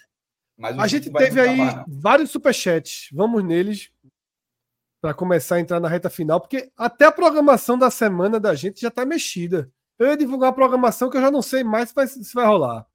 [0.63, 3.09] a gente teve aí vários superchats.
[3.13, 3.91] Vamos neles
[5.01, 8.81] para começar a entrar na reta final, porque até a programação da semana da gente
[8.81, 9.71] já está mexida.
[9.99, 12.47] Eu ia divulgar a programação que eu já não sei mais se vai, se vai
[12.47, 12.87] rolar.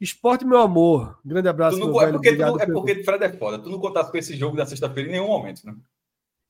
[0.00, 1.18] Esporte, meu amor.
[1.24, 1.78] Grande abraço.
[1.78, 3.58] Não, é, porque tu, é porque Fred é foda.
[3.58, 5.74] Tu não contasse com esse jogo da sexta-feira em nenhum momento, né?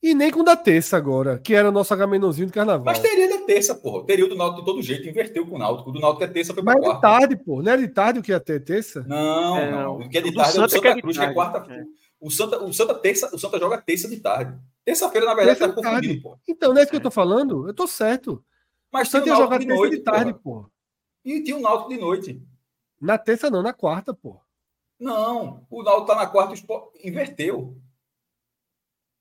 [0.01, 2.85] E nem com o da terça agora, que era o nosso Agamenonzinho do carnaval.
[2.85, 4.05] Mas teria da terça, porra.
[4.05, 5.89] Teria o do Náutico de todo jeito, inverteu com o Náutico.
[5.89, 7.07] O do Náutico é terça, foi pra Mas quarta.
[7.07, 7.63] Mas de tarde, pô.
[7.63, 9.03] Não é de tarde o que ia ter terça?
[9.07, 9.97] Não, é, não.
[9.97, 11.73] O que é de tarde é o Santa, é Cruz, que é quarta.
[11.73, 11.83] É.
[12.19, 14.57] O Santa, o Santa terça, o Santa joga terça de tarde.
[14.85, 16.37] Terça-feira, na verdade, terça tá confundido, pô.
[16.47, 17.67] Então, não é isso que eu tô falando?
[17.67, 18.43] Eu tô certo.
[18.91, 20.69] Mas o Santa ia jogar terça noite, de tarde, pô.
[21.25, 22.41] E tinha o Náutico de noite.
[23.01, 24.39] Na terça não, na quarta, pô.
[24.99, 26.53] Não, o Náutico tá na quarta,
[27.03, 27.75] inverteu.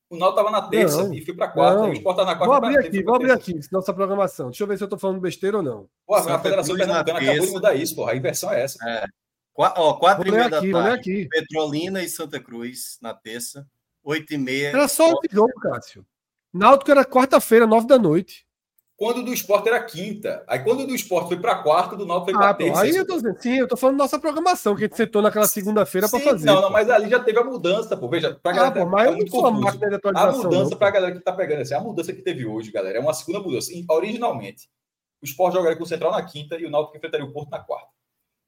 [0.09, 1.83] O Náutico estava na terça não, e fui para quarta.
[1.83, 1.91] Não.
[1.91, 2.47] o Sport tá na quarta.
[2.47, 4.47] Vou abrir aqui, vou abrir aqui nossa programação.
[4.47, 5.89] Deixa eu ver se eu estou falando besteira ou não.
[6.07, 8.13] Pô, a Federação Pernambucana acabou de mudar isso, porra.
[8.13, 8.79] A inversão é essa.
[8.89, 9.05] É.
[9.53, 10.73] Qu ó, quatro e meia da tarde.
[10.73, 11.29] Aqui.
[11.29, 13.67] Petrolina e Santa Cruz na terça.
[14.05, 14.69] Oito e meia.
[14.69, 16.07] Era só o jogo, Cássio.
[16.53, 18.46] Náutico era quarta-feira, nove da noite.
[18.97, 20.43] Quando o do esporte era quinta.
[20.49, 22.81] Aí quando o do esporte foi para quarta, do Náutico foi para ah, terça.
[22.81, 25.47] Aí eu tô dizendo, sim, eu tô falando nossa programação, que a gente sentou naquela
[25.47, 26.47] segunda-feira para fazer.
[26.47, 28.09] Não, não, mas ali já teve a mudança, pô.
[28.09, 29.69] Veja, pra ah, galera, pô, mas é muito confuso.
[30.17, 32.97] A mudança para a galera que tá pegando assim, a mudança que teve hoje, galera,
[32.97, 33.71] é uma segunda mudança.
[33.91, 34.67] Originalmente,
[35.21, 37.59] o esporte jogaria com o Central na quinta e o Náutico enfrentaria o Porto na
[37.59, 37.89] quarta.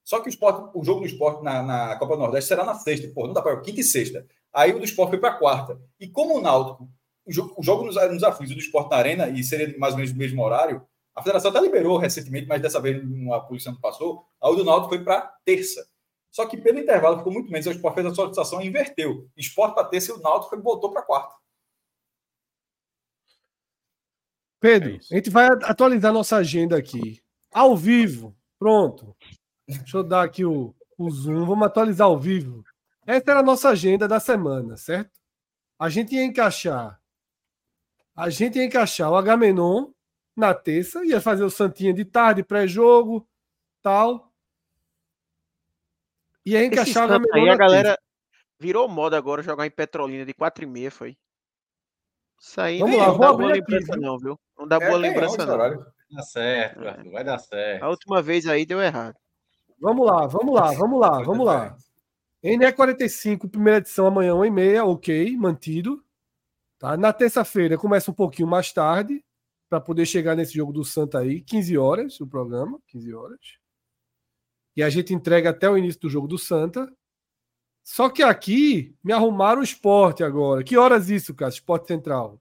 [0.03, 2.75] Só que o, esporte, o jogo do esporte na, na Copa do Nordeste será na
[2.75, 4.27] sexta, pô, não dá para quinta e sexta.
[4.51, 5.79] Aí o do esporte foi para quarta.
[6.01, 6.89] E como o Náutico,
[7.29, 10.19] o jogo, nos, nos aflitos do esporte na arena, e seria mais ou menos no
[10.19, 13.03] mesmo horário, a federação até liberou recentemente, mas dessa vez
[13.33, 14.25] a polícia não passou.
[14.41, 15.85] A do Náutico foi para terça.
[16.31, 17.67] Só que pelo intervalo ficou muito menos.
[17.67, 19.29] O Sport fez a solicitação e inverteu.
[19.37, 21.35] Esporte para terça e o Náutico voltou para quarta.
[24.61, 27.21] Pedro, é a gente vai atualizar nossa agenda aqui.
[27.53, 28.37] Ao vivo.
[28.59, 29.17] Pronto.
[29.67, 31.45] Deixa eu dar aqui o, o zoom.
[31.45, 32.65] Vamos atualizar ao vivo.
[33.05, 35.11] Essa era a nossa agenda da semana, certo?
[35.79, 36.98] A gente ia encaixar.
[38.19, 39.93] A gente ia encaixar o Agamenon
[40.35, 43.25] na terça, ia fazer o Santinha de tarde, pré-jogo,
[43.81, 44.33] tal.
[46.45, 47.97] E aí encaixar a aí a galera
[48.59, 51.17] virou moda agora jogar em Petrolina de 4 e meia, foi.
[52.41, 54.41] Isso aí Vamos lá, não dá boa lembrança aqui, não, viu?
[54.59, 55.57] Não dá é, boa lembrança não.
[55.57, 55.77] Vai
[56.11, 57.11] dar certo, é.
[57.11, 57.85] vai dar certo.
[57.85, 59.15] A última vez aí deu errado.
[59.81, 61.77] Vamos lá, vamos lá, vamos lá, vamos lá.
[62.43, 66.05] NE45, primeira edição amanhã, 1h30, ok, mantido.
[66.79, 66.97] Tá?
[66.97, 69.25] Na terça-feira começa um pouquinho mais tarde.
[69.69, 73.59] para poder chegar nesse jogo do Santa aí, 15 horas o programa, 15 horas.
[74.75, 76.91] E a gente entrega até o início do jogo do Santa.
[77.85, 80.65] Só que aqui me arrumaram o esporte agora.
[80.65, 81.51] Que horas isso, cara?
[81.51, 82.41] Esporte Central?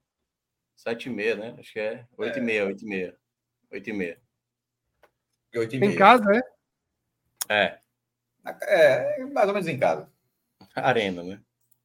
[0.76, 1.56] Sete e meia, né?
[1.60, 3.18] Acho que é oito e meia, oito e meia.
[3.72, 4.22] Oito e meia.
[5.56, 5.92] Oito e meia.
[5.92, 6.32] Em casa,
[7.50, 7.54] é?
[7.54, 7.80] É,
[8.62, 10.10] É, mais ou menos em casa.
[10.76, 11.42] arena, né?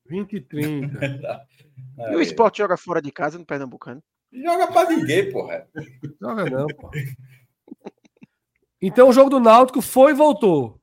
[0.06, 0.98] 20 e 30.
[1.98, 4.02] E o esporte joga fora de casa no Pernambucano.
[4.32, 5.69] Joga pra ninguém, porra.
[6.20, 6.90] Joga não, pô.
[8.81, 10.81] Então o jogo do Náutico foi e voltou.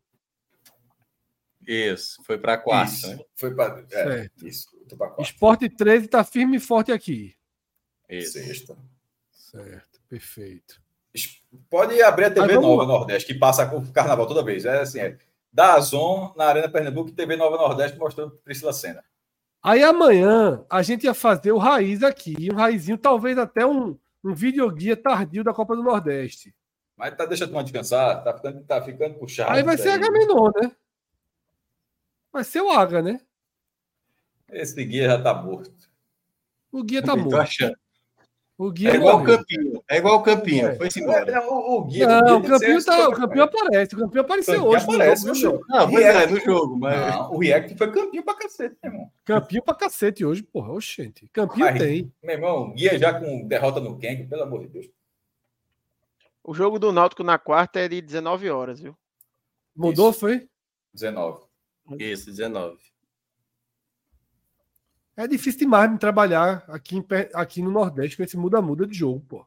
[1.67, 3.07] Isso, foi pra quarta, Isso.
[3.09, 3.19] né?
[3.35, 3.83] Foi pra.
[3.91, 4.47] É, Certo.
[4.47, 4.69] isso.
[4.87, 5.21] Tô pra quarta.
[5.21, 7.35] Esporte 13 tá firme e forte aqui.
[8.09, 8.33] Isso.
[8.33, 8.77] Sexta.
[9.31, 10.81] Certo, perfeito.
[11.69, 12.85] Pode abrir a TV Nova.
[12.85, 14.65] Nordeste, que passa com o carnaval toda vez.
[14.65, 15.17] É assim, é.
[15.51, 19.03] Da Azon na Arena Pernambuco, TV Nova Nordeste mostrando Priscila Senna.
[19.61, 24.33] Aí amanhã a gente ia fazer o Raiz aqui, um raizinho, talvez até um, um
[24.33, 26.55] videoguia tardio da Copa do Nordeste.
[26.95, 29.51] Mas tá, deixa a turma descansar, tá ficando, tá ficando puxado.
[29.51, 30.71] Aí vai ser Agamenon, né?
[32.31, 33.21] Vai ser o Aga, né?
[34.51, 35.89] Esse guia já tá morto.
[36.71, 37.37] O guia tá Tô morto.
[37.37, 37.77] achando.
[38.61, 39.23] O guia É igual o.
[39.23, 39.83] Campinho.
[39.89, 40.67] É igual o Campinho.
[40.67, 40.75] É.
[40.75, 41.31] Foi-se embora.
[41.31, 43.95] É, o, o guia Não, o Campinho, tá, o "Esse Campinho aparece.
[43.95, 44.85] O Campinho apareceu Campinho hoje.
[44.85, 45.65] no aparece jogo, no jogo.
[45.69, 47.15] Não, pois é, no jogo, mas.
[47.15, 49.11] Não, o React foi campeão pra cacete, meu irmão.
[49.23, 50.73] Campinho pra cacete hoje, porra.
[50.73, 51.29] Oxente.
[51.31, 52.13] Campinho Mas- tem.
[52.21, 54.89] Meu irmão, guia já com derrota no Kenk, pelo amor de Deus.
[56.43, 58.93] O jogo do Náutico na quarta é de 19 horas, viu?
[59.73, 60.19] Mudou, Isso.
[60.19, 60.49] foi?
[60.93, 61.43] 19.
[61.97, 62.77] Isso, 19.
[65.19, 69.19] É difícil demais me trabalhar aqui, em aqui no Nordeste com esse muda-muda de jogo,
[69.27, 69.45] pô.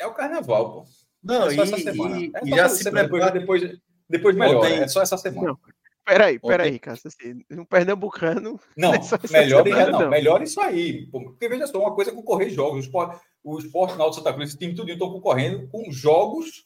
[0.00, 0.84] É o carnaval, pô.
[1.22, 2.18] Não, é e, só essa semana.
[2.18, 3.30] e- É e já se prepara.
[3.30, 3.78] depois, depois,
[4.08, 4.58] depois melhora.
[4.68, 5.48] Ontem- É só essa semana.
[5.48, 5.58] Não.
[6.04, 7.08] Peraí, peraí, Ontem- Cássio.
[7.08, 8.58] Assim, um pernambucano.
[8.76, 8.92] Não,
[9.28, 10.08] É melhor, semana, não, não.
[10.10, 11.06] melhor isso aí.
[11.08, 12.76] pô, Porque veja só, uma coisa é concorrer jogos.
[12.78, 16.65] O esporte, o esporte Náutico Santa Cruz, esse time tudo estão concorrendo com jogos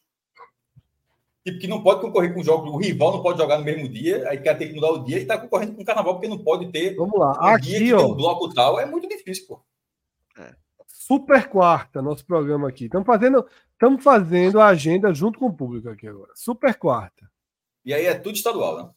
[1.44, 2.70] tipo, que não pode concorrer com jogos.
[2.72, 5.18] O rival não pode jogar no mesmo dia, aí quer ter que mudar o dia
[5.18, 7.30] e está concorrendo com o carnaval, porque não pode ter Vamos lá.
[7.32, 8.14] um dia Aqui, que tem um ó.
[8.14, 8.78] bloco tal.
[8.80, 9.60] É muito difícil, pô.
[10.86, 12.84] Super quarta, nosso programa aqui.
[12.84, 16.30] Estamos fazendo, estamos fazendo a agenda junto com o público aqui agora.
[16.36, 17.28] Super quarta.
[17.84, 18.90] E aí é tudo estadual, né?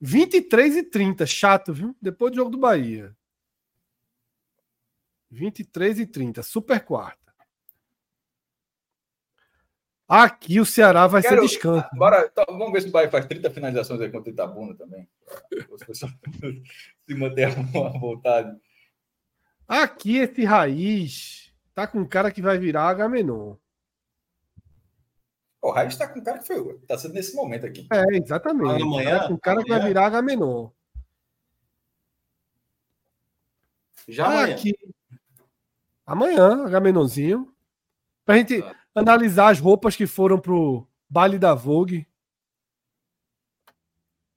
[0.00, 1.94] 23 e 30, chato, viu?
[2.00, 3.14] Depois do jogo do Bahia.
[5.30, 7.23] 23 e 30, super quarta.
[10.22, 11.88] Aqui o Ceará vai Quero- ser descanso.
[11.94, 15.08] Bora, então, vamos ver se o Bahia faz 30 finalizações aí contra o Itabuna também.
[15.70, 16.12] Os pessoal
[17.08, 18.56] se manter à vontade.
[19.66, 23.56] Aqui esse raiz tá com um cara que vai virar Agamenon.
[25.60, 26.74] O Raiz está com um cara que foi.
[26.76, 27.88] Está sendo nesse momento aqui.
[27.90, 28.82] É, exatamente.
[28.82, 30.68] Amanhã- Tá com um cara que vai amanhã- virar Agamenon.
[34.06, 34.54] Já amanhã.
[34.54, 34.74] Aqui.
[36.06, 37.52] Amanhã, Agamenonzinho.
[38.24, 38.83] Pra gente Tá.
[38.94, 42.06] Analisar as roupas que foram pro baile da Vogue.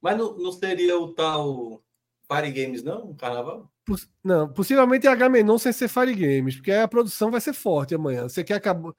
[0.01, 1.81] Mas não, não seria o tal
[2.27, 3.09] Party Games, não?
[3.11, 3.71] Um carnaval?
[3.85, 7.53] Poss- Não, possivelmente é Agamenon sem ser Fire Games, porque aí a produção vai ser
[7.53, 8.23] forte amanhã.
[8.27, 8.91] Você quer acabar.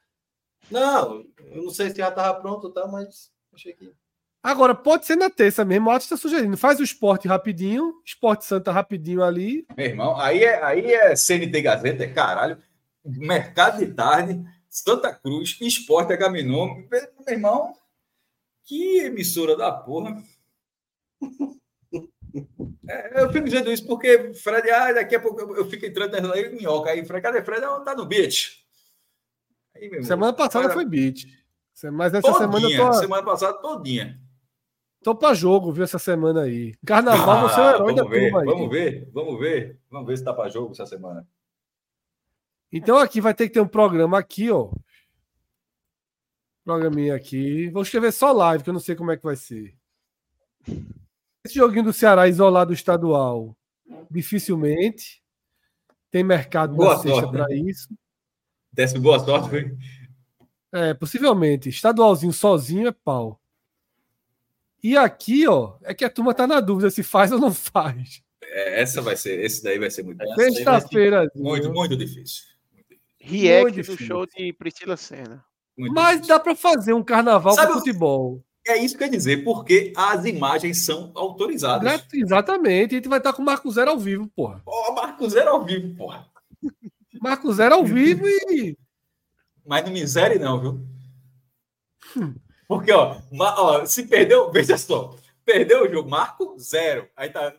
[0.70, 2.86] Não, eu não sei se já estava pronto, tá?
[2.86, 3.92] Mas achei que.
[4.42, 5.88] Agora, pode ser na terça mesmo.
[5.88, 6.56] O Atos está sugerindo.
[6.56, 9.66] Faz o esporte rapidinho, esporte Santa rapidinho ali.
[9.76, 12.58] Meu irmão, aí é, aí é CNT Gazeta, é caralho.
[13.04, 16.82] Mercado de tarde, Santa Cruz, Esporte Agamenon.
[16.90, 17.72] Meu irmão,
[18.64, 20.22] que emissora da porra.
[22.88, 26.12] É, eu fico dizendo isso porque Fred, ah, daqui a pouco eu, eu fico entrando
[26.12, 26.90] nessa aí, minhoca.
[26.90, 27.60] Aí, Fred, cadê Fred?
[27.60, 28.64] Não, tá no beach.
[29.74, 31.26] Aí, Semana passada cara, foi beat.
[31.92, 34.20] Mas essa semana eu todinha, tô, semana passada todinha.
[35.02, 35.84] tô pra jogo, viu?
[35.84, 36.74] Essa semana aí.
[36.84, 38.46] Carnaval, você é o Ah, herói da vamos ver, turma aí.
[38.46, 41.26] vamos ver, vamos ver, vamos ver se tá para jogo essa semana.
[42.72, 44.70] Então aqui vai ter que ter um programa aqui, ó.
[46.64, 47.70] Programinha aqui.
[47.70, 49.74] Vou escrever só live, que eu não sei como é que vai ser.
[51.44, 53.56] Esse joguinho do Ceará isolado do estadual,
[54.10, 55.22] dificilmente.
[56.10, 57.44] Tem mercado Boa na sexta sorte, né?
[57.44, 57.88] para isso.
[58.72, 59.76] Décimo boa sorte, foi.
[60.72, 61.68] É, possivelmente.
[61.68, 63.40] Estadualzinho sozinho é pau.
[64.82, 68.22] E aqui, ó, é que a turma tá na dúvida se faz ou não faz.
[68.42, 71.30] É, essa vai ser, esse daí vai ser muito, Sexta-feira.
[71.34, 72.44] muito, muito difícil.
[73.28, 74.06] React Muito do difícil.
[74.06, 75.44] show de Priscila Senna.
[75.76, 76.28] Muito Mas difícil.
[76.34, 78.44] dá para fazer um carnaval Sabe com o- futebol.
[78.66, 82.04] É isso que eu ia dizer, porque as imagens são autorizadas.
[82.12, 82.94] Exatamente.
[82.94, 84.60] A gente vai estar com o Marco Zero ao vivo, porra.
[84.66, 86.26] Ó, Marco Zero ao vivo, porra.
[87.20, 88.76] Marco Zero ao vivo e.
[89.64, 90.80] Mas não miséria, não, viu?
[92.66, 97.08] Porque, ó, ó, se perdeu, veja só, perdeu o jogo, Marco Zero.
[97.16, 97.54] Aí tá.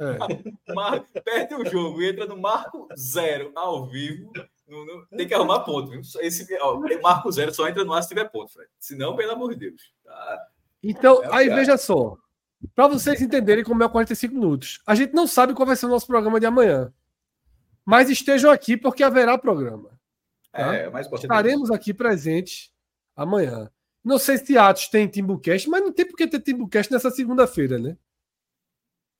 [0.00, 0.16] É.
[0.74, 4.30] Mar- perde o jogo e entra no Marco Zero ao vivo.
[4.70, 5.90] Não, não, tem que arrumar ponto.
[5.90, 6.00] Viu?
[6.20, 8.70] Esse, ó, Marco Zero só entra no ar se tiver ponto, Fred.
[8.78, 9.92] Senão, pelo amor de Deus.
[10.04, 10.46] Tá.
[10.82, 11.60] Então, é aí cara.
[11.60, 12.16] veja só.
[12.74, 14.80] Para vocês entenderem como é o 45 minutos.
[14.86, 16.92] A gente não sabe qual vai ser o nosso programa de amanhã.
[17.84, 19.90] Mas estejam aqui porque haverá programa.
[20.52, 20.74] Tá?
[20.74, 22.70] É, mais Estaremos aqui presentes
[23.16, 23.70] amanhã.
[24.04, 27.78] Não sei se Atos tem Timbucast, mas não tem por que ter Timbucast nessa segunda-feira,
[27.78, 27.96] né?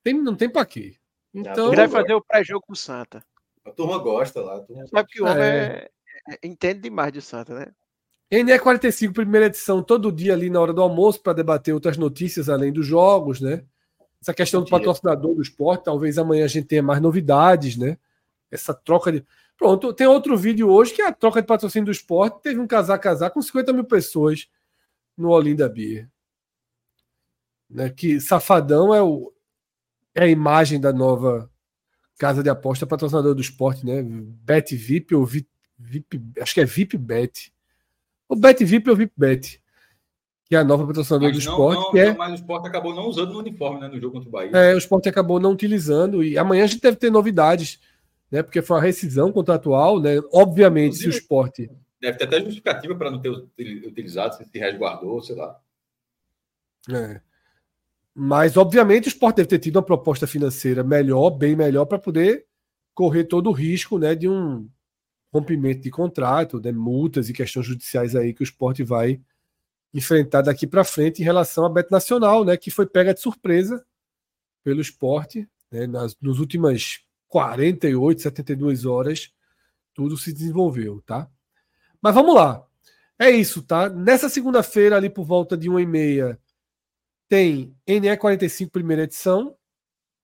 [0.03, 0.97] Tem, não tem para quê.
[1.33, 3.25] Então, Ele vai fazer o pré-jogo com o Santa.
[3.65, 4.61] A turma gosta lá.
[4.61, 5.91] Turma Sabe que o homem é...
[6.29, 7.67] É, entende demais de Santa, né?
[8.31, 12.73] NE45, primeira edição, todo dia ali na hora do almoço, para debater outras notícias além
[12.73, 13.65] dos jogos, né?
[14.23, 17.99] Essa questão do patrocinador do esporte, talvez amanhã a gente tenha mais novidades, né?
[18.51, 19.25] Essa troca de.
[19.57, 22.41] Pronto, tem outro vídeo hoje que é a troca de patrocínio do esporte.
[22.43, 24.49] Teve um casar-casar com 50 mil pessoas
[25.17, 26.09] no Olinda Beer.
[27.69, 27.91] Né?
[27.91, 29.33] Que Safadão é, o,
[30.15, 31.50] é a imagem da nova
[32.21, 34.03] casa de aposta patrocinador do esporte, né?
[34.05, 37.51] Bet VIP ou VIP, VIP acho que é VIP Bet.
[38.29, 39.63] O Bet VIP ou VIP Bet.
[40.45, 41.79] Que é a nova patrocinadora do não, esporte.
[41.79, 42.15] Não, que é...
[42.15, 44.51] Mas o esporte acabou não usando no uniforme né, no jogo contra o Bahia.
[44.55, 46.23] É, o esporte acabou não utilizando.
[46.23, 47.81] E amanhã a gente deve ter novidades,
[48.31, 48.43] né?
[48.43, 50.21] Porque foi uma rescisão contratual, né?
[50.31, 51.71] Obviamente, Inclusive, se o esporte.
[52.03, 55.59] Deve ter até justificativa para não ter utilizado, se resguardou, sei lá.
[56.93, 57.21] É.
[58.15, 62.47] Mas, obviamente, o esporte deve ter tido uma proposta financeira melhor, bem melhor, para poder
[62.95, 64.69] correr todo o risco né, de um
[65.33, 69.21] rompimento de contrato, né, multas e questões judiciais aí que o esporte vai
[69.95, 73.85] enfrentar daqui para frente em relação à Bet Nacional, né, que foi pega de surpresa
[74.63, 79.33] pelo esporte né, nas, nas últimas 48, 72 horas,
[79.95, 81.29] tudo se desenvolveu, tá?
[82.03, 82.65] Mas vamos lá.
[83.19, 83.89] É isso, tá?
[83.89, 86.39] Nessa segunda-feira, ali por volta de uma e meia,
[87.31, 89.57] tem NE45 primeira edição,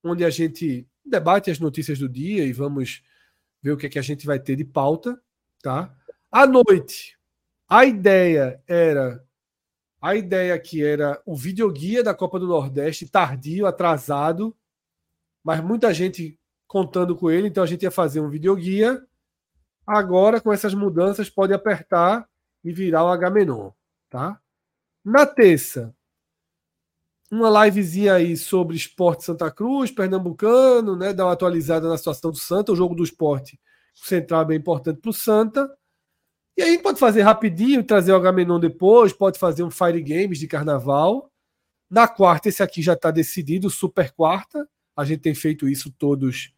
[0.03, 3.01] onde a gente debate as notícias do dia e vamos
[3.63, 5.17] ver o que, é que a gente vai ter de pauta,
[5.63, 5.95] tá?
[6.33, 7.17] À noite,
[7.69, 9.25] a ideia era
[10.03, 14.55] a ideia que era o videoguia da Copa do Nordeste tardio, atrasado,
[15.45, 16.37] mas muita gente
[16.67, 19.01] contando com ele, então a gente ia fazer um videoguia.
[19.87, 22.29] Agora, com essas mudanças, pode apertar
[22.65, 23.71] e virar o H-Menon,
[24.11, 24.41] tá?
[25.05, 25.95] Na terça,
[27.31, 31.13] uma livezinha aí sobre esporte Santa Cruz, pernambucano, né?
[31.13, 33.59] Dar uma atualizada na situação do Santa, o jogo do esporte
[33.95, 35.69] central é bem importante para o Santa.
[36.57, 40.47] E aí pode fazer rapidinho, trazer o Agamenon depois, pode fazer um Fire Games de
[40.47, 41.31] carnaval.
[41.91, 44.69] Na quarta, esse aqui já está decidido, super quarta.
[44.97, 46.53] A gente tem feito isso todos,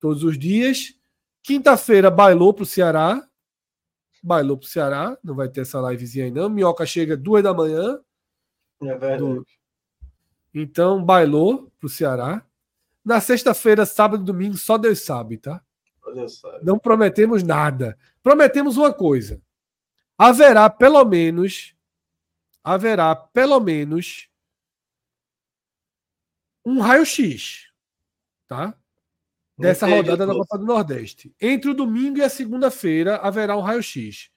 [0.00, 0.94] todos os dias.
[1.42, 3.22] Quinta-feira, bailou para o Ceará.
[4.22, 6.48] Bailou para o Ceará, não vai ter essa livezinha aí não.
[6.48, 8.00] Minhoca chega duas da manhã.
[8.82, 9.18] É verdade.
[9.18, 9.46] Do
[10.60, 12.42] então, bailou pro Ceará.
[13.04, 15.62] Na sexta-feira, sábado e domingo, só Deus sabe, tá?
[16.14, 16.64] Deus sabe.
[16.64, 17.98] Não prometemos nada.
[18.22, 19.40] Prometemos uma coisa.
[20.18, 21.74] Haverá pelo menos
[22.64, 24.28] haverá pelo menos
[26.64, 27.70] um raio-x,
[28.48, 28.76] tá?
[29.56, 31.32] Dessa rodada da Copa do Nordeste.
[31.40, 34.30] Entre o domingo e a segunda-feira haverá um raio-x.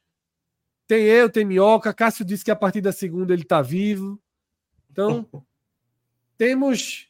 [0.85, 1.93] Tem eu, tem Minhoca.
[1.93, 4.21] Cássio disse que a partir da segunda ele está vivo.
[4.91, 5.27] Então,
[6.39, 7.09] temos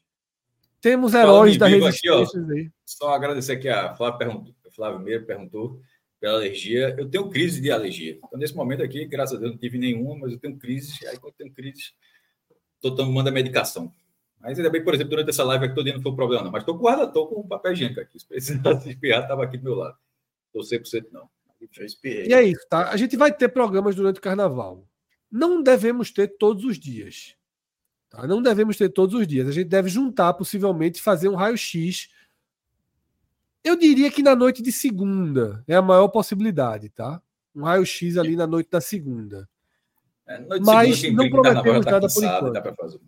[0.82, 2.72] temos heróis da resistência aqui, aí.
[2.84, 5.80] Só agradecer aqui a Flávio, perguntou, Flávio Meira perguntou
[6.20, 6.96] pela alergia.
[6.98, 8.18] Eu tenho crise de alergia.
[8.26, 11.06] Então, nesse momento aqui, graças a Deus, não tive nenhuma, mas eu tenho crise.
[11.06, 11.92] Aí, quando eu tenho crise,
[12.76, 13.94] estou tomando a medicação.
[14.40, 16.44] Mas ainda bem, por exemplo, durante essa live aqui, todo dia não foi um problema,
[16.44, 16.52] não.
[16.52, 18.18] Mas estou com guarda, estou com papel higiênico aqui.
[18.18, 19.98] Se precisar se espirrar, estava aqui do meu lado.
[20.48, 21.30] Estou 100% não.
[22.04, 22.90] E é isso, tá?
[22.90, 24.88] A gente vai ter programas durante o carnaval.
[25.30, 27.36] Não devemos ter todos os dias.
[28.10, 28.26] Tá?
[28.26, 29.48] Não devemos ter todos os dias.
[29.48, 32.10] A gente deve juntar, possivelmente, fazer um raio-x.
[33.64, 37.22] Eu diria que na noite de segunda é a maior possibilidade, tá?
[37.56, 39.48] Um raio-x ali na noite da segunda.
[40.26, 43.02] É, noite Mas segunda, não prometemos tá nada por enquanto.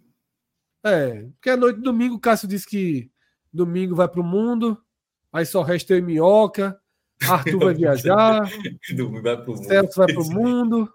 [0.84, 3.12] É, porque a noite de domingo, o Cássio disse que
[3.54, 4.82] domingo vai para o mundo,
[5.32, 6.80] aí só resta eu e Minhoca,
[7.22, 8.50] Arthur vai viajar,
[8.82, 9.20] Celso
[9.96, 10.92] vai para o mundo.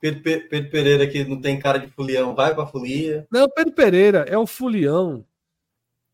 [0.00, 3.26] Pedro, Pedro, Pereira que não tem cara de fulião, vai pra folia.
[3.30, 5.24] Não, Pedro Pereira é o fulião.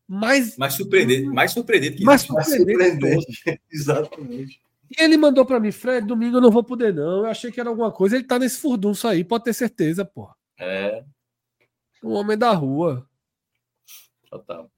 [0.07, 2.91] Mais, mais surpreendente, mais surpreendente que mais surpreendente.
[2.91, 3.61] surpreendente.
[3.71, 4.61] Exatamente.
[4.89, 7.19] E ele mandou para mim, Fred, domingo eu não vou poder, não.
[7.19, 8.15] Eu achei que era alguma coisa.
[8.15, 10.29] Ele tá nesse furdunço aí, pode ter certeza, pô.
[10.59, 11.03] É.
[12.03, 13.07] Um homem da rua.
[14.29, 14.69] Total.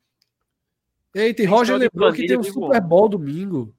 [1.13, 3.73] Eita, e Roger lembrou que tem um Super Bowl domingo.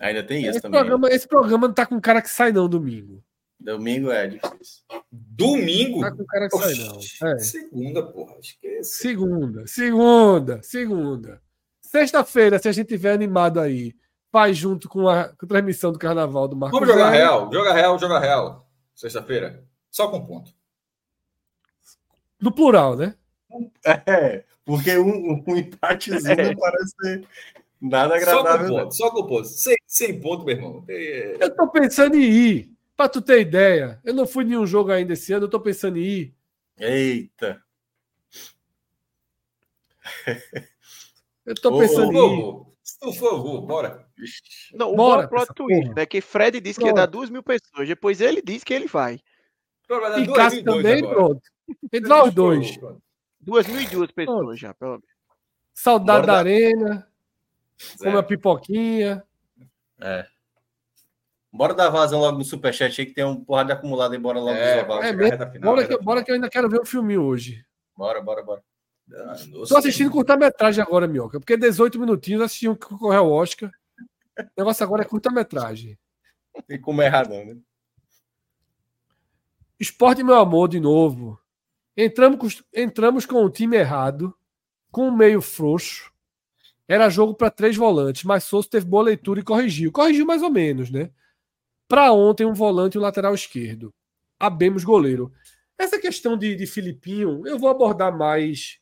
[0.00, 0.80] Ainda tem isso esse também.
[0.80, 3.22] Programa, esse programa não tá com cara que sai, não, domingo.
[3.60, 4.82] Domingo é difícil.
[5.12, 6.00] Domingo?
[6.00, 7.28] Tá com cara que sai, não.
[7.30, 7.38] É.
[7.38, 8.36] Segunda, porra.
[8.40, 8.98] Esquece.
[8.98, 11.42] Segunda, segunda, segunda.
[11.82, 13.94] Sexta-feira, se a gente tiver animado aí,
[14.32, 16.78] faz junto com a, com a transmissão do carnaval do Marcos.
[16.78, 17.16] Vamos jogar Zero.
[17.22, 18.66] real, joga real, joga real.
[18.94, 19.62] Sexta-feira.
[19.90, 20.52] Só com ponto.
[22.40, 23.14] No plural, né?
[23.84, 27.26] É, porque um, um empatezinho não parece ser
[27.80, 28.68] nada Só com agradável.
[28.68, 28.82] não.
[28.84, 29.44] ponto, só com ponto.
[29.48, 30.84] Sem, sem ponto, meu irmão.
[30.88, 32.69] É, Eu tô pensando em ir.
[33.00, 35.96] Pra tu ter ideia, eu não fui nenhum jogo ainda esse ano, eu tô pensando
[35.96, 36.34] em ir.
[36.76, 37.64] Eita.
[41.46, 42.64] Eu tô pensando Por em ir.
[43.00, 44.06] por favor, bora.
[44.74, 45.94] Não, o Bora plot essa twist, porra.
[45.94, 46.04] né?
[46.04, 47.12] Que Fred disse que ia dar Pronto.
[47.12, 47.88] duas mil pessoas.
[47.88, 49.18] Depois ele disse que ele vai.
[49.88, 51.14] Dar E duas Cássio e também, agora.
[51.14, 51.42] pronto.
[51.90, 52.76] Entre nós dois.
[52.76, 53.02] Pronto.
[53.40, 55.06] Duas mil e duas pessoas já, pelo menos.
[55.72, 57.08] Saudade Bora da dar- arena,
[57.98, 59.24] come a pipoquinha.
[61.52, 64.18] Bora dar vazão logo no superchat aí que tem um porrada de acumulado aí.
[64.18, 65.50] Bora logo É, bora É mesmo?
[65.50, 67.64] final, Bora que, bora que eu ainda quero ver o filme hoje.
[67.96, 68.62] Bora, bora, bora.
[69.36, 69.66] final.
[69.66, 73.70] Tô assistindo curta-metragem agora, Minhoca, porque 18 minutinhos assisti um que concorreu ao Oscar.
[74.38, 75.98] O negócio agora é curta-metragem.
[76.66, 77.56] Tem como errar, não, né?
[79.78, 81.38] Esporte, meu amor, de novo.
[81.96, 84.34] Entramos com, entramos com o time errado,
[84.90, 86.12] com o meio frouxo.
[86.86, 89.90] Era jogo para três volantes, mas Souza teve boa leitura e corrigiu.
[89.90, 91.10] Corrigiu mais ou menos, né?
[91.90, 93.92] Para ontem, um volante e um lateral esquerdo.
[94.38, 95.32] Abemos goleiro.
[95.76, 98.78] Essa questão de, de Filipinho, eu vou abordar mais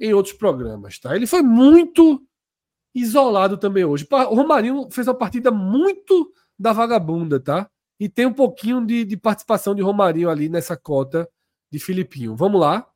[0.00, 1.14] em outros programas, tá?
[1.14, 2.26] Ele foi muito
[2.94, 4.08] isolado também hoje.
[4.10, 7.70] O Romarinho fez uma partida muito da vagabunda, tá?
[8.00, 11.28] E tem um pouquinho de, de participação de Romarinho ali nessa cota
[11.70, 12.34] de Filipinho.
[12.34, 12.90] Vamos lá.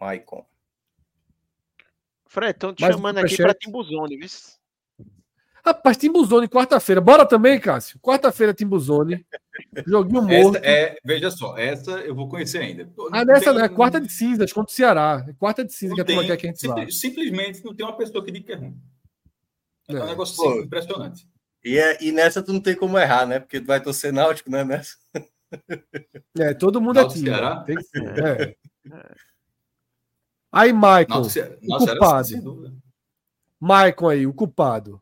[0.00, 0.44] Maicon.
[2.26, 3.44] Fred, estão te Mais um chamando aqui superchat.
[3.44, 4.28] para Timbuzone, viu?
[5.64, 7.00] Rapaz, Timbuzone, quarta-feira.
[7.00, 7.98] Bora também, Cássio?
[8.00, 9.24] Quarta-feira, Timbuzone.
[9.86, 10.56] Joguinho morto.
[10.56, 12.90] Essa é, veja só, essa eu vou conhecer ainda.
[13.12, 15.24] Ah, nessa Tem- não, é quarta de cinzas contra o Ceará.
[15.28, 16.74] É quarta de cinza não que a turma quer que a gente vá.
[16.74, 18.76] simples- Simplesmente não tem uma pessoa que diga que é ruim.
[19.88, 20.02] É, É.
[20.02, 20.48] um negócio Pô.
[20.50, 21.28] assim, impressionante.
[21.64, 23.38] E, é- e nessa tu não tem como errar, né?
[23.38, 24.64] Porque tu vai torcer náutico, né?
[24.64, 24.96] Nessa.
[26.40, 27.30] É, todo mundo é Náutico time.
[27.36, 27.56] Ceará?
[27.62, 28.18] Tem que ser.
[28.18, 28.56] É.
[30.50, 31.06] Aí, Michael.
[31.08, 32.26] Náutico Ceará- o Náutico culpado.
[32.28, 32.74] sem dúvida.
[33.60, 35.00] Maicon aí, o culpado.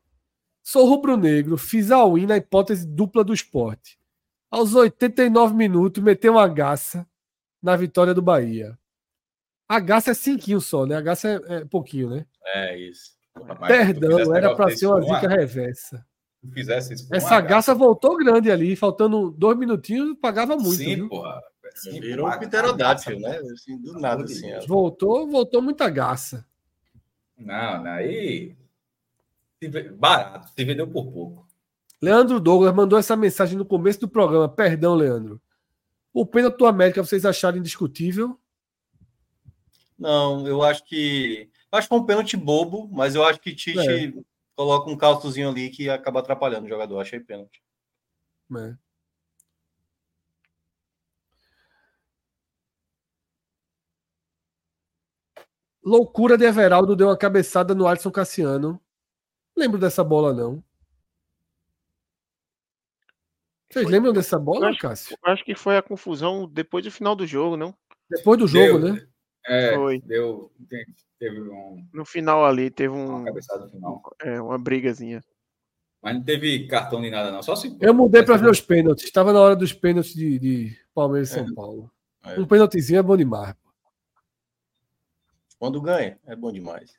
[0.62, 3.98] Sou rubro-negro, fiz a win na hipótese dupla do esporte.
[4.50, 7.06] Aos 89 minutos, meteu uma gaça
[7.62, 8.78] na vitória do Bahia.
[9.68, 10.96] A gaça é cinquinho só, né?
[10.96, 12.26] A gaça é, é pouquinho, né?
[12.44, 13.12] É isso.
[13.34, 16.06] Mas tu Perdão, era desse ser uma zica reversa.
[16.52, 20.76] Fizesse isso Essa gaça voltou grande ali, faltando dois minutinhos, pagava muito.
[20.76, 21.08] Sim, viu?
[21.08, 21.40] porra.
[21.74, 23.38] Sim, Virou um gaça, né?
[23.52, 24.50] Assim, do nada, assim.
[24.66, 26.44] Voltou, voltou muita gaça.
[27.38, 28.56] Não, não, aí.
[29.68, 31.46] Barato, se vendeu por pouco.
[32.00, 34.48] Leandro Douglas mandou essa mensagem no começo do programa.
[34.48, 35.40] Perdão, Leandro.
[36.12, 38.40] O pênalti do América vocês acharam indiscutível?
[39.98, 41.50] Não, eu acho que.
[41.70, 44.12] eu Acho que é um pênalti bobo, mas eu acho que Tite É.
[44.56, 46.98] coloca um calçozinho ali que acaba atrapalhando o jogador.
[46.98, 47.62] Achei pênalti.
[48.48, 48.76] né?
[55.84, 58.80] Loucura de Everaldo deu uma cabeçada no Alisson Cassiano.
[59.56, 60.62] Lembro dessa bola, não.
[63.70, 65.16] Vocês Foi- lembram dessa bola, acho- Cássio?
[65.22, 67.74] Acho que foi a confusão depois do final do jogo, não?
[68.08, 68.94] Depois do jogo, Deu.
[68.94, 69.06] né?
[69.46, 70.00] É, Foi.
[70.00, 70.52] deu.
[70.68, 70.86] te-
[71.18, 74.02] Teve um, No final ali teve uma um, cabeçada no final.
[74.22, 75.22] é, uma brigazinha.
[76.02, 77.42] Mas não teve cartão nem nada, não.
[77.42, 77.76] Só se.
[77.78, 79.04] Eu mudei para ver os pênaltis.
[79.04, 81.90] Estava na hora dos pênaltis de, de Palmeiras e São Paulo.
[82.24, 82.40] É.
[82.40, 83.54] Um pênaltizinho é bom demais.
[85.58, 86.98] Quando ganha, é bom demais.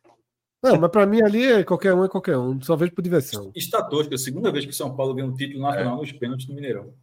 [0.64, 2.62] Não, mas para mim ali é qualquer um é qualquer um.
[2.62, 3.52] Só vejo por diversão.
[3.56, 5.70] Está tosco, é a segunda vez que São Paulo ganha um título É.
[5.72, 6.94] nacional nos pênaltis no Mineirão.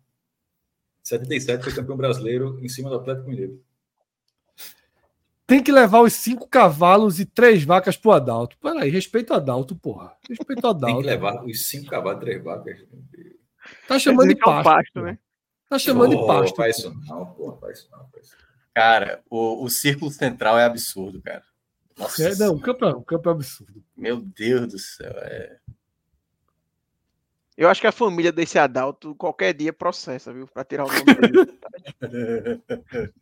[1.03, 3.61] 77 foi campeão brasileiro em cima do Atlético Mineiro.
[5.47, 8.57] Tem que levar os cinco cavalos e três vacas pro Adalto.
[8.59, 10.13] Peraí, respeita o Adalto, porra.
[10.29, 11.07] Respeita o Tem que Adalto.
[11.07, 12.79] levar os cinco cavalos, três vacas.
[13.89, 14.65] Tá chamando de é um pasto.
[14.65, 15.19] pasto, né?
[15.71, 16.55] Tá chamando de Pô, pasto.
[16.57, 18.07] Faz isso não, pô, faz isso não.
[18.11, 18.37] Faz isso.
[18.75, 21.43] Cara, o, o círculo central é absurdo, cara.
[21.99, 23.83] Nossa, É, não, o campo, é- o campo é absurdo.
[23.97, 25.11] meu Deus do céu.
[25.17, 25.59] É...
[27.57, 30.47] Eu acho que a família desse Adalto qualquer dia processa, viu?
[30.47, 31.59] Pra tirar o nome dele.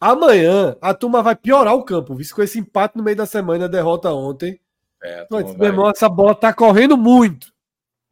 [0.00, 3.66] Amanhã a turma vai piorar o campo, visto com esse empate no meio da semana,
[3.66, 4.58] a derrota ontem.
[5.02, 7.52] É, a meu vai- irmão, essa bola tá correndo muito.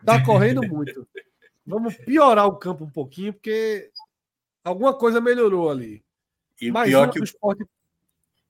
[0.05, 1.07] Tá correndo muito.
[1.69, 3.91] Vamos piorar o campo um pouquinho, porque
[4.65, 6.03] alguma coisa melhorou ali.
[6.61, 7.63] E Mais pior que o, esporte.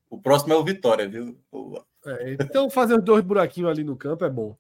[0.08, 1.36] o próximo é o Vitória, viu?
[2.06, 4.56] É, então, fazer os dois buraquinhos ali no campo é bom.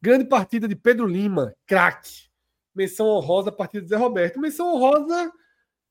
[0.00, 2.26] Grande partida de Pedro Lima, craque.
[2.74, 4.38] Menção honrosa a partida de Zé Roberto.
[4.38, 5.32] Menção honrosa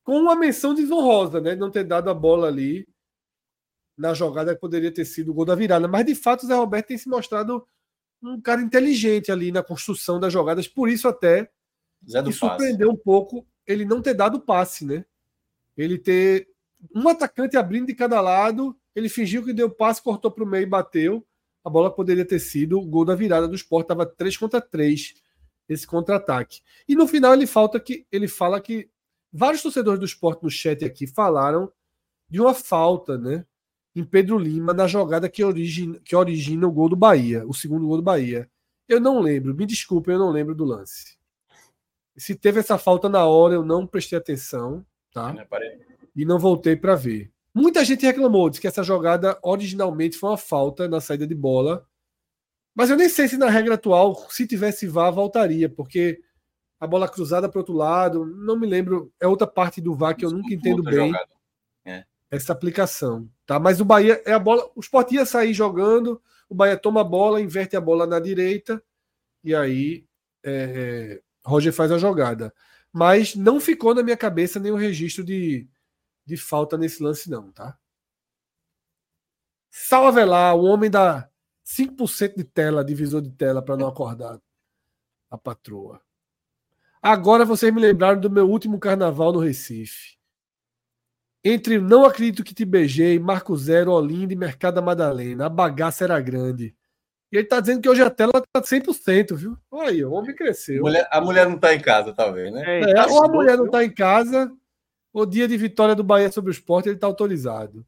[0.04, 1.56] com uma menção desonrosa, né?
[1.56, 2.88] Não ter dado a bola ali
[3.98, 5.88] na jogada que poderia ter sido o gol da virada.
[5.88, 7.68] Mas de fato o Zé Roberto tem se mostrado
[8.22, 11.52] um cara inteligente ali na construção das jogadas, por isso até
[12.06, 15.06] me surpreendeu um pouco ele não ter dado passe, né?
[15.76, 16.48] Ele ter
[16.94, 20.64] um atacante abrindo de cada lado, ele fingiu que deu passe, cortou para o meio
[20.64, 21.26] e bateu.
[21.64, 25.16] A bola poderia ter sido o gol da virada do Sport, estava 3 contra 3
[25.68, 26.62] esse contra-ataque.
[26.88, 28.88] E no final ele falta que ele fala que
[29.34, 31.72] vários torcedores do Sport no chat aqui falaram
[32.30, 33.46] de uma falta, né?
[33.96, 37.88] Em Pedro Lima, na jogada que origina, que origina o gol do Bahia, o segundo
[37.88, 38.50] gol do Bahia.
[38.88, 41.15] Eu não lembro, me desculpe, eu não lembro do lance.
[42.18, 45.34] Se teve essa falta na hora, eu não prestei atenção, tá?
[46.16, 47.32] E não voltei para ver.
[47.54, 51.86] Muita gente reclamou, disse que essa jogada originalmente foi uma falta na saída de bola.
[52.76, 56.22] Mas eu nem sei se na regra atual, se tivesse VAR, voltaria, porque
[56.80, 60.26] a bola cruzada para outro lado, não me lembro, é outra parte do VAR que
[60.26, 61.14] eu nunca entendo bem.
[61.86, 62.04] É.
[62.30, 63.60] Essa aplicação, tá?
[63.60, 67.06] Mas o Bahia é a bola, o Sport ia sair jogando, o Bahia toma a
[67.06, 68.84] bola, inverte a bola na direita
[69.44, 70.06] e aí
[70.44, 72.54] é, é Roger faz a jogada.
[72.92, 75.70] Mas não ficou na minha cabeça nenhum registro de,
[76.26, 77.78] de falta nesse lance, não, tá?
[79.70, 81.30] Salve lá, o homem da
[81.66, 84.40] 5% de tela, divisor de tela, para não acordar
[85.30, 86.02] a patroa.
[87.02, 90.16] Agora vocês me lembraram do meu último carnaval no Recife.
[91.44, 96.04] Entre Não Acredito Que Te Beijei, Marco Zero, Olinda e Mercado da Madalena, a bagaça
[96.04, 96.76] era grande.
[97.32, 99.58] E ele tá dizendo que hoje a tela tá 100%, viu?
[99.72, 100.84] Olha aí, o homem cresceu.
[100.84, 102.64] Mulher, a mulher não tá em casa, talvez, né?
[102.66, 104.52] É, é, ou a mulher não tá em casa,
[105.12, 107.86] o dia de vitória do Bahia sobre o esporte, ele tá autorizado.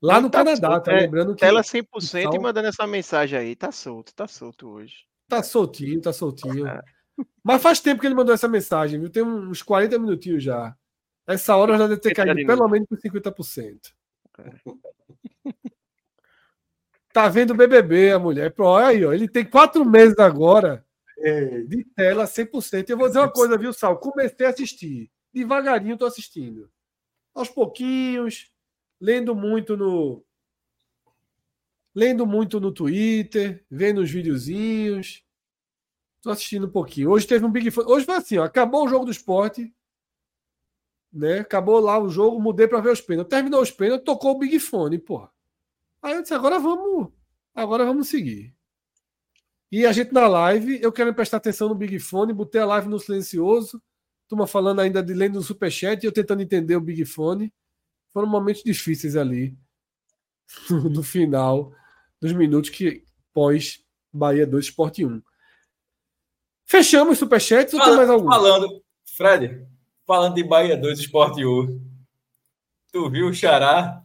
[0.00, 1.40] Lá no tá Canadá, solto, tá é, lembrando que.
[1.40, 3.54] Tela 100% e mandando essa mensagem aí.
[3.54, 5.04] Tá solto, tá solto hoje.
[5.28, 6.66] Tá soltinho, tá soltinho.
[6.66, 6.82] É.
[7.42, 9.10] Mas faz tempo que ele mandou essa mensagem, viu?
[9.10, 10.74] Tem uns 40 minutinhos já.
[11.26, 13.78] Essa hora já deve ter caído pelo menos por 50%.
[14.38, 14.52] É.
[17.12, 18.52] Tá vendo o BBB, a mulher.
[18.54, 19.12] Pô, olha aí, ó.
[19.12, 20.84] Ele tem quatro meses agora
[21.68, 22.90] de tela 100%.
[22.90, 23.98] Eu vou dizer uma coisa, viu, Sal?
[23.98, 25.10] Comecei a assistir.
[25.32, 26.70] Devagarinho tô assistindo.
[27.34, 28.50] Aos pouquinhos,
[29.00, 30.24] lendo muito no.
[31.94, 35.22] Lendo muito no Twitter, vendo os videozinhos.
[36.22, 37.10] Tô assistindo um pouquinho.
[37.10, 37.90] Hoje teve um Big Fone.
[37.90, 39.72] Hoje foi assim, ó, acabou o jogo do esporte.
[41.12, 41.40] Né?
[41.40, 43.30] Acabou lá o jogo, mudei para ver os pênaltis.
[43.30, 45.31] Terminou os pênaltis, tocou o Big Fone, porra.
[46.02, 47.12] Aí eu disse, agora vamos,
[47.54, 48.52] agora vamos seguir.
[49.70, 52.88] E a gente na live, eu quero prestar atenção no Big Fone, botei a live
[52.88, 53.80] no silencioso,
[54.28, 57.52] turma falando ainda de lendo o superchat e eu tentando entender o Big Fone.
[58.12, 59.56] Foram momentos difíceis ali
[60.68, 61.72] no final
[62.20, 63.82] dos minutos que pós
[64.12, 65.22] Bahia 2 Sport 1.
[66.66, 68.28] Fechamos superchats ou tem mais algum?
[68.28, 68.82] Falando,
[69.16, 69.66] Fred,
[70.06, 71.92] falando de Bahia 2 Sport 1.
[72.92, 74.01] Tu viu o Xará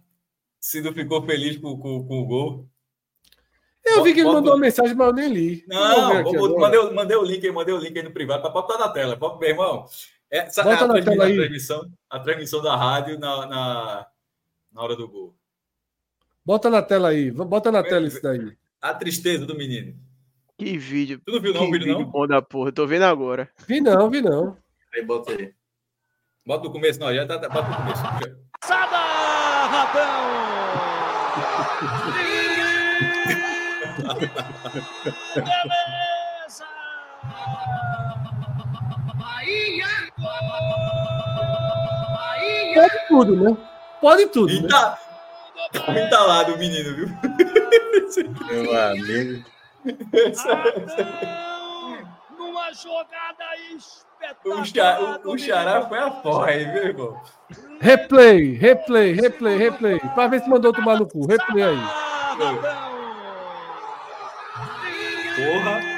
[0.68, 2.70] Cido ficou feliz com, com, com o gol.
[3.86, 5.64] Eu vi que ele mandou uma mensagem, mas eu nem li.
[5.66, 8.78] Não, vou, mandei, mandei o link aí, mandei o link aí no privado, para botar
[8.78, 9.18] na tela.
[9.18, 9.86] Meu irmão,
[10.30, 14.08] essa, Bota a, na tela a, transmissão, a transmissão da rádio na, na,
[14.74, 15.34] na hora do gol.
[16.46, 18.58] Bota na tela aí, bota na tela isso daí.
[18.82, 19.96] A tristeza do menino.
[20.58, 21.22] Que vídeo.
[21.26, 22.04] Tu não viu não o vídeo, não?
[22.04, 23.50] Bom da porra, tô vendo agora.
[23.66, 24.58] Vi não, vi não.
[24.94, 25.54] Aí, bota aí.
[26.46, 28.02] Bota no começo, não, já tá, tá bota no começo.
[28.66, 29.17] Sada,
[29.68, 30.48] Radão!
[35.36, 36.66] Beleza!
[39.16, 39.88] Bahia!
[42.16, 42.76] Bahia!
[42.76, 43.58] Pode tudo, né?
[44.00, 44.54] Pode tudo.
[44.54, 44.70] E né?
[44.70, 44.98] tá,
[45.74, 47.10] tá entalado o menino, viu?
[48.48, 49.46] Meu amigo.
[52.38, 53.44] Numa jogada
[53.76, 54.07] espetacular.
[54.46, 57.22] O, o Xará foi a porra aí, viu, irmão?
[57.80, 60.00] Replay, replay, replay, replay.
[60.16, 61.28] Pra ver se mandou tomar no cu.
[61.28, 61.78] Replay aí.
[65.36, 65.98] Porra.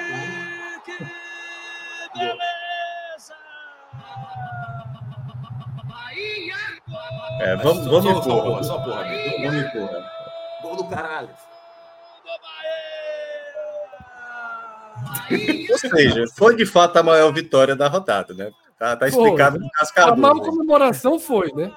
[7.42, 9.42] É, vamos, vamos só, só porra, só porra, amigo.
[9.44, 10.12] Vamos porra.
[10.62, 11.30] Gol do caralho.
[15.70, 18.52] Ou seja, foi de fato a maior vitória da rodada, né?
[18.78, 20.14] Tá, tá explicado no cascador.
[20.14, 21.72] A maior comemoração foi, né?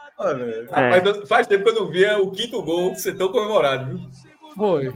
[0.70, 1.26] é.
[1.26, 4.09] faz tempo que eu não via o quinto gol ser tão comemorado, viu?
[4.55, 4.92] Foi.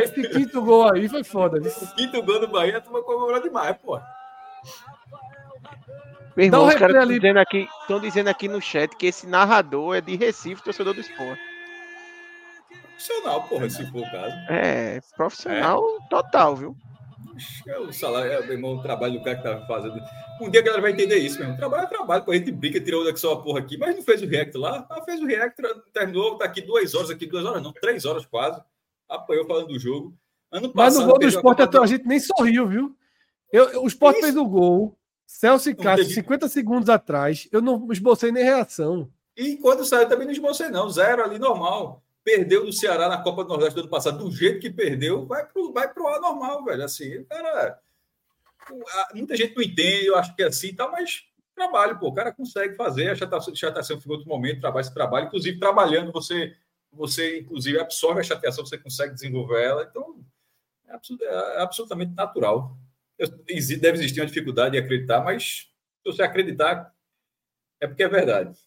[0.00, 1.60] Esse quinto gol aí foi foda.
[1.60, 1.70] Viu?
[1.70, 3.98] O quinto gol do Bahia, turma comemorou demais, pô.
[6.36, 7.68] Meu irmão, um os caras estão dizendo, aqui,
[8.00, 11.53] dizendo aqui no chat que esse narrador é de Recife, torcedor do esporte.
[12.94, 14.36] Profissional, porra, se for o caso.
[14.48, 16.08] É, profissional é.
[16.08, 16.76] total, viu?
[17.66, 20.00] É o salário, é, meu irmão, o trabalho do cara que tava fazendo.
[20.40, 21.56] Um dia a galera vai entender isso mesmo.
[21.56, 24.22] Trabalho é trabalho, a gente brinca, tirou daqui só uma porra aqui, mas não fez
[24.22, 24.86] o react lá.
[24.88, 25.60] Ah, fez o react,
[25.92, 28.62] terminou, tá aqui duas horas, aqui duas horas, não, três horas quase.
[29.08, 30.16] Apoiou falando do jogo.
[30.52, 32.96] Ano passado, mas no gol do esporte a, a gente nem sorriu, viu?
[33.52, 34.96] Eu, o esporte fez o gol.
[35.26, 36.14] Celso e Cássio, teve...
[36.14, 39.10] 50 segundos atrás, eu não esbocei nem reação.
[39.36, 40.88] E quando saiu também não esbocei, não.
[40.88, 42.03] Zero ali, normal.
[42.24, 45.46] Perdeu do Ceará na Copa do Nordeste do ano passado, do jeito que perdeu, vai
[45.46, 46.82] pro, vai pro ar normal, velho.
[46.82, 47.78] Assim, cara.
[49.12, 52.08] Muita gente não entende, eu acho que é assim tá, mas trabalho, pô.
[52.08, 55.26] O cara consegue fazer, a chateação, chateação fica outro momento, trabalho esse trabalho.
[55.26, 56.56] Inclusive, trabalhando, você,
[56.90, 59.84] você inclusive absorve a chateação, você consegue desenvolver ela.
[59.84, 60.24] Então,
[60.88, 62.76] é, é absolutamente natural.
[63.18, 65.68] Deve existir uma dificuldade de acreditar, mas
[66.02, 66.92] se você acreditar,
[67.80, 68.58] é porque é verdade.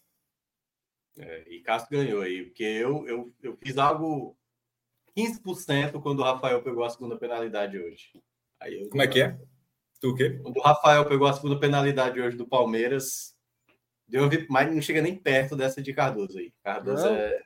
[1.20, 4.38] É, e Castro ganhou aí, porque eu, eu, eu fiz algo
[5.18, 8.12] 15% quando o Rafael pegou a segunda penalidade hoje.
[8.66, 9.38] Eu, Como é que é?
[10.00, 10.40] Tu o quê?
[10.42, 13.36] Quando o Rafael pegou a segunda penalidade hoje do Palmeiras,
[14.08, 16.54] deu, mas não chega nem perto dessa de Cardoso aí.
[16.64, 17.16] Cardoso não.
[17.16, 17.42] é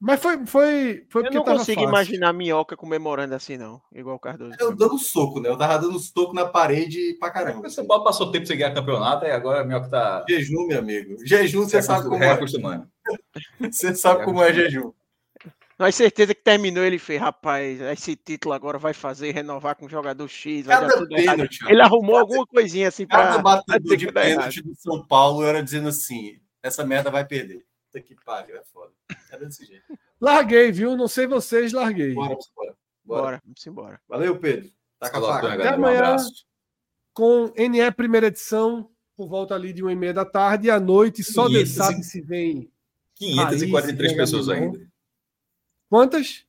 [0.00, 1.88] mas foi, foi, foi Eu não consigo fácil.
[1.88, 3.80] imaginar a minhoca comemorando assim, não.
[3.94, 4.56] Igual o Cardoso.
[4.58, 5.48] Eu dando soco, né?
[5.48, 7.66] Eu tava dando soco na parede pra caramba.
[7.66, 10.24] O São Paulo passou tempo sem ganhar campeonato e agora a minhoca tá.
[10.28, 11.16] Jejum, meu amigo.
[11.24, 12.30] Jejum, você sabe como é.
[12.30, 12.88] Acostumando.
[13.60, 14.90] Você sabe como é jejum.
[15.78, 19.88] Mas certeza que terminou, ele fez, rapaz, esse título agora vai fazer renovar com o
[19.88, 20.66] jogador X.
[20.66, 23.24] Cada pênalti, ele arrumou cada, alguma coisinha assim para.
[23.24, 27.64] Cada batedor de pênalti do São Paulo era dizendo assim: essa merda vai perder.
[27.94, 28.92] Puta que pariu, é foda.
[29.30, 29.84] É desse jeito.
[30.20, 30.96] Larguei, viu?
[30.96, 32.12] Não sei vocês, larguei.
[32.12, 32.76] Bora, bora.
[33.04, 34.00] Bora, vamos embora.
[34.08, 34.68] Valeu, Pedro.
[34.98, 36.28] Tá com a Até amanhã um
[37.12, 40.80] com NE primeira edição, por volta ali de uma e meia da tarde, e à
[40.80, 42.68] noite, só Deus sabe se vem.
[43.14, 44.80] 543 Alice, pessoas ainda.
[45.88, 46.44] Quantas?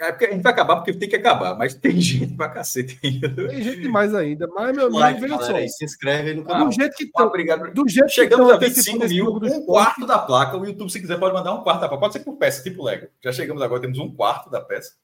[0.00, 2.98] É porque a gente vai acabar porque tem que acabar, mas tem gente pra cacete
[3.02, 3.48] ainda.
[3.48, 4.46] Tem gente demais ainda.
[4.46, 5.56] Mas, meu amigo, veja só.
[5.56, 6.66] Aí, se inscreve aí no canal.
[6.66, 7.26] Do jeito que estão.
[7.26, 7.72] Obrigado.
[7.72, 10.56] Do jeito Chegamos que a 25 mil, um quarto da placa.
[10.56, 12.00] O YouTube, se quiser, pode mandar um quarto da placa.
[12.00, 13.08] Pode ser por peça, tipo Lego.
[13.22, 14.94] Já chegamos agora, temos um quarto da peça.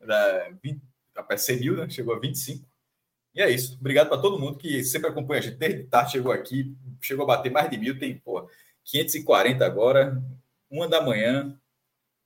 [0.00, 0.80] Da, 20,
[1.16, 1.88] a peça 100 mil, né?
[1.90, 2.66] Chegou a 25.
[3.34, 3.76] E é isso.
[3.78, 5.56] Obrigado para todo mundo que sempre acompanha a gente.
[5.56, 7.98] Desde tarde chegou aqui, chegou a bater mais de mil.
[7.98, 8.48] Tem, pô,
[8.84, 10.22] 540 agora,
[10.70, 11.54] uma da manhã.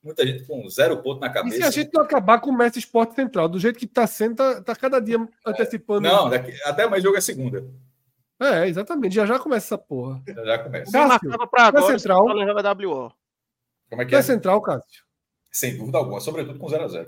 [0.03, 1.55] Muita gente com zero ponto na cabeça.
[1.55, 4.05] E se a gente não acabar com o Mestre Esporte Central, do jeito que está
[4.05, 6.01] sendo, está tá cada dia antecipando.
[6.01, 7.65] Não, daqui, até mais jogo é segunda.
[8.37, 9.15] É, exatamente.
[9.15, 10.21] Já já começa essa porra.
[10.27, 10.91] Já já começa.
[10.91, 12.25] Cássio, para agora, é central.
[12.25, 13.13] WO.
[13.89, 14.17] Como é que é?
[14.17, 15.05] é central, Cássio.
[15.49, 17.07] Sem dúvida alguma, sobretudo com 0x0.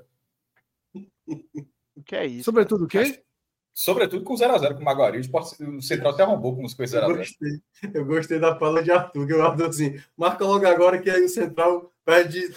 [1.97, 2.45] O que é isso?
[2.45, 3.21] Sobretudo o quê?
[3.73, 5.19] Sobretudo com 0x0 com o Maguari.
[5.19, 7.09] O Central até arrombou com os coisas 0x0.
[7.09, 7.61] Eu gostei.
[7.93, 11.25] Eu gostei da fala de Arthur, que eu Arthur assim, marca logo agora que aí
[11.25, 12.47] o Central perde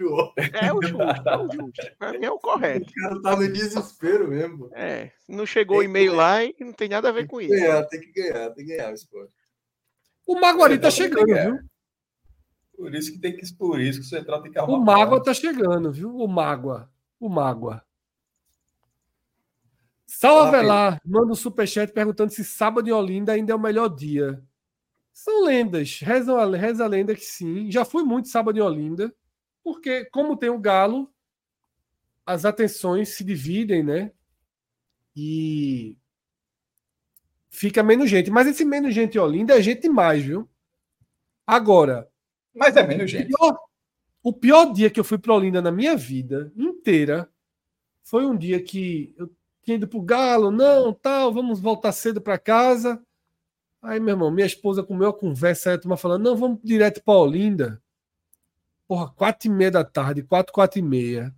[0.00, 0.32] WO.
[0.52, 1.96] É o justo, é o justo.
[1.98, 2.88] Pra mim é o correto.
[2.88, 4.70] O cara tá no desespero mesmo.
[4.72, 7.52] É, não chegou o e-mail lá e não tem nada a ver com isso.
[7.52, 9.34] Ganhar, tem que ganhar, tem que ganhar o esporte.
[10.24, 11.58] O Maguari tá chegando, viu?
[12.76, 14.78] Por isso que tem que por isso que o Central tem que arrumar.
[14.78, 16.14] O Mágua tá chegando, viu?
[16.14, 16.88] O Mágua.
[17.18, 17.82] O Mágua.
[20.06, 24.42] Salve lá, manda um superchat perguntando se sábado em Olinda ainda é o melhor dia.
[25.18, 25.98] São lendas.
[25.98, 27.68] Reza, reza a lenda que sim.
[27.72, 29.12] Já fui muito sábado em Olinda,
[29.64, 31.12] porque, como tem o Galo,
[32.24, 34.12] as atenções se dividem, né?
[35.16, 35.96] E
[37.50, 38.30] fica menos gente.
[38.30, 40.48] Mas esse menos gente em Olinda é gente demais, viu?
[41.44, 42.08] Agora.
[42.54, 43.34] Mas é menos gente.
[43.34, 43.58] O pior,
[44.22, 47.28] o pior dia que eu fui para Olinda na minha vida inteira
[48.04, 49.28] foi um dia que eu
[49.64, 53.04] tinha ido pro Galo, não, tal, vamos voltar cedo para casa.
[53.88, 57.02] Aí, meu irmão, minha esposa comeu a conversa, aí a turma falando, não, vamos direto
[57.02, 57.82] para Olinda.
[58.86, 61.34] Porra, quatro e meia da tarde, quatro, quatro e meia.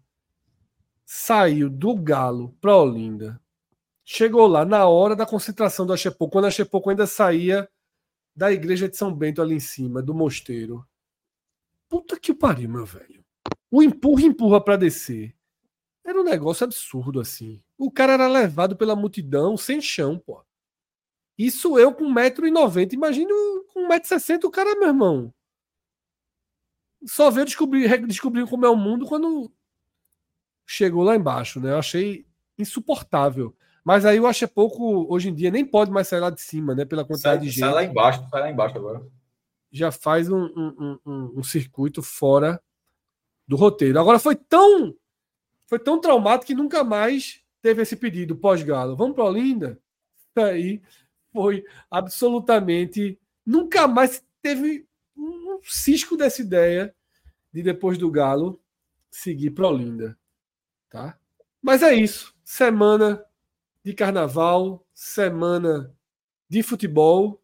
[1.07, 3.41] Saiu do Galo para Olinda.
[4.05, 7.71] Chegou lá na hora da concentração do Axepoco, quando a Axepoco ainda saía
[8.35, 10.85] da igreja de São Bento ali em cima, do mosteiro.
[11.89, 13.25] Puta que pariu, meu velho.
[13.71, 15.37] O empurra empurra para descer.
[16.05, 17.63] Era um negócio absurdo assim.
[17.79, 20.45] O cara era levado pela multidão sem chão, pô.
[21.41, 22.93] Isso eu com 1,90m.
[22.93, 23.33] Imagina
[23.73, 25.33] com 1,60m o cara, meu irmão.
[27.07, 29.51] Só veio descobrir, descobrir como é o mundo quando
[30.67, 31.71] chegou lá embaixo, né?
[31.71, 32.27] Eu achei
[32.59, 33.57] insuportável.
[33.83, 36.75] Mas aí eu achei pouco, hoje em dia, nem pode mais sair lá de cima,
[36.75, 36.85] né?
[36.85, 37.61] Pela quantidade sai, de gente.
[37.61, 39.03] Sai lá embaixo, sai lá embaixo agora.
[39.73, 42.63] Já faz um, um, um, um circuito fora
[43.49, 43.99] do roteiro.
[43.99, 44.95] Agora foi tão
[45.67, 48.95] foi tão traumático que nunca mais teve esse pedido pós-galo.
[48.95, 49.81] Vamos para Olinda?
[50.37, 50.83] Aí
[51.33, 53.19] foi absolutamente.
[53.45, 54.87] Nunca mais teve
[55.17, 56.95] um cisco dessa ideia
[57.53, 58.61] de depois do Galo
[59.11, 60.19] seguir para Olinda.
[60.89, 61.19] Tá?
[61.61, 62.35] Mas é isso.
[62.45, 63.25] Semana
[63.85, 65.95] de carnaval, semana
[66.49, 67.43] de futebol.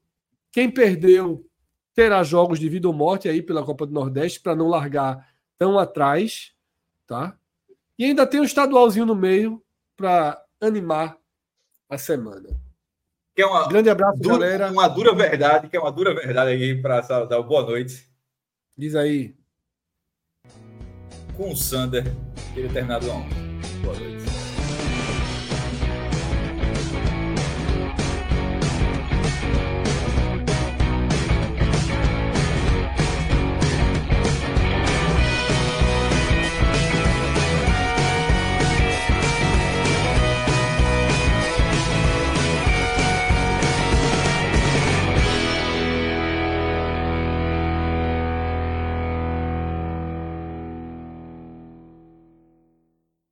[0.53, 1.49] Quem perdeu
[1.95, 5.79] terá jogos de vida ou morte aí pela Copa do Nordeste para não largar tão
[5.79, 6.55] atrás,
[7.07, 7.39] tá?
[7.99, 9.65] E ainda tem um estadualzinho no meio
[9.97, 11.17] para animar
[11.89, 12.66] a semana.
[13.37, 14.73] Que é uma Grande abraço, dura, galera.
[14.73, 18.09] uma dura verdade, que é uma dura verdade aí para dar boa noite
[18.79, 19.35] Diz aí.
[21.37, 22.05] com o Sander,
[22.55, 23.61] que ele terminado ontem.
[23.83, 24.26] Boa noite.